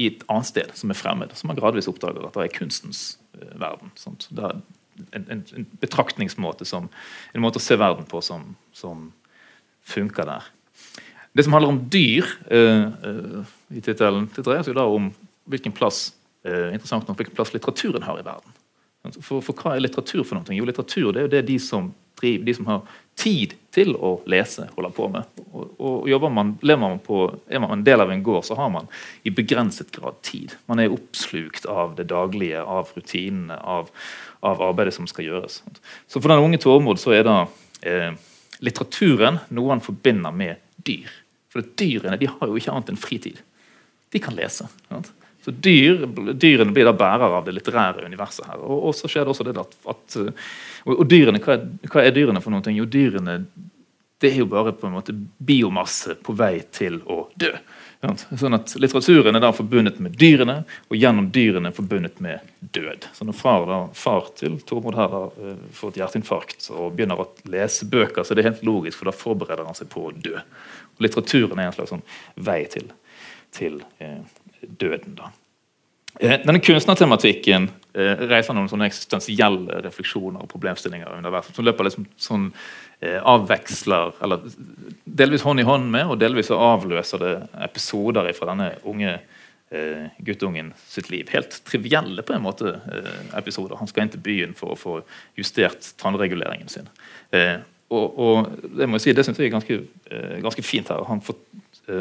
i 0.00 0.06
et 0.12 0.22
annet 0.30 0.48
sted 0.48 0.70
som 0.78 0.92
er 0.92 0.98
fremmed. 0.98 1.34
Som 1.36 1.50
han 1.50 1.58
gradvis 1.58 1.90
oppdager 1.90 2.22
at 2.24 2.36
det 2.38 2.46
er 2.46 2.54
kunstens 2.54 3.18
eh, 3.34 3.56
verden. 3.58 3.90
Sant? 3.98 4.28
Det 4.30 4.46
er 4.46 4.60
en, 5.10 5.26
en, 5.26 5.42
en, 5.56 5.66
betraktningsmåte 5.82 6.66
som, 6.68 6.86
en 7.34 7.42
måte 7.42 7.58
å 7.58 7.64
se 7.64 7.76
verden 7.80 8.06
på 8.08 8.22
som, 8.24 8.54
som 8.72 9.10
funker 9.90 10.28
der. 10.28 10.48
Det 11.32 11.46
som 11.46 11.54
handler 11.54 11.72
om 11.74 11.82
dyr 11.92 12.26
uh, 12.50 12.86
uh, 12.90 13.52
i 13.70 13.82
tittelen, 13.84 14.26
det 14.34 14.44
dreier 14.46 14.66
seg 14.66 14.74
da 14.78 14.86
om 14.90 15.12
hvilken 15.50 15.74
plass 15.74 16.08
uh, 16.46 16.72
interessant 16.72 17.06
nok, 17.06 17.20
hvilken 17.20 17.36
plass 17.38 17.54
litteraturen 17.54 18.06
har 18.06 18.18
i 18.18 18.26
verden. 18.26 18.56
For, 19.22 19.40
for, 19.40 19.56
hva 19.56 19.76
er 19.76 19.84
litteratur 19.84 20.26
for 20.26 20.36
noe? 20.36 20.52
Jo, 20.52 20.66
litteratur 20.68 21.14
det 21.14 21.22
er 21.22 21.28
jo 21.28 21.32
det 21.32 21.46
de 21.48 21.56
som, 21.62 21.88
driver, 22.20 22.44
de 22.44 22.54
som 22.58 22.66
har 22.68 22.82
tid 23.20 23.54
til 23.72 23.94
å 23.96 24.10
lese, 24.28 24.66
holder 24.74 24.92
på 24.96 25.06
med. 25.12 25.40
Og, 25.54 26.04
og 26.04 26.26
man, 26.32 26.52
man 26.60 26.98
på, 27.04 27.22
Er 27.48 27.62
man 27.62 27.78
en 27.78 27.84
del 27.86 28.04
av 28.04 28.12
en 28.12 28.22
gård, 28.24 28.44
så 28.48 28.58
har 28.58 28.68
man 28.72 28.90
i 29.24 29.32
begrenset 29.32 29.92
grad 29.94 30.20
tid. 30.26 30.56
Man 30.68 30.82
er 30.82 30.92
oppslukt 30.92 31.68
av 31.70 31.94
det 31.96 32.10
daglige, 32.12 32.60
av 32.60 32.92
rutinene, 32.96 33.56
av, 33.56 33.88
av 34.44 34.60
arbeidet 34.68 34.94
som 34.96 35.08
skal 35.08 35.30
gjøres. 35.30 35.62
Så 36.08 36.20
for 36.20 36.32
den 36.32 36.44
unge 36.44 36.60
Tormod 36.60 37.00
så 37.00 37.14
er 37.16 37.24
da 37.28 37.38
eh, 37.80 38.12
litteraturen 38.60 39.40
noe 39.48 39.72
han 39.72 39.84
forbinder 39.84 40.34
med 40.34 40.60
dyr. 40.86 41.10
For 41.50 41.66
dyrene 41.78 42.18
de 42.20 42.28
har 42.30 42.46
jo 42.46 42.58
ikke 42.58 42.74
annet 42.74 42.92
enn 42.92 43.00
fritid. 43.00 43.40
De 44.10 44.22
kan 44.22 44.36
lese. 44.36 44.66
Så 45.44 45.54
dyr, 45.56 46.04
Dyrene 46.36 46.74
blir 46.74 46.84
da 46.84 46.92
bærer 46.96 47.38
av 47.38 47.46
det 47.46 47.54
litterære 47.56 48.04
universet. 48.04 48.46
her. 48.46 48.60
Og, 48.60 48.90
og 48.90 48.96
så 48.96 49.08
skjer 49.08 49.24
det 49.24 49.32
også 49.34 49.46
det 49.48 49.56
at, 49.60 49.76
at 49.88 50.16
og, 50.20 50.94
og, 50.98 51.04
dyrene, 51.08 51.40
hva 51.42 51.56
er, 51.56 51.66
hva 51.88 52.04
er, 52.04 52.14
dyrene 52.16 52.42
for 52.44 52.54
noe? 52.54 52.74
Jo, 52.76 52.88
dyrene 52.90 53.40
det 54.20 54.34
er 54.34 54.42
jo 54.42 54.50
bare 54.50 54.74
på 54.76 54.84
en 54.88 54.98
måte 54.98 55.14
biomasse 55.16 56.18
på 56.20 56.34
vei 56.36 56.58
til 56.76 56.98
å 57.08 57.22
dø. 57.40 57.54
Sånn 58.00 58.56
at 58.56 58.72
Litteraturen 58.80 59.36
er 59.36 59.42
da 59.44 59.50
forbundet 59.52 59.98
med 60.00 60.14
dyrene, 60.16 60.62
og 60.88 60.96
gjennom 60.96 61.26
dyrene 61.34 61.72
forbundet 61.76 62.22
med 62.24 62.46
død. 62.72 63.04
Så 63.12 63.26
når 63.28 63.36
far, 63.36 63.66
da, 63.68 63.80
far 63.92 64.30
til 64.38 64.56
Tormod 64.64 64.96
her 64.96 65.10
da, 65.12 65.20
eh, 65.36 65.58
får 65.76 65.92
et 65.92 66.00
hjerteinfarkt 66.00 66.70
og 66.72 66.94
begynner 66.96 67.20
å 67.20 67.28
lese 67.52 67.84
bøker, 67.92 68.24
så 68.24 68.32
er 68.32 68.40
det 68.40 68.46
helt 68.48 68.64
logisk, 68.64 68.96
for 69.02 69.10
da 69.10 69.16
forbereder 69.16 69.68
han 69.68 69.76
seg 69.76 69.90
på 69.92 70.06
å 70.08 70.14
dø. 70.16 70.40
Og 70.96 71.04
Litteraturen 71.04 71.60
er 71.60 71.68
en 71.68 71.76
slags 71.76 71.92
sånn 71.92 72.06
vei 72.40 72.62
til, 72.72 72.88
til 73.52 73.82
eh, 74.00 74.24
døden. 74.64 75.18
da. 75.20 75.32
Eh, 76.20 76.40
denne 76.40 76.64
kunstnertematikken 76.64 77.68
eh, 77.94 78.22
reiser 78.30 78.56
noen 78.56 78.70
sånne 78.70 78.88
eksistensielle 78.90 79.80
refleksjoner 79.86 80.44
og 80.44 80.50
problemstillinger 80.50 81.16
underveis, 81.16 81.50
som 81.54 81.66
løper 81.66 81.88
liksom 81.88 82.06
sånn 82.20 82.46
eh, 83.00 83.18
avveksler 83.18 84.14
eller 84.24 84.46
delvis 85.04 85.44
hånd 85.46 85.62
i 85.62 85.66
hånd 85.68 85.90
med, 85.92 86.10
og 86.10 86.20
delvis 86.20 86.52
avløser 86.54 87.24
det 87.24 87.34
episoder 87.66 88.30
fra 88.36 88.52
denne 88.52 88.70
unge 88.88 89.16
eh, 89.16 90.06
guttungen 90.18 90.72
sitt 90.86 91.10
liv. 91.10 91.28
Helt 91.34 91.60
trivielle 91.68 92.24
på 92.26 92.36
en 92.36 92.46
måte 92.46 92.76
eh, 92.76 93.12
episoder. 93.38 93.78
Han 93.80 93.90
skal 93.90 94.06
inn 94.06 94.14
til 94.14 94.24
byen 94.24 94.56
for 94.58 94.74
å 94.74 94.78
få 94.78 94.96
justert 95.38 95.92
tannreguleringen 96.00 96.70
sin. 96.72 96.90
Eh, 97.34 97.58
og, 97.90 98.18
og, 98.22 98.50
det 98.78 98.86
må 98.86 99.00
jeg 99.00 99.08
si, 99.08 99.12
det 99.18 99.26
syns 99.26 99.40
jeg 99.40 99.48
er 99.48 99.56
ganske, 99.56 99.76
ganske, 100.44 100.62
fint 100.62 100.92
her. 100.92 101.02
Han 101.08 101.18
får, 101.26 101.40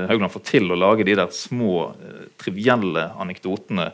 Haugland 0.06 0.30
får 0.30 0.44
til 0.46 0.70
å 0.70 0.78
lage 0.78 1.08
de 1.08 1.16
der 1.18 1.32
små, 1.34 1.96
trivielle 2.38 3.08
anekdotene 3.18 3.88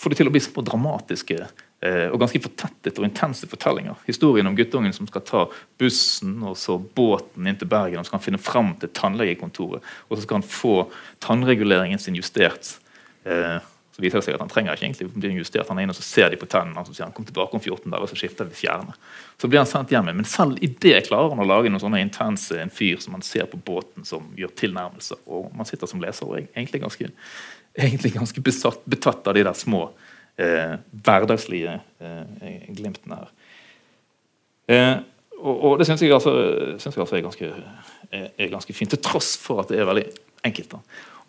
Får 0.00 0.12
det 0.12 0.18
til 0.18 0.28
å 0.28 0.32
bli 0.34 0.42
så 0.44 0.64
dramatiske 0.66 1.38
og 1.80 2.18
ganske 2.20 2.42
fortettet 2.44 2.98
og 3.00 3.06
intense 3.06 3.48
fortellinger. 3.48 3.96
Historien 4.04 4.48
om 4.50 4.56
guttungen 4.58 4.92
som 4.92 5.06
skal 5.08 5.22
ta 5.24 5.46
bussen 5.80 6.34
og 6.44 6.58
så 6.60 6.76
båten 6.76 7.48
inn 7.48 7.56
til 7.56 7.70
Bergen 7.72 7.96
og 7.96 8.04
så 8.04 8.10
skal 8.10 8.20
han 8.20 8.26
finne 8.26 8.42
fram 8.42 8.74
til 8.82 8.92
tannlegekontoret. 8.92 9.80
Og 10.10 10.18
så 10.18 10.26
skal 10.26 10.42
han 10.42 10.44
få 10.44 10.74
tannreguleringen 11.24 12.02
sin 12.02 12.18
justert. 12.20 12.74
Eh, 14.00 14.02
så 14.02 14.04
viser 14.04 14.20
det 14.20 14.26
seg 14.26 14.36
at 14.36 14.44
Han 14.44 14.50
trenger 14.50 14.76
ikke 14.76 14.86
egentlig 14.86 15.08
bli 15.12 15.32
justert, 15.36 15.68
han 15.68 15.78
er 15.78 15.86
inne 15.86 15.94
og 15.94 15.98
så 15.98 16.06
ser 16.06 16.30
de 16.30 16.38
på 16.40 16.48
tennene 16.48 16.80
og 16.80 16.88
så 16.88 16.94
sier 16.94 17.06
han 17.06 17.14
kom 17.16 17.26
tilbake 17.28 17.56
om 17.56 17.60
14 17.60 17.90
dager 17.90 18.06
og 18.06 18.10
så 18.10 18.18
skifter 18.18 18.48
vi 18.48 18.56
fjærene. 18.56 18.94
Så 19.40 19.48
blir 19.48 19.60
han 19.60 19.68
sendt 19.68 19.92
hjem. 19.92 20.10
Men 20.10 20.28
selv 20.28 20.60
i 20.60 20.70
det 20.70 21.06
klarer 21.08 21.34
han 21.34 21.42
å 21.42 21.48
lage 21.48 21.70
noen 21.70 21.82
sånne 21.82 22.02
intense 22.02 22.58
en 22.60 22.72
fyr 22.72 23.00
som 23.00 23.14
man 23.16 23.24
ser 23.26 23.48
på 23.50 23.60
båten 23.60 24.06
som 24.08 24.30
gjør 24.36 24.54
tilnærmelser. 24.56 25.20
Og 25.26 25.50
man 25.56 25.68
sitter 25.68 25.90
som 25.90 26.00
leser 26.02 26.28
og 26.28 26.38
er 26.38 26.48
egentlig 26.54 26.82
ganske, 26.84 27.10
egentlig 27.76 28.14
ganske 28.16 28.44
besatt, 28.44 28.82
betatt 28.90 29.28
av 29.28 29.36
de 29.36 29.44
der 29.46 29.58
små 29.58 29.86
eh, 30.40 30.76
hverdagslige 31.04 31.78
eh, 32.00 32.66
glimtene 32.68 33.20
her. 33.20 33.32
Eh, 34.70 34.96
og, 35.40 35.54
og, 35.54 35.78
det 35.80 35.86
syns 35.88 36.02
jeg, 36.04 36.12
altså, 36.12 36.34
synes 36.78 36.96
jeg 36.96 37.00
altså 37.00 37.16
er, 37.16 37.24
ganske, 37.24 37.52
er, 38.12 38.26
er 38.36 38.52
ganske 38.52 38.74
fint, 38.76 38.92
til 38.92 39.00
tross 39.00 39.32
for 39.40 39.62
at 39.62 39.72
det 39.72 39.80
er 39.80 39.88
veldig 39.88 40.04
enkelt. 40.44 40.76
da. 40.76 40.80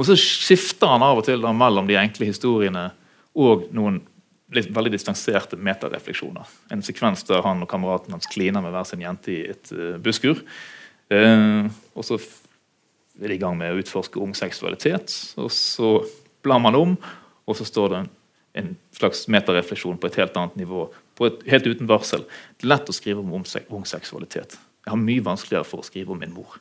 Og 0.02 0.08
så 0.08 0.16
skifter 0.18 0.90
han 0.90 1.04
av 1.06 1.20
og 1.20 1.28
til 1.28 1.44
da, 1.44 1.52
mellom 1.54 1.86
de 1.86 2.00
enkle 2.00 2.26
historiene 2.32 2.88
og 3.38 3.68
noen 3.76 4.00
litt, 4.56 4.72
veldig 4.74 4.92
distanserte 4.96 5.60
metarefleksjoner. 5.62 6.48
En 6.74 6.82
sekvens 6.86 7.22
der 7.28 7.44
han 7.46 7.62
og 7.62 7.70
kameraten 7.70 8.16
hans 8.16 8.30
kliner 8.32 8.64
med 8.66 8.74
hver 8.74 8.88
sin 8.90 9.04
jente 9.04 9.34
i 9.34 9.42
et 9.54 9.74
uh, 9.76 10.00
busskur. 10.02 10.42
Uh, 11.12 11.70
og 11.94 12.08
så 12.08 12.18
er 12.18 13.30
de 13.30 13.38
i 13.38 13.44
gang 13.44 13.60
med 13.60 13.76
å 13.76 13.84
utforske 13.84 14.18
ung 14.24 14.34
seksualitet. 14.38 15.14
Og 15.38 15.52
så 15.54 15.94
blar 16.42 16.64
man 16.64 16.80
om, 16.80 16.98
og 17.46 17.60
så 17.60 17.68
står 17.68 17.94
det 17.94 18.02
en, 18.02 18.10
en 18.64 18.74
slags 18.98 19.28
metarefleksjon 19.32 20.02
på 20.02 20.10
et 20.10 20.20
helt 20.24 20.42
annet 20.42 20.58
nivå. 20.64 20.88
Et, 21.22 21.46
helt 21.54 21.70
uten 21.70 21.90
varsel. 21.92 22.26
Det 22.58 22.66
er 22.66 22.74
lett 22.74 22.90
å 22.90 22.98
skrive 22.98 23.22
om 23.22 23.38
ung 23.38 23.86
seksualitet. 23.86 24.58
Jeg 24.82 24.90
har 24.90 24.98
mye 24.98 25.30
vanskeligere 25.30 25.68
for 25.68 25.84
å 25.84 25.86
skrive 25.86 26.16
om 26.16 26.22
min 26.24 26.34
mor. 26.34 26.58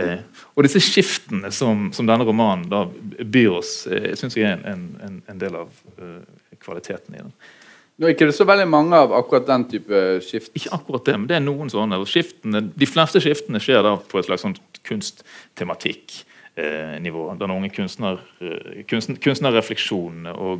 Eh, 0.00 0.20
og 0.56 0.64
disse 0.64 0.80
skiftene 0.80 1.50
som, 1.52 1.90
som, 1.92 2.06
denne 2.08 2.24
romanen 2.24 2.64
da 2.70 2.86
byr 2.88 3.50
oss, 3.58 3.86
eh, 3.92 4.14
syns 4.16 4.36
jeg 4.38 4.46
er 4.48 4.62
en, 4.70 4.96
en, 5.04 5.18
en, 5.28 5.38
del 5.40 5.54
av 5.60 5.68
eh, 5.98 6.22
kvaliteten 6.62 7.14
i 7.14 7.18
den. 7.20 7.32
Nå 8.00 8.06
er 8.08 8.12
ikke 8.14 8.28
det 8.30 8.38
så 8.38 8.46
veldig 8.48 8.68
mange 8.72 8.96
av 8.96 9.12
akkurat 9.14 9.46
den 9.50 9.64
type 9.68 9.96
skift? 10.24 10.50
Ikke 10.56 10.74
akkurat 10.78 11.04
det, 11.06 11.16
men 11.18 11.28
det 11.28 11.36
er 11.36 11.44
noen 11.44 11.70
sånne. 11.70 12.06
skiftene, 12.08 12.60
De 12.72 12.86
fleste 12.88 13.20
skiftene 13.22 13.60
skjer 13.62 13.82
da 13.84 13.96
på 14.00 14.18
et 14.18 14.26
slags 14.26 14.42
sånn 14.46 14.60
kunsttematikk-nivå. 14.88 17.22
Eh, 17.28 17.36
den 17.42 17.54
unge 17.54 17.70
kunstner, 17.76 18.16
eh, 18.40 18.80
kunstner, 18.88 19.16
kunstnerrefleksjonene 19.22 20.32
og 20.32 20.58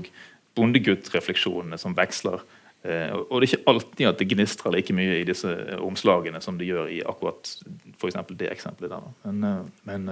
bondeguttrefleksjonene 0.59 1.77
som 1.81 1.97
veksler 1.97 2.39
og 2.83 3.37
det 3.39 3.47
er 3.47 3.53
ikke 3.53 3.71
alltid 3.71 4.09
at 4.09 4.19
det 4.19 4.27
gnistrer 4.33 4.75
like 4.75 4.95
mye 4.97 5.21
i 5.21 5.27
disse 5.27 5.51
omslagene 5.79 6.41
som 6.43 6.57
det 6.59 6.67
gjør 6.67 6.89
i 6.91 6.99
akkurat 7.07 7.53
for 8.01 8.35
det 8.35 8.51
eksempelet 8.51 8.91
der. 8.91 9.05
Men, 9.25 9.45
uh, 9.45 9.61
men 9.87 10.11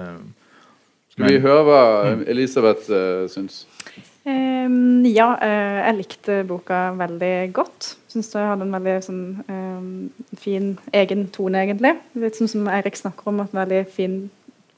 Skal 1.10 1.32
vi 1.32 1.40
høre 1.42 1.64
hva 1.66 1.80
mm. 2.14 2.22
Elisabeth 2.30 2.86
uh, 2.94 3.26
syns? 3.30 3.64
Um, 4.22 5.02
ja, 5.08 5.32
jeg 5.40 5.96
likte 5.96 6.42
boka 6.46 6.92
veldig 6.94 7.50
godt. 7.56 7.94
Syns 8.12 8.30
det 8.30 8.44
hadde 8.44 8.68
en 8.68 8.74
veldig 8.76 8.96
sånn, 9.02 9.22
um, 9.48 9.90
fin 10.38 10.74
egen 10.94 11.26
tone, 11.34 11.64
egentlig. 11.64 11.96
Litt 12.20 12.38
sånn 12.38 12.52
som 12.52 12.70
Eirik 12.70 12.98
snakker 13.00 13.32
om, 13.32 13.42
at 13.42 13.56
veldig 13.56 13.82
fin 13.90 14.20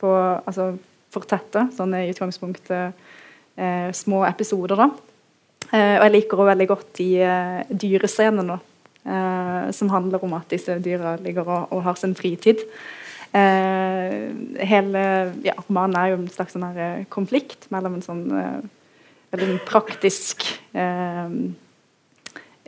på 0.01 0.13
altså 0.17 0.73
fortette, 1.13 1.67
sånn 1.77 1.93
i 1.99 2.09
utgangspunktet 2.09 2.97
små 3.93 4.23
episoder, 4.25 4.81
da. 4.81 5.12
Eh, 5.73 5.97
og 5.97 6.05
jeg 6.05 6.13
liker 6.19 6.37
også 6.37 6.51
veldig 6.51 6.67
godt 6.69 6.89
de 6.99 7.07
uh, 7.25 7.61
dyrescenene 7.81 8.59
uh, 8.59 9.71
som 9.73 9.89
handler 9.93 10.21
om 10.27 10.35
at 10.37 10.51
disse 10.53 10.75
dyra 10.85 11.15
ligger 11.25 11.49
og, 11.49 11.73
og 11.73 11.87
har 11.87 11.97
sin 12.01 12.17
fritid. 12.19 12.67
Hele 13.33 15.03
ja, 15.41 15.55
romanen 15.57 15.95
er 15.97 16.11
jo 16.11 16.17
en 16.19 16.27
slags 16.29 16.53
sånn 16.53 16.67
her, 16.67 17.07
konflikt 17.09 17.65
mellom 17.73 17.95
en 17.97 18.03
sånn 18.05 18.27
veldig 19.33 19.55
praktisk 19.65 20.45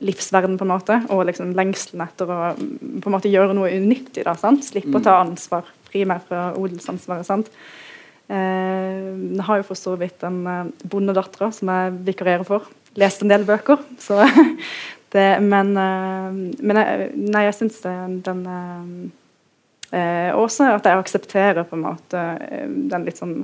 livsverden 0.00 0.56
på 0.56 0.64
en 0.64 0.72
måte, 0.72 0.96
og 1.12 1.26
liksom 1.28 1.52
lengselen 1.58 2.06
etter 2.06 2.32
å 2.32 2.38
på 2.56 3.10
en 3.10 3.12
måte 3.12 3.28
gjøre 3.28 3.52
noe 3.58 3.74
unyttig. 3.76 4.24
da, 4.24 4.32
sant? 4.40 4.64
Slippe 4.64 4.88
mm. 4.88 4.96
å 5.02 5.04
ta 5.04 5.18
ansvar, 5.20 5.68
fri 5.90 6.06
meg 6.08 6.24
fra 6.30 6.46
odelsansvaret. 6.56 7.28
sant? 7.28 7.52
Jeg 8.32 9.44
har 9.44 9.60
jo 9.60 9.68
for 9.68 9.76
så 9.76 9.98
vidt 10.00 10.24
en 10.24 10.72
bondedatter 10.80 11.52
som 11.52 11.74
jeg 11.74 11.92
vikarierer 12.08 12.48
for 12.48 12.72
lest 13.00 13.22
en 13.22 13.32
del 13.32 13.46
bøker. 13.48 13.82
Så 14.00 14.20
det, 15.14 15.26
men, 15.44 15.74
eh, 15.80 16.40
men 16.60 16.80
jeg, 16.80 17.10
nei, 17.16 17.44
jeg 17.48 17.58
syns 17.58 17.82
den 17.84 18.46
eh, 19.94 20.30
Også 20.34 20.72
at 20.74 20.88
jeg 20.88 21.02
aksepterer 21.04 21.66
på 21.68 21.78
en 21.78 21.86
måte 21.86 22.24
eh, 22.48 22.66
den 22.90 23.06
litt 23.06 23.20
sånn 23.20 23.38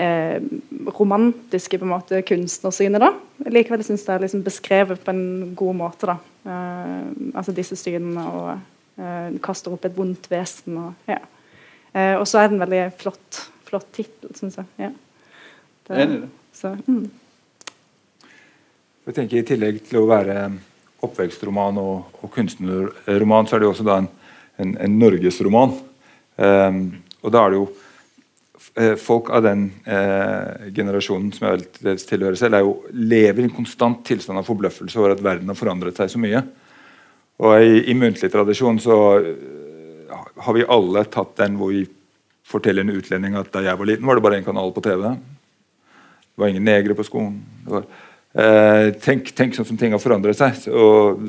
eh, 0.00 0.38
romantiske 0.98 1.78
på 1.78 1.86
en 1.86 1.94
måte 1.94 2.22
kunstnersynet. 2.26 3.02
da. 3.02 3.12
Likevel 3.50 3.84
syns 3.84 4.04
jeg 4.04 4.10
det 4.10 4.18
er 4.18 4.26
liksom 4.26 4.44
beskrevet 4.46 5.04
på 5.04 5.14
en 5.14 5.54
god 5.58 5.80
måte. 5.82 6.10
da. 6.10 6.18
Eh, 6.46 7.06
altså 7.34 7.54
disse 7.56 7.76
synene 7.78 8.24
og 8.30 8.50
eh, 9.00 9.38
kaster 9.44 9.74
opp 9.74 9.84
et 9.84 9.96
vondt 9.96 10.30
vesen. 10.30 10.78
og 10.78 11.10
ja. 11.10 11.20
Eh, 11.92 12.24
så 12.24 12.38
er 12.38 12.48
det 12.48 12.56
en 12.56 12.64
veldig 12.64 12.84
flott, 13.00 13.46
flott 13.68 13.90
tittel, 13.92 14.34
syns 14.38 14.60
jeg. 14.60 14.70
Ja. 14.78 14.92
Det, 15.88 15.96
Enig 15.96 16.16
i 16.16 16.20
det. 16.24 16.30
Så, 16.54 16.76
mm. 16.86 17.10
Jeg 19.10 19.16
tenker 19.16 19.40
I 19.40 19.42
tillegg 19.42 19.78
til 19.88 20.04
å 20.04 20.06
være 20.06 20.34
oppvekstroman 21.02 21.80
og, 21.82 22.12
og 22.22 22.30
kunstnerroman, 22.30 23.48
så 23.48 23.56
er 23.56 23.62
det 23.62 23.66
jo 23.66 23.70
også 23.72 23.86
da 23.88 23.96
en, 23.98 24.04
en, 24.62 24.74
en 24.84 24.98
norgesroman. 25.00 25.72
Um, 26.38 26.76
og 27.18 27.32
da 27.34 27.40
er 27.42 27.50
det 27.50 27.56
jo 27.58 27.64
eh, 28.78 28.92
Folk 29.02 29.32
av 29.34 29.42
den 29.48 29.64
eh, 29.82 30.68
generasjonen 30.76 31.32
som 31.34 31.48
jeg 31.48 31.64
vel 31.82 31.98
tilhører 32.06 32.38
selv, 32.38 32.60
jo, 32.62 32.76
lever 32.94 33.42
i 33.42 33.48
en 33.48 33.56
konstant 33.56 33.98
tilstand 34.06 34.38
av 34.38 34.46
forbløffelse 34.46 35.00
over 35.02 35.16
at 35.16 35.24
verden 35.26 35.50
har 35.50 35.58
forandret 35.58 35.98
seg 35.98 36.12
så 36.12 36.20
mye. 36.22 36.44
Og 37.42 37.66
I, 37.66 37.80
i 37.90 37.96
muntlig 37.98 38.30
tradisjon 38.30 38.78
så 38.84 39.00
eh, 39.18 40.12
har 40.46 40.54
vi 40.54 40.68
alle 40.70 41.02
tatt 41.10 41.34
den 41.40 41.58
hvor 41.58 41.74
vi 41.74 41.82
forteller 42.46 42.86
en 42.86 42.94
utlending 42.94 43.34
at 43.42 43.50
da 43.50 43.64
jeg 43.66 43.82
var 43.82 43.90
liten, 43.90 44.06
var 44.06 44.20
det 44.20 44.24
bare 44.28 44.38
én 44.38 44.46
kanal 44.46 44.70
på 44.76 44.86
TV. 44.86 45.08
Det 46.30 46.44
var 46.44 46.54
ingen 46.54 46.70
negre 46.70 46.94
på 46.94 47.08
skolen. 47.10 47.42
Det 47.66 47.74
var, 47.74 47.90
eh, 48.34 48.90
tenk, 49.02 49.32
tenk 49.36 49.56
sånn 49.56 49.68
som 49.68 49.78
ting 49.80 49.94
har 49.94 50.02
forandret 50.02 50.38
seg. 50.38 50.66
Og, 50.72 51.22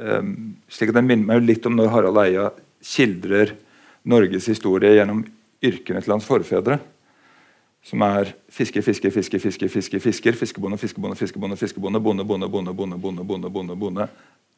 eh, 0.00 0.28
slik 0.68 0.92
at 0.92 0.98
Den 0.98 1.08
minner 1.08 1.26
meg 1.26 1.40
jo 1.40 1.46
litt 1.52 1.66
om 1.66 1.76
når 1.76 1.92
Harald 1.94 2.22
Eia 2.24 2.50
skildrer 2.82 3.56
Norges 4.06 4.46
historie 4.46 4.94
gjennom 4.94 5.24
yrkene 5.64 6.02
til 6.02 6.14
hans 6.14 6.26
forfedre. 6.28 6.78
Som 7.86 8.02
er 8.02 8.32
fisker, 8.50 8.82
fisker, 8.82 9.12
fisker, 9.14 9.38
fisker, 9.38 9.70
fisker, 9.70 10.02
fisker, 10.02 10.38
fiskebonde, 10.38 10.78
fiskebonde, 10.78 11.18
fiskebonde, 11.18 11.58
fiskebonde, 11.58 12.00
bonde, 12.02 12.24
bonde, 12.26 12.48
bonde, 12.50 12.72
bonde, 12.74 12.98
bonde, 12.98 13.24
bonde, 13.24 13.50
bonde, 13.50 13.76
bonde, 13.78 14.08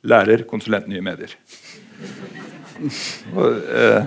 lærer, 0.08 0.46
konsulent, 0.48 0.88
nye 0.88 1.04
medier. 1.04 1.34
Og, 3.34 3.58
eh, 3.68 4.06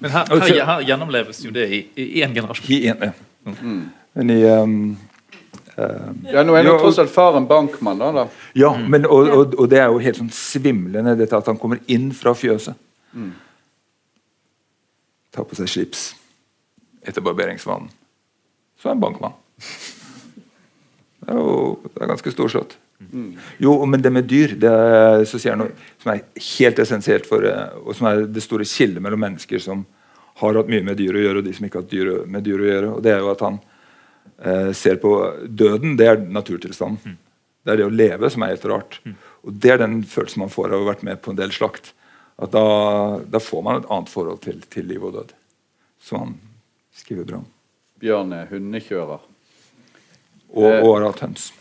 Men 0.00 0.10
her, 0.10 0.30
her, 0.30 0.64
her 0.68 0.84
gjennomleves 0.84 1.40
jo 1.44 1.50
det 1.54 1.64
i 1.72 2.22
én 2.22 2.34
generasjon. 2.34 2.70
i 2.70 2.86
en, 2.92 3.02
ja. 3.08 3.12
Men 4.14 4.30
i 4.30 4.40
um, 4.50 4.96
Ja, 5.76 6.44
nå 6.46 6.54
er 6.54 6.68
jo 6.68 6.76
tross 6.78 7.00
alt 7.02 7.10
faren 7.10 7.48
bankmann, 7.50 7.98
da. 7.98 8.10
da. 8.14 8.26
Ja, 8.58 8.70
men, 8.78 9.08
og, 9.10 9.30
og, 9.30 9.56
og 9.58 9.70
det 9.72 9.80
er 9.82 9.90
jo 9.90 10.02
helt 10.04 10.20
sånn 10.20 10.30
svimlende, 10.34 11.16
dette 11.18 11.40
at 11.40 11.50
han 11.50 11.58
kommer 11.60 11.82
inn 11.90 12.12
fra 12.14 12.34
fjøset. 12.38 12.78
Tar 15.34 15.48
på 15.50 15.58
seg 15.58 15.70
slips 15.70 16.06
etter 17.04 17.24
barberingsvanen. 17.24 17.90
Så 18.80 18.88
er 18.88 18.94
han 18.94 19.02
bankmann. 19.02 19.34
Det 21.24 21.32
er 21.32 21.40
jo 21.40 21.58
det 21.88 22.02
er 22.02 22.10
ganske 22.12 22.32
storslått. 22.34 22.78
Jo, 23.58 23.74
men 23.86 24.02
det 24.02 24.12
med 24.12 24.28
dyr 24.30 24.54
det 24.60 24.70
er, 24.70 25.24
så 25.28 25.38
sier 25.38 25.52
jeg 25.52 25.60
noe 25.60 25.72
som 26.02 26.12
er 26.12 26.22
helt 26.58 26.78
essensielt 26.80 27.26
for 27.28 27.44
eh, 27.48 27.74
og 27.82 27.92
som 27.96 28.08
er 28.08 28.24
det 28.30 28.42
store 28.44 28.66
skillet 28.68 29.02
mellom 29.02 29.20
mennesker 29.20 29.60
som 29.62 29.82
har 30.40 30.58
hatt 30.58 30.70
mye 30.70 30.82
med 30.86 30.98
dyr 30.98 31.14
å 31.14 31.22
gjøre, 31.22 31.42
og 31.42 31.46
de 31.46 31.52
som 31.54 31.66
ikke 31.66 31.80
har 31.80 31.84
hatt 31.84 31.92
dyr, 31.92 32.10
med 32.30 32.46
dyr 32.46 32.62
å 32.62 32.68
gjøre. 32.68 32.92
og 32.96 33.02
det 33.04 33.12
er 33.14 33.22
jo 33.22 33.30
at 33.34 33.44
han 33.44 33.58
eh, 33.60 33.73
ser 34.74 34.96
på 35.00 35.10
døden, 35.46 35.94
det 35.96 36.08
er 36.10 36.18
naturtilstanden. 36.20 37.18
Det 37.64 37.72
er 37.72 37.80
det 37.80 37.86
å 37.86 37.92
leve 37.92 38.28
som 38.32 38.44
er 38.44 38.52
helt 38.52 38.66
rart. 38.68 38.98
Og 39.44 39.52
Det 39.62 39.70
er 39.72 39.78
den 39.80 40.02
følelsen 40.08 40.42
man 40.44 40.52
får 40.52 40.72
av 40.72 40.80
å 40.80 40.84
ha 40.84 40.90
vært 40.90 41.04
med 41.06 41.20
på 41.24 41.32
en 41.32 41.38
del 41.38 41.52
slakt. 41.54 41.92
At 42.36 42.52
Da, 42.52 42.64
da 43.24 43.40
får 43.40 43.62
man 43.62 43.80
et 43.80 43.88
annet 43.90 44.10
forhold 44.12 44.42
til, 44.44 44.60
til 44.70 44.88
liv 44.90 45.04
og 45.04 45.14
død. 45.16 45.32
Som 46.02 46.18
han 46.20 46.34
skriver 46.94 47.24
bra 47.30 47.40
om. 47.40 47.46
Bjørn 48.02 48.34
er 48.36 48.50
hundekjører. 48.50 49.22
Og, 50.54 50.68
og 50.68 50.90
har 50.96 51.08
hatt 51.08 51.24
høns. 51.24 51.48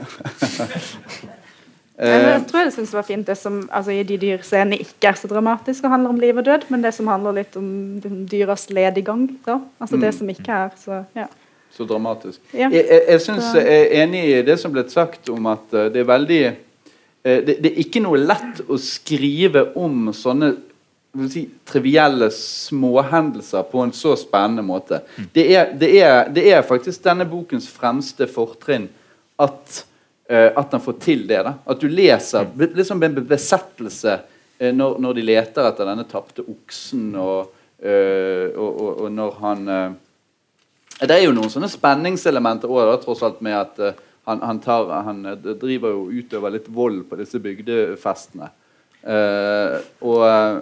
Jeg 1.93 2.45
tror 2.49 2.63
jeg 2.63 2.71
synes 2.73 2.89
det 2.89 2.97
var 2.97 3.05
fint 3.05 3.27
det 3.27 3.35
som 3.37 3.59
altså, 3.69 3.93
i 3.93 4.03
de 4.07 4.15
dyrscenene 4.17 4.79
ikke 4.81 5.11
er 5.11 5.17
så 5.19 5.27
dramatisk 5.29 5.85
og 5.85 5.91
handler 5.93 6.09
om 6.09 6.19
liv 6.19 6.39
og 6.41 6.45
død, 6.47 6.65
men 6.73 6.81
det 6.81 6.89
som 6.97 7.07
handler 7.07 7.37
litt 7.37 7.53
om 7.59 7.67
dyras 8.01 8.65
lediggang. 8.73 9.27
Da. 9.45 9.59
Altså 9.77 9.99
det 10.01 10.09
som 10.17 10.31
ikke 10.33 10.57
er 10.65 10.73
så 10.81 11.03
ja. 11.13 11.27
Så 11.73 11.87
dramatisk. 11.89 12.41
Ja. 12.53 12.67
Jeg, 12.69 12.85
jeg, 12.85 13.01
jeg, 13.09 13.21
synes, 13.21 13.47
jeg 13.57 13.65
er 13.65 14.03
enig 14.03 14.23
i 14.29 14.41
det 14.45 14.59
som 14.61 14.73
ble 14.73 14.83
sagt 14.91 15.29
om 15.33 15.47
at 15.49 15.73
eh, 15.73 15.89
det 15.93 16.03
er 16.03 16.09
veldig 16.09 16.41
eh, 16.45 17.39
det, 17.47 17.55
det 17.63 17.71
er 17.71 17.79
ikke 17.81 18.03
noe 18.03 18.19
lett 18.21 18.61
å 18.69 18.77
skrive 18.77 19.71
om 19.81 20.11
sånne 20.13 20.51
vil 21.17 21.31
si, 21.33 21.43
trivielle 21.69 22.29
småhendelser 22.33 23.65
på 23.69 23.81
en 23.85 23.93
så 23.93 24.15
spennende 24.17 24.65
måte. 24.65 25.01
Det 25.33 25.47
er, 25.53 25.73
det, 25.77 25.89
er, 26.01 26.29
det 26.33 26.45
er 26.49 26.65
faktisk 26.65 27.03
denne 27.05 27.25
bokens 27.29 27.67
fremste 27.69 28.29
fortrinn 28.29 28.87
at, 29.41 29.83
eh, 30.29 30.49
at 30.49 30.71
den 30.73 30.81
får 30.81 30.97
til 31.01 31.25
det. 31.29 31.41
Da. 31.45 31.57
At 31.69 31.81
du 31.81 31.89
leser 31.89 32.49
liksom 32.63 33.01
en 33.05 33.19
besettelse 33.21 34.19
når, 34.73 34.97
når 35.01 35.17
de 35.17 35.25
leter 35.25 35.67
etter 35.67 35.89
denne 35.89 36.05
tapte 36.09 36.45
oksen, 36.45 37.13
og, 37.19 37.53
eh, 37.81 38.49
og, 38.53 38.69
og, 38.69 38.91
og 39.05 39.13
når 39.13 39.39
han 39.41 39.69
det 41.09 41.15
er 41.15 41.25
jo 41.25 41.35
noen 41.35 41.51
sånne 41.51 41.69
spenningselementer 41.71 42.71
også, 42.71 42.99
tross 43.03 43.23
alt 43.25 43.39
med 43.45 43.57
at 43.57 43.79
uh, 43.81 44.01
han, 44.29 44.43
han, 44.45 44.59
tar, 44.63 44.91
han 45.03 45.25
eh, 45.27 45.49
driver 45.59 45.91
jo 45.91 46.21
utøver 46.21 46.53
litt 46.53 46.69
vold 46.71 47.01
på 47.09 47.17
disse 47.19 47.41
bygdefestene. 47.43 48.47
Uh, 49.03 49.81
og, 49.99 50.21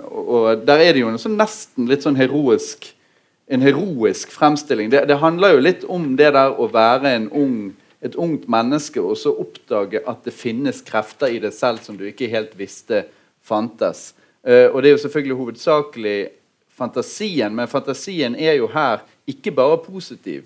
og, 0.10 0.64
der 0.66 0.82
er 0.82 0.96
det 0.96 1.04
jo 1.04 1.12
en 1.12 1.22
sånn 1.22 1.38
nesten 1.38 1.86
litt 1.92 2.02
sånn 2.02 2.18
heroisk 2.18 2.90
en 3.52 3.62
heroisk 3.62 4.32
fremstilling. 4.34 4.90
Det, 4.90 5.04
det 5.10 5.20
handler 5.20 5.58
jo 5.58 5.64
litt 5.66 5.86
om 5.92 6.14
det 6.18 6.32
der 6.34 6.56
å 6.56 6.70
være 6.72 7.12
en 7.18 7.28
ung, 7.36 7.56
et 8.00 8.16
ungt 8.16 8.48
menneske 8.50 9.04
og 9.04 9.20
så 9.20 9.34
oppdage 9.44 10.00
at 10.08 10.24
det 10.26 10.34
finnes 10.34 10.80
krefter 10.88 11.36
i 11.36 11.42
deg 11.44 11.52
selv 11.54 11.84
som 11.84 11.98
du 12.00 12.06
ikke 12.08 12.32
helt 12.32 12.56
visste 12.58 13.04
fantes. 13.44 14.14
Og 14.42 14.80
det 14.80 14.88
er 14.88 14.96
jo 14.96 15.02
selvfølgelig 15.04 15.38
hovedsakelig 15.42 16.16
fantasien, 16.82 17.54
men 17.54 17.70
fantasien 17.70 18.38
er 18.40 18.56
jo 18.62 18.72
her 18.72 19.04
ikke 19.32 19.54
bare 19.56 19.80
positiv. 19.84 20.46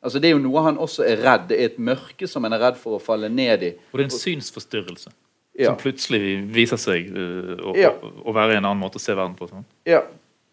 Altså 0.00 0.18
Det 0.18 0.30
er 0.30 0.36
jo 0.36 0.44
noe 0.44 0.62
han 0.64 0.78
også 0.80 1.04
er 1.04 1.20
redd. 1.20 1.48
Det 1.50 1.58
er 1.60 1.72
et 1.72 1.78
mørke 1.78 2.28
som 2.28 2.44
han 2.46 2.56
er 2.56 2.62
redd 2.62 2.78
for 2.80 2.96
å 2.96 3.02
falle 3.02 3.28
ned 3.28 3.66
i. 3.66 3.74
Og 3.92 4.00
det 4.00 4.06
er 4.06 4.10
en 4.10 4.16
synsforstyrrelse 4.20 5.12
Ja. 5.58 5.66
som 5.66 5.76
plutselig 5.76 6.38
viser 6.54 6.78
seg 6.80 7.10
uh, 7.10 7.56
å, 7.68 7.76
Ja. 7.76 7.90
å, 8.00 8.32
være 8.32 8.56
en 8.56 8.64
annen 8.64 8.80
måte 8.80 8.96
å 8.96 9.02
se 9.02 9.12
verden 9.12 9.34
på. 9.36 9.48
Sånn. 9.50 9.66
Ja, 9.84 10.04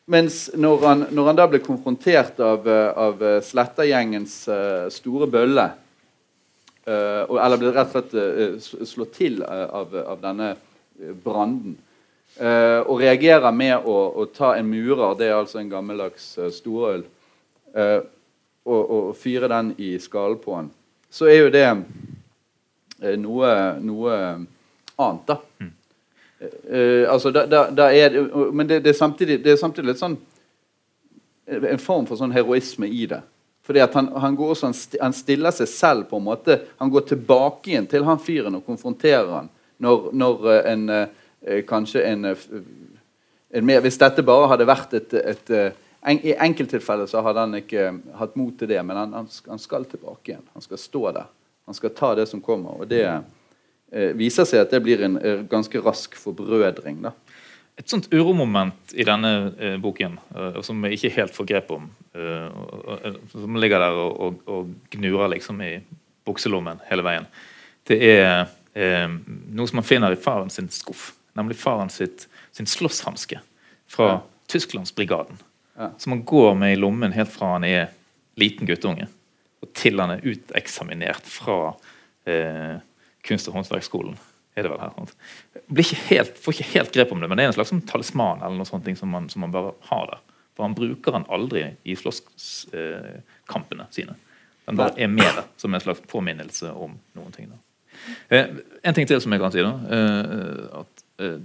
Mens 0.08 0.46
når 0.56 0.84
han, 0.88 1.02
når 1.12 1.26
han 1.28 1.36
da 1.36 1.46
ble 1.52 1.60
konfrontert 1.60 2.38
av, 2.40 2.64
eh, 2.72 2.92
av 2.96 3.24
eh, 3.28 3.42
Slettergjengens 3.44 4.36
uh, 4.48 4.86
store 4.88 5.28
bølle 5.28 5.66
uh, 6.88 7.24
Eller 7.28 7.60
ble 7.60 7.74
rett 7.76 7.98
og 8.00 8.14
slett 8.64 8.88
slått 8.88 9.18
til 9.18 9.42
av, 9.44 9.92
av 9.92 10.22
denne 10.24 10.54
branden. 11.24 11.76
og 12.40 13.00
reagerer 13.02 13.52
med 13.52 13.86
å, 13.86 13.94
å 14.22 14.26
ta 14.30 14.54
en 14.58 14.68
murer, 14.70 15.16
det 15.18 15.28
er 15.28 15.36
altså 15.38 15.60
en 15.60 15.70
gammeldags 15.70 16.26
storøl, 16.54 17.04
eh, 17.78 18.00
og, 18.68 18.82
og 18.98 19.16
fyre 19.20 19.50
den 19.52 19.74
i 19.78 19.94
skallen 20.02 20.42
på 20.44 20.56
han, 20.58 20.72
så 21.10 21.30
er 21.32 21.40
jo 21.40 21.54
det 21.54 21.66
eh, 21.68 23.16
noe, 23.22 23.54
noe 23.80 24.18
annet, 24.98 25.30
da. 25.30 25.38
Eh, 26.40 27.06
altså, 27.10 27.32
da, 27.32 27.46
da, 27.50 27.64
da 27.74 27.88
er 27.94 28.12
det, 28.14 28.26
men 28.54 28.68
det, 28.70 28.84
det, 28.86 28.94
er 28.94 28.98
samtidig, 29.00 29.40
det 29.44 29.56
er 29.56 29.58
samtidig 29.58 29.90
litt 29.90 30.02
sånn 30.02 30.18
eh, 31.48 31.64
En 31.72 31.82
form 31.82 32.06
for 32.06 32.20
sånn 32.20 32.36
heroisme 32.36 32.86
i 32.86 33.08
det. 33.10 33.24
Fordi 33.66 33.82
at 33.82 33.96
han, 33.98 34.12
han, 34.22 34.36
går 34.38 34.54
også, 34.54 34.70
han, 35.02 35.16
stiller 35.18 35.56
seg 35.56 35.70
selv 35.72 36.06
på 36.12 36.20
en 36.20 36.28
måte 36.28 36.60
Han 36.78 36.92
går 36.94 37.08
tilbake 37.10 37.72
igjen 37.72 37.90
til 37.90 38.06
han 38.08 38.22
fyren 38.22 38.60
og 38.60 38.68
konfronterer 38.70 39.34
han 39.34 39.50
når, 39.84 40.12
når 40.14 40.46
eh, 40.54 40.70
en 40.74 40.86
eh, 40.94 41.64
Kanskje 41.68 42.06
en, 42.06 42.30
eh, 42.30 42.46
en 43.58 43.66
mer, 43.66 43.82
Hvis 43.82 44.00
dette 44.02 44.26
bare 44.26 44.52
hadde 44.54 44.70
vært 44.70 44.94
et, 45.00 45.18
et 45.18 45.54
eh, 45.54 45.84
en, 46.02 46.20
I 46.26 46.36
enkelttilfeller 46.48 47.10
så 47.10 47.22
hadde 47.26 47.40
han 47.46 47.58
ikke 47.58 47.90
hatt 48.20 48.36
mot 48.40 48.54
til 48.60 48.70
det, 48.70 48.80
men 48.86 48.98
han, 48.98 49.14
han, 49.14 49.28
han 49.48 49.60
skal 49.62 49.86
tilbake 49.90 50.32
igjen. 50.32 50.46
Han 50.54 50.66
skal 50.66 50.78
stå 50.82 51.04
der. 51.12 51.30
Han 51.66 51.76
skal 51.76 51.94
ta 51.98 52.14
det 52.16 52.28
som 52.30 52.42
kommer. 52.42 52.82
og 52.82 52.88
det 52.88 53.04
eh, 53.08 54.14
viser 54.16 54.48
seg 54.48 54.64
at 54.64 54.72
det 54.72 54.84
blir 54.86 55.04
en 55.04 55.18
eh, 55.20 55.44
ganske 55.50 55.82
rask 55.84 56.16
forbrødring. 56.16 57.02
da. 57.04 57.12
Et 57.78 57.90
sånt 57.90 58.08
uromoment 58.14 58.94
i 58.98 59.06
denne 59.06 59.34
eh, 59.60 59.76
boken, 59.82 60.16
eh, 60.36 60.62
som 60.66 60.86
jeg 60.86 60.98
ikke 60.98 61.16
helt 61.20 61.36
får 61.36 61.50
grep 61.52 61.74
om, 61.76 61.90
eh, 62.18 63.12
som 63.34 63.60
ligger 63.60 63.84
der 63.84 64.00
og, 64.02 64.16
og, 64.22 64.40
og 64.48 64.72
gnurer 64.96 65.36
liksom 65.36 65.62
i 65.62 65.76
bukselommen 66.28 66.82
hele 66.90 67.06
veien, 67.06 67.28
det 67.88 68.00
er 68.04 68.48
eh, 68.74 69.06
noe 69.54 69.70
som 69.70 69.82
man 69.82 69.88
finner 69.88 70.16
i 70.16 70.20
faren 70.20 70.50
sin 70.54 70.72
skuff. 70.74 71.12
Nemlig 71.38 71.60
faren 71.62 71.92
sitt, 71.94 72.26
sin 72.52 72.66
slåsshanske 72.66 73.44
fra 73.88 74.10
Ja. 74.10 74.18
Tysklandsbrigaden. 74.48 75.36
Ja. 75.78 75.92
Som 76.02 76.16
han 76.16 76.24
går 76.26 76.56
med 76.58 76.74
i 76.74 76.80
lommen 76.80 77.14
helt 77.14 77.32
fra 77.32 77.54
han 77.56 77.66
er 77.68 77.92
liten 78.38 78.70
guttunge, 78.70 79.08
og 79.62 79.74
til 79.78 80.00
han 80.02 80.16
er 80.16 80.26
uteksaminert 80.26 81.26
fra 81.30 81.76
eh, 82.30 82.80
kunst- 83.26 83.50
og 83.52 83.60
håndverksskolen. 83.60 84.18
Er 84.58 84.66
det 84.66 84.72
vel 84.74 84.82
her, 84.82 84.94
sant? 84.96 85.14
Blir 85.70 85.86
ikke 85.86 86.06
helt, 86.10 86.40
får 86.42 86.56
ikke 86.56 86.72
helt 86.72 86.96
grep 86.96 87.12
om 87.14 87.22
det, 87.22 87.30
men 87.30 87.38
det 87.38 87.46
er 87.46 87.52
en 87.52 87.58
slags 87.60 87.70
sånn 87.74 87.84
talisman 87.86 88.42
eller 88.42 88.58
noe 88.58 88.70
sånt 88.70 88.90
som 88.98 89.12
man, 89.14 89.30
som 89.30 89.46
man 89.46 89.54
bare 89.54 89.76
har 89.92 90.10
der. 90.10 90.24
For 90.58 90.66
han 90.66 90.74
bruker 90.78 91.14
den 91.14 91.28
aldri 91.30 91.68
i 91.86 91.94
slåsskampene 91.98 93.86
sine. 93.94 94.18
Den 94.66 94.80
bare 94.80 94.98
er 94.98 95.12
med 95.12 95.30
der 95.30 95.46
som 95.62 95.78
en 95.78 95.84
slags 95.84 96.02
påminnelse 96.10 96.74
om 96.74 96.98
noen 97.16 97.36
ting. 97.36 97.52
Eh, 98.34 98.50
en 98.82 98.98
ting 98.98 99.06
til 99.08 99.22
som 99.22 99.34
jeg 99.34 99.44
kan 99.44 99.54
si, 99.54 99.62
da, 99.62 99.76
eh, 99.94 100.82
at, 100.82 101.04
eh, 101.22 101.38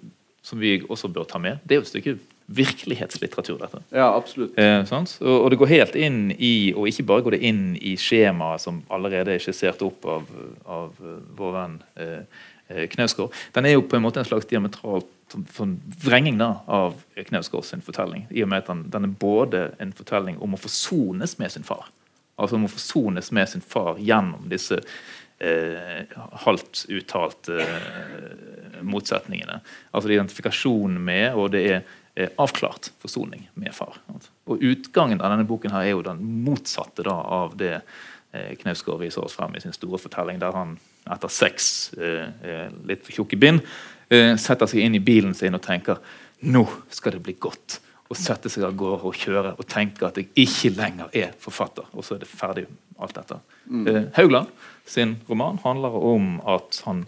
som 0.42 0.58
vi 0.58 0.78
også 0.80 1.12
bør 1.12 1.28
ta 1.28 1.38
med, 1.38 1.60
det 1.64 1.76
er 1.76 1.82
jo 1.82 1.84
et 1.84 1.92
stykke 1.92 2.16
virkelighetslitteratur. 2.46 3.58
dette. 3.58 3.82
Ja, 3.90 4.16
absolutt. 4.16 4.58
Eh, 4.58 4.84
og, 5.20 5.44
og 5.44 5.50
det 5.50 5.58
går 5.60 5.70
helt 5.70 5.94
inn 5.96 6.30
i 6.38 6.72
Og 6.76 6.88
ikke 6.88 7.06
bare 7.08 7.22
går 7.22 7.36
det 7.36 7.42
inn 7.48 7.64
i 7.80 7.96
skjemaet 8.00 8.60
som 8.60 8.82
allerede 8.92 9.34
er 9.34 9.42
skissert 9.42 9.82
opp 9.82 10.04
av, 10.04 10.26
av 10.66 10.98
eh, 11.00 11.18
vår 11.38 11.52
venn 11.56 11.78
eh, 11.96 12.20
eh, 12.68 12.84
Knausgård. 12.92 13.32
Den 13.54 13.66
er 13.66 13.76
jo 13.76 13.86
på 13.86 13.96
en 13.96 14.04
måte 14.04 14.20
en 14.20 14.28
slags 14.28 14.48
diametral 14.50 15.04
sånn- 15.32 15.48
sånn 15.54 15.78
vrenging 16.04 16.38
da, 16.40 16.50
av 16.66 16.98
Knausgård 17.16 17.64
sin 17.64 17.84
fortelling. 17.84 18.26
I 18.30 18.44
og 18.44 18.52
med 18.52 18.64
at 18.64 18.70
den, 18.72 18.84
den 18.92 19.08
er 19.08 19.16
både 19.22 19.64
en 19.80 19.92
fortelling 19.96 20.38
om 20.42 20.54
å 20.54 20.60
forsones 20.60 21.38
med 21.38 21.52
sin 21.54 21.64
far. 21.66 21.88
Altså 22.36 22.56
om 22.56 22.66
å 22.66 22.72
forsones 22.72 23.32
med 23.32 23.48
sin 23.48 23.64
far 23.64 24.00
gjennom 24.00 24.48
disse 24.50 24.80
eh, 25.42 26.04
halvt 26.44 26.86
uttalte 26.88 27.58
eh, 27.60 28.82
motsetningene. 28.82 29.60
Altså 29.92 30.08
det 30.08 30.14
er 30.14 30.20
identifikasjon 30.20 30.96
med, 31.00 31.34
og 31.34 31.52
det 31.54 31.64
er 31.68 31.76
eh, 31.80 31.98
avklart 32.14 32.90
forsoning 33.00 33.46
med 33.54 33.74
far. 33.74 33.96
Og 34.44 34.62
Utgangen 34.62 35.20
av 35.20 35.32
denne 35.32 35.46
boken 35.48 35.72
her 35.72 35.86
er 35.86 35.94
jo 35.94 36.04
den 36.04 36.20
motsatte 36.44 37.04
da, 37.06 37.14
av 37.14 37.54
det 37.56 37.78
eh, 37.78 38.52
Knausgård 38.60 39.00
viser 39.00 39.24
oss 39.24 39.36
frem 39.38 39.56
i 39.56 39.62
sin 39.64 39.72
store 39.72 40.00
fortelling, 40.02 40.40
der 40.42 40.52
han 40.56 40.76
etter 41.08 41.32
seks 41.32 41.70
eh, 41.96 42.28
eh, 42.44 42.66
litt 42.88 43.04
for 43.06 43.16
tjukke 43.16 43.40
bind 43.40 43.64
setter 44.12 44.68
seg 44.68 44.82
inn 44.84 44.98
i 44.98 45.00
bilen 45.00 45.30
sin 45.32 45.56
og 45.56 45.62
tenker 45.64 45.96
nå 46.44 46.66
skal 46.92 47.14
det 47.14 47.22
bli 47.24 47.32
godt. 47.40 47.78
Og 48.12 48.18
setter 48.20 48.52
seg 48.52 48.66
av 48.66 48.74
gårde 48.76 49.06
og 49.08 49.16
kjører 49.16 49.54
og 49.56 49.64
tenker 49.64 50.10
at 50.10 50.18
jeg 50.20 50.28
ikke 50.42 50.74
lenger 50.76 51.14
er 51.16 51.30
forfatter. 51.40 51.86
Og 51.96 52.04
så 52.04 52.18
er 52.18 52.20
det 52.20 52.28
ferdig, 52.28 52.66
alt 53.00 53.16
dette. 53.16 53.38
Mm. 53.72 53.88
Haugland 54.18 54.50
sin 54.84 55.14
roman 55.30 55.56
handler 55.64 55.96
om 55.96 56.34
at 56.44 56.82
han 56.84 57.06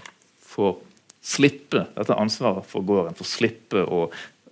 får 0.48 0.78
slippe 1.24 1.86
dette 1.92 2.16
ansvaret 2.16 2.64
for 2.72 2.88
gården. 2.88 3.18
Får 3.20 3.30
slippe 3.34 3.84
å 3.84 4.06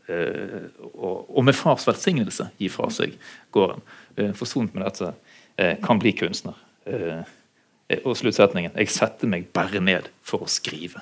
og, 0.08 1.28
og 1.30 1.44
med 1.46 1.54
fars 1.54 1.86
velsignelse 1.86 2.48
gi 2.58 2.68
fra 2.72 2.88
seg 2.92 3.14
gården. 3.54 3.84
Eh, 4.16 4.32
forsont 4.32 4.74
med 4.74 4.84
dette 4.84 5.12
eh, 5.56 5.76
kan 5.82 5.98
bli 5.98 6.12
kunstner. 6.12 6.58
Eh, 6.84 7.22
og 8.04 8.16
sluttsetningen 8.16 8.72
'Jeg 8.76 8.88
setter 8.88 9.28
meg 9.28 9.52
bare 9.52 9.80
ned 9.80 10.08
for 10.22 10.44
å 10.44 10.48
skrive'. 10.48 11.00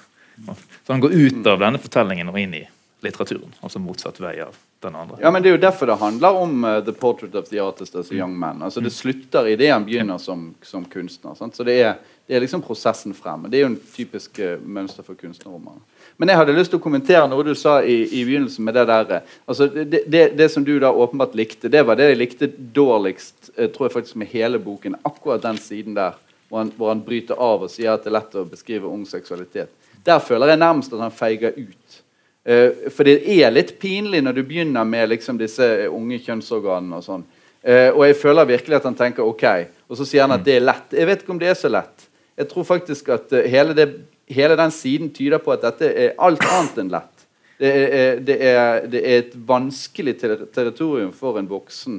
Så 0.86 0.92
Han 0.92 1.00
går 1.00 1.12
ut 1.12 1.46
av 1.46 1.58
denne 1.58 1.78
fortellingen 1.78 2.28
og 2.28 2.38
inn 2.38 2.54
i 2.54 2.68
litteraturen. 3.00 3.52
Altså 3.60 3.78
motsatt 3.78 4.20
vei 4.20 4.40
av 4.40 4.56
den 4.80 4.96
andre. 4.96 5.18
Ja, 5.20 5.30
men 5.30 5.42
Det 5.42 5.48
er 5.48 5.56
jo 5.56 5.60
derfor 5.60 5.86
det 5.86 5.98
handler 6.00 6.36
om 6.36 6.64
uh, 6.64 6.80
The 6.84 6.92
Portrait 6.92 7.34
of 7.34 7.48
the 7.48 7.60
Artist 7.60 7.94
as 7.94 8.10
a 8.10 8.14
Young 8.14 8.38
Man. 8.38 8.62
Altså 8.62 8.80
Det 8.80 8.90
slutter 8.90 9.46
idet 9.48 9.72
han 9.72 9.84
begynner 9.84 10.18
som, 10.18 10.54
som 10.62 10.84
kunstner. 10.84 11.34
Sant? 11.34 11.56
Så 11.56 11.64
det 11.64 11.80
er, 11.80 11.94
det 12.26 12.36
er 12.36 12.40
liksom 12.40 12.62
prosessen 12.62 13.14
frem. 13.14 13.50
Det 13.50 13.58
er 13.58 13.66
jo 13.66 13.72
en 13.74 13.80
typisk 13.94 14.38
uh, 14.38 14.56
mønster 14.60 15.02
for 15.02 15.14
kunstnerromaner. 15.14 15.80
Men 16.20 16.28
jeg 16.28 16.40
hadde 16.42 16.54
lyst 16.56 16.72
til 16.74 16.80
å 16.80 16.84
kommentere 16.84 17.24
noe 17.32 17.44
du 17.46 17.54
sa 17.56 17.78
i, 17.80 18.02
i 18.04 18.24
begynnelsen 18.28 18.66
med 18.66 18.76
det 18.76 18.86
der 18.90 19.12
uh, 19.16 19.36
altså 19.48 19.70
det, 19.72 20.04
det, 20.04 20.24
det, 20.36 20.50
som 20.52 20.66
du 20.66 20.74
da 20.82 20.92
åpenbart 20.92 21.32
likte, 21.38 21.72
det 21.72 21.80
var 21.88 21.96
det 21.96 22.10
jeg 22.10 22.20
likte 22.20 22.50
dårligst 22.76 23.54
tror 23.56 23.88
jeg 23.88 23.94
faktisk 23.94 24.18
med 24.20 24.28
hele 24.34 24.60
boken. 24.60 24.98
Akkurat 25.08 25.42
den 25.46 25.58
siden 25.60 25.96
der 25.96 26.18
hvor 26.50 26.58
han, 26.58 26.72
hvor 26.76 26.88
han 26.90 27.02
bryter 27.06 27.38
av 27.38 27.64
og 27.64 27.70
sier 27.70 27.94
at 27.94 28.04
det 28.04 28.10
er 28.10 28.18
lett 28.18 28.36
å 28.36 28.48
beskrive 28.50 28.90
ung 28.90 29.04
seksualitet. 29.08 29.70
Der 30.04 30.18
føler 30.24 30.50
jeg 30.50 30.60
nærmest 30.60 30.92
at 30.92 31.02
han 31.04 31.14
feiger 31.14 31.54
ut. 31.56 32.00
Uh, 32.40 32.90
for 32.90 33.06
det 33.06 33.20
er 33.36 33.52
litt 33.52 33.76
pinlig 33.80 34.22
når 34.24 34.40
du 34.40 34.42
begynner 34.48 34.86
med 34.88 35.12
liksom, 35.12 35.38
disse 35.38 35.66
unge 35.92 36.18
kjønnsorganene. 36.24 36.98
og 36.98 37.06
sånn. 37.06 37.26
Uh, 37.60 37.90
og 37.92 38.06
jeg 38.08 38.18
føler 38.18 38.48
virkelig 38.48 38.80
at 38.80 38.88
han 38.88 38.96
tenker 38.98 39.26
OK, 39.26 39.44
og 39.86 39.98
så 39.98 40.06
sier 40.08 40.24
han 40.24 40.34
at 40.34 40.46
det 40.46 40.56
er 40.56 40.64
lett. 40.64 40.96
Jeg 40.96 41.10
vet 41.10 41.22
ikke 41.22 41.34
om 41.36 41.42
det 41.42 41.52
er 41.52 41.58
så 41.60 41.70
lett. 41.70 42.08
Jeg 42.40 42.48
tror 42.50 42.66
faktisk 42.66 43.12
at 43.12 43.36
uh, 43.36 43.44
hele, 43.44 43.76
det, 43.76 43.86
hele, 44.30 44.56
den 44.58 44.72
siden 44.74 45.10
tyder 45.14 45.42
på 45.42 45.54
at 45.54 45.66
dette 45.66 45.90
er 45.90 46.14
alt 46.18 46.44
annet 46.46 46.78
enn 46.82 46.92
lett. 46.92 47.26
Det 47.60 47.70
er, 47.70 48.20
det 48.24 48.36
er, 48.40 48.86
det 48.88 49.02
er 49.04 49.18
et 49.20 49.34
vanskelig 49.46 50.14
ter 50.20 50.46
territorium 50.54 51.10
for 51.12 51.36
en 51.36 51.50
voksen 51.50 51.98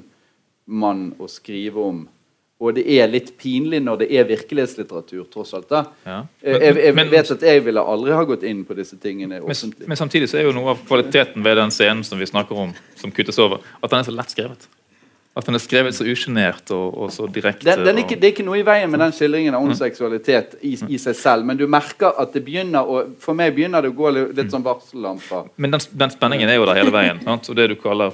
mann 0.72 1.12
å 1.22 1.28
skrive 1.30 1.84
om 1.84 2.02
og 2.62 2.76
det 2.78 2.84
er 2.94 3.08
litt 3.10 3.32
pinlig 3.42 3.80
når 3.82 4.04
det 4.04 4.08
er 4.14 4.28
virkelighetslitteratur, 4.30 5.24
tross 5.34 5.56
alt. 5.58 5.66
da. 5.72 5.80
Ja. 6.06 6.18
Men, 6.44 6.60
jeg, 6.62 6.76
jeg 6.86 6.96
men, 7.00 7.08
vet 7.10 7.32
at 7.34 7.46
jeg 7.48 7.64
ville 7.66 7.82
aldri 7.94 8.14
ha 8.14 8.22
gått 8.30 8.46
inn 8.46 8.62
på 8.68 8.78
disse 8.78 9.00
tingene. 9.02 9.40
Men, 9.42 9.72
men, 9.88 9.98
samtidig 9.98 10.30
så 10.30 10.38
er 10.38 10.46
jo 10.46 10.54
noe 10.54 10.76
av 10.76 10.84
kvaliteten 10.86 11.42
ved 11.42 11.58
den 11.58 11.74
scenen 11.74 12.06
som 12.06 12.22
vi 12.22 12.30
snakker 12.30 12.60
om, 12.68 12.76
som 13.02 13.14
kuttes 13.18 13.42
over, 13.42 13.66
at 13.82 13.90
den 13.90 14.04
er 14.04 14.10
så 14.12 14.14
lett 14.14 14.36
skrevet. 14.36 14.70
At 15.32 15.48
den 15.48 15.56
er 15.56 15.62
skrevet 15.64 15.96
så 15.96 16.04
usjenert 16.04 16.74
og, 16.76 16.88
og, 16.92 17.12
så 17.16 17.24
direkte. 17.32 17.64
Den, 17.64 17.86
den 17.86 18.02
er 18.02 18.04
ikke, 18.04 18.18
det 18.20 18.28
er 18.28 18.34
ikke 18.34 18.44
noe 18.44 18.58
i 18.60 18.66
veien 18.68 18.92
med 18.92 19.00
den 19.00 19.14
skildringen 19.16 19.56
av 19.56 19.64
ond 19.64 19.78
seksualitet 19.80 20.58
i, 20.60 20.74
i, 20.90 21.00
seg 21.00 21.16
selv, 21.16 21.48
men 21.48 21.60
du 21.60 21.64
merker 21.72 22.18
at 22.20 22.36
det 22.36 22.44
begynner 22.44 22.84
å 22.84 23.06
For 23.22 23.38
meg 23.38 23.56
begynner 23.56 23.86
det 23.86 23.94
å 23.94 23.96
gå 23.96 24.12
litt 24.18 24.52
sånn 24.52 24.66
varsellamper. 24.66 25.48
Men 25.56 25.78
den, 25.78 25.86
den, 26.04 26.12
spenningen 26.12 26.52
er 26.52 26.60
jo 26.60 26.68
der 26.68 26.82
hele 26.82 26.92
veien. 26.92 27.24
Sant? 27.24 27.48
Og 27.48 27.56
det 27.60 27.70
du 27.72 27.78
kaller 27.80 28.12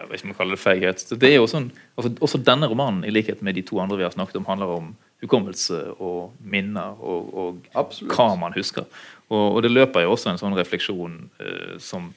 jeg 0.00 0.08
vet 0.08 0.16
ikke 0.16 0.26
om 0.26 0.30
jeg 0.30 0.38
kaller 0.38 0.56
det 0.56 0.62
feighet. 0.62 1.02
Det 1.20 1.28
er 1.28 1.34
jo 1.36 1.48
sånn, 1.50 1.66
altså, 1.98 2.14
også 2.24 2.38
denne 2.40 2.70
romanen, 2.70 3.02
i 3.04 3.12
likhet 3.12 3.42
med 3.44 3.58
de 3.58 3.64
to 3.68 3.82
andre 3.82 3.98
vi 4.00 4.06
har 4.06 4.14
snakket 4.14 4.38
om, 4.40 4.46
handler 4.48 4.70
om 4.78 4.86
hukommelse 5.20 5.80
og 6.00 6.38
minner 6.40 6.96
og, 7.04 7.34
og 7.36 8.06
hva 8.14 8.30
man 8.40 8.56
husker. 8.56 8.86
Og, 9.28 9.42
og, 9.42 9.58
det 9.66 9.74
løper 9.74 10.06
jo 10.06 10.14
også 10.14 10.32
en 10.32 10.40
sånn 10.40 10.56
refleksjon 10.56 11.18
eh, 11.42 11.74
som, 11.82 12.08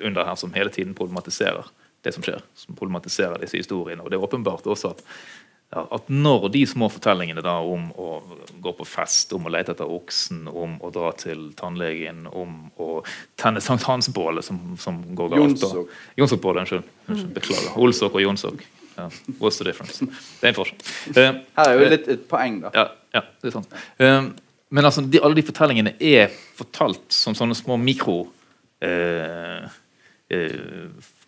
under 0.00 0.24
her 0.24 0.40
som 0.40 0.54
hele 0.56 0.72
tiden 0.72 0.96
problematiserer 0.96 1.68
det 2.06 2.14
som 2.14 2.24
skjer. 2.24 2.40
Som 2.58 2.78
problematiserer 2.78 3.40
disse 3.42 3.60
historiene. 3.60 4.04
Og 4.04 4.10
det 4.10 4.18
er 4.18 4.24
åpenbart 4.24 4.66
også 4.68 4.94
at 4.94 5.04
ja, 5.68 5.82
at 5.92 6.06
når 6.08 6.46
de 6.54 6.62
små 6.66 6.86
fortellingene 6.88 7.42
da 7.44 7.58
om 7.60 7.90
å 8.00 8.08
gå 8.64 8.72
på 8.78 8.86
fest, 8.88 9.34
om 9.36 9.44
å 9.44 9.50
lete 9.52 9.74
etter 9.74 9.90
oksen, 9.92 10.46
om 10.48 10.78
å 10.80 10.88
dra 10.94 11.10
til 11.20 11.50
tannlegen, 11.58 12.22
om 12.32 12.70
å 12.80 13.02
tenne 13.36 13.60
sankthansbålet 13.60 14.46
som, 14.46 14.62
som 14.80 15.02
går 15.18 15.34
galt 15.34 15.66
Jonsok-bålet, 16.16 16.62
unnskyld. 16.64 16.88
unnskyld. 17.06 17.34
Beklager. 17.36 17.76
Olsok 17.84 18.16
og 18.16 18.24
Jonsok. 18.24 18.64
Ja. 18.96 19.10
What's 19.42 19.60
the 19.60 19.68
difference? 19.68 20.00
Det 20.40 20.48
er 20.48 20.54
en 20.54 20.56
forskjell. 20.56 20.80
Uh, 21.12 21.36
Her 21.60 21.68
er 21.68 21.76
jo 21.76 21.90
litt 21.92 22.08
et 22.16 22.24
poeng, 22.30 22.62
da. 22.64 22.72
Ja, 22.74 22.86
ja 23.18 23.24
det 23.28 23.52
er 23.52 23.56
sant. 23.58 23.76
Uh, 24.00 24.32
men 24.72 24.88
altså, 24.88 25.04
de, 25.04 25.20
alle 25.20 25.36
de 25.36 25.44
fortellingene 25.46 25.94
er 26.00 26.32
fortalt 26.56 27.12
som 27.12 27.36
sånne 27.36 27.56
små 27.56 27.76
mikro 27.80 28.22
uh, 28.24 29.68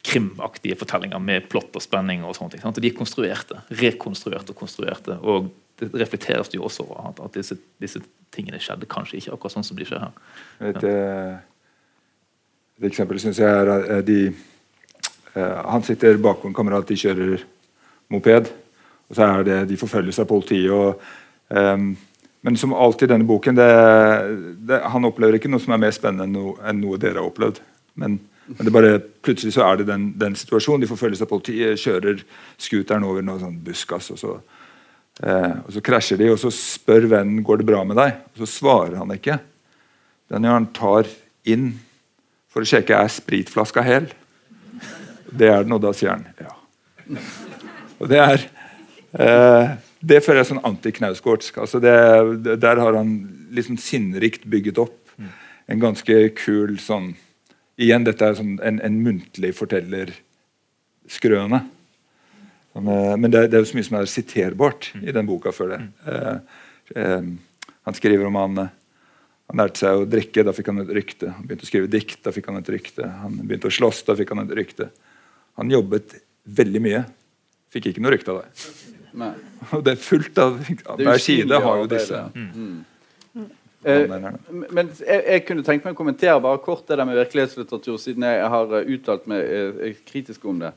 krimaktige 0.04 0.76
fortellinger 0.80 1.20
med 1.20 1.48
plott 1.52 1.76
og 1.76 1.82
spenning. 1.84 2.24
og 2.24 2.36
sånne 2.36 2.54
ting. 2.54 2.62
Sant? 2.62 2.80
De 2.80 2.88
er 2.88 2.96
konstruerte. 2.96 3.60
Rekonstruerte 3.82 4.54
og 4.54 4.56
konstruerte. 4.56 5.18
Og 5.20 5.50
det 5.80 5.90
reflekteres 5.94 6.52
jo 6.54 6.64
også 6.64 6.84
over 6.84 7.10
at, 7.10 7.20
at 7.24 7.34
disse, 7.34 7.56
disse, 7.80 8.00
tingene 8.32 8.60
skjedde 8.62 8.86
kanskje 8.86 9.18
ikke 9.18 9.34
akkurat 9.34 9.56
sånn 9.56 9.66
som 9.66 9.78
de 9.78 9.86
skjer 9.88 10.04
her. 10.04 10.12
Et, 10.70 10.82
ja. 10.86 11.38
et 12.78 12.90
eksempel 12.90 13.18
syns 13.20 13.40
jeg 13.42 13.48
er 13.48 13.70
at 13.98 14.06
de 14.06 14.20
uh, 15.34 15.62
Han 15.72 15.82
sitter 15.82 16.20
bak 16.22 16.44
en 16.44 16.54
kamerat, 16.54 16.88
de 16.88 16.98
kjører 17.00 17.42
moped. 18.12 18.52
Og 19.10 19.18
så 19.18 19.26
er 19.26 19.48
det 19.48 19.58
de 19.72 19.80
forfølges 19.80 20.22
av 20.22 20.30
politiet. 20.30 20.70
og 20.70 21.00
um, 21.48 21.96
men 22.40 22.56
som 22.56 22.72
alltid 22.72 23.10
i 23.10 23.12
denne 23.12 23.26
boken, 23.28 23.56
det, 23.58 23.72
det, 24.64 24.78
han 24.88 25.04
opplever 25.04 25.36
ikke 25.36 25.50
noe 25.52 25.60
som 25.60 25.74
er 25.76 25.82
mer 25.82 25.92
spennende 25.92 26.24
enn 26.24 26.32
noe, 26.32 26.54
enn 26.64 26.78
noe 26.80 26.96
dere 26.96 27.20
har 27.20 27.28
opplevd. 27.28 27.60
Men 28.00 28.16
men 28.56 28.66
det 28.66 28.72
bare, 28.74 28.94
plutselig 29.22 29.54
så 29.54 29.62
er 29.66 29.80
det 29.80 29.86
den, 29.90 30.08
den 30.18 30.34
situasjonen. 30.38 30.82
De 30.82 30.90
forfølges 30.90 31.22
av 31.22 31.28
politiet, 31.30 31.78
kjører 31.78 32.22
scooteren 32.60 33.06
over 33.06 33.22
noe 33.24 33.38
sånn 33.42 33.58
buskas, 33.62 34.10
og 34.14 34.18
så, 34.18 34.32
eh, 35.22 35.52
og 35.60 35.70
så 35.76 35.82
krasjer 35.86 36.18
de. 36.18 36.30
Og 36.32 36.40
så 36.42 36.50
spør 36.54 37.06
vennen 37.12 37.44
går 37.46 37.60
det 37.60 37.68
bra 37.70 37.84
med 37.86 38.00
deg, 38.00 38.16
og 38.32 38.42
så 38.42 38.50
svarer 38.50 38.98
han 38.98 39.14
ikke. 39.14 39.38
Den 40.30 40.48
han 40.50 40.70
tar 40.74 41.08
inn 41.50 41.72
for 42.50 42.64
å 42.64 42.70
sjekke 42.70 42.98
er 42.98 43.12
spritflaska 43.12 43.84
hel. 43.86 44.10
Det 45.30 45.46
er 45.46 45.62
den, 45.62 45.76
og 45.76 45.84
da 45.84 45.94
sier 45.94 46.16
han 46.16 46.26
ja. 46.40 46.56
Og 48.00 48.08
det 48.10 48.18
er 48.18 48.42
eh, 49.14 49.72
Det 50.00 50.22
føler 50.24 50.40
jeg 50.40 50.48
sånn 50.48 50.64
anti-knausgårdsk. 50.64 51.58
Altså 51.60 51.78
der 51.82 52.80
har 52.80 52.96
han 52.96 53.10
liksom 53.52 53.76
sinnrikt 53.78 54.46
bygget 54.48 54.78
opp 54.80 54.96
en 55.70 55.82
ganske 55.82 56.22
kul 56.38 56.78
sånn 56.82 57.12
Igjen, 57.80 58.04
dette 58.04 58.26
er 58.26 58.34
sånn 58.38 58.58
en, 58.66 58.80
en 58.84 58.96
muntlig 59.04 59.52
fortellerskrøne. 59.56 61.60
Eh, 62.74 63.16
men 63.16 63.30
det, 63.30 63.46
det, 63.50 63.56
er 63.56 63.64
jo 63.64 63.70
så 63.70 63.78
mye 63.78 63.88
som 63.88 64.00
er 64.00 64.10
siterbart 64.10 64.90
i 65.00 65.14
den 65.14 65.28
boka 65.28 65.52
før 65.54 65.74
det. 65.74 65.80
Eh, 66.06 66.36
eh, 66.96 67.22
han 67.88 67.96
skriver 67.96 68.28
om 68.28 68.38
han, 68.38 68.54
han 69.50 69.62
lærte 69.62 69.82
seg 69.82 70.02
å 70.02 70.08
drikke, 70.08 70.44
da 70.46 70.54
fikk 70.56 70.72
han 70.72 70.84
et 70.84 70.94
rykte. 71.00 71.32
Han 71.36 71.46
begynte 71.46 71.66
å 71.66 71.70
skrive 71.70 71.90
dikt, 71.90 72.20
da 72.26 72.34
fikk 72.34 72.50
han 72.50 72.60
et 72.60 72.72
rykte. 72.74 73.08
Han 73.22 73.40
begynte 73.42 73.70
å 73.70 73.74
slåss, 73.74 74.04
da 74.08 74.18
fikk 74.18 74.34
han 74.34 74.44
et 74.44 74.54
rykte. 74.58 74.90
Han 75.60 75.72
jobbet 75.72 76.16
veldig 76.60 76.84
mye. 76.84 77.04
Fikk 77.70 77.90
ikke 77.90 78.02
noe 78.02 78.14
rykte 78.14 78.34
av 78.34 78.42
det. 78.42 78.68
Nei. 79.20 79.32
Og 79.74 79.82
det 79.86 79.96
er 79.96 80.02
fullt 80.02 80.38
av 80.38 80.58
Hver 80.62 81.22
side 81.22 81.60
har 81.64 81.82
jo 81.82 81.90
disse. 81.90 82.22
Mm. 82.34 82.78
Eh, 83.84 84.12
men 84.50 84.90
jeg, 84.98 85.20
jeg, 85.24 85.42
kunne 85.48 85.64
tenkt 85.64 85.86
meg 85.86 85.94
å 85.94 85.98
kommentere 85.98 86.40
bare 86.44 86.60
kort 86.60 86.84
det 86.88 86.98
der 87.00 87.08
med 87.08 87.16
virkelighetslitteratur, 87.16 87.96
siden 88.00 88.26
jeg 88.28 88.48
har 88.52 88.74
uh, 88.74 88.80
uttalt 88.84 89.28
meg 89.30 89.44
uh, 89.80 89.90
kritisk 90.08 90.44
om 90.50 90.62
det 90.66 90.74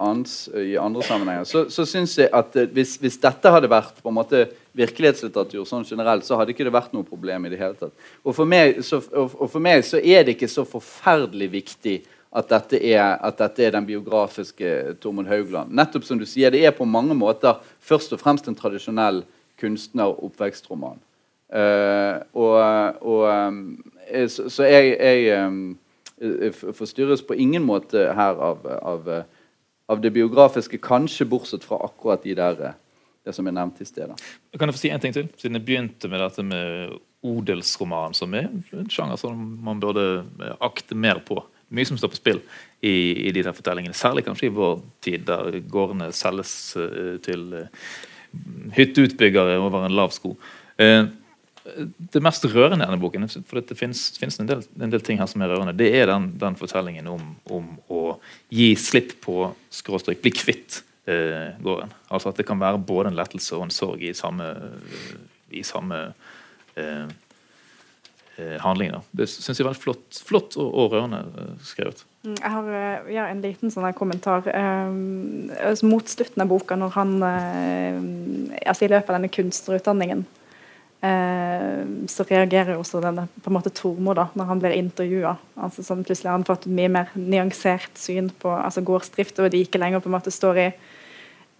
ans, 0.00 0.46
i 0.56 0.72
andre 0.80 1.02
sammenhenger. 1.04 1.44
Så, 1.44 1.66
så 1.68 1.84
syns 1.84 2.14
jeg 2.16 2.30
at 2.32 2.54
hvis, 2.72 2.94
hvis, 2.96 3.18
dette 3.20 3.50
hadde 3.52 3.68
vært 3.68 3.98
på 4.00 4.08
en 4.08 4.16
måte 4.16 4.38
virkelighetslitteratur 4.72 5.66
sånn 5.68 5.84
generelt, 5.84 6.24
så 6.24 6.38
hadde 6.40 6.54
ikke 6.54 6.64
det 6.64 6.72
vært 6.72 6.94
noe 6.96 7.04
problem 7.04 7.44
i 7.44 7.50
det 7.52 7.58
hele 7.60 7.76
tatt. 7.76 7.92
Og 8.24 8.32
for 8.32 8.48
meg 8.48 8.80
så, 8.80 9.02
og, 9.12 9.36
og 9.36 9.52
for 9.52 9.60
meg 9.60 9.84
så 9.84 10.00
er 10.00 10.24
det 10.24 10.38
ikke 10.38 10.48
så 10.48 10.64
forferdelig 10.64 11.50
viktig 11.58 11.98
at 12.32 12.48
dette, 12.54 12.80
er, 12.80 13.18
at 13.20 13.36
dette 13.44 13.68
er 13.68 13.76
den 13.76 13.84
biografiske 13.92 14.94
Tormod 15.04 15.28
Haugland. 15.28 15.76
Nettopp 15.76 16.08
som 16.08 16.16
du 16.18 16.24
sier, 16.24 16.48
Det 16.48 16.64
er 16.64 16.72
på 16.72 16.88
mange 16.88 17.12
måter 17.12 17.60
først 17.84 18.16
og 18.16 18.24
fremst 18.24 18.48
en 18.48 18.56
tradisjonell 18.56 19.26
kunstner-oppvekstroman. 19.60 20.96
Uh, 20.96 21.13
og, 21.54 22.56
og 23.06 23.20
um, 23.30 23.58
så, 24.28 24.48
så, 24.50 24.66
jeg, 24.66 24.96
jeg 24.98 26.54
forstyrres 26.74 27.22
på 27.26 27.36
ingen 27.38 27.62
måte 27.66 28.08
her 28.16 28.40
av, 28.42 28.66
av, 28.66 29.10
av, 29.86 30.02
det 30.02 30.10
biografiske, 30.16 30.80
kanskje 30.82 31.28
bortsett 31.30 31.66
fra 31.66 31.78
akkurat 31.86 32.24
de 32.26 32.34
der 32.38 32.58
det 33.24 33.32
som 33.32 33.46
er 33.48 33.54
nevnt 33.56 33.80
i 33.80 33.86
sted. 33.88 34.10
Kan 34.58 34.68
jeg 34.68 34.76
få 34.76 34.82
si 34.82 34.90
en 34.92 35.00
ting 35.00 35.14
til? 35.16 35.30
Siden 35.40 35.56
jeg 35.56 35.64
begynte 35.64 36.10
med 36.12 36.20
dette 36.20 36.44
med 36.44 36.98
odelsroman, 37.24 38.12
som 38.12 38.34
er 38.36 38.50
en 38.50 38.90
sjanger 38.92 39.16
som 39.16 39.38
man 39.64 39.80
burde 39.80 40.24
akte 40.60 40.98
mer 40.98 41.22
på. 41.24 41.38
Mye 41.72 41.88
som 41.88 41.96
står 41.96 42.12
på 42.12 42.18
spill 42.20 42.42
i, 42.84 43.24
i 43.24 43.32
de 43.32 43.42
der 43.46 43.56
fortellingene. 43.56 43.96
Særlig 43.96 44.26
kanskje 44.26 44.50
i 44.50 44.54
vår 44.54 44.82
tid, 45.06 45.24
der 45.30 45.56
gårdene 45.72 46.10
selges 46.12 46.52
til 47.24 47.46
hytteutbyggere 48.76 49.56
over 49.62 49.86
en 49.86 49.96
lav 49.96 50.12
sko. 50.14 50.34
Uh, 50.80 51.06
det 51.64 52.20
mest 52.20 52.44
rørende 52.44 52.84
i 52.84 52.86
denne 52.86 53.00
boken, 53.00 53.24
for 53.48 53.60
det 53.64 53.76
finnes, 53.78 54.02
en, 54.20 54.50
en, 54.50 54.90
del, 54.92 55.00
ting 55.04 55.20
her 55.20 55.28
som 55.30 55.42
er 55.42 55.52
rørende, 55.54 55.72
det 55.76 55.88
er 55.96 56.10
den, 56.10 56.28
den 56.40 56.58
fortellingen 56.60 57.08
om, 57.08 57.30
om, 57.48 57.70
å 57.88 58.02
gi 58.52 58.74
slipp 58.76 59.16
på 59.24 59.48
skråstrek, 59.72 60.20
bli 60.24 60.34
kvitt 60.36 60.82
eh, 61.08 61.56
gården. 61.64 61.94
Altså 62.12 62.30
At 62.30 62.40
det 62.40 62.46
kan 62.48 62.60
være 62.60 62.82
både 62.84 63.12
en 63.12 63.18
lettelse 63.18 63.56
og 63.56 63.64
en 63.66 63.72
sorg 63.72 64.04
i 64.04 64.12
samme, 64.16 64.50
i 65.56 65.64
samme 65.64 66.04
eh, 66.76 67.06
eh 68.36 68.56
handling. 68.60 68.92
Da. 68.98 69.02
Det 69.22 69.30
syns 69.32 69.56
jeg 69.56 69.64
er 69.64 69.70
veldig 69.70 69.84
flott, 69.86 70.20
flott 70.28 70.60
og, 70.60 70.68
og, 70.68 70.92
rørende 70.92 71.24
eh, 71.24 71.50
skrevet. 71.64 72.04
Mm, 72.28 72.36
jeg 72.36 72.54
har 72.58 72.72
eh, 72.76 73.12
ja, 73.16 73.28
en 73.32 73.40
liten 73.40 73.72
sånn 73.72 73.88
kommentar. 73.96 74.52
Um, 74.52 75.48
mot 75.88 76.12
slutten 76.12 76.44
av 76.44 76.52
boka, 76.52 76.76
når 76.76 76.96
han 77.00 77.18
altså 77.24 78.84
I 78.84 78.92
løpet 78.98 79.08
av 79.08 79.22
denne 79.22 79.32
kunstnerutdanningen 79.32 80.26
så 81.04 82.24
reagerer 82.24 82.74
jo 82.74 82.80
også 82.80 83.00
denne 83.04 83.26
på 83.42 83.50
en 83.50 83.56
måte 83.58 83.72
Tormod 83.74 84.16
da, 84.16 84.28
når 84.38 84.46
han 84.48 84.60
blir 84.62 84.76
intervjua. 84.78 85.34
Altså, 85.60 85.84
sånn, 85.84 86.04
plutselig 86.06 86.30
har 86.30 86.38
han 86.38 86.46
fått 86.48 86.64
et 86.64 86.76
mye 86.78 86.92
mer 86.94 87.10
nyansert 87.18 87.98
syn 88.00 88.30
på 88.40 88.48
altså, 88.54 88.80
gårdsdrift, 88.86 89.42
og 89.42 89.50
de 89.52 89.60
ikke 89.66 89.80
lenger 89.82 90.00
på 90.00 90.08
en 90.08 90.16
måte 90.16 90.32
står 90.32 90.60
i 90.62 90.68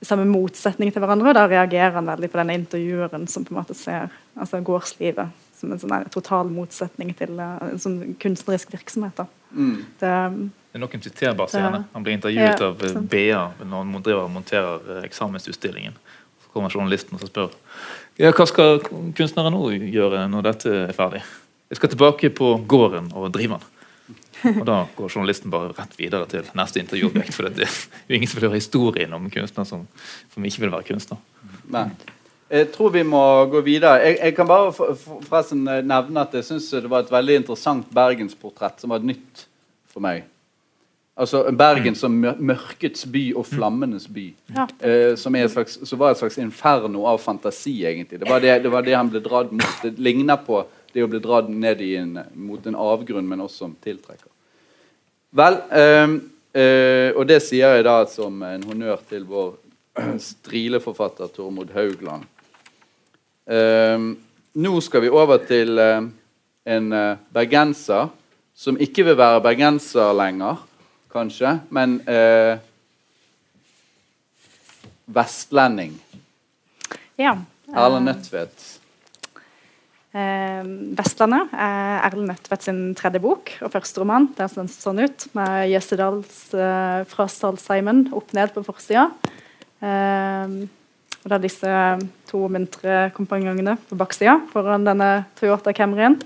samme 0.04 0.24
motsetning 0.28 0.92
til 0.92 1.02
hverandre. 1.04 1.30
og 1.30 1.36
Da 1.36 1.46
reagerer 1.50 1.96
han 1.98 2.08
veldig 2.08 2.30
på 2.30 2.40
denne 2.40 2.58
intervjueren 2.58 3.28
som 3.30 3.44
på 3.44 3.54
en 3.54 3.60
måte 3.60 3.76
ser 3.78 4.12
altså, 4.36 4.60
gårdslivet 4.64 5.40
som 5.58 5.72
en 5.72 5.80
sånn 5.80 6.10
total 6.12 6.50
motsetning 6.52 7.14
til 7.16 7.38
uh, 7.38 7.56
en 7.70 7.80
sånn 7.80 7.98
kunstnerisk 8.20 8.74
virksomhet. 8.74 9.24
Mm. 9.54 9.76
Det, 10.00 10.10
det, 10.10 10.74
er 10.76 10.82
nok 10.82 10.96
en 10.96 11.04
siterbar 11.04 11.52
scene. 11.52 11.84
Han 11.94 12.06
blir 12.06 12.18
intervjuet 12.18 12.60
ja, 12.60 12.70
av 12.70 12.82
uh, 12.82 13.00
BA 13.00 13.42
når 13.62 13.76
han 13.78 13.94
driver 14.00 14.26
og 14.26 14.34
monterer 14.34 15.04
eksamensutstillingen. 15.06 15.96
Så 16.44 16.52
kommer 16.54 16.74
journalisten 16.74 17.18
og 17.18 17.24
spør 17.28 17.54
ja, 18.20 18.30
hva 18.30 18.46
skal 18.46 18.82
kunstnere 19.16 19.52
nå 19.54 19.70
gjøre 19.90 20.26
når 20.30 20.48
dette 20.50 20.74
er 20.84 20.96
ferdig? 20.96 21.22
Jeg 21.72 21.80
skal 21.80 21.94
tilbake 21.94 22.30
på 22.34 22.50
gården 22.70 23.12
og 23.16 23.32
drive 23.34 23.58
den. 23.58 23.70
Og 24.50 24.64
da 24.68 24.82
går 24.96 25.08
journalisten 25.08 25.52
bare 25.52 25.72
rett 25.72 25.94
videre 25.96 26.28
til 26.28 26.44
neste 26.58 26.82
intervjuobjekt. 26.82 27.32
For 27.34 27.48
det 27.48 27.64
er 27.64 27.78
jo 28.10 28.18
ingen 28.18 28.28
som 28.28 28.38
vil 28.38 28.48
høre 28.50 28.60
historien 28.60 29.16
om 29.16 29.30
kunstner 29.32 29.66
som, 29.68 29.86
som 30.34 30.44
ikke 30.44 30.66
vil 30.66 30.74
være 30.74 30.88
kunstner. 30.90 31.22
Nei. 31.72 31.88
Jeg 32.54 32.68
tror 32.74 32.92
vi 32.92 33.02
må 33.08 33.22
gå 33.50 33.64
videre. 33.64 33.96
Jeg, 34.04 34.18
jeg 34.20 34.36
kan 34.36 34.46
bare 34.46 34.70
forresten 34.74 35.64
nevne 35.64 36.26
at 36.26 36.36
jeg 36.36 36.46
syns 36.46 36.68
det 36.76 36.90
var 36.92 37.06
et 37.06 37.14
veldig 37.14 37.40
interessant 37.40 37.88
bergensportrett 37.96 38.84
som 38.84 38.92
var 38.92 39.02
nytt 39.02 39.46
for 39.90 40.04
meg. 40.04 40.26
Altså 41.14 41.44
Bergen 41.54 41.94
som 41.94 42.14
mørkets 42.18 43.04
by 43.06 43.28
og 43.38 43.46
flammenes 43.46 44.08
by. 44.10 44.24
Ja. 44.56 44.66
Eh, 44.82 45.12
som, 45.16 45.36
slags, 45.48 45.76
som, 45.86 45.98
var 46.00 46.10
et 46.10 46.18
slags 46.18 46.40
inferno 46.42 47.04
av 47.06 47.20
fantasi, 47.22 47.84
egentlig. 47.86 48.18
Det 48.18 48.30
var 48.30 48.42
det, 48.42 48.56
det, 48.64 48.72
var 48.72 48.82
det 48.82 48.96
han 48.98 49.12
ble 49.12 49.22
dratt 49.22 49.52
mot. 49.54 49.76
Det 49.82 49.94
ligner 50.02 50.40
på 50.42 50.64
det 50.94 51.04
å 51.04 51.10
bli 51.10 51.20
dratt 51.22 51.50
ned 51.50 51.84
en, 51.86 52.18
mot 52.34 52.66
en 52.66 52.78
avgrunn, 52.78 53.28
men 53.30 53.46
også 53.46 53.62
som 53.62 53.76
tiltrekker. 53.86 54.30
Vel, 55.38 55.60
eh, 55.70 56.18
eh, 56.58 57.08
og 57.14 57.24
det 57.30 57.38
sier 57.46 57.78
jeg 57.78 57.86
da 57.86 58.00
som 58.10 58.42
en 58.50 58.66
honnør 58.66 59.06
til 59.06 59.22
vår 59.30 59.54
strileforfatter 60.30 61.30
Tormod 61.34 61.70
Haugland. 61.78 62.26
Eh, 63.46 64.10
nå 64.54 64.76
skal 64.82 65.06
vi 65.06 65.14
over 65.14 65.46
til 65.46 65.78
eh, 65.78 66.10
en 66.74 66.92
eh, 66.94 67.24
bergenser 67.34 68.10
som 68.54 68.78
ikke 68.82 69.06
vil 69.06 69.18
være 69.18 69.42
bergenser 69.46 70.14
lenger 70.14 70.62
kanskje, 71.14 71.56
men 71.74 71.98
eh, 72.10 72.58
vestlending. 75.06 75.96
Ja. 77.20 77.36
Erlend 77.70 78.08
eh, 78.08 78.14
Nødtvedt. 78.14 78.64
Eh, 80.14 80.62
'Vestlandet' 80.94 81.54
er 81.58 82.04
Erlend 82.06 82.30
Nødtvedt 82.30 82.62
sin 82.62 82.80
tredje 82.94 83.20
bok 83.22 83.50
og 83.62 83.72
første 83.72 84.02
roman. 84.02 84.28
Det 84.36 84.46
ser 84.50 84.68
sånn 84.70 85.02
ut, 85.02 85.26
med 85.34 85.68
Jøssedals 85.72 86.38
eh, 86.54 87.02
fra 87.10 87.26
Simon 87.30 88.06
opp 88.14 88.34
ned 88.36 88.54
på 88.54 88.62
forsida. 88.66 89.08
Eh, 89.82 90.58
og 91.24 91.32
det 91.32 91.38
er 91.38 91.42
disse 91.42 91.76
to 92.28 92.42
muntre 92.52 93.08
kompanjongene 93.16 93.78
på 93.88 93.96
baksida 93.96 94.36
foran 94.52 94.84
denne 94.84 95.24
Toyota 95.38 95.72
Camryen. 95.72 96.18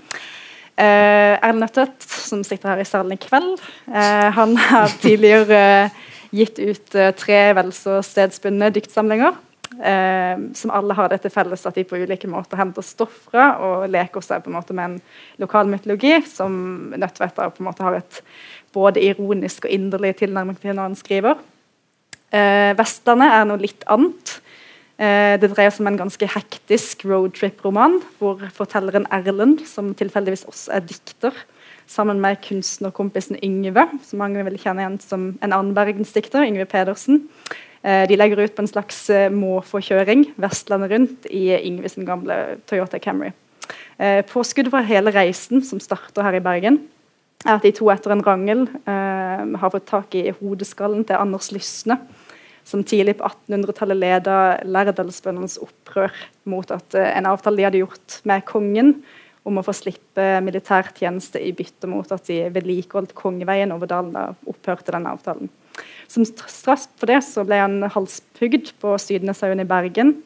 Eh, 0.79 1.35
Erlend 1.43 1.65
Nøttet, 1.65 2.05
som 2.07 2.43
sitter 2.47 2.71
her 2.71 2.79
i 2.79 2.87
salen 2.87 3.11
i 3.11 3.19
kveld, 3.19 3.59
eh, 3.91 4.29
han 4.31 4.55
har 4.69 4.93
tidligere 5.03 5.59
eh, 5.59 5.97
gitt 6.31 6.59
ut 6.61 6.95
eh, 6.95 7.11
tre 7.19 7.39
vel 7.57 7.73
så 7.75 7.99
stedsbundne 8.05 8.71
diktsamlinger. 8.77 9.35
Eh, 9.69 10.39
som 10.57 10.71
alle 10.73 10.95
har 10.97 11.11
det 11.11 11.19
til 11.23 11.33
felles 11.33 11.67
at 11.67 11.75
de 11.77 11.83
på 11.87 11.99
ulike 11.99 12.27
måter 12.31 12.57
henter 12.57 12.83
stoff 12.83 13.27
fra 13.29 13.51
og 13.61 13.83
leker 13.91 14.23
seg 14.25 14.41
på 14.41 14.49
en 14.49 14.55
måte 14.57 14.73
med 14.75 14.87
en 14.87 14.95
lokal 15.43 15.69
mytologi 15.69 16.15
som 16.25 16.55
Nødtvedt 16.95 17.37
på 17.37 17.61
en 17.61 17.67
måte 17.67 17.85
har 17.85 17.99
et 17.99 18.21
både 18.73 19.03
ironisk 19.03 19.67
og 19.67 19.75
inderlig 19.75 20.15
tilnærming 20.23 20.57
til 20.59 20.73
når 20.73 20.89
han 20.89 20.97
skriver. 20.99 21.39
Eh, 22.31 22.71
Vestlandet 22.79 23.35
er 23.35 23.47
noe 23.49 23.61
litt 23.61 23.85
annet. 23.89 24.39
Eh, 24.99 25.37
det 25.39 25.47
dreier 25.53 25.71
seg 25.71 25.85
om 25.85 25.93
en 25.93 26.01
ganske 26.01 26.27
hektisk 26.27 27.05
roadtrip-roman, 27.07 28.01
hvor 28.19 28.41
fortelleren 28.51 29.07
Erlend, 29.15 29.63
som 29.69 29.93
tilfeldigvis 29.95 30.43
også 30.49 30.73
er 30.75 30.83
dikter, 30.83 31.37
sammen 31.89 32.19
med 32.21 32.41
kunstnerkompisen 32.43 33.39
Yngve, 33.39 33.87
som 34.05 34.19
mange 34.21 34.43
vil 34.45 34.59
kjenne 34.59 34.83
igjen 34.83 34.99
som 35.01 35.23
en 35.39 35.55
annen 35.55 35.71
bergensdikter, 35.77 36.43
Yngve 36.43 36.67
Pedersen. 36.69 37.23
Eh, 37.79 38.03
de 38.11 38.19
legger 38.19 38.43
ut 38.43 38.57
på 38.57 38.65
en 38.65 38.71
slags 38.73 39.05
eh, 39.09 39.31
måfåkjøring 39.31 40.33
Vestlandet 40.35 40.91
rundt 40.91 41.31
i 41.31 41.47
Yngve 41.55 41.95
sin 41.95 42.07
gamle 42.09 42.59
Toyota 42.67 42.99
Camry. 42.99 43.31
Påskuddet 43.99 44.71
for 44.71 44.87
hele 44.87 45.11
reisen, 45.11 45.59
som 45.61 45.81
starter 45.83 46.23
her 46.23 46.37
i 46.37 46.41
Bergen, 46.41 46.77
er 47.43 47.57
at 47.57 47.65
de 47.67 47.71
to 47.75 47.89
etter 47.91 48.13
en 48.15 48.23
rangel 48.23 48.63
har 48.87 49.73
fått 49.73 49.85
tak 49.91 50.15
i 50.15 50.31
hodeskallen 50.39 51.03
til 51.05 51.19
Anders 51.19 51.51
Lysne 51.51 51.99
som 52.69 52.83
tidlig 52.85 53.17
på 53.17 53.25
1800-tallet 53.25 53.97
leda 53.97 54.35
lærdalsbøndenes 54.67 55.57
opprør 55.63 56.13
mot 56.49 56.69
at 56.73 56.97
eh, 56.97 57.11
en 57.17 57.29
avtale 57.31 57.57
de 57.57 57.65
hadde 57.65 57.81
gjort 57.81 58.19
med 58.29 58.45
kongen 58.49 58.93
om 59.47 59.57
å 59.57 59.63
få 59.65 59.73
slippe 59.73 60.25
militærtjeneste 60.45 61.41
i 61.41 61.53
bytte 61.57 61.89
mot 61.89 62.09
at 62.13 62.27
de 62.29 62.43
vedlikeholdt 62.53 63.15
kongeveien 63.17 63.73
over 63.73 63.89
dalen. 63.89 64.13
Da 64.13 64.51
opphørte 64.51 64.93
denne 64.93 65.15
avtalen. 65.15 65.49
Som 66.11 66.25
straff 66.27 66.89
for 66.99 67.09
det 67.09 67.21
så 67.25 67.45
ble 67.47 67.61
han 67.61 67.79
halspugd 67.93 68.73
på 68.81 68.97
Sydneshaugen 69.01 69.63
i 69.63 69.69
Bergen. 69.69 70.17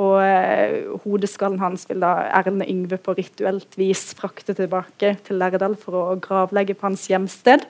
Og 0.00 0.20
eh, 0.24 0.92
hodeskallen 1.02 1.60
hans 1.60 1.84
vil 1.88 2.00
da 2.04 2.14
Erlend 2.38 2.64
Yngve 2.64 3.00
på 3.02 3.16
rituelt 3.18 3.74
vis 3.80 4.12
frakte 4.16 4.54
tilbake 4.56 5.16
til 5.26 5.40
Lærdal 5.40 5.74
for 5.80 5.98
å 5.98 6.20
gravlegge 6.22 6.76
på 6.78 6.88
hans 6.88 7.08
hjemsted. 7.10 7.66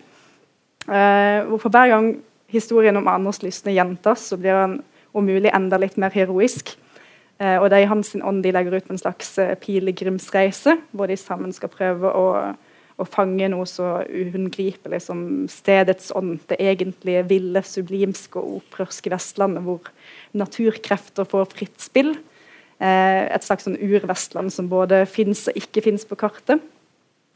Eh, 0.86 1.48
for 1.56 1.70
hver 1.70 1.94
gang 1.94 2.12
historien 2.52 2.96
om 3.00 3.08
Anders 3.10 3.42
Lysne 3.42 3.74
gjentas, 3.74 4.28
så 4.30 4.38
blir 4.40 4.56
han 4.56 4.80
om 5.12 5.26
mulig 5.28 5.50
enda 5.52 5.78
litt 5.80 5.98
mer 6.00 6.14
heroisk. 6.14 6.74
Eh, 7.42 7.58
og 7.58 7.68
det 7.70 7.78
er 7.78 7.86
i 7.86 7.90
hans 7.90 8.14
ånd 8.16 8.42
de 8.44 8.52
legger 8.54 8.78
ut 8.78 8.90
en 8.92 9.00
slags 9.00 9.34
eh, 9.42 9.54
pilegrimsreise, 9.60 10.76
hvor 10.92 11.10
de 11.10 11.18
sammen 11.20 11.52
skal 11.54 11.72
prøve 11.72 12.12
å, 12.12 12.26
å 12.96 13.06
fange 13.08 13.48
noe 13.52 13.68
så 13.68 14.02
uhåndgripelig 14.06 15.02
som 15.06 15.24
stedets 15.50 16.12
ånd, 16.16 16.38
det 16.52 16.60
egentlige 16.62 17.24
ville, 17.30 17.64
sublimske 17.66 18.40
og 18.40 18.60
opprørske 18.60 19.12
Vestlandet, 19.12 19.64
hvor 19.66 19.90
naturkrefter 20.38 21.28
får 21.28 21.50
fritt 21.56 21.80
spill. 21.82 22.14
Eh, 22.82 23.24
et 23.30 23.44
slags 23.46 23.68
sånn 23.68 23.80
ur-Vestland 23.80 24.52
som 24.54 24.70
både 24.70 25.04
fins 25.10 25.48
og 25.50 25.58
ikke 25.58 25.84
fins 25.88 26.06
på 26.08 26.18
kartet. 26.20 26.62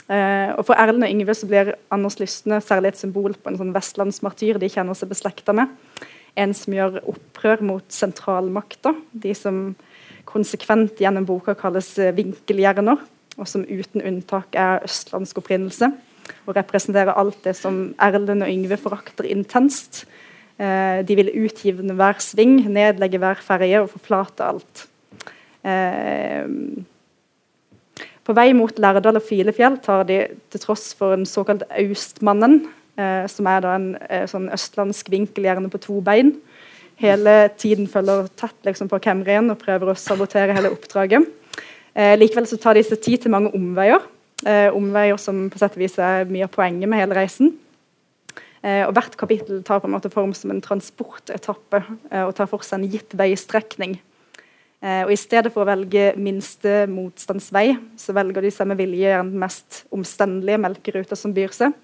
Uh, 0.07 0.55
og 0.55 0.67
For 0.69 0.79
Erlend 0.79 1.03
og 1.03 1.11
Yngve 1.11 1.35
så 1.35 1.49
blir 1.51 1.73
Anders 1.91 2.21
Lystne 2.21 2.61
særlig 2.63 2.93
et 2.93 3.01
symbol 3.01 3.35
på 3.35 3.51
en 3.51 3.59
sånn 3.59 3.75
vestlandsmartyr 3.75 4.61
de 4.63 4.71
kjenner 4.71 4.95
seg 4.99 5.11
beslekta 5.11 5.55
med. 5.57 5.73
En 6.39 6.53
som 6.55 6.75
gjør 6.77 7.01
opprør 7.11 7.65
mot 7.65 7.87
sentralmakta, 7.91 8.93
de 9.13 9.33
som 9.35 9.75
konsekvent 10.29 11.01
gjennom 11.01 11.27
boka 11.27 11.57
kalles 11.59 11.95
vinkelhjerner, 12.17 13.01
og 13.37 13.49
som 13.49 13.65
uten 13.67 14.05
unntak 14.05 14.55
er 14.59 14.85
østlandsk 14.87 15.43
opprinnelse. 15.43 15.91
og 16.47 16.57
representerer 16.57 17.15
alt 17.15 17.45
det 17.45 17.55
som 17.55 17.95
Erlend 18.03 18.43
og 18.43 18.51
Yngve 18.51 18.77
forakter 18.77 19.29
intenst. 19.31 20.07
Eh, 20.59 21.07
de 21.07 21.17
vil 21.17 21.31
utgivne 21.45 21.95
hver 21.95 22.19
sving, 22.19 22.65
nedlegge 22.73 23.21
hver 23.21 23.43
ferje 23.45 23.83
og 23.83 23.91
forflate 23.93 24.45
alt. 24.45 24.87
Eh, 25.63 26.49
på 28.27 28.35
vei 28.35 28.51
mot 28.57 28.75
Lærdal 28.83 29.21
og 29.21 29.25
Filefjell 29.25 29.79
tar 29.85 30.07
de 30.09 30.19
til 30.51 30.63
tross 30.63 30.91
for 30.99 31.15
en 31.15 31.27
såkalt 31.29 31.63
Austmannen, 31.71 32.65
eh, 32.99 33.27
som 33.31 33.47
er 33.51 33.69
en 33.71 33.89
eh, 34.09 34.27
sånn 34.31 34.49
østlandsk 34.55 35.13
vinkel, 35.13 35.47
gjerne 35.47 35.71
på 35.71 35.81
to 35.85 36.01
bein, 36.05 36.35
hele 37.01 37.37
tiden 37.61 37.87
følger 37.91 38.27
tett 38.41 38.57
liksom, 38.67 38.91
på 38.91 39.01
Kemrien 39.05 39.53
og 39.53 39.61
prøver 39.61 39.93
å 39.93 39.99
sabotere 40.01 40.57
hele 40.57 40.73
oppdraget. 40.75 41.29
Eh, 41.97 42.17
likevel 42.19 42.49
så 42.49 42.59
tar 42.61 42.77
de 42.77 42.85
seg 42.85 43.01
tid 43.05 43.23
til 43.25 43.33
mange 43.33 43.53
omveier. 43.57 44.03
Eh, 44.45 44.69
omveier 44.75 45.21
som 45.21 45.47
på 45.53 45.61
sett 45.61 45.79
og 45.79 45.85
vis 45.85 45.97
er 46.03 46.27
mye 46.29 46.49
av 46.49 46.53
poenget 46.53 46.91
med 46.91 47.01
hele 47.01 47.17
reisen. 47.17 47.55
Eh, 48.61 48.83
og 48.89 48.97
Hvert 48.97 49.17
kapittel 49.21 49.63
tar 49.65 49.81
på 49.81 49.89
en 49.89 49.95
måte 49.95 50.13
form 50.13 50.35
som 50.37 50.53
en 50.53 50.65
transportetappe 50.65 51.83
og 52.25 52.35
tar 52.37 52.51
for 52.51 52.65
seg 52.67 52.81
en 52.81 52.91
gitt 52.91 53.17
veistrekning. 53.17 54.01
Eh, 54.85 55.03
og 55.07 55.13
I 55.13 55.19
stedet 55.19 55.53
for 55.55 55.65
å 55.65 55.71
velge 55.71 56.11
minste 56.21 56.85
motstandsvei, 56.93 57.77
så 57.97 58.15
velger 58.17 58.45
de 58.45 58.53
seg 58.53 58.69
med 58.71 58.81
vilje 58.81 59.17
den 59.17 59.37
mest 59.41 59.85
omstendelige 59.95 60.61
melkeruta 60.61 61.19
som 61.19 61.35
byr 61.37 61.55
seg. 61.57 61.77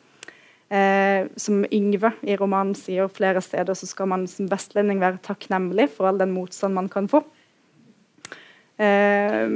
Eh, 0.73 1.29
som 1.41 1.65
Yngve 1.69 2.15
i 2.25 2.37
romanen 2.41 2.77
sier 2.77 3.11
flere 3.13 3.43
steder, 3.45 3.77
så 3.77 3.89
skal 3.89 4.09
man 4.13 4.27
som 4.31 4.49
vestlending 4.49 5.03
være 5.03 5.21
takknemlig 5.25 5.91
for 5.97 6.09
all 6.09 6.21
den 6.21 6.33
motstand 6.37 6.77
man 6.77 6.91
kan 6.93 7.09
få. 7.13 7.25
Eh, 8.81 9.49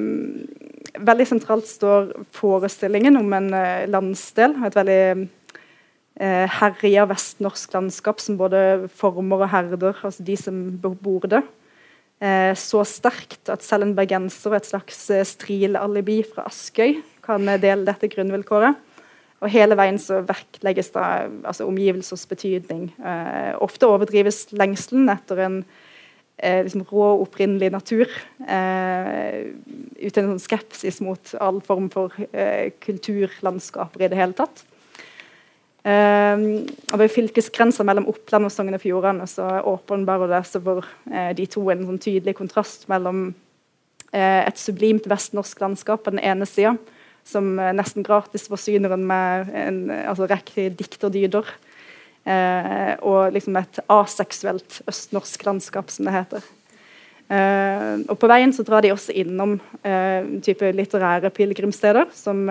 veldig 0.96 1.26
sentralt 1.28 1.68
står 1.68 2.12
forestillingen 2.36 3.16
om 3.20 3.32
en 3.36 3.48
eh, 3.56 3.88
landsdel. 3.90 4.56
Et 4.68 4.76
veldig 4.76 5.00
eh, 6.20 6.58
herja 6.60 7.06
vestnorsk 7.10 7.76
landskap 7.76 8.20
som 8.22 8.38
både 8.40 8.88
former 8.96 9.46
og 9.46 9.52
herder 9.54 9.96
altså 10.02 10.26
de 10.26 10.36
som 10.40 10.60
bor 10.80 11.28
det. 11.30 11.42
Eh, 12.16 12.54
så 12.56 12.80
sterkt 12.88 13.50
at 13.52 13.64
selv 13.64 13.84
en 13.84 13.96
bergenser 13.96 14.54
og 14.54 14.56
et 14.56 14.68
slags 14.70 15.02
eh, 15.12 15.24
strilalibi 15.28 16.22
fra 16.24 16.46
Askøy 16.48 17.02
kan 17.24 17.44
eh, 17.44 17.60
dele 17.60 17.84
dette 17.84 18.08
grunnvilkåret. 18.08 18.78
Og 19.44 19.52
hele 19.52 19.76
veien 19.76 19.98
så 20.00 20.22
vektlegges 20.24 20.94
da 20.94 21.26
altså 21.44 21.66
omgivelsers 21.68 22.24
betydning. 22.30 22.88
Eh, 22.96 23.52
ofte 23.60 23.88
overdrives 23.90 24.46
lengselen 24.56 25.10
etter 25.12 25.42
en 25.44 25.58
eh, 26.40 26.62
liksom 26.64 26.86
rå, 26.88 27.10
opprinnelig 27.26 27.68
natur. 27.74 28.08
Eh, 28.48 29.52
uten 30.00 30.22
en 30.22 30.32
sånn 30.32 30.46
skepsis 30.46 31.02
mot 31.04 31.34
all 31.36 31.60
form 31.68 31.90
for 31.92 32.16
kulturlandskaper 32.80 34.06
i 34.06 34.10
det 34.12 34.22
hele 34.22 34.40
tatt. 34.40 34.64
Uh, 35.86 36.66
ved 36.98 37.12
fylkesgrensa 37.14 37.84
mellom 37.86 38.08
Oppland 38.10 38.48
og 38.48 38.50
Sogn 38.50 38.74
og 38.74 38.82
Fjordane 38.82 39.22
så 39.30 39.44
åpenbarer 39.70 40.32
det 40.32 40.40
seg 40.48 40.64
for 40.66 40.82
uh, 40.82 41.30
de 41.38 41.44
to 41.46 41.62
en 41.70 41.84
sånn 41.86 42.00
tydelig 42.02 42.34
kontrast 42.40 42.88
mellom 42.90 43.28
uh, 43.30 44.40
et 44.40 44.58
sublimt 44.58 45.06
vestnorsk 45.06 45.62
landskap 45.62 46.02
på 46.02 46.16
den 46.16 46.24
ene 46.26 46.48
sida, 46.50 46.72
som 47.22 47.52
uh, 47.60 47.70
nesten 47.70 48.02
gratis 48.06 48.48
forsyner 48.50 48.96
en 48.96 49.06
med 49.06 49.54
en 49.62 49.78
altså, 50.00 50.26
rekke 50.32 50.72
dikterdyder, 50.74 51.54
og 53.06 53.30
liksom 53.30 53.54
et 53.54 53.78
aseksuelt 53.86 54.80
østnorsk 54.90 55.44
landskap, 55.46 55.92
som 55.94 56.08
det 56.08 56.14
heter. 56.16 56.48
og 58.10 58.16
På 58.18 58.26
veien 58.26 58.50
så 58.50 58.64
drar 58.66 58.82
de 58.82 58.90
også 58.90 59.14
innom 59.14 59.52
type 60.42 60.72
litterære 60.74 61.30
pilegrimssteder, 61.30 62.10
som, 62.10 62.42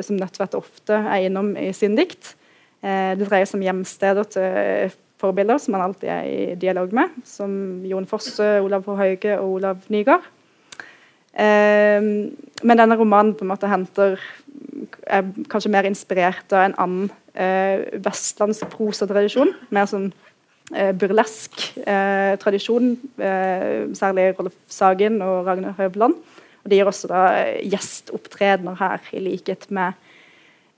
som 0.00 0.16
Nødtvedt 0.16 0.56
ofte 0.56 1.02
er 1.02 1.26
innom 1.26 1.52
i 1.52 1.68
sin 1.76 2.00
dikt. 2.00 2.32
Eh, 2.80 3.12
det 3.18 3.28
dreier 3.28 3.48
seg 3.48 3.60
om 3.60 3.66
hjemsteder 3.66 4.28
til 4.32 4.98
forbilder 5.20 5.60
som 5.60 5.76
man 5.76 5.84
alltid 5.84 6.08
er 6.08 6.28
i 6.28 6.58
dialog 6.60 6.94
med, 6.96 7.16
som 7.28 7.50
Jon 7.84 8.08
Fosse, 8.08 8.46
Olav 8.64 8.86
H. 8.88 9.10
Og 9.36 9.56
Olav 9.58 9.82
Nygaard. 9.92 10.24
Eh, 11.30 12.00
men 12.00 12.80
denne 12.80 12.96
romanen 12.98 13.36
på 13.36 13.44
en 13.44 13.52
måte 13.52 13.70
henter 13.70 14.18
er 15.06 15.28
kanskje 15.50 15.72
mer 15.72 15.88
inspirert 15.88 16.52
av 16.54 16.66
en 16.66 16.76
annen 16.80 17.12
eh, 17.34 17.86
vestlandsk 18.02 18.68
prosatradisjon. 18.72 19.52
Mer 19.74 19.88
sånn 19.90 20.10
eh, 20.74 20.92
burlesk 20.96 21.70
eh, 21.84 22.34
tradisjon, 22.40 22.94
eh, 23.20 23.90
særlig 23.98 24.32
Rolf 24.38 24.56
Sagen 24.72 25.20
og 25.24 25.44
Ragnar 25.48 25.76
Høvland. 25.78 26.16
Og 26.60 26.70
De 26.70 26.76
gir 26.76 26.88
også 26.88 27.08
da 27.08 27.24
gjestopptredener 27.64 28.76
her, 28.80 29.04
i 29.16 29.22
likhet 29.24 29.68
med 29.72 29.96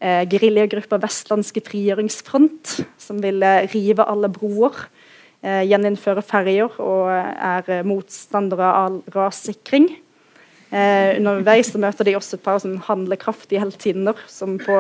eh, 0.03 0.24
geriljagruppa 0.30 0.98
Vestlandske 1.03 1.62
frigjøringsfront, 1.64 2.80
som 2.98 3.22
vil 3.22 3.44
rive 3.72 4.05
alle 4.05 4.30
broer, 4.32 4.84
eh, 5.42 5.62
gjeninnføre 5.70 6.24
ferjer 6.26 6.80
og 6.82 7.12
er 7.14 7.86
motstandere 7.86 8.74
av 8.82 9.03
rassikring. 9.14 9.92
Eh, 10.72 11.18
underveis 11.18 11.68
så 11.68 11.76
møter 11.76 12.07
de 12.09 12.14
også 12.16 12.38
et 12.38 12.44
par 12.46 12.61
sånn 12.62 12.78
handlekraftige 12.80 13.61
heltinner 13.61 14.16
som 14.24 14.55
på 14.57 14.76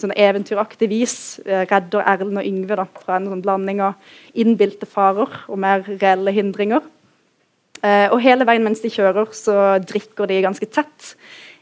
sånn 0.00 0.14
eventyraktig 0.16 0.88
vis 0.88 1.16
eh, 1.44 1.66
redder 1.68 2.06
Erlend 2.08 2.40
og 2.40 2.46
Yngve 2.48 2.78
da, 2.80 2.86
fra 3.02 3.18
en 3.18 3.28
sånn 3.28 3.42
blanding 3.44 3.82
av 3.84 3.98
innbilte 4.32 4.88
farer 4.88 5.42
og 5.44 5.60
mer 5.60 5.84
reelle 5.90 6.32
hindringer. 6.32 6.80
Eh, 7.84 8.08
og 8.08 8.22
hele 8.24 8.46
veien 8.48 8.64
mens 8.64 8.80
de 8.80 8.88
kjører, 8.88 9.28
så 9.36 9.76
drikker 9.84 10.30
de 10.30 10.40
ganske 10.46 10.70
tett 10.72 11.12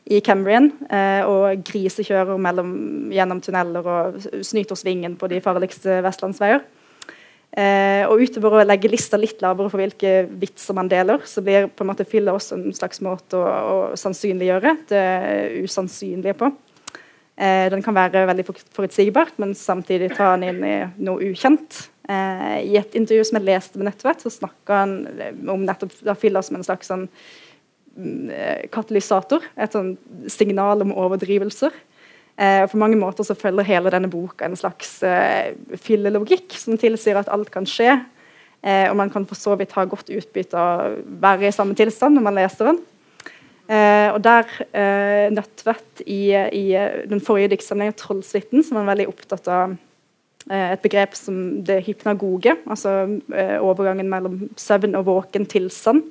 i 0.05 0.21
Cambrian 0.25 0.69
eh, 0.93 1.25
og 1.25 1.63
grisekjører 1.65 2.41
mellom, 2.41 2.73
gjennom 3.15 3.41
tunneler 3.45 3.87
og 3.89 4.25
snyter 4.45 4.77
svingen 4.77 5.15
på 5.21 5.31
de 5.33 5.41
farligste 5.45 6.01
vestlandsveier. 6.05 6.65
Eh, 7.55 8.03
og 8.11 8.21
utover 8.27 8.59
å 8.59 8.65
legge 8.67 8.91
lista 8.91 9.17
litt 9.21 9.41
lavere 9.45 9.71
for 9.71 9.81
hvilke 9.81 10.27
vitser 10.43 10.77
man 10.77 10.91
deler, 10.91 11.23
så 11.29 11.41
blir 11.45 11.71
på 11.71 11.85
en 11.85 11.93
måte 11.93 12.07
fylla 12.09 12.35
også 12.35 12.59
en 12.59 12.75
slags 12.77 13.01
måte 13.05 13.39
å, 13.39 13.45
å 13.47 13.79
sannsynliggjøre 14.01 14.75
det 14.91 15.05
usannsynlige 15.63 16.37
på. 16.43 16.51
Eh, 17.39 17.71
den 17.73 17.83
kan 17.83 17.97
være 17.97 18.27
veldig 18.29 18.47
forutsigbart, 18.75 19.39
men 19.43 19.57
samtidig 19.59 20.13
ta 20.19 20.35
den 20.35 20.51
inn 20.51 20.67
i 20.67 20.77
noe 21.07 21.31
ukjent. 21.31 21.87
Eh, 22.11 22.59
I 22.75 22.77
et 22.83 22.99
intervju 22.99 23.31
som 23.31 23.41
jeg 23.41 23.49
leste 23.49 23.81
med 23.81 23.89
Nettvett, 23.89 24.27
så 24.27 24.35
snakka 24.35 24.83
han 24.83 24.99
om 25.55 25.65
nettopp 25.65 25.97
da 26.05 26.19
fylla 26.19 26.45
som 26.45 26.59
en 26.59 26.67
slags 26.67 26.93
sånn 26.93 27.09
Eh, 27.09 27.44
katalysator. 28.75 29.45
Et 29.57 29.75
sånn 29.75 29.95
signal 30.33 30.83
om 30.83 30.95
overdrivelser. 31.05 31.75
Eh, 32.37 32.65
på 32.67 32.79
mange 32.81 32.99
måter 32.99 33.27
så 33.27 33.37
følger 33.39 33.67
hele 33.69 33.93
denne 33.95 34.11
boka 34.11 34.49
en 34.49 34.59
slags 34.59 34.97
eh, 35.07 35.55
fyllelogikk 35.79 36.57
som 36.59 36.75
tilsier 36.81 37.21
at 37.21 37.31
alt 37.31 37.53
kan 37.55 37.69
skje. 37.69 38.01
Eh, 38.65 38.89
og 38.89 38.97
man 38.99 39.13
kan 39.13 39.27
for 39.29 39.39
så 39.39 39.55
vidt 39.61 39.77
ha 39.77 39.85
godt 39.87 40.11
utbytte 40.11 40.59
av 40.59 40.83
å 40.83 41.05
være 41.23 41.47
i 41.47 41.55
samme 41.55 41.79
tilstand 41.79 42.19
når 42.19 42.27
man 42.27 42.39
leser 42.41 42.73
den. 42.73 42.83
Eh, 43.65 44.09
og 44.13 44.19
der 44.25 44.51
eh, 44.77 45.31
Nødtvedt 45.33 46.03
i, 46.05 46.35
i, 46.35 46.65
den 47.09 47.23
forrige 47.25 47.55
diktsamlingen 47.55 47.95
'Trollsuiten', 47.97 48.65
som 48.67 48.77
er 48.77 48.91
veldig 48.91 49.07
opptatt 49.09 49.49
av 49.49 49.77
eh, 50.51 50.75
et 50.75 50.83
begrep 50.85 51.15
som 51.17 51.63
det 51.65 51.85
hypnagoge, 51.87 52.59
altså 52.67 53.07
overgangen 53.65 54.11
mellom 54.11 54.51
søvn 54.57 54.99
og 54.99 55.07
våken 55.07 55.47
tilstand. 55.47 56.03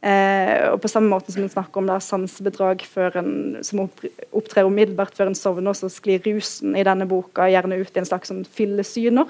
Eh, 0.00 0.70
og 0.72 0.78
på 0.80 0.88
samme 0.88 1.12
måte 1.12 1.32
som 1.32 1.44
en 1.44 1.52
snakker 1.52 1.82
om 1.82 1.90
sansebedrag 2.00 2.86
som 2.88 3.82
opptrer 3.84 4.64
umiddelbart 4.64 5.12
før 5.16 5.28
en 5.28 5.36
sovner, 5.36 5.76
så 5.76 5.90
sklir 5.92 6.22
rusen 6.24 6.72
i 6.72 6.84
denne 6.86 7.04
boka 7.08 7.50
gjerne 7.52 7.76
ut 7.82 7.92
i 7.92 8.00
en 8.00 8.08
slags 8.08 8.32
sånn 8.32 8.46
fyllesyner. 8.48 9.28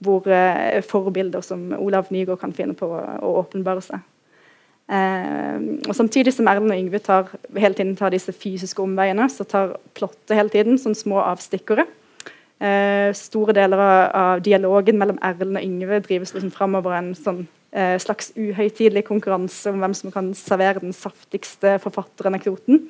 Hvor 0.00 0.24
eh, 0.32 0.80
forbilder 0.86 1.42
som 1.44 1.72
Olav 1.76 2.08
Nygaard 2.14 2.40
kan 2.40 2.54
finne 2.56 2.78
på 2.78 2.88
å, 2.88 3.02
å 3.20 3.34
åpenbare 3.42 3.82
seg. 3.84 4.06
Eh, 4.90 5.58
og 5.86 5.94
Samtidig 5.94 6.32
som 6.34 6.48
Erlend 6.50 6.72
og 6.72 6.78
Yngve 6.78 7.02
tar, 7.04 7.34
hele 7.52 7.76
tiden 7.76 7.98
tar 7.98 8.14
disse 8.14 8.32
fysiske 8.32 8.82
omveiene, 8.82 9.28
så 9.30 9.44
tar 9.44 9.76
plottet 9.98 10.38
hele 10.38 10.54
tiden 10.54 10.80
sånn 10.80 10.96
små 10.98 11.20
avstikkere. 11.26 11.84
Eh, 12.60 13.10
store 13.16 13.54
deler 13.56 13.80
av, 13.80 14.00
av, 14.22 14.42
dialogen 14.44 14.98
mellom 15.00 15.20
Erlend 15.24 15.58
og 15.60 15.64
Yngve 15.64 16.02
drives 16.04 16.34
liksom 16.34 16.52
framover 16.54 16.96
en 16.96 17.14
sånn 17.16 17.46
eh, 17.72 17.96
slags 18.02 18.32
uhøytidelig 18.36 19.04
konkurranse 19.08 19.72
om 19.72 19.80
hvem 19.82 19.96
som 19.96 20.14
kan 20.14 20.32
servere 20.38 20.82
den 20.82 20.94
saftigste 20.96 21.76
forfatteranekdoten. 21.82 22.84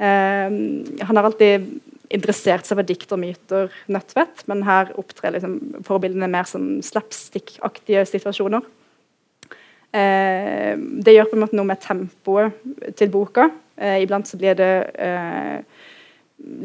Eh, 0.00 0.58
han 1.06 1.16
har 1.16 1.26
alltid 1.26 1.68
interessert 2.10 2.66
seg 2.66 2.80
for 2.80 2.86
diktermyter, 2.86 3.70
nødtvett, 3.92 4.44
men 4.50 4.64
her 4.66 4.90
opptrer 4.98 5.36
liksom 5.36 5.84
forbildene 5.86 6.30
mer 6.30 6.48
som 6.50 6.80
slapstick-aktige 6.84 8.02
situasjoner. 8.08 8.66
Eh, 9.90 10.74
det 10.78 11.14
gjør 11.14 11.30
på 11.30 11.38
en 11.38 11.44
måte 11.44 11.58
noe 11.58 11.66
med 11.70 11.82
tempoet 11.82 12.94
til 12.98 13.10
boka. 13.10 13.48
Eh, 13.78 14.02
iblant 14.04 14.28
så 14.28 14.38
blir 14.38 14.58
det 14.58 14.74
eh, 15.02 15.62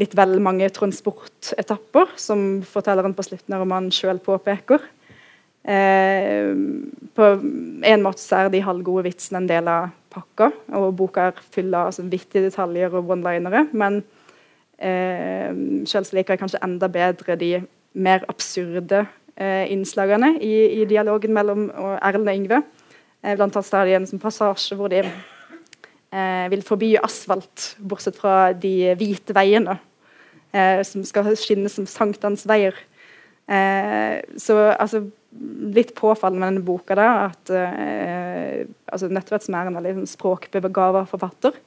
litt 0.02 0.14
vel 0.18 0.38
mange 0.44 0.70
transportetapper, 0.74 2.14
som 2.22 2.62
fortelleren 2.66 3.16
på 3.18 3.26
slutten 3.26 3.56
av 3.56 3.64
romanen 3.64 3.94
sjøl 3.94 4.22
påpeker. 4.24 4.84
Eh, 5.66 6.52
på 7.16 7.30
en 7.90 8.04
måte 8.06 8.22
så 8.22 8.44
er 8.44 8.52
de 8.54 8.62
halvgode 8.66 9.08
vitsene 9.08 9.42
en 9.42 9.50
del 9.50 9.70
av 9.72 9.90
pakka, 10.14 10.52
og 10.78 10.92
boka 11.00 11.30
er 11.32 11.42
full 11.52 11.74
av 11.74 11.90
altså, 11.90 12.06
vittige 12.08 12.46
detaljer 12.48 12.94
og 12.96 13.10
one-linere. 13.16 13.66
Men 13.74 14.04
Eh, 14.76 15.52
Selv 15.88 16.12
liker 16.12 16.36
jeg 16.36 16.42
kanskje 16.42 16.64
enda 16.66 16.90
bedre 16.92 17.38
de 17.40 17.52
mer 17.96 18.26
absurde 18.28 19.06
eh, 19.38 19.72
innslagene 19.72 20.34
i, 20.44 20.82
i, 20.82 20.86
dialogen 20.90 21.32
mellom 21.36 21.70
Erlend 22.02 22.28
og 22.28 22.36
Yngve. 22.36 22.60
Eh, 23.24 23.38
blant 23.38 23.56
annet 23.56 23.78
er 23.80 23.88
det 23.88 23.96
en 24.02 24.10
sånn 24.10 24.24
passasje 24.24 24.76
hvor 24.76 24.92
de 24.92 25.00
eh, 25.06 26.46
vil 26.52 26.66
forby 26.66 26.96
asfalt, 27.00 27.76
bortsett 27.80 28.20
fra 28.20 28.52
de 28.52 28.92
hvite 29.00 29.36
veiene, 29.36 29.78
eh, 30.52 30.84
som 30.84 31.06
skal 31.08 31.32
skinne 31.40 31.72
som 31.72 31.88
sankthansveier. 31.88 32.76
Eh, 33.48 34.20
så 34.42 34.60
altså 34.74 35.06
litt 35.76 35.94
påfallende 35.96 36.40
med 36.42 36.54
denne 36.54 36.66
boka 36.66 36.96
da, 36.98 37.08
at 37.28 37.52
eh, 37.52 38.66
altså 38.92 39.10
Nødtvedt 39.12 39.46
som 39.46 39.58
er 39.58 39.70
en 39.70 39.80
veldig 39.80 39.96
sånn 40.00 40.12
språkbegava 40.14 41.04
forfatter, 41.10 41.58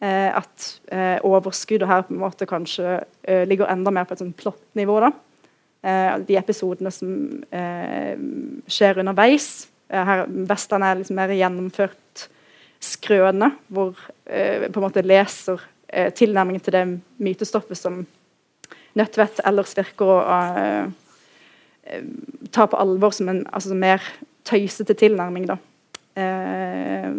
eh, 0.00 0.30
at 0.32 0.68
eh, 0.92 1.18
overskuddet 1.26 1.90
her 1.90 2.06
på 2.06 2.14
en 2.14 2.22
måte 2.22 2.48
kanskje 2.48 3.02
eh, 3.22 3.44
ligger 3.48 3.70
enda 3.72 3.92
mer 3.94 4.08
på 4.08 4.16
et 4.16 4.22
sånn 4.24 4.34
plottnivå. 4.38 5.00
da. 5.04 5.12
Eh, 5.82 6.14
de 6.28 6.38
episodene 6.40 6.94
som 6.94 7.12
eh, 7.50 8.14
skjer 8.70 9.02
underveis. 9.02 9.68
her 9.92 10.24
Western 10.48 10.86
er 10.86 11.00
liksom 11.00 11.18
mer 11.20 11.34
gjennomført 11.36 12.28
skrøne, 12.82 13.52
hvor 13.68 13.92
på 14.24 14.80
en 14.80 14.82
måte 14.82 15.04
leser 15.04 15.60
tilnærmingen 16.16 16.62
til 16.64 16.74
det 16.74 16.86
mytestoffet 17.22 17.78
som 17.78 18.00
Nødtvedt 18.98 19.38
ellers 19.48 19.76
virker 19.76 20.08
å 20.08 20.16
Eh, 20.24 20.88
ta 22.52 22.66
på 22.66 22.78
alvor 22.78 23.14
som 23.14 23.28
en 23.32 23.42
altså, 23.52 23.74
mer 23.74 24.04
tøysete 24.48 24.94
tilnærming. 24.98 25.46
Da. 25.50 25.58
Eh, 26.16 27.12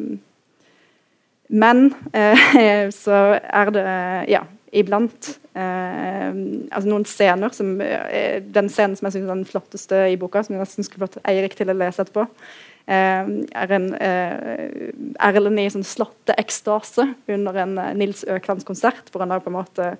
men 1.53 1.85
eh, 2.13 2.89
så 3.03 3.21
er 3.39 3.73
det 3.75 3.87
ja, 4.31 4.43
iblant 4.73 5.33
eh, 5.53 6.29
altså 6.71 6.87
noen 6.89 7.07
scener 7.09 7.53
som 7.53 7.75
eh, 7.83 8.39
Den 8.43 8.69
scenen 8.71 8.95
som 8.97 9.09
jeg 9.09 9.17
synes 9.17 9.29
er 9.29 9.35
den 9.35 9.49
flotteste 9.49 10.05
i 10.13 10.19
boka, 10.19 10.43
som 10.43 10.55
jeg 10.55 10.63
nesten 10.63 10.87
skulle 10.87 11.07
fått 11.07 11.21
Eirik 11.27 11.57
til 11.59 11.73
å 11.73 11.77
lese 11.77 12.05
etterpå, 12.05 12.27
Eh, 12.27 12.72
er 12.85 13.71
en 13.71 13.85
eh, 13.95 14.89
Erlend 15.23 15.61
i 15.61 15.69
sånn 15.71 15.85
slåtteekstase 15.87 17.05
under 17.31 17.59
en 17.63 17.77
eh, 17.79 17.93
Nils 17.95 18.25
Øklands-konsert, 18.27 19.07
hvor 19.11 19.23
han 19.23 19.31
da 19.31 19.39
på 19.39 19.51
en 19.51 19.55
måte 19.55 19.93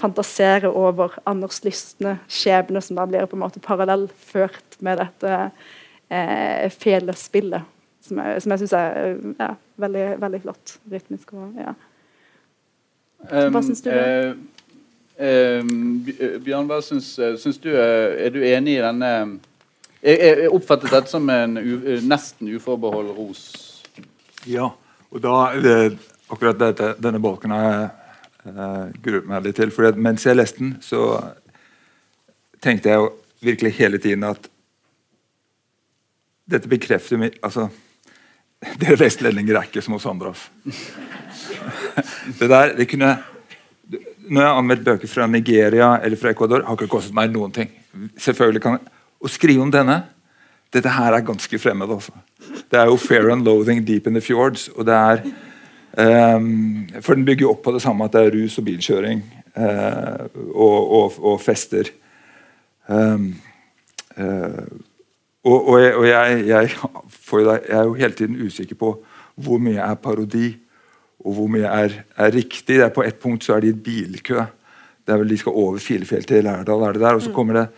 fantaserer 0.00 0.72
over 0.72 1.18
Anders 1.28 1.60
Lystne 1.66 2.16
skjebne, 2.32 2.80
som 2.80 2.96
da 2.96 3.04
blir 3.10 3.28
på 3.28 3.36
en 3.36 3.44
måte 3.44 3.60
parallellført 3.64 4.80
med 4.80 5.02
dette 5.02 5.34
eh, 6.08 6.70
felespillet, 6.72 7.68
som 8.08 8.22
jeg, 8.24 8.40
som 8.40 8.56
jeg 8.56 8.62
syns 8.62 8.76
er 8.78 9.12
ja, 9.34 9.52
veldig, 9.84 10.06
veldig 10.24 10.42
flott 10.46 10.78
rytmisk. 10.94 11.36
Og, 11.36 11.60
ja. 11.60 11.76
Hva 13.52 13.60
syns 13.60 13.84
du? 13.84 13.92
Um, 15.20 16.00
uh, 16.08 16.38
Bjørn, 16.40 16.64
hva 16.70 16.80
syns, 16.80 17.12
syns 17.42 17.60
du, 17.60 17.68
er 17.76 18.32
du 18.32 18.40
enig 18.40 18.78
i 18.78 18.80
denne 18.80 19.12
jeg, 20.00 20.20
jeg 20.20 20.52
oppfattet 20.52 20.94
dette 20.94 21.12
som 21.12 21.28
en 21.32 21.58
u, 21.58 21.72
nesten 22.08 22.48
uforbeholden 22.56 23.16
ros. 23.16 23.42
Ja, 24.48 24.70
og 25.10 25.24
da 25.24 25.34
det, 25.60 25.76
akkurat 26.30 26.60
dette, 26.60 26.94
denne 27.02 27.20
bolken 27.22 27.52
har 27.54 27.66
jeg 27.66 27.90
eh, 28.52 28.86
gruet 29.04 29.28
meg 29.28 29.44
litt 29.44 29.58
til. 29.60 29.72
For 29.74 29.98
mens 30.00 30.24
jeg 30.26 30.38
leste 30.38 30.62
den, 30.62 30.76
så 30.84 31.18
tenkte 32.64 32.92
jeg 32.92 33.10
virkelig 33.44 33.76
hele 33.80 34.00
tiden 34.00 34.24
at 34.28 34.48
dette 36.50 36.70
bekrefter 36.70 37.20
min, 37.20 37.36
altså, 37.42 37.68
Dere 38.76 38.98
vestlendinger 39.00 39.56
er 39.56 39.68
ikke 39.70 39.80
som 39.80 39.94
oss 39.96 40.04
andre. 40.04 40.34
det 42.38 42.48
der, 42.50 42.74
det 42.76 42.84
kunne 42.90 43.14
Når 44.28 44.42
jeg 44.42 44.50
har 44.50 44.58
anmeldt 44.58 44.84
bøker 44.84 45.08
fra 45.08 45.26
Nigeria 45.26 45.94
eller 46.04 46.20
fra 46.20 46.34
Ecuador, 46.34 46.66
har 46.66 46.76
ikke 46.76 46.90
kostet 46.92 47.16
meg 47.16 47.32
noen 47.32 47.54
ting. 47.56 47.70
Selvfølgelig 48.20 48.62
kan 48.62 48.76
jeg 48.76 48.99
å 49.20 49.28
skrive 49.28 49.62
om 49.62 49.72
denne 49.72 50.02
Dette 50.70 50.90
her 50.94 51.16
er 51.16 51.24
ganske 51.26 51.58
fremmed. 51.58 51.90
Også. 51.90 52.12
Altså. 52.14 52.64
Det 52.70 52.78
er 52.78 52.86
jo 52.86 52.96
'Fair 52.96 53.32
and 53.32 53.44
Loathing 53.44 53.86
Deep 53.86 54.06
in 54.06 54.14
the 54.14 54.22
Fjords'. 54.22 54.70
og 54.76 54.86
det 54.86 54.94
er 54.94 56.36
um, 56.36 56.88
For 57.00 57.14
den 57.14 57.24
bygger 57.24 57.42
jo 57.42 57.50
opp 57.50 57.62
på 57.62 57.72
det 57.72 57.82
samme 57.82 58.04
at 58.04 58.12
det 58.12 58.20
er 58.20 58.30
rus 58.30 58.58
og 58.58 58.64
bilkjøring 58.64 59.24
uh, 59.56 60.26
og, 60.54 60.92
og, 60.92 61.24
og, 61.24 61.40
fester. 61.40 61.90
Um, 62.88 63.34
uh, 64.16 64.62
og, 65.44 65.68
og, 65.68 65.82
jeg, 65.82 65.94
og 65.94 66.08
jeg, 66.08 66.46
jeg, 66.46 66.70
jeg, 67.32 67.60
er 67.68 67.82
jo 67.82 67.94
hele 67.94 68.12
tiden 68.12 68.46
usikker 68.46 68.74
på 68.74 69.04
hvor 69.34 69.58
mye 69.58 69.80
er 69.80 69.94
parodi, 69.94 70.56
og 71.24 71.34
hvor 71.34 71.46
mye 71.46 71.66
er, 71.66 72.02
er 72.16 72.34
riktig. 72.34 72.76
Det 72.76 72.84
er 72.84 72.88
På 72.88 73.02
et 73.02 73.14
punkt 73.14 73.44
så 73.44 73.54
er 73.54 73.60
de 73.60 73.68
i 73.68 73.72
bilkø. 73.72 74.44
Det 75.06 75.14
er 75.14 75.16
vel 75.16 75.30
De 75.30 75.38
skal 75.38 75.52
over 75.52 75.78
Filefjell 75.78 76.24
til 76.24 76.44
Lærdal, 76.44 76.82
er 76.82 76.92
det 76.92 77.00
der, 77.00 77.14
og 77.14 77.22
så 77.22 77.28
mm. 77.28 77.34
kommer 77.34 77.54
det 77.54 77.68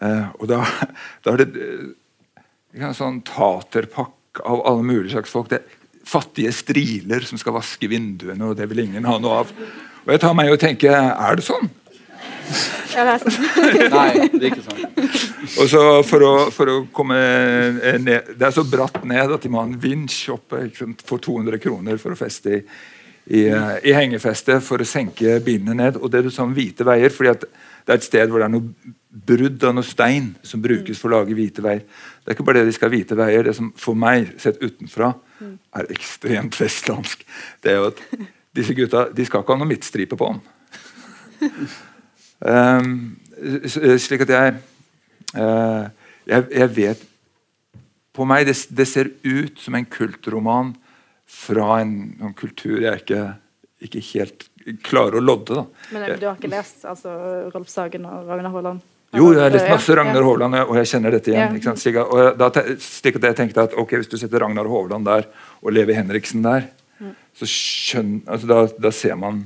og 0.00 0.48
da, 0.48 0.62
da, 1.24 1.34
er 1.34 1.42
det 1.42 1.66
eh, 1.66 2.80
en 2.80 2.96
sånn 2.96 3.20
taterpakk 3.26 4.42
av 4.46 4.62
alle 4.68 4.86
mulige 4.86 5.16
slags 5.16 5.32
folk. 5.32 5.50
Det 5.50 5.60
er 5.60 5.78
fattige 6.10 6.52
striler 6.54 7.26
som 7.26 7.38
skal 7.40 7.56
vaske 7.58 7.90
vinduene, 7.90 8.50
og 8.50 8.56
det 8.58 8.68
vil 8.70 8.86
ingen 8.86 9.06
ha 9.08 9.18
noe 9.20 9.42
av. 9.42 9.52
Og 10.06 10.14
jeg 10.14 10.22
tar 10.22 10.36
meg 10.36 10.50
og 10.50 10.60
tenker 10.62 10.94
Er 10.96 11.36
det 11.36 11.44
sånn? 11.46 11.68
Ja, 12.90 13.04
det 13.06 13.12
er 13.12 13.20
sånn. 13.22 13.36
Nei, 13.94 14.28
det 14.32 14.40
er 14.40 14.46
ikke 14.48 14.64
sånn. 14.64 14.80
Og 15.62 15.68
så 15.70 15.82
for 16.06 16.24
å, 16.26 16.32
for 16.54 16.72
å, 16.72 16.78
komme 16.94 17.18
ned 18.02 18.32
Det 18.34 18.48
er 18.48 18.54
så 18.54 18.64
bratt 18.66 19.02
ned 19.06 19.36
at 19.36 19.44
de 19.44 19.50
må 19.52 19.60
ha 19.60 19.68
en 19.68 19.76
vinsj 19.78 20.32
oppe 20.34 20.64
for 21.06 21.22
200 21.22 21.60
kroner 21.62 22.00
for 22.02 22.16
å 22.16 22.18
feste 22.18 22.56
i, 22.56 22.60
i, 23.38 23.44
i 23.46 23.94
hengefestet 23.94 24.64
for 24.66 24.82
å 24.82 24.88
senke 24.88 25.38
bilene 25.44 25.76
ned. 25.78 26.00
Og 26.00 26.10
det 26.10 26.24
er 26.24 26.34
sånn 26.34 26.56
hvite 26.56 26.86
veier, 26.88 27.14
fordi 27.14 27.34
at 27.36 27.46
det 27.46 27.94
er 27.94 28.00
et 28.00 28.08
sted 28.08 28.32
hvor 28.32 28.42
det 28.42 28.50
er 28.50 28.56
noe 28.56 28.96
brudd 29.10 29.64
av 29.66 29.74
noe 29.74 29.86
stein 29.86 30.30
som 30.46 30.62
brukes 30.62 30.98
for 31.00 31.10
å 31.10 31.18
lage 31.18 31.34
hvite 31.34 31.62
veier. 31.64 31.82
Det 31.82 32.30
er 32.30 32.36
ikke 32.36 32.46
bare 32.46 32.62
det 32.62 32.70
de 32.70 32.74
skal 32.76 32.90
ha 32.90 32.94
hvite 32.94 33.18
veier. 33.18 33.46
Det 33.46 33.54
som 33.58 33.72
for 33.78 33.98
meg, 33.98 34.34
sett 34.38 34.60
utenfra, 34.62 35.12
er 35.74 35.90
ekstremt 35.90 36.58
vestlandsk, 36.60 37.24
det 37.64 37.72
er 37.72 37.80
jo 37.80 37.88
at 37.90 38.02
disse 38.56 38.74
gutta 38.76 39.08
de 39.14 39.26
skal 39.26 39.42
ikke 39.42 39.56
ha 39.56 39.62
noe 39.62 39.70
midtstripe 39.70 40.18
på 40.18 40.30
den. 40.30 40.42
um, 42.44 42.92
slik 43.66 44.26
at 44.26 44.34
jeg, 44.36 44.58
uh, 45.34 45.88
jeg, 46.28 46.44
jeg 46.52 46.68
vet 46.76 47.06
På 48.12 48.26
meg 48.28 48.44
det, 48.44 48.52
det, 48.76 48.84
ser 48.90 49.08
ut 49.24 49.60
som 49.62 49.78
en 49.78 49.86
kultroman 49.88 50.74
fra 51.30 51.78
en, 51.80 51.94
en 52.20 52.34
kultur 52.36 52.82
jeg 52.82 53.04
ikke, 53.04 53.20
ikke 53.86 54.02
helt 54.10 54.44
klarer 54.84 55.20
å 55.20 55.24
lodde. 55.24 55.56
Da. 55.56 55.64
Men 55.94 56.18
du 56.18 56.26
har 56.26 56.34
ikke 56.34 56.50
lest 56.50 56.84
altså, 56.90 57.14
Rolf 57.54 57.70
Sagen 57.70 58.04
og 58.10 58.28
Ragnar 58.28 58.52
Haaland? 58.52 58.82
Jo, 59.10 59.32
jeg 59.34 59.42
har 59.42 59.50
lest 59.50 59.66
masse 59.66 59.94
Ragnar 59.98 60.22
Hovland, 60.22 60.54
og 60.70 60.76
jeg 60.78 60.88
kjenner 60.92 61.14
dette 61.16 61.32
igjen. 61.32 61.56
ikke 61.58 61.72
sant, 61.72 61.96
og 62.04 62.36
da, 62.38 62.50
jeg 62.62 63.38
tenkte 63.38 63.64
at 63.66 63.72
ok, 63.74 63.96
Hvis 63.98 64.10
du 64.10 64.16
setter 64.20 64.44
Ragnar 64.44 64.68
Hovland 64.70 65.06
der 65.06 65.26
og 65.62 65.72
Levi 65.74 65.96
Henriksen 65.98 66.44
der, 66.46 66.68
mm. 67.00 67.16
så 67.34 67.48
skjønner, 67.50 68.20
altså, 68.30 68.46
da, 68.46 68.60
da, 68.86 68.92
ser 68.94 69.18
man 69.18 69.42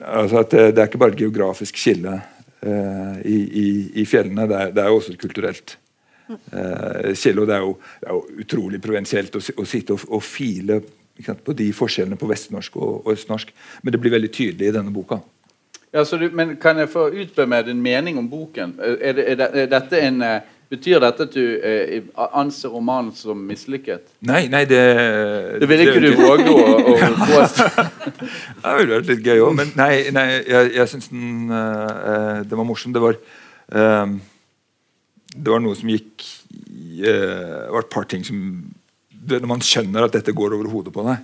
altså 0.00 0.38
at 0.40 0.54
det, 0.54 0.62
det, 0.76 0.78
er 0.78 0.88
ikke 0.88 1.02
bare 1.02 1.12
et 1.12 1.20
geografisk 1.20 1.76
skille 1.76 2.14
uh, 2.14 3.18
i, 3.26 3.36
i, 3.36 3.66
i, 4.00 4.06
fjellene, 4.06 4.46
det 4.48 4.60
er, 4.60 4.72
det 4.72 4.84
er 4.84 4.88
jo 4.88 5.02
også 5.02 5.12
et 5.12 5.20
kulturelt 5.20 5.76
uh, 6.30 7.10
skille. 7.18 7.42
og 7.42 7.50
Det 7.50 7.58
er 7.58 7.66
jo, 7.66 7.76
det 7.98 8.08
er 8.08 8.14
jo 8.14 8.46
utrolig 8.46 8.82
provensielt 8.86 9.36
å, 9.36 9.42
å, 9.42 9.66
sitte 9.66 9.98
og, 9.98 10.06
og 10.06 10.22
file 10.22 10.80
sant, 11.18 11.42
på 11.42 11.58
de 11.58 11.72
forskjellene 11.74 12.20
på 12.20 12.30
vestnorsk 12.30 12.78
og, 12.78 13.02
og 13.02 13.12
østnorsk, 13.16 13.50
men 13.82 13.92
det 13.92 14.00
blir 14.00 14.14
veldig 14.14 14.32
tydelig 14.38 14.70
i 14.70 14.76
denne 14.78 14.94
boka. 14.94 15.18
Ja, 15.92 16.04
du, 16.04 16.30
men 16.32 16.56
Kan 16.56 16.80
jeg 16.80 16.88
få 16.88 17.10
utbe 17.12 17.46
meg 17.48 17.66
din 17.68 17.82
mening 17.84 18.18
om 18.18 18.28
boken? 18.30 18.78
Er, 18.80 19.12
det, 19.12 19.24
er, 19.28 19.36
det, 19.36 19.48
er 19.64 19.70
dette 19.74 20.00
en, 20.00 20.22
eh, 20.24 20.40
betyr 20.72 21.02
dette 21.04 21.26
at 21.26 21.34
du 21.34 21.42
eh, 21.60 22.06
anser 22.32 22.72
romanen 22.72 23.10
som 23.16 23.40
mislykket? 23.48 24.06
Nei, 24.24 24.46
nei 24.52 24.64
det 24.68 24.80
Det 25.60 25.68
ville 25.68 25.90
ikke 25.90 26.00
du 26.00 26.14
våge 26.16 26.48
å, 26.48 26.64
å 26.94 26.96
påstå? 27.34 27.68
det 27.76 28.76
ville 28.78 28.94
vært 28.94 29.10
litt 29.12 29.26
gøy 29.26 29.44
òg, 29.44 29.52
men 29.58 29.74
nei, 29.76 29.92
nei 30.16 30.26
jeg, 30.38 30.72
jeg 30.78 30.92
syns 30.94 31.10
den 31.12 31.52
uh, 31.52 32.40
Det 32.48 32.56
var 32.56 32.68
morsomt. 32.68 32.96
Det 32.96 33.04
var 33.04 33.20
uh, 33.76 34.16
Det 35.36 35.52
var 35.52 35.60
noe 35.60 35.76
som 35.76 35.92
gikk 35.92 36.24
uh, 36.24 37.04
Det 37.04 37.72
var 37.76 37.84
et 37.84 37.92
par 37.92 38.08
ting 38.08 38.24
som 38.24 38.40
Når 39.28 39.48
man 39.50 39.60
skjønner 39.60 40.08
at 40.08 40.16
dette 40.16 40.32
går 40.32 40.56
over 40.56 40.72
hodet 40.72 40.96
på 40.96 41.04
deg 41.10 41.20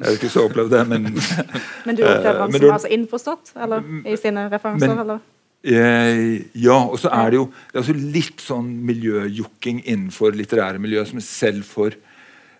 jeg 0.00 0.08
har 0.08 0.16
ikke 0.16 0.32
så 0.32 0.46
opplevd 0.48 0.72
det, 0.74 0.82
men 0.90 1.10
Men 1.86 1.98
du 1.98 2.02
opplever 2.02 2.40
han 2.42 2.54
som 2.56 2.72
altså 2.74 2.90
innforstått 2.96 3.52
eller, 3.64 3.84
i 4.08 4.16
sine 4.18 4.48
referanser? 4.50 4.90
Men, 4.90 5.02
eller? 5.04 5.20
Eh, 5.62 6.40
ja, 6.58 6.78
og 6.80 6.96
så 6.98 7.12
er 7.14 7.30
det 7.30 7.38
jo 7.38 7.44
det 7.52 7.76
er 7.76 7.84
også 7.84 7.94
litt 7.94 8.42
sånn 8.42 8.72
miljøjokking 8.88 9.84
innenfor 9.84 10.34
litterære 10.34 10.82
miljø, 10.82 11.04
som 11.06 11.22
selv 11.22 11.68
for 11.68 11.94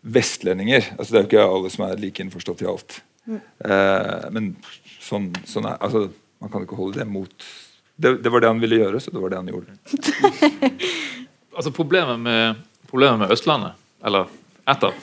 vestlendinger. 0.02 0.92
altså 0.98 1.10
Det 1.10 1.18
er 1.18 1.24
jo 1.24 1.30
ikke 1.30 1.48
alle 1.56 1.72
som 1.74 1.84
er 1.88 1.98
like 2.02 2.22
innforstått 2.22 2.62
i 2.62 2.70
alt. 2.70 3.00
Mm. 3.26 3.40
Eh, 3.66 4.30
men 4.34 4.52
sånn, 5.02 5.32
sånn 5.46 5.66
er, 5.70 5.78
altså, 5.82 6.09
man 6.42 6.52
kan 6.52 6.66
ikke 6.66 6.78
holde 6.78 7.02
det 7.02 7.09
mot 7.10 7.50
det, 8.02 8.16
det, 8.22 8.30
var 8.32 8.42
det 8.42 8.50
han 8.50 8.62
ville 8.62 8.80
gjøre, 8.80 9.00
så 9.02 9.12
det 9.14 9.20
var 9.22 9.30
det 9.30 9.42
han 9.42 9.50
gjorde. 9.50 9.76
altså 11.56 11.74
Problemet 11.74 12.22
med, 12.22 12.62
problemet 12.90 13.24
med 13.24 13.34
Østlandet, 13.34 13.78
eller 14.02 14.30
et 14.70 14.86
av 14.88 14.94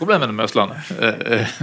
problemene 0.00 0.34
med 0.36 0.48
Østlandet 0.48 0.92
eh, 0.96 1.58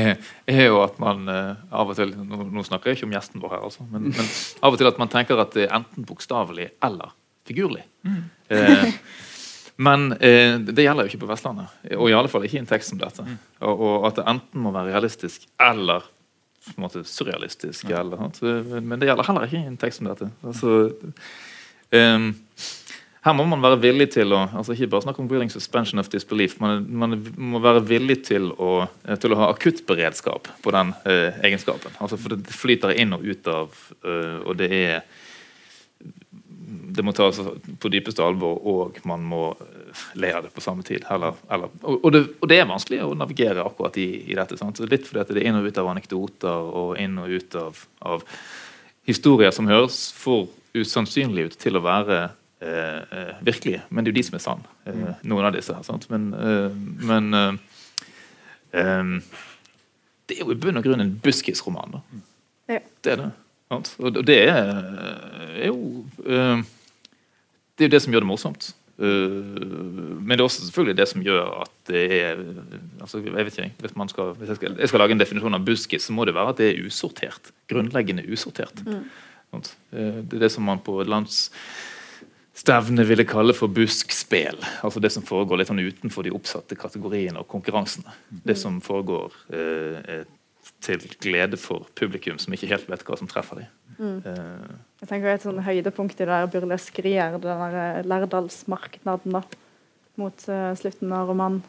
er, 0.00 0.10
er, 0.48 0.64
jo 0.66 0.82
at 0.84 0.98
man 1.02 1.28
eh, 1.32 1.62
av 1.72 1.92
og 1.92 1.98
til 1.98 2.12
nå, 2.16 2.42
nå, 2.52 2.64
snakker 2.66 2.92
jeg 2.92 2.98
ikke 2.98 3.08
om 3.08 3.16
gjesten 3.16 3.42
vår 3.42 3.54
her, 3.56 3.64
altså, 3.70 3.86
men, 3.90 4.10
men, 4.12 4.34
av 4.62 4.76
og 4.76 4.80
til 4.80 4.90
at 4.90 5.00
man 5.00 5.12
tenker 5.12 5.40
at 5.42 5.56
det 5.56 5.66
er 5.66 5.74
enten 5.80 6.06
bokstavelig 6.08 6.70
eller 6.84 7.14
figurlig. 7.48 7.86
Mm. 8.04 8.20
Eh, 8.54 8.92
men 9.88 10.12
eh, 10.18 10.58
det 10.58 10.84
gjelder 10.84 11.06
jo 11.06 11.12
ikke 11.12 11.22
på 11.24 11.30
Vestlandet, 11.30 11.74
og 11.96 12.10
i 12.10 12.16
alle 12.18 12.30
fall 12.32 12.46
ikke 12.46 12.58
i 12.58 12.62
en 12.64 12.70
tekst 12.70 12.92
som 12.92 13.00
dette. 13.00 13.24
Mm. 13.24 13.36
Og, 13.62 13.82
og, 13.88 14.06
at 14.10 14.20
det 14.20 14.28
enten 14.34 14.64
må 14.64 14.74
være 14.74 14.92
realistisk 14.92 15.48
eller 15.62 16.06
på 16.68 16.74
en 16.76 16.84
måte 16.84 17.04
surrealistisk. 17.06 17.88
Eller, 17.94 18.20
men 18.84 18.98
det 19.00 19.08
gjelder 19.08 19.28
heller 19.28 19.46
ikke 19.46 19.60
i 19.62 19.70
en 19.70 19.78
tekst 19.80 20.02
som 20.02 20.10
dette. 20.10 20.28
Altså, 20.44 20.72
um, 21.94 22.26
her 23.26 23.34
må 23.34 23.44
man 23.50 23.62
være 23.62 23.80
villig 23.82 24.12
til 24.14 24.32
å 24.34 24.44
altså 24.46 24.74
ikke 24.74 24.90
bare 24.92 25.06
snakke 25.08 25.22
om 25.22 25.28
willing 25.30 25.50
suspension 25.50 25.98
of 25.98 26.10
disbelief, 26.12 26.58
man, 26.62 26.84
man 26.86 27.16
må 27.34 27.60
være 27.62 27.82
villig 27.88 28.20
til 28.28 28.52
å, 28.54 28.86
eh, 29.04 29.18
til 29.18 29.34
å 29.34 29.40
ha 29.40 29.48
akuttberedskap 29.52 30.50
på 30.62 30.74
den 30.74 30.92
uh, 31.02 31.40
egenskapen. 31.46 31.96
Altså 31.98 32.18
for 32.20 32.38
Det 32.38 32.54
flyter 32.54 32.94
inn 32.94 33.16
og 33.16 33.26
ut 33.26 33.50
av, 33.50 33.74
uh, 34.06 34.38
og 34.46 34.54
det 34.60 34.70
er 34.70 35.00
det 36.98 37.04
må 37.04 37.12
tas 37.16 37.38
på 37.80 37.90
dypeste 37.92 38.22
alvor, 38.24 38.58
og 38.68 38.98
man 39.08 39.22
må 39.24 39.42
le 40.20 40.30
av 40.34 40.44
det 40.44 40.50
på 40.52 40.62
samme 40.62 40.84
tid. 40.84 41.04
Eller, 41.10 41.36
eller, 41.50 41.70
og, 41.82 42.08
det, 42.12 42.22
og, 42.40 42.48
det, 42.50 42.58
er 42.58 42.68
vanskelig 42.68 42.98
å 43.06 43.14
navigere 43.16 43.64
akkurat 43.64 43.96
i, 44.00 44.08
i 44.28 44.36
dette. 44.36 44.58
Sant? 44.60 44.80
Litt 44.84 45.06
fordi 45.08 45.36
det 45.36 45.42
er 45.42 45.48
inn 45.48 45.60
og 45.60 45.68
ut 45.68 45.80
av 45.80 45.88
anekdoter 45.94 46.72
og 46.80 46.98
inn 47.00 47.16
og 47.22 47.32
ut 47.32 47.56
av, 47.60 47.80
av 48.12 48.26
historier 49.08 49.54
som 49.54 49.70
høres 49.70 50.08
for 50.16 50.50
usannsynlige 50.76 51.52
ut 51.52 51.58
til 51.62 51.78
å 51.78 51.84
være 51.86 52.18
Eh, 52.18 52.24
eh, 52.24 52.47
virkelige. 52.60 53.82
Men 53.88 54.04
det 54.04 54.10
er 54.10 54.14
jo 54.14 54.18
de 54.18 54.26
som 54.26 54.38
er 54.38 54.42
sann, 54.42 54.64
eh, 54.84 54.94
mm. 54.94 55.26
noen 55.30 55.48
av 55.48 55.54
disse. 55.54 55.74
her, 55.74 55.84
sant? 55.86 56.08
Men, 56.10 56.30
men 57.06 57.60
det 60.28 60.36
er 60.36 60.42
jo 60.42 60.52
i 60.52 60.58
bunn 60.60 60.80
og 60.80 60.84
grunn 60.84 61.04
en 61.04 61.14
buskisroman. 61.22 62.00
Ja. 62.68 62.82
Det 63.04 63.14
er 63.14 63.22
det. 63.22 63.30
Sant? 63.68 63.94
Og 64.00 64.18
det 64.26 64.40
er, 64.48 64.74
er 65.54 65.70
jo 65.70 66.04
Det 67.78 67.84
er 67.84 67.88
jo 67.88 67.94
det 67.94 68.02
som 68.02 68.12
gjør 68.12 68.24
det 68.24 68.32
morsomt. 68.32 68.74
men 68.98 70.32
det 70.32 70.40
er 70.40 70.48
også 70.48 70.64
selvfølgelig 70.66 70.96
det 70.98 71.08
som 71.08 71.22
gjør 71.22 71.60
at 71.62 71.70
det 71.86 72.00
er 72.18 72.40
altså, 73.00 73.20
jeg 73.22 73.32
vet 73.32 73.58
ikke, 73.58 73.70
hvis, 73.78 73.92
skal, 74.10 74.32
hvis 74.34 74.48
jeg, 74.48 74.56
skal, 74.56 74.74
jeg, 74.78 74.88
skal, 74.88 74.98
lage 74.98 75.12
en 75.14 75.20
definisjon 75.20 75.54
av 75.54 75.64
buskis, 75.64 76.02
så 76.02 76.12
må 76.12 76.24
det 76.24 76.34
være 76.34 76.48
at 76.48 76.58
det 76.58 76.72
er 76.72 76.82
usortert. 76.86 77.52
Grunnleggende 77.70 78.26
usortert. 78.26 78.82
Mm. 78.84 79.06
Det 79.92 80.34
er 80.34 80.42
det 80.42 80.50
som 80.52 80.66
man 80.66 80.82
på 80.84 80.98
lands 81.06 81.48
stevnet 82.58 83.06
ville 83.06 83.26
kalle 83.28 83.54
for 83.56 83.70
buskspel. 83.70 84.58
Altså 84.84 85.02
det 85.02 85.12
som 85.14 85.24
foregår 85.26 85.60
litt 85.60 85.70
sånn 85.70 85.82
utenfor 85.82 86.26
de 86.26 86.34
oppsatte 86.34 86.78
kategoriene 86.78 87.42
og 87.42 87.48
konkurransene. 87.50 88.14
Det 88.28 88.58
som 88.58 88.80
foregår 88.84 89.34
eh, 89.54 90.24
til 90.84 91.04
glede 91.22 91.58
for 91.60 91.88
publikum 91.98 92.38
som 92.42 92.54
ikke 92.54 92.70
helt 92.70 92.88
vet 92.90 93.04
hva 93.06 93.18
som 93.20 93.30
treffer 93.30 93.62
dem. 93.62 93.72
Mm. 93.98 94.18
Eh. 94.26 94.76
Jeg 95.02 95.10
tenker 95.10 95.32
Et 95.32 95.46
sånn 95.46 95.62
høydepunkt 95.62 96.18
i 96.18 96.24
det 96.24 96.30
der 96.30 96.50
burleskeriet, 96.52 97.38
den 97.42 97.62
der 97.62 97.78
eh, 97.82 98.06
Lærdalsmarknaden 98.06 99.38
da, 99.38 99.42
mot 100.18 100.48
uh, 100.50 100.72
slutten 100.78 101.12
av 101.14 101.28
romanen. 101.30 101.60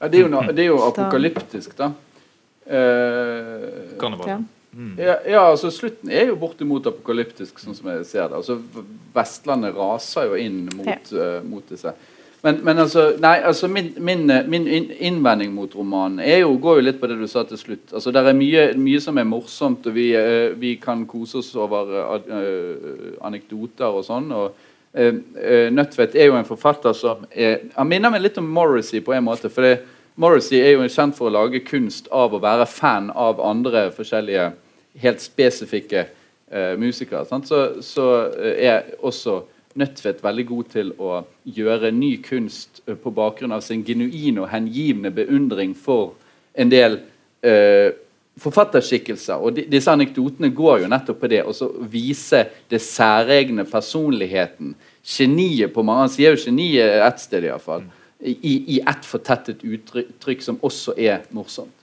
Ja, 0.00 0.08
det, 0.10 0.18
er 0.18 0.24
jo, 0.26 0.40
det 0.50 0.64
er 0.64 0.72
jo 0.72 0.80
apokalyptisk, 0.82 1.76
da. 1.78 1.92
Eh, 2.66 3.94
Karneval. 4.00 4.26
Ja. 4.26 4.40
Mm. 4.72 4.94
Ja, 4.98 5.16
ja, 5.28 5.50
altså 5.50 5.70
Slutten 5.70 6.10
er 6.10 6.30
jo 6.30 6.38
bortimot 6.40 6.86
apokalyptisk, 6.88 7.58
sånn 7.60 7.76
som 7.76 7.90
jeg 7.92 8.06
ser 8.08 8.30
det. 8.30 8.38
Altså 8.38 8.56
Vestlandet 9.12 9.76
raser 9.76 10.30
jo 10.30 10.38
inn 10.40 10.64
mot, 10.72 10.88
ja. 10.88 11.36
uh, 11.36 11.44
mot 11.44 11.66
disse. 11.68 11.92
Men, 12.42 12.58
men, 12.64 12.80
altså, 12.82 13.04
nei, 13.22 13.36
altså 13.46 13.68
min, 13.70 13.92
min, 14.02 14.24
min, 14.50 14.64
innvending 14.66 15.52
mot 15.54 15.76
romanen 15.78 16.18
er 16.24 16.40
jo, 16.40 16.56
går 16.58 16.80
jo 16.80 16.86
litt 16.88 16.98
på 16.98 17.10
det 17.10 17.20
du 17.20 17.28
sa 17.30 17.44
til 17.46 17.60
slutt. 17.60 17.92
Altså 17.92 18.10
Det 18.10 18.24
er 18.24 18.38
mye, 18.38 18.64
mye 18.80 19.02
som 19.04 19.20
er 19.20 19.28
morsomt, 19.28 19.86
og 19.86 19.94
vi, 19.94 20.08
uh, 20.16 20.56
vi 20.58 20.74
kan 20.82 21.04
kose 21.06 21.42
oss 21.42 21.52
over 21.54 21.92
uh, 21.92 23.16
anekdoter 23.28 23.92
og 23.92 24.06
sånn. 24.08 24.30
og 24.32 24.68
Nødtvedt 24.92 26.18
er 26.20 26.26
jo 26.26 26.34
en 26.36 26.44
forfatter 26.44 26.92
som 26.92 27.22
er, 27.32 27.62
Han 27.78 27.88
minner 27.88 28.12
meg 28.12 28.26
litt 28.26 28.36
om 28.36 28.50
Morrissey 28.52 29.00
på 29.00 29.14
en 29.16 29.24
måte. 29.24 29.48
for 29.48 29.64
det 29.64 29.78
Morrissey 30.20 30.58
er 30.60 30.74
jo 30.74 30.88
kjent 30.92 31.16
for 31.16 31.30
å 31.30 31.32
lage 31.32 31.62
kunst 31.64 32.10
av 32.12 32.34
å 32.36 32.40
være 32.42 32.66
fan 32.68 33.08
av 33.16 33.40
andre 33.40 33.86
forskjellige 33.96 34.50
helt 35.00 35.22
spesifikke 35.22 36.06
eh, 36.50 36.74
musikere. 36.78 37.24
Så, 37.44 37.62
så 37.80 38.06
uh, 38.28 38.52
er 38.56 38.94
også 39.00 39.42
Nødtvedt 39.72 40.18
veldig 40.20 40.44
god 40.46 40.64
til 40.68 40.90
å 41.00 41.22
gjøre 41.48 41.88
ny 41.96 42.18
kunst 42.20 42.82
uh, 42.84 42.92
på 42.92 43.08
bakgrunn 43.16 43.54
av 43.56 43.62
sin 43.64 43.80
genuine 43.86 44.42
og 44.42 44.50
hengivne 44.52 45.08
beundring 45.08 45.72
for 45.72 46.12
en 46.52 46.68
del 46.68 46.98
forfatterskikkelser. 48.38 49.40
Og 49.40 49.56
de, 49.56 49.64
disse 49.72 49.90
anekdotene 49.90 50.52
går 50.54 50.84
jo 50.84 50.90
nettopp 50.92 51.18
på 51.24 51.30
det. 51.32 51.40
Å 51.42 51.70
vise 51.90 52.44
det 52.70 52.78
særegne 52.84 53.64
personligheten. 53.66 54.76
Geniet 55.02 55.72
på 55.72 55.82
mange 55.82 56.04
Han 56.04 56.12
sier 56.12 56.36
jo 56.36 56.44
geniet 56.44 57.00
ett 57.08 57.24
sted, 57.24 57.48
iallfall. 57.48 57.88
Mm 57.88 58.02
i, 58.22 58.76
i 58.76 58.80
ett 58.80 59.06
fortettet 59.06 59.64
uttrykk 59.66 60.42
som 60.42 60.58
også 60.62 60.94
er 60.98 61.24
morsomt. 61.34 61.74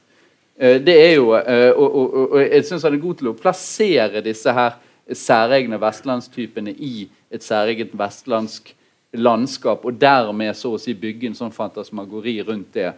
Eh, 0.59 0.77
det 0.83 0.95
er 1.07 1.13
jo, 1.15 1.29
og, 1.31 1.43
og, 1.75 1.95
og, 1.95 2.31
og 2.31 2.41
Jeg 2.43 2.65
syns 2.67 2.83
han 2.83 2.97
er 2.97 3.03
god 3.03 3.19
til 3.21 3.31
å 3.31 3.37
plassere 3.37 4.23
disse 4.25 4.53
her 4.53 4.75
særegne 5.15 5.79
vestlandstypene 5.81 6.73
i 6.75 7.07
et 7.31 7.43
særegent 7.43 7.95
vestlandsk 7.97 8.73
landskap, 9.17 9.85
og 9.85 10.01
dermed 10.01 10.53
så 10.57 10.75
å 10.75 10.81
si 10.81 10.93
bygge 10.93 11.31
en 11.31 11.37
sånn 11.37 11.53
fantasmagori 11.53 12.35
rundt 12.45 12.75
det. 12.77 12.91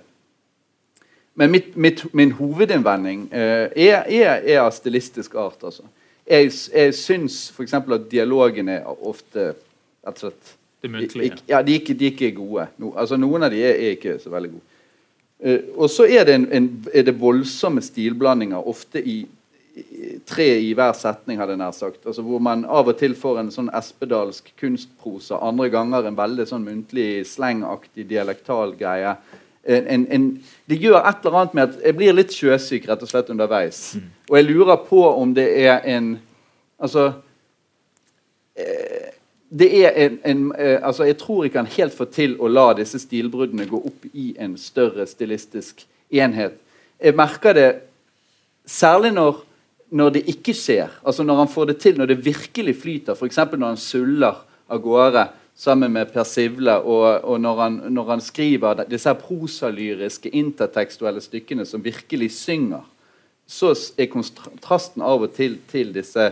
Men 1.39 1.53
mitt, 1.53 1.75
mitt, 1.79 2.03
min 2.13 2.33
hovedinnvending 2.35 3.29
uh, 3.31 3.69
er, 3.71 4.01
er, 4.03 4.41
er, 4.41 4.57
av 4.65 4.73
stilistisk 4.75 5.37
art. 5.39 5.61
Altså. 5.63 5.85
Jeg, 6.27 6.51
jeg 6.73 6.95
syns 6.97 7.45
f.eks. 7.55 7.77
at 7.79 8.09
dialogene 8.11 8.81
ofte 8.99 9.53
rett 9.53 10.17
og 10.17 10.25
slett 10.25 10.51
det 10.83 10.91
muntlige? 10.91 11.39
Ja, 11.47 11.61
de 11.63 11.77
er 11.77 11.79
ikke, 11.79 11.95
de 11.95 12.09
er 12.09 12.15
ikke 12.15 12.33
gode. 12.35 12.67
No, 12.81 12.91
altså, 12.99 13.19
noen 13.21 13.47
av 13.47 13.53
de 13.53 13.63
er, 13.63 13.79
er 13.79 13.95
ikke 13.95 14.17
så 14.19 14.33
veldig 14.33 14.51
gode. 14.57 14.70
Uh, 15.41 15.59
og 15.77 15.89
så 15.89 16.05
er 16.05 16.25
det, 16.27 16.37
en, 16.37 16.47
en, 16.53 16.71
er 16.93 17.05
det, 17.07 17.17
voldsomme 17.19 17.81
stilblandinger, 17.81 18.67
ofte 18.67 19.01
i, 19.01 19.19
tre 20.27 20.47
i 20.61 20.71
hver 20.77 20.93
setning, 20.97 21.39
hadde 21.39 21.55
jeg 21.55 21.61
nær 21.63 21.75
sagt. 21.75 22.01
Altså, 22.05 22.23
hvor 22.25 22.41
man 22.43 22.65
av 22.65 22.91
og 22.91 22.97
til 22.99 23.15
får 23.17 23.41
en 23.41 23.53
sånn 23.53 23.71
espedalsk 23.77 24.51
kunstprosa, 24.59 25.39
andre 25.41 25.69
ganger 25.73 26.09
en 26.09 26.19
veldig 26.19 26.47
sånn 26.49 26.65
muntlig, 26.67 27.23
slengaktig 27.29 28.05
dialektal 28.09 28.75
greie. 28.79 29.15
En, 29.61 30.07
en, 30.09 30.27
det 30.69 30.79
gjør 30.81 31.03
et 31.05 31.25
eller 31.25 31.37
annet 31.37 31.53
med 31.53 31.69
at 31.69 31.83
jeg 31.85 31.97
blir 31.99 32.15
litt 32.17 32.33
sjøsyk 32.33 32.87
rett 32.89 33.03
og 33.05 33.09
slett 33.11 33.29
underveis. 33.29 33.81
Mm. 33.93 34.07
Og 34.31 34.37
jeg 34.39 34.47
lurer 34.47 34.79
på 34.87 35.01
om 35.11 35.33
det 35.37 35.47
er 35.61 35.85
en 35.95 36.15
Altså 36.81 37.11
eh, 38.57 39.10
det 39.51 39.67
er 39.83 39.91
en, 39.99 40.19
en 40.25 40.43
eh, 40.55 40.79
altså 40.79 41.03
Jeg 41.03 41.17
tror 41.19 41.45
ikke 41.45 41.59
han 41.59 41.73
helt 41.75 41.95
får 41.95 42.07
til 42.15 42.37
å 42.39 42.47
la 42.47 42.69
disse 42.77 42.99
stilbruddene 43.03 43.67
gå 43.67 43.81
opp 43.89 44.05
i 44.13 44.31
en 44.39 44.55
større 44.57 45.03
stilistisk 45.07 45.83
enhet. 46.11 46.55
Jeg 47.01 47.17
merker 47.19 47.57
det 47.57 47.69
særlig 48.65 49.11
når, 49.17 49.41
når 49.91 50.15
det 50.15 50.23
ikke 50.31 50.55
skjer. 50.55 50.93
Altså 51.03 51.23
Når 51.27 51.43
han 51.43 51.51
får 51.51 51.65
det 51.65 51.77
til, 51.83 51.97
når 51.97 52.13
det 52.13 52.25
virkelig 52.25 52.75
flyter. 52.79 53.15
F.eks. 53.15 53.37
når 53.51 53.67
han 53.67 53.77
suller 53.77 54.39
av 54.71 54.79
gårde 54.79 55.27
sammen 55.55 55.91
med 55.91 56.13
Per 56.13 56.23
Sivle, 56.23 56.77
og, 56.79 57.23
og 57.27 57.41
når, 57.41 57.59
han, 57.59 57.81
når, 57.91 58.05
han, 58.07 58.21
skriver 58.21 58.85
disse 58.89 59.13
prosalyriske, 59.19 60.31
intertekstuelle 60.31 61.21
stykkene 61.21 61.65
som 61.67 61.83
virkelig 61.83 62.31
synger, 62.39 62.87
så 63.47 63.73
er 63.99 64.07
kontrasten 64.07 65.03
av 65.03 65.27
og 65.27 65.35
til 65.35 65.59
til 65.67 65.91
disse 65.91 66.29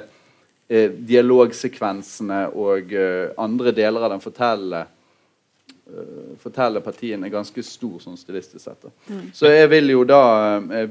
eh, 0.70 0.94
dialogsekvensene 1.12 2.46
og 2.54 2.94
eh, 2.94 3.34
andre 3.42 3.74
deler 3.76 4.06
av 4.06 4.14
den 4.14 4.24
fortellende 4.24 4.86
uh, 4.86 6.36
fortellerpartien 6.42 7.24
er 7.26 7.34
ganske 7.34 7.64
stor 7.66 7.98
sånn 8.04 8.18
stilistisk 8.20 8.62
sett. 8.62 8.86
Mm. 9.10 9.30
Så 9.34 9.50
jeg 9.50 9.70
vil 9.74 9.96
jo 9.96 10.06
da, 10.08 10.22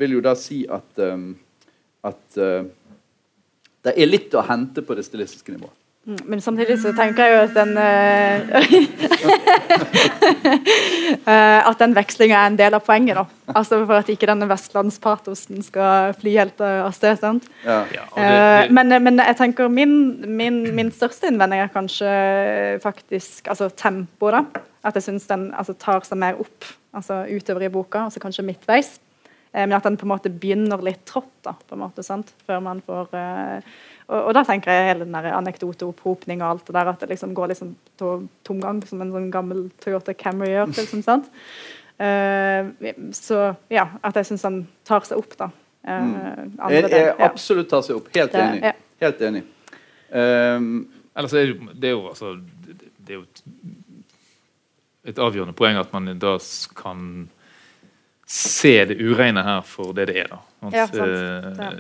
vil 0.00 0.18
jo 0.18 0.22
da 0.24 0.34
si 0.38 0.64
at, 0.66 0.90
um, 0.98 1.30
at 2.02 2.40
uh, 2.42 2.66
det 3.86 3.94
er 3.94 4.10
litt 4.10 4.34
å 4.34 4.42
hente 4.44 4.82
på 4.82 4.98
det 4.98 5.06
stilistiske 5.06 5.54
nivået. 5.54 5.77
Mm, 6.08 6.16
men 6.24 6.40
samtidig 6.40 6.78
så 6.80 6.94
tenker 6.96 7.26
jeg 7.26 7.34
jo 7.34 7.40
at 7.44 7.50
den 7.52 7.76
uh, 7.76 7.84
At 11.68 11.82
den 11.82 11.92
vekslinga 11.96 12.38
er 12.38 12.46
en 12.48 12.56
del 12.56 12.72
av 12.78 12.80
poenget. 12.86 13.18
da 13.18 13.24
Altså 13.52 13.82
For 13.82 13.92
at 13.98 14.08
ikke 14.08 14.30
denne 14.30 14.48
vestlandspatosen 14.48 15.60
skal 15.66 16.14
fly 16.16 16.32
helt 16.38 16.60
av 16.64 16.94
sted. 16.96 17.18
sant? 17.20 17.44
Ja. 17.64 17.82
Ja, 17.92 18.06
det, 18.16 18.24
det... 18.24 18.72
Men, 18.72 18.88
men, 19.04 19.20
jeg 19.20 19.36
tenker 19.36 19.68
min, 19.68 19.92
min, 20.24 20.74
min, 20.74 20.92
største 20.96 21.28
innvending 21.28 21.60
er 21.60 21.74
kanskje 21.74 22.08
faktisk 22.82 23.52
altså 23.52 23.68
tempoet. 23.68 24.32
da 24.32 24.64
At 24.88 24.96
jeg 24.96 25.10
syns 25.10 25.28
den 25.28 25.52
altså, 25.52 25.76
tar 25.76 26.00
seg 26.08 26.18
mer 26.24 26.40
opp 26.40 26.64
altså 26.96 27.26
utover 27.28 27.68
i 27.68 27.68
boka, 27.68 28.06
altså 28.08 28.20
kanskje 28.20 28.46
midtveis. 28.48 28.96
Men 29.52 29.72
at 29.72 29.82
den 29.88 29.96
på 29.96 30.04
en 30.06 30.12
måte 30.12 30.30
begynner 30.30 30.82
litt 30.84 31.04
trått, 31.08 31.30
da, 31.42 31.54
på 31.54 31.74
en 31.74 31.80
måte, 31.86 32.02
sant? 32.04 32.34
før 32.46 32.60
man 32.62 32.82
får 32.84 33.14
uh, 33.14 33.68
og, 34.08 34.18
og 34.28 34.34
da 34.36 34.42
tenker 34.48 34.72
jeg 34.72 34.88
hele 34.90 35.04
den 35.08 35.14
anekdoteopphopning 35.16 36.40
og 36.42 36.48
alt 36.50 36.66
det 36.68 36.76
der, 36.78 36.90
at 36.92 37.00
det 37.02 37.08
liksom 37.10 37.34
går 37.36 37.50
liksom 37.52 37.74
tomgang, 38.46 38.80
som 38.88 39.02
en 39.04 39.12
sånn 39.12 39.30
gammel 39.32 39.66
Toyota 39.84 40.14
Camry 40.16 40.48
gjør. 40.54 40.70
Liksom, 40.78 41.02
sant? 41.04 41.28
Uh, 42.00 42.70
så 43.16 43.40
ja, 43.72 43.88
at 44.06 44.16
jeg 44.20 44.30
syns 44.30 44.46
han 44.48 44.60
tar 44.88 45.04
seg 45.08 45.20
opp, 45.20 45.36
da. 45.40 45.50
Uh, 45.88 46.44
andre 46.58 46.74
Jeg, 46.78 46.90
jeg 46.92 47.08
ja. 47.10 47.16
absolutt 47.28 47.68
tar 47.70 47.84
seg 47.84 47.98
opp. 48.00 48.08
Helt 48.16 48.32
Det- 48.32 48.44
enig. 48.44 48.62
ja. 48.64 48.72
Helt 49.04 49.20
enig. 49.22 49.44
Um, 50.10 50.88
Ellers 51.18 51.32
er 51.34 51.52
det, 51.74 51.90
jo- 51.90 52.00
jo 52.02 52.08
altså 52.08 52.34
det- 52.66 52.90
Det 53.04 53.14
er 53.14 53.14
jo 53.14 53.22
et, 53.22 53.42
et 55.04 55.18
avgjørende 55.18 55.54
poeng 55.56 55.76
at 55.80 55.92
man 55.92 56.18
da 56.18 56.38
kan 56.76 57.28
se 58.28 58.74
det 58.90 58.98
ureine 59.00 59.42
her 59.42 59.62
for 59.64 59.94
det 59.96 60.08
det 60.10 60.18
er. 60.24 60.28
da. 60.34 60.38
At, 60.68 60.74
Ja, 60.76 60.86
sant. 60.86 61.08
eh, 61.08 61.64
Ja. 61.64 61.72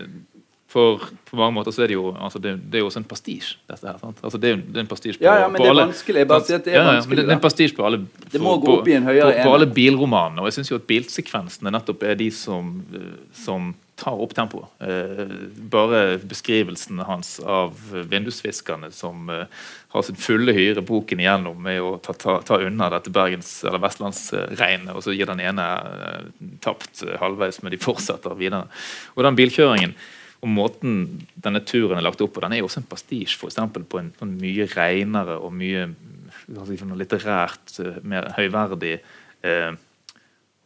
For 0.68 0.98
på 1.24 1.36
mange 1.36 1.54
måter 1.56 1.72
så 1.72 1.80
er 1.82 1.88
det 1.88 1.94
jo 1.96 2.10
altså 2.12 2.36
det, 2.44 2.50
det 2.68 2.76
er 2.76 2.82
jo 2.82 2.88
også 2.90 3.00
en 3.00 3.04
pastisje, 3.08 3.56
dette 3.70 3.86
her. 3.88 3.96
sant? 4.02 4.18
Altså 4.22 4.36
det, 4.38 4.50
er, 4.52 4.56
det 4.60 4.76
er 4.76 4.80
en 4.84 4.90
pastisje 4.90 5.16
på, 5.18 5.24
Ja, 5.24 5.38
ja, 5.40 5.46
men 5.48 5.56
på 5.56 5.62
det 5.64 5.68
er 5.68 5.72
alle 5.72 5.84
vanskelig. 5.88 6.18
Jeg 6.20 6.28
bare 6.28 6.44
sier 6.44 6.58
at 6.60 6.64
det 6.66 6.72
er 6.74 6.76
Ja, 6.76 6.82
ja, 6.82 6.84
men 6.90 6.94
vanskelig, 6.98 7.16
det, 7.16 7.24
det 7.24 7.32
er 7.32 7.68
en 7.70 7.76
på 7.78 7.86
alle 7.88 8.00
Det 8.34 8.40
må 8.44 8.52
gå 8.60 8.74
opp 8.74 8.88
i 8.88 8.92
en 8.98 9.06
høyere 9.08 9.30
på, 9.32 9.46
på 9.48 9.54
alle 9.54 9.66
bilromanene. 9.78 10.42
Og 10.44 10.50
jeg 10.50 10.58
syns 10.58 10.70
jo 10.70 10.76
at 10.76 10.84
bilsekvensene 10.90 11.72
nettopp 11.72 12.02
er 12.04 12.14
de 12.20 12.28
som, 12.30 12.68
eh, 12.92 13.16
som 13.32 13.70
tar 13.98 14.20
opp 14.22 14.34
tempoet. 14.36 14.70
Eh, 14.80 15.24
bare 15.70 16.18
beskrivelsen 16.18 17.00
hans 17.08 17.36
av 17.40 17.74
vindusfiskerne 18.10 18.90
som 18.94 19.30
eh, 19.32 19.46
har 19.94 20.04
sin 20.06 20.18
fulle 20.20 20.54
hyre 20.54 20.84
boken 20.86 21.22
igjennom 21.22 21.58
med 21.62 21.80
å 21.82 21.96
ta, 22.02 22.14
ta, 22.14 22.38
ta 22.46 22.60
unna 22.62 22.90
dette 22.94 23.12
bergens- 23.14 23.64
eller 23.66 23.82
vestlandsregnet, 23.82 24.94
og 24.94 25.02
så 25.04 25.16
gir 25.16 25.30
den 25.30 25.42
ene 25.42 25.66
eh, 25.80 26.22
tapt 26.64 27.02
halvveis, 27.20 27.62
men 27.62 27.74
de 27.74 27.82
fortsetter 27.82 28.38
videre. 28.38 28.68
Og 29.16 29.26
den 29.26 29.38
bilkjøringen 29.38 29.96
og 30.38 30.52
måten 30.54 31.00
denne 31.34 31.64
turen 31.66 31.98
er 31.98 32.04
lagt 32.06 32.22
opp 32.22 32.36
på, 32.36 32.44
den 32.44 32.54
er 32.54 32.62
jo 32.62 32.68
også 32.68 32.84
en 32.84 32.90
pastisje 32.90 33.40
for 33.40 33.50
eksempel, 33.50 33.82
på 33.82 33.98
en, 33.98 34.12
en 34.22 34.36
mye 34.38 34.68
renere 34.70 35.40
og 35.42 35.50
mye 35.58 35.88
litterært, 36.48 37.74
mer 38.06 38.30
høyverdig 38.38 38.94
eh, 39.42 39.72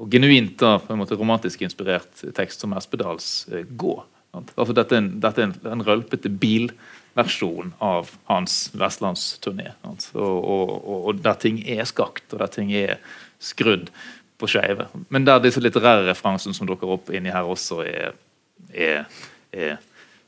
og 0.03 0.11
genuint 0.11 0.57
da, 0.59 0.77
på 0.83 0.93
en 0.93 1.01
måte 1.01 1.19
romantisk 1.19 1.63
inspirert 1.63 2.25
tekst 2.35 2.65
som 2.65 2.75
Espedals 2.79 3.29
eh, 3.53 3.63
Gå. 3.79 3.95
Altså, 4.33 4.73
dette 4.75 4.97
er 4.97 5.03
en, 5.03 5.13
dette 5.23 5.43
er 5.43 5.51
en, 5.51 5.55
en 5.75 5.85
rølpete 5.87 6.31
bilversjon 6.43 7.75
av 7.85 8.11
hans 8.31 8.65
vestlandsturné. 8.79 9.75
og, 9.85 10.17
og, 10.17 10.73
og 10.97 11.23
der 11.23 11.39
ting 11.39 11.61
er 11.69 11.85
skakt, 11.89 12.27
og 12.33 12.41
der 12.41 12.51
ting 12.51 12.73
er 12.75 12.97
skrudd 13.43 13.93
på 14.41 14.51
skeive. 14.51 14.89
Men 15.13 15.29
der 15.29 15.43
disse 15.45 15.63
litterære 15.63 16.09
referansene 16.09 16.57
som 16.57 16.67
dukker 16.67 16.97
opp 16.97 17.13
inni 17.15 17.31
her 17.31 17.47
også, 17.47 17.83
er, 17.87 18.17
er, 18.73 19.05
er 19.53 19.77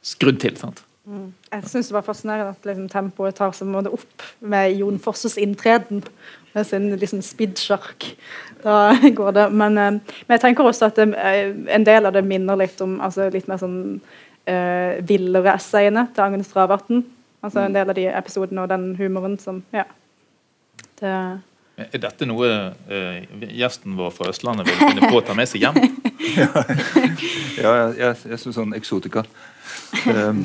skrudd 0.05 0.39
til. 0.45 0.61
sant? 0.61 0.85
Jeg 1.05 1.69
syns 1.69 1.91
det 1.91 1.95
var 1.99 2.05
fascinerende 2.07 2.55
at 2.55 2.67
liksom, 2.67 2.89
tempoet 2.89 3.37
tar 3.37 3.53
seg 3.53 3.69
måte 3.69 3.93
opp 3.93 4.25
med 4.41 4.73
Jon 4.79 4.97
Fosses 5.03 5.37
inntreden 5.41 6.01
med 6.55 6.67
sin 6.67 6.89
liksom, 6.97 7.21
spiddsjark. 7.23 8.07
Da 8.65 8.95
går 9.19 9.35
det. 9.37 9.49
Men, 9.53 9.79
eh, 9.79 9.99
men 10.01 10.37
jeg 10.37 10.45
tenker 10.47 10.65
også 10.65 10.89
at 10.89 11.01
det, 11.01 11.11
eh, 11.21 11.53
en 11.77 11.85
del 11.85 12.09
av 12.09 12.17
det 12.17 12.25
minner 12.25 12.57
litt 12.57 12.81
om 12.81 12.97
altså, 13.05 13.29
litt 13.35 13.51
mer 13.51 13.61
sånn 13.61 13.77
eh, 14.49 15.03
villere 15.05 15.59
essayene 15.59 16.07
til 16.15 16.25
Agnes 16.25 16.55
Ravatn. 16.57 17.05
Altså 17.45 17.67
en 17.67 17.75
del 17.77 17.91
av 17.93 17.97
de 17.99 18.07
episodene 18.09 18.63
og 18.65 18.71
den 18.73 18.95
humoren 18.97 19.37
som 19.39 19.63
Ja. 19.75 19.85
Det, 21.01 21.11
Er 21.77 22.01
dette 22.01 22.27
noe 22.27 22.49
eh, 22.89 23.25
gjesten 23.51 23.97
vår 23.99 24.13
fra 24.15 24.31
Østlandet 24.31 24.69
vil 24.71 24.79
finne 24.79 25.11
på 25.11 25.19
å 25.19 25.25
ta 25.27 25.35
med 25.37 25.51
seg 25.51 25.67
hjem? 25.67 25.81
Ja, 26.35 27.71
jeg, 27.71 27.91
jeg, 27.99 28.17
jeg 28.31 28.39
syns 28.41 28.57
sånn 28.57 28.73
eksotika 28.75 29.23
um, 30.11 30.41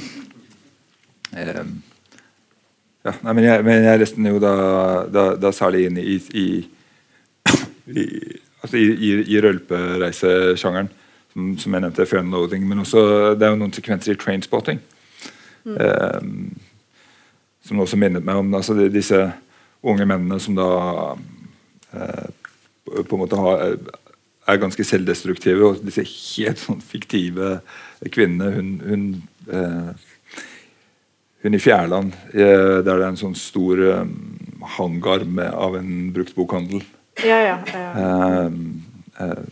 ja, 3.05 3.13
nei, 3.23 3.33
men, 3.33 3.43
jeg, 3.45 3.65
men 3.65 3.83
jeg 3.85 4.01
leste 4.01 4.19
den 4.19 4.31
jo 4.31 4.39
da, 4.43 4.53
da, 5.07 5.25
da 5.39 5.51
særlig 5.55 5.85
inn 5.87 5.99
i, 6.01 6.17
i, 6.35 6.47
i, 8.03 8.05
altså 8.63 8.79
i, 8.79 9.41
rølpereisesjangeren, 9.43 10.89
som, 11.33 11.51
som 11.61 11.75
jeg 11.75 11.85
nevnte, 11.85 12.07
Fear 12.09 12.25
and. 12.25 12.57
Men 12.65 12.83
også, 12.85 13.03
det 13.37 13.47
er 13.47 13.53
jo 13.53 13.61
noen 13.61 13.75
sekvenser 13.75 14.17
i 14.17 14.19
Trainspotting 14.19 14.81
um, 15.65 16.49
som 17.65 17.81
også 17.83 17.99
minnet 17.99 18.25
meg 18.25 18.41
om 18.41 18.53
altså, 18.57 18.75
de, 18.77 18.89
disse 18.93 19.19
unge 19.85 20.05
mennene 20.07 20.39
som 20.41 20.57
da 20.57 20.69
eh, 21.93 22.29
på 22.89 23.03
på 23.05 23.15
en 23.15 23.21
måte 23.21 23.37
har, 23.37 23.75
er 24.49 24.61
ganske 24.61 24.83
selvdestruktive. 24.83 25.67
Og 25.67 25.83
disse 25.85 26.03
helt 26.03 26.61
sånn 26.61 26.81
fiktive 26.81 27.59
kvinnene 28.09 28.55
Hun, 28.55 28.71
hun, 28.81 29.03
eh, 29.53 29.91
hun 31.43 31.55
i 31.55 31.61
Fjærland, 31.61 32.13
eh, 32.33 32.79
der 32.83 32.83
det 32.83 33.03
er 33.03 33.09
en 33.09 33.19
sånn 33.19 33.35
stor 33.37 33.79
eh, 33.79 34.05
hangar 34.77 35.23
med, 35.25 35.51
av 35.53 35.77
en 35.79 36.11
bruktbokhandel. 36.15 36.83
ja, 37.23 37.39
ja. 37.43 37.57
ja. 37.73 37.89
Uh, 37.99 38.51
uh, 39.19 39.45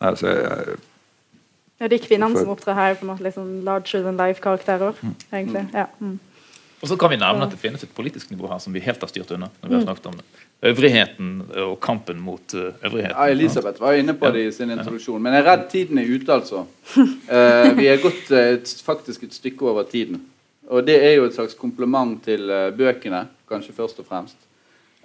altså, 0.00 0.28
jeg, 0.28 0.78
ja 1.78 1.88
de 1.88 1.98
kvinnene 2.02 2.34
som 2.34 2.50
opptrer 2.52 2.74
her, 2.74 2.94
er 2.94 2.98
på 2.98 3.06
en 3.06 3.12
måte 3.12 3.24
liksom 3.26 3.60
larger 3.66 4.02
than 4.02 4.18
life-karakterer. 4.18 4.98
egentlig. 5.32 5.68
Ja. 5.74 5.86
Mm. 6.00 6.18
Og 6.82 6.88
så 6.88 6.96
kan 6.96 7.10
vi 7.10 7.18
nevne 7.18 7.46
at 7.46 7.54
det 7.54 7.60
finnes 7.60 7.82
et 7.82 7.94
politisk 7.94 8.30
nivå 8.30 8.50
her 8.50 8.58
som 8.62 8.74
vi 8.74 8.82
helt 8.82 9.00
har 9.02 9.10
styrt 9.10 9.30
unna. 9.34 9.50
når 9.62 9.68
vi 9.68 9.74
har 9.74 9.86
snakket 9.86 10.06
om 10.06 10.18
det. 10.18 10.24
Øvrigheten 10.62 11.42
og 11.62 11.76
kampen 11.80 12.18
mot 12.18 12.54
uh, 12.54 12.72
øvrigheten. 12.82 13.14
Ja, 13.14 13.28
Elisabeth 13.30 13.78
var 13.80 13.94
inne 13.94 14.16
på 14.18 14.30
det 14.34 14.48
i 14.48 14.52
sin 14.52 14.72
introduksjon, 14.74 15.22
men 15.22 15.36
jeg 15.36 15.44
er 15.44 15.46
redd 15.52 15.68
tiden 15.70 16.00
er 16.02 16.10
ute, 16.10 16.32
altså. 16.34 16.64
Eh, 17.28 17.76
vi 17.76 17.86
er 17.86 18.00
gått 18.02 18.30
eh, 18.32 18.54
et, 18.56 18.70
faktisk 18.82 19.22
et 19.22 19.34
stykke 19.36 19.68
over 19.68 19.84
tiden. 19.86 20.22
Og 20.68 20.82
det 20.86 20.96
er 21.04 21.18
jo 21.18 21.28
et 21.28 21.36
slags 21.36 21.54
kompliment 21.54 22.16
til 22.24 22.50
eh, 22.50 22.70
bøkene, 22.74 23.26
kanskje 23.48 23.74
først 23.76 24.00
og 24.02 24.08
fremst. 24.08 24.38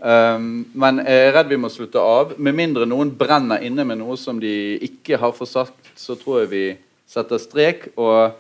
Um, 0.04 0.66
men 0.76 1.00
jeg 1.00 1.28
er 1.28 1.36
redd 1.38 1.52
vi 1.52 1.60
må 1.60 1.70
slutte 1.72 2.02
av. 2.02 2.34
Med 2.36 2.56
mindre 2.58 2.88
noen 2.90 3.14
brenner 3.16 3.62
inne 3.64 3.86
med 3.88 4.02
noe 4.02 4.18
som 4.20 4.40
de 4.42 4.80
ikke 4.84 5.20
har 5.22 5.36
forsagt, 5.38 5.94
så 5.96 6.18
tror 6.20 6.42
jeg 6.42 6.50
vi 6.52 6.64
setter 7.08 7.40
strek 7.40 7.92
og 7.94 8.34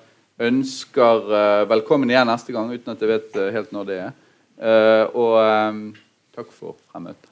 ønsker 0.43 1.29
eh, 1.37 1.61
velkommen 1.69 2.09
igjen 2.09 2.27
neste 2.27 2.55
gang, 2.55 2.71
uten 2.73 2.95
at 2.95 3.03
jeg 3.03 3.11
vet 3.11 3.37
eh, 3.39 3.51
helt 3.55 3.71
når 3.75 3.87
det 3.87 3.99
er. 4.01 4.11
Eh, 4.59 5.05
og 5.13 5.37
eh, 5.39 5.79
Takk 6.33 6.51
for 6.51 6.75
fremmøtet. 6.91 7.29